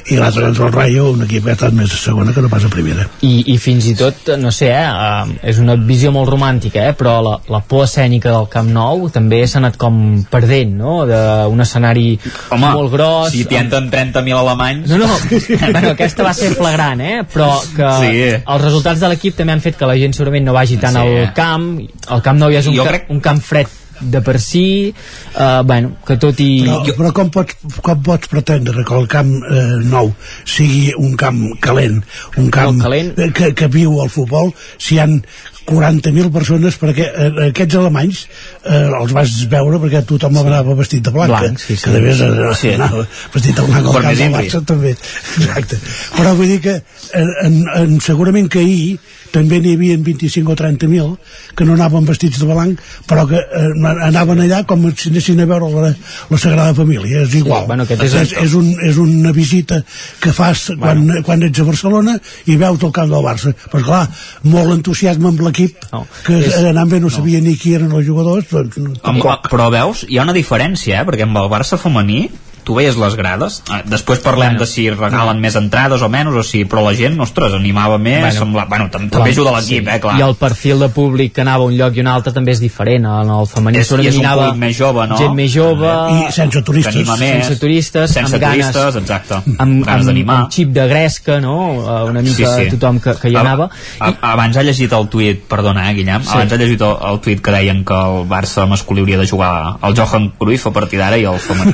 [0.08, 2.49] i l'altre contra el Rayo un equip que ha estat més a segona que no
[2.49, 6.11] pas a primera I, i fins i tot, no sé, eh, uh, és una visió
[6.16, 10.24] molt romàntica, eh, però la, la por escènica del Camp Nou també s'ha anat com
[10.32, 12.19] perdent, no?, d'un escenari
[12.51, 13.32] Home, molt gros...
[13.33, 14.90] si t'hi entren 30.000 alemanys...
[14.91, 15.09] No, no,
[15.72, 17.24] bueno, aquesta va ser flagrant, eh?
[17.33, 18.14] Però que Sí.
[18.38, 21.03] els resultats de l'equip també han fet que la gent segurament no vagi tant Sí.
[21.03, 21.67] al camp.
[22.14, 23.67] El Camp Nou ja és un, Jo ca crec- un camp fred
[24.01, 24.93] de per si,
[25.35, 26.51] uh, bueno, que tot i...
[26.66, 30.14] però, però com, pots, com pots pretendre que el camp eh, nou
[30.45, 32.01] sigui un camp calent
[32.38, 33.14] un camp calent.
[33.17, 35.22] eh, que, que viu al futbol si han
[35.67, 38.22] 40.000 persones perquè eh, aquests alemanys
[38.64, 40.43] eh, els vas veure perquè tothom sí.
[40.45, 41.92] anava vestit de blanc, blanc sí, sí.
[41.92, 42.74] que més eh, sí.
[42.77, 43.03] anava
[43.34, 45.82] vestit de blanc al camp del Barça també exacte.
[46.16, 46.77] però vull dir que
[47.19, 48.95] en, en, en, segurament que ahir
[49.33, 53.67] també n'hi havia 25 o 30.000 que no anaven vestits de blanc però que eh,
[54.07, 55.91] anaven allà com si anessin a veure la,
[56.31, 59.81] la Sagrada Família és igual, sí, bueno, és, és, és, un, és una visita
[60.23, 61.22] que fas quan, bueno.
[61.27, 64.03] quan ets a Barcelona i veus el camp del Barça però clar,
[64.47, 67.93] molt entusiasme amb l'equip no, que és, anant bé no, no sabia ni qui eren
[67.93, 71.07] els jugadors doncs, amb, però veus, hi ha una diferència eh?
[71.07, 72.27] perquè amb el Barça femení
[72.67, 75.43] tu veies les grades eh, després parlem bueno, de si regalen no.
[75.45, 78.89] més entrades o menys o si, però la gent, ostres, animava més bueno, sembla, bueno
[78.91, 79.93] tam també ajuda l'equip, sí.
[79.93, 82.33] eh, clar i el perfil de públic que anava a un lloc i un altre
[82.35, 85.19] també és diferent, en el femení és, és un públic més jove, no?
[85.21, 89.79] gent més jove i sense turistes, més, sense turistes sense amb ganes, turistes, exacte amb,
[89.87, 91.57] ganes d'animar amb xip de gresca, no?
[91.79, 92.75] Eh, una mica sí, sí.
[92.75, 96.27] tothom que, que hi anava a, a, abans ha llegit el tuit, perdona eh, Guillem
[96.27, 96.35] sí.
[96.35, 99.53] abans ha llegit el, el tuit que deien que el Barça masculí hauria de jugar
[99.87, 101.73] el Johan Cruyff a partir d'ara i el femení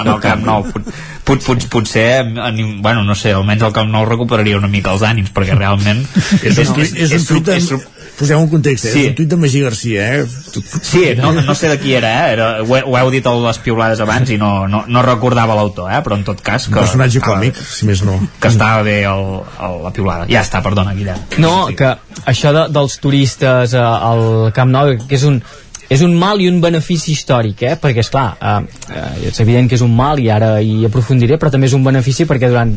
[0.00, 0.66] en el Camp Nou
[1.26, 5.32] pot, pot, potser bueno, no sé, almenys el Camp Nou recuperaria una mica els ànims
[5.34, 6.02] perquè realment
[6.42, 7.80] és, un, és, és, és, un tuit de,
[8.18, 8.92] posem un context, eh?
[8.92, 9.02] sí.
[9.02, 10.24] és un tuit de Magí Garcia eh?
[10.26, 12.34] sí, no, no sé de qui era, eh?
[12.34, 15.90] era ho, ho heu dit a les piulades abans i no, no, no recordava l'autor
[15.92, 16.02] eh?
[16.04, 19.26] però en tot cas que, un personatge còmic, si més no que estava bé el,
[19.42, 21.94] el, la piulada ja està, perdona Guillem no, que
[22.28, 25.40] això de, dels turistes eh, al Camp Nou que és un,
[25.92, 27.74] és un mal i un benefici històric, eh?
[27.80, 28.54] perquè és clar, eh,
[28.88, 31.84] eh, és evident que és un mal i ara hi aprofundiré, però també és un
[31.84, 32.72] benefici perquè durant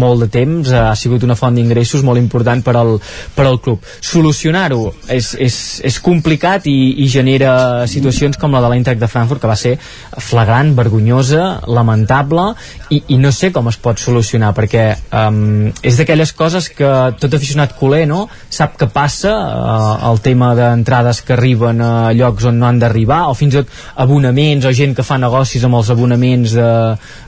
[0.00, 2.96] molt de temps ha sigut una font d'ingressos molt important per al,
[3.34, 3.86] per al club.
[4.04, 9.40] Solucionar-ho és, és, és complicat i, i genera situacions com la de l'Eintracht de Frankfurt,
[9.40, 9.76] que va ser
[10.20, 12.50] flagrant, vergonyosa, lamentable,
[12.90, 14.84] i, i no sé com es pot solucionar, perquè
[15.22, 16.90] um, és d'aquelles coses que
[17.20, 18.26] tot aficionat culer no?
[18.50, 23.22] sap que passa, uh, el tema d'entrades que arriben a llocs on no han d'arribar
[23.30, 23.72] o fins i tot
[24.04, 26.56] abonaments o gent que fa negocis amb els abonaments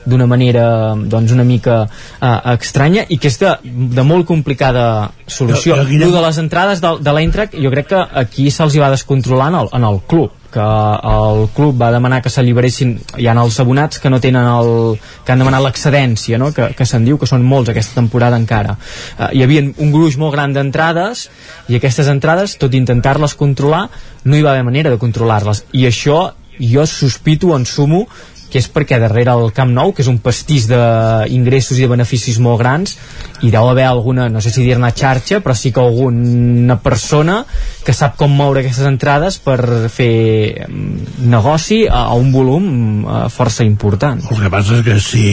[0.05, 4.85] d'una manera doncs una mica uh, estranya i que és de, de molt complicada
[5.27, 5.79] solució.
[5.89, 9.61] Jo, de les entrades de, de l'Eintrac jo crec que aquí se'ls va descontrolar en
[9.63, 10.65] el, en el club que
[11.09, 15.33] el club va demanar que s'alliberessin hi ha els abonats que no tenen el que
[15.33, 16.51] han demanat l'excedència no?
[16.53, 20.19] que, que se'n diu que són molts aquesta temporada encara uh, hi havia un gruix
[20.21, 21.27] molt gran d'entrades
[21.69, 23.87] i aquestes entrades, tot intentar-les controlar
[24.23, 26.21] no hi va haver manera de controlar-les i això
[26.59, 28.05] jo sospito en sumo
[28.53, 32.37] que és perquè darrere el Camp Nou, que és un pastís d'ingressos i de beneficis
[32.37, 32.93] molt grans,
[33.41, 37.39] hi deu haver alguna, no sé si dir-ne xarxa, però sí que alguna persona
[37.83, 39.57] que sap com moure aquestes entrades per
[39.89, 42.69] fer mm, negoci a, a un volum
[43.01, 44.21] eh, força important.
[44.29, 45.25] El que passa és que si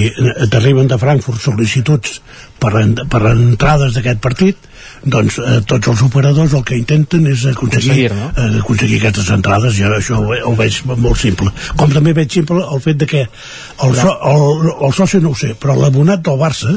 [0.49, 2.23] t'arriben de Frankfurt sol·licituds
[2.63, 2.73] per,
[3.13, 4.70] per entrades d'aquest partit,
[5.05, 8.31] doncs eh, tots els operadors el que intenten és aconseguir, no?
[8.37, 12.65] eh, aconseguir aquestes entrades i això ho, ho veig molt simple com també veig simple
[12.67, 16.41] el fet de que el, so, el, el soci no ho sé però l'abonat del
[16.41, 16.77] Barça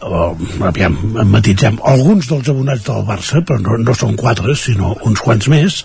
[0.00, 0.30] o,
[0.64, 0.96] aviam,
[1.28, 5.82] matitzem alguns dels abonats del Barça però no, no són quatre sinó uns quants més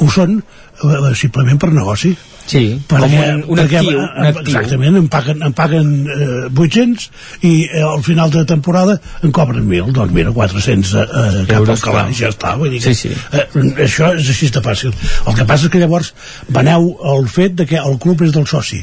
[0.00, 2.16] ho són eh, simplement per negoci
[2.46, 4.42] Sí, perquè, com un, un, perquè, actiu, un actiu.
[4.42, 7.06] Exactament, em paguen, em paguen eh, 800
[7.48, 11.68] i eh, al final de temporada en cobren 1.000, doncs mira, 400 eh, eh cap
[11.68, 12.56] al calaix, ja està.
[12.60, 13.38] Vull dir que, sí, sí.
[13.38, 13.46] Eh,
[13.86, 14.94] això és així de fàcil.
[15.26, 16.12] El que passa és que llavors
[16.50, 18.82] veneu el fet de que el club és del soci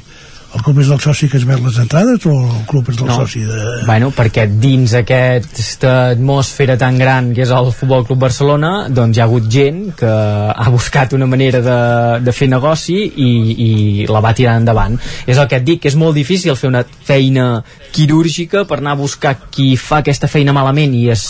[0.55, 3.09] el club és del soci que es ven les entrades o el club és del
[3.11, 3.17] no.
[3.21, 3.59] soci de...
[3.85, 9.21] Bueno, perquè dins aquesta atmosfera tan gran que és el Futbol Club Barcelona doncs hi
[9.21, 11.77] ha hagut gent que ha buscat una manera de,
[12.25, 13.29] de fer negoci i,
[13.67, 13.69] i
[14.09, 14.97] la va tirar endavant
[15.27, 17.61] és el que et dic, que és molt difícil fer una feina
[17.93, 21.27] quirúrgica per anar a buscar qui fa aquesta feina malament i es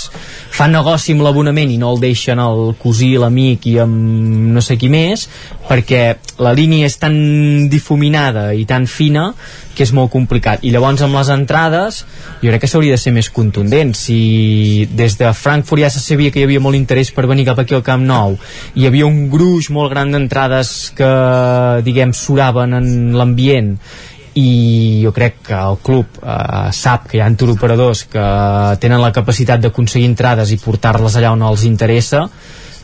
[0.49, 4.79] fa negoci amb l'abonament i no el deixen el cosí, l'amic i amb no sé
[4.79, 5.27] qui més
[5.67, 6.03] perquè
[6.41, 7.15] la línia és tan
[7.69, 9.08] difuminada i tan fina
[9.75, 10.63] que és molt complicat.
[10.63, 12.03] I llavors amb les entrades
[12.41, 13.95] jo crec que s'hauria de ser més contundent.
[13.95, 17.61] Si des de Frankfurt ja se sabia que hi havia molt interès per venir cap
[17.63, 18.37] aquí al Camp Nou
[18.75, 21.09] hi havia un gruix molt gran d'entrades que
[21.85, 23.75] diguem suraven en l'ambient.
[24.39, 28.25] I jo crec que el club eh, sap que hi ha turoperadors que
[28.79, 32.27] tenen la capacitat d'aconseguir entrades i portar-les allà on els interessa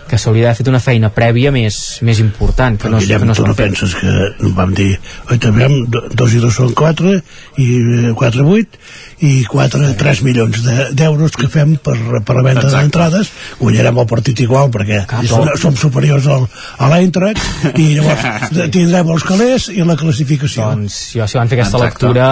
[0.10, 3.38] que s'hauria d'haver fet una feina prèvia més, més important que no, Guillem, que no
[3.38, 4.92] tu no penses que vam dir
[5.32, 5.70] oi, també
[6.14, 7.18] dos i dos són quatre
[7.62, 8.78] i eh, quatre vuit
[9.26, 11.96] i 4, 3 milions de- d'euros que fem per,
[12.26, 13.32] per la venda d'entrades.
[13.60, 16.46] Guanyarem el partit igual perquè som, som superiors al,
[16.78, 20.70] a l'Eintracht i llavors tindrem els calés i la classificació.
[20.76, 22.06] Doncs jo si van fer aquesta Exacte.
[22.06, 22.28] lectura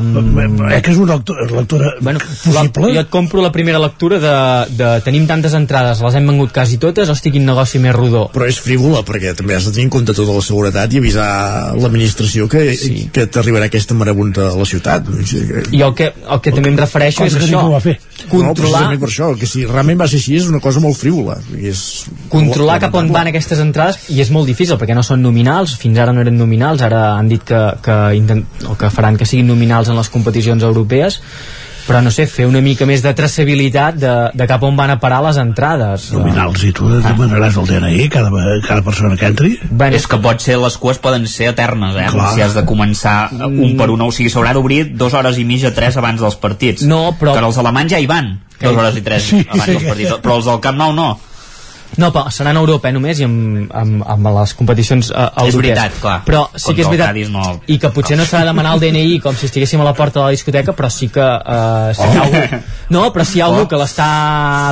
[0.00, 2.86] mm, eh, que és una lectura, lectura bueno, possible.
[2.86, 4.36] la, jo et compro la primera lectura de,
[4.78, 8.26] de tenim tantes entrades, les hem vengut quasi totes hosti quin negoci més rodó?
[8.34, 11.28] Però és frívola perquè també has de tenir en compte tota la seguretat i avisar
[11.78, 13.08] l'administració que, sí.
[13.12, 15.08] que t'arribarà aquesta marabunta a la ciutat.
[15.72, 17.80] I el que, el que també em refereixo és això no,
[18.30, 21.38] controlar precisament per això, que si realment va ser així és una cosa molt frívola.
[21.58, 25.76] És controlar cap on van aquestes entrades i és molt difícil perquè no són nominals
[25.80, 29.28] fins ara no eren nominals, ara han dit que, que, intent, o que faran que
[29.28, 31.20] siguin nominals en les competicions europees
[31.86, 34.98] però no sé, fer una mica més de traçabilitat de, de cap on van a
[35.02, 38.30] parar les entrades nominals i tu demanaràs el DNI cada,
[38.66, 42.06] cada persona que entri bueno, és que pot ser, les cues poden ser eternes, eh?
[42.12, 42.30] Clar.
[42.36, 43.16] Si has de començar
[43.48, 46.82] un per un, o sigui, s'haurà d'obrir dues hores i mitja, tres abans dels partits.
[46.86, 49.42] No, però- Que els alemanys ja hi van, dues hores i tres Sí.
[49.48, 51.10] abans dels partits, però els del Camp Nou no.
[52.00, 55.48] No, però seran a Europa eh, només i amb, amb, amb les competicions eh, europees.
[55.52, 56.14] És veritat, clar.
[56.24, 57.18] Però sí que és veritat.
[57.32, 57.42] No...
[57.68, 60.20] I que potser no s'ha de demanar el DNI com si estiguéssim a la porta
[60.20, 62.62] de la discoteca, però sí que eh, si hi ha algú,
[62.96, 64.08] no, però si hi ha algú que l'està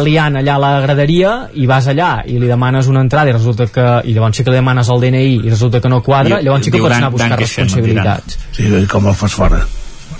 [0.05, 3.67] liant allà a la graderia i vas allà i li demanes una entrada i resulta
[3.69, 6.45] que i llavors sí que li demanes el DNI i resulta que no quadra, I-
[6.49, 8.39] llavors sí que pots anar a buscar responsabilitats.
[8.57, 9.61] Sí, com el fas fora.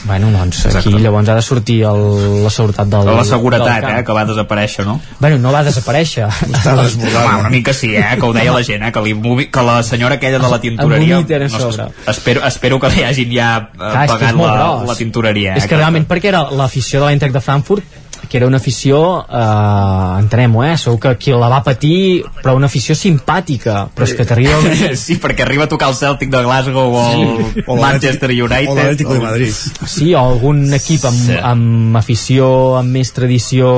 [0.05, 3.99] Bueno, doncs aquí llavors ha de sortir el, la seguretat del la del seguretat, camp.
[3.99, 5.01] eh, que va desaparèixer, no?
[5.19, 6.27] Bueno, no va desaparèixer.
[6.49, 9.65] Està Home, una mica sí, eh, que ho deia la gent, eh, que, li que
[9.67, 11.21] la senyora aquella de la tintoreria...
[11.21, 11.91] No, sobre.
[12.09, 14.89] espero, espero que li hagin ja eh, Clar, que és pagat la, gros.
[14.89, 15.57] la tintoreria.
[15.61, 18.00] És que realment perquè era l'afició de l'Eintracht de Frankfurt
[18.31, 20.77] que era una afició, eh, entenem-ho, eh?
[20.79, 24.61] Segur que qui la va patir, però una afició simpàtica, però és que t'arriba...
[25.05, 28.71] sí, perquè arriba a tocar el Celtic de Glasgow o el O Manchester United.
[28.71, 29.59] o l'Atlético de Madrid.
[29.83, 31.41] Sí, o algun equip amb, sí.
[31.51, 33.73] amb afició, amb més tradició,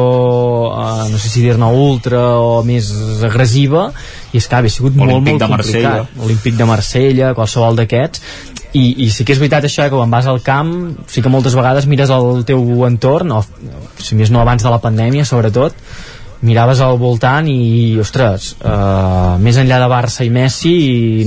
[0.69, 2.93] eh, no sé si dir-ne ultra o més
[3.25, 3.89] agressiva,
[4.33, 5.93] i és que ha sigut molt, Olímpic molt de Marsella.
[5.99, 6.25] complicat.
[6.25, 8.23] Olímpic de Marsella, qualsevol d'aquests,
[8.73, 10.73] i, i sí que és veritat això, eh, que quan vas al camp
[11.13, 13.43] sí que moltes vegades mires el teu entorn o
[14.01, 15.77] si més no abans de la pandèmia sobretot
[16.43, 20.73] miraves al voltant i, ostres, uh, més enllà de Barça i Messi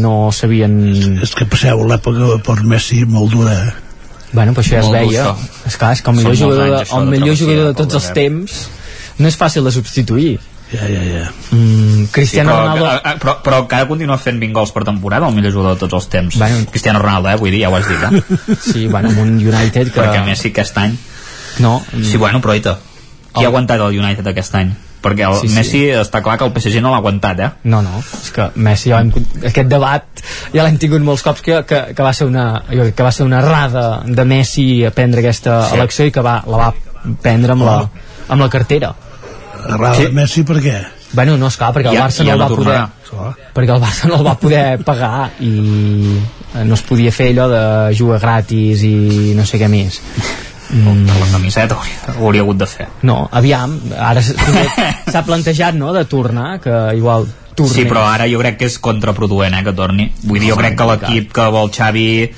[0.01, 0.73] no sabien...
[1.23, 3.55] És que passeu l'època per Messi molt dura.
[4.33, 5.29] Bueno, però això ja es veia.
[5.69, 7.69] És clar, és que el millor, Són jugador, anys, de, això, el de millor jugador
[7.69, 8.57] de tots els temps
[9.15, 10.33] no és fàcil de substituir.
[10.71, 11.25] Ja, ja, ja.
[11.51, 12.85] Mm, Cristiano sí, però, Ronaldo...
[12.91, 15.53] eh, eh, però, però que ha de continuar fent 20 gols per temporada, el millor
[15.53, 16.37] jugador de tots els temps.
[16.41, 16.65] Bueno.
[16.71, 18.57] Cristiano Ronaldo, eh, vull dir, ja ho has dit, eh?
[18.59, 19.99] Sí, bueno, amb un United que...
[20.01, 20.97] Perquè Messi aquest any...
[21.59, 21.77] No.
[22.03, 22.73] Sí, bueno, però oita.
[23.35, 24.73] Qui ha aguantat el United aquest any?
[25.05, 25.53] Perquè el Sí, sí.
[25.55, 27.49] Messi està clar que el PSG no l'ha aguantat, eh?
[27.69, 29.11] No, no, és que Messi ja l'hem,
[29.45, 32.95] aquest debat ja l'hem tingut molts cops que, que, que, va ser una, jo crec
[32.97, 35.69] que va ser una errada de Messi a prendre aquesta Sí.
[35.69, 35.77] sí.
[35.77, 36.71] elecció i que va, la va
[37.21, 37.77] prendre amb la,
[38.33, 38.95] amb la cartera
[39.67, 40.03] Errada Sí.
[40.03, 40.75] de Messi per què?
[41.13, 42.79] Bueno, no, esclar, perquè el Barça ja no el va poder
[43.09, 43.35] tornarà.
[43.55, 45.51] perquè el Barça no el va poder pagar i
[46.65, 50.01] no es podia fer allò de jugar gratis i no sé què més
[50.67, 51.05] Mm.
[51.05, 52.87] La camiseta ho hauria hagut de fer.
[53.03, 57.73] no, aviam, ara s'ha plantejat no, de tornar, que igual torni.
[57.75, 60.11] Sí, però ara jo crec que és contraproduent, eh, que torni.
[60.23, 62.31] Vull dir, jo crec que l'equip que vol Xavi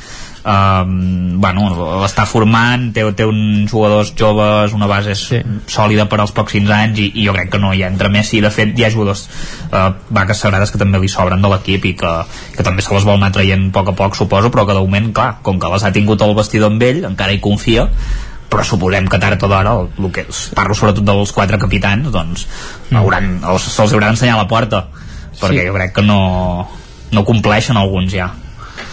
[0.48, 1.68] um, bueno,
[2.02, 5.42] l'està formant té, té uns jugadors joves una base sí.
[5.70, 8.52] sòlida per als pròxims anys i, i jo crec que no hi entra Messi de
[8.54, 9.28] fet hi ha jugadors
[9.72, 12.14] uh, vaques sagrades que també li sobren de l'equip i que,
[12.56, 14.86] que també se les vol anar traient a poc a poc suposo però que de
[14.86, 17.90] moment, clar, com que les ha tingut el vestidor amb ell, encara hi confia
[18.48, 20.24] però suposem que tard o d'hora el, el que,
[20.56, 22.48] parlo sobretot dels quatre capitans doncs
[22.96, 24.86] hauran, els, se'ls haurà d'ensenyar a la porta
[25.38, 25.68] perquè Sí.
[25.68, 26.20] jo crec que no,
[27.12, 28.32] no compleixen alguns ja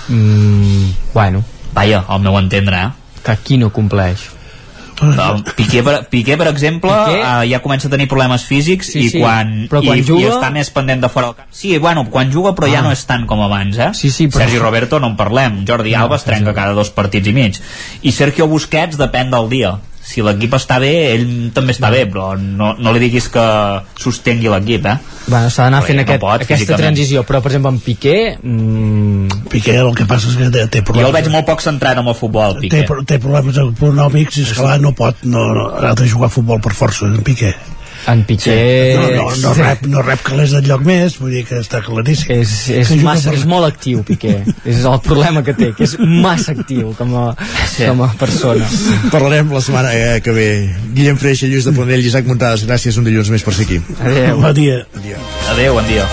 [0.08, 2.88] mm, bueno vaja, al meu entendre eh?
[3.24, 4.30] que aquí no compleix
[5.02, 7.18] El Piqué, per, Piqué, per exemple, Piqué?
[7.20, 9.18] uh, ja comença a tenir problemes físics Sí, i, sí.
[9.18, 11.48] quan, Però quan i, juga- i està més pendent de fora del camp.
[11.50, 12.72] Sí, bueno, quan juga, però ah.
[12.76, 13.88] ja no és tant com abans, eh?
[13.92, 15.64] Sí, sí, però- Sergi Roberto no en parlem.
[15.66, 17.58] Jordi No, Alba es trenca cada dos partits i mig.
[18.06, 19.74] I Sergio Busquets depèn del dia.
[20.04, 23.44] Si l'equip està bé, ell també està bé, però no, no li diguis que
[24.00, 24.98] sostengui l'equip, eh?
[25.26, 26.82] bueno, s'ha d'anar fent no aquest, pot, aquesta físicament.
[26.82, 30.82] transició però per exemple en Piqué mm, Piqué el que passa és que té, té
[30.82, 32.98] Jo problemes el veig molt poc centrat amb el futbol, té, Piqué.
[33.08, 36.74] té problemes econòmics i esclar no pot no, no, ha de jugar a futbol per
[36.76, 37.54] força en Piqué
[38.10, 41.80] en Piqué no, no, no, rep, no rep calés d'enlloc més vull dir que està
[41.84, 44.34] claríssim és, és, Que massa, per- és molt actiu Piqué
[44.64, 47.26] és el problema que té, que és massa actiu com a,
[47.74, 47.86] Sí.
[47.88, 48.66] com a persona
[49.10, 50.48] Parlarem la setmana eh, que ve.
[50.94, 52.64] Guillem Freixa, Lluís de Ponell i Isaac Montades.
[52.68, 53.80] Gràcies un dilluns més per ser aquí.
[54.00, 54.38] Adéu.
[54.40, 54.84] bon dia
[55.50, 56.06] Adéu, bon dia.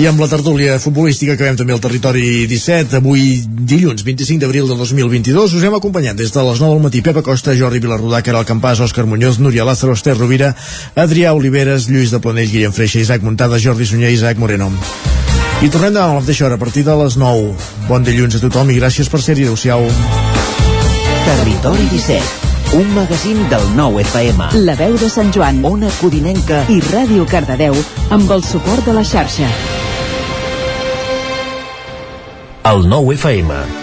[0.00, 4.78] I amb la tertúlia futbolística acabem també el territori 17, avui dilluns 25 d'abril de
[4.78, 5.58] 2022.
[5.58, 8.80] Us hem acompanyat des de les 9 del matí Pepa Costa, Jordi Vilarrudà, Caral Campàs,
[8.80, 10.54] Òscar Muñoz, Núria Lázaro, Esther Rovira,
[10.96, 14.70] Adrià Oliveres, Lluís de Planell, Guillem Freixa, Isaac Montada, Jordi Sunyer i Isaac Moreno.
[15.60, 17.50] I tornem demà a la mateixa hora, a partir de les 9.
[17.90, 19.50] Bon dilluns a tothom i gràcies per ser-hi.
[19.50, 19.84] Adéu-siau.
[21.28, 24.52] Territori 17 un magazín del nou FM.
[24.62, 27.74] La veu de Sant Joan, Ona Codinenca i Ràdio Cardedeu
[28.14, 29.50] amb el suport de la xarxa.
[32.62, 33.79] El nou FM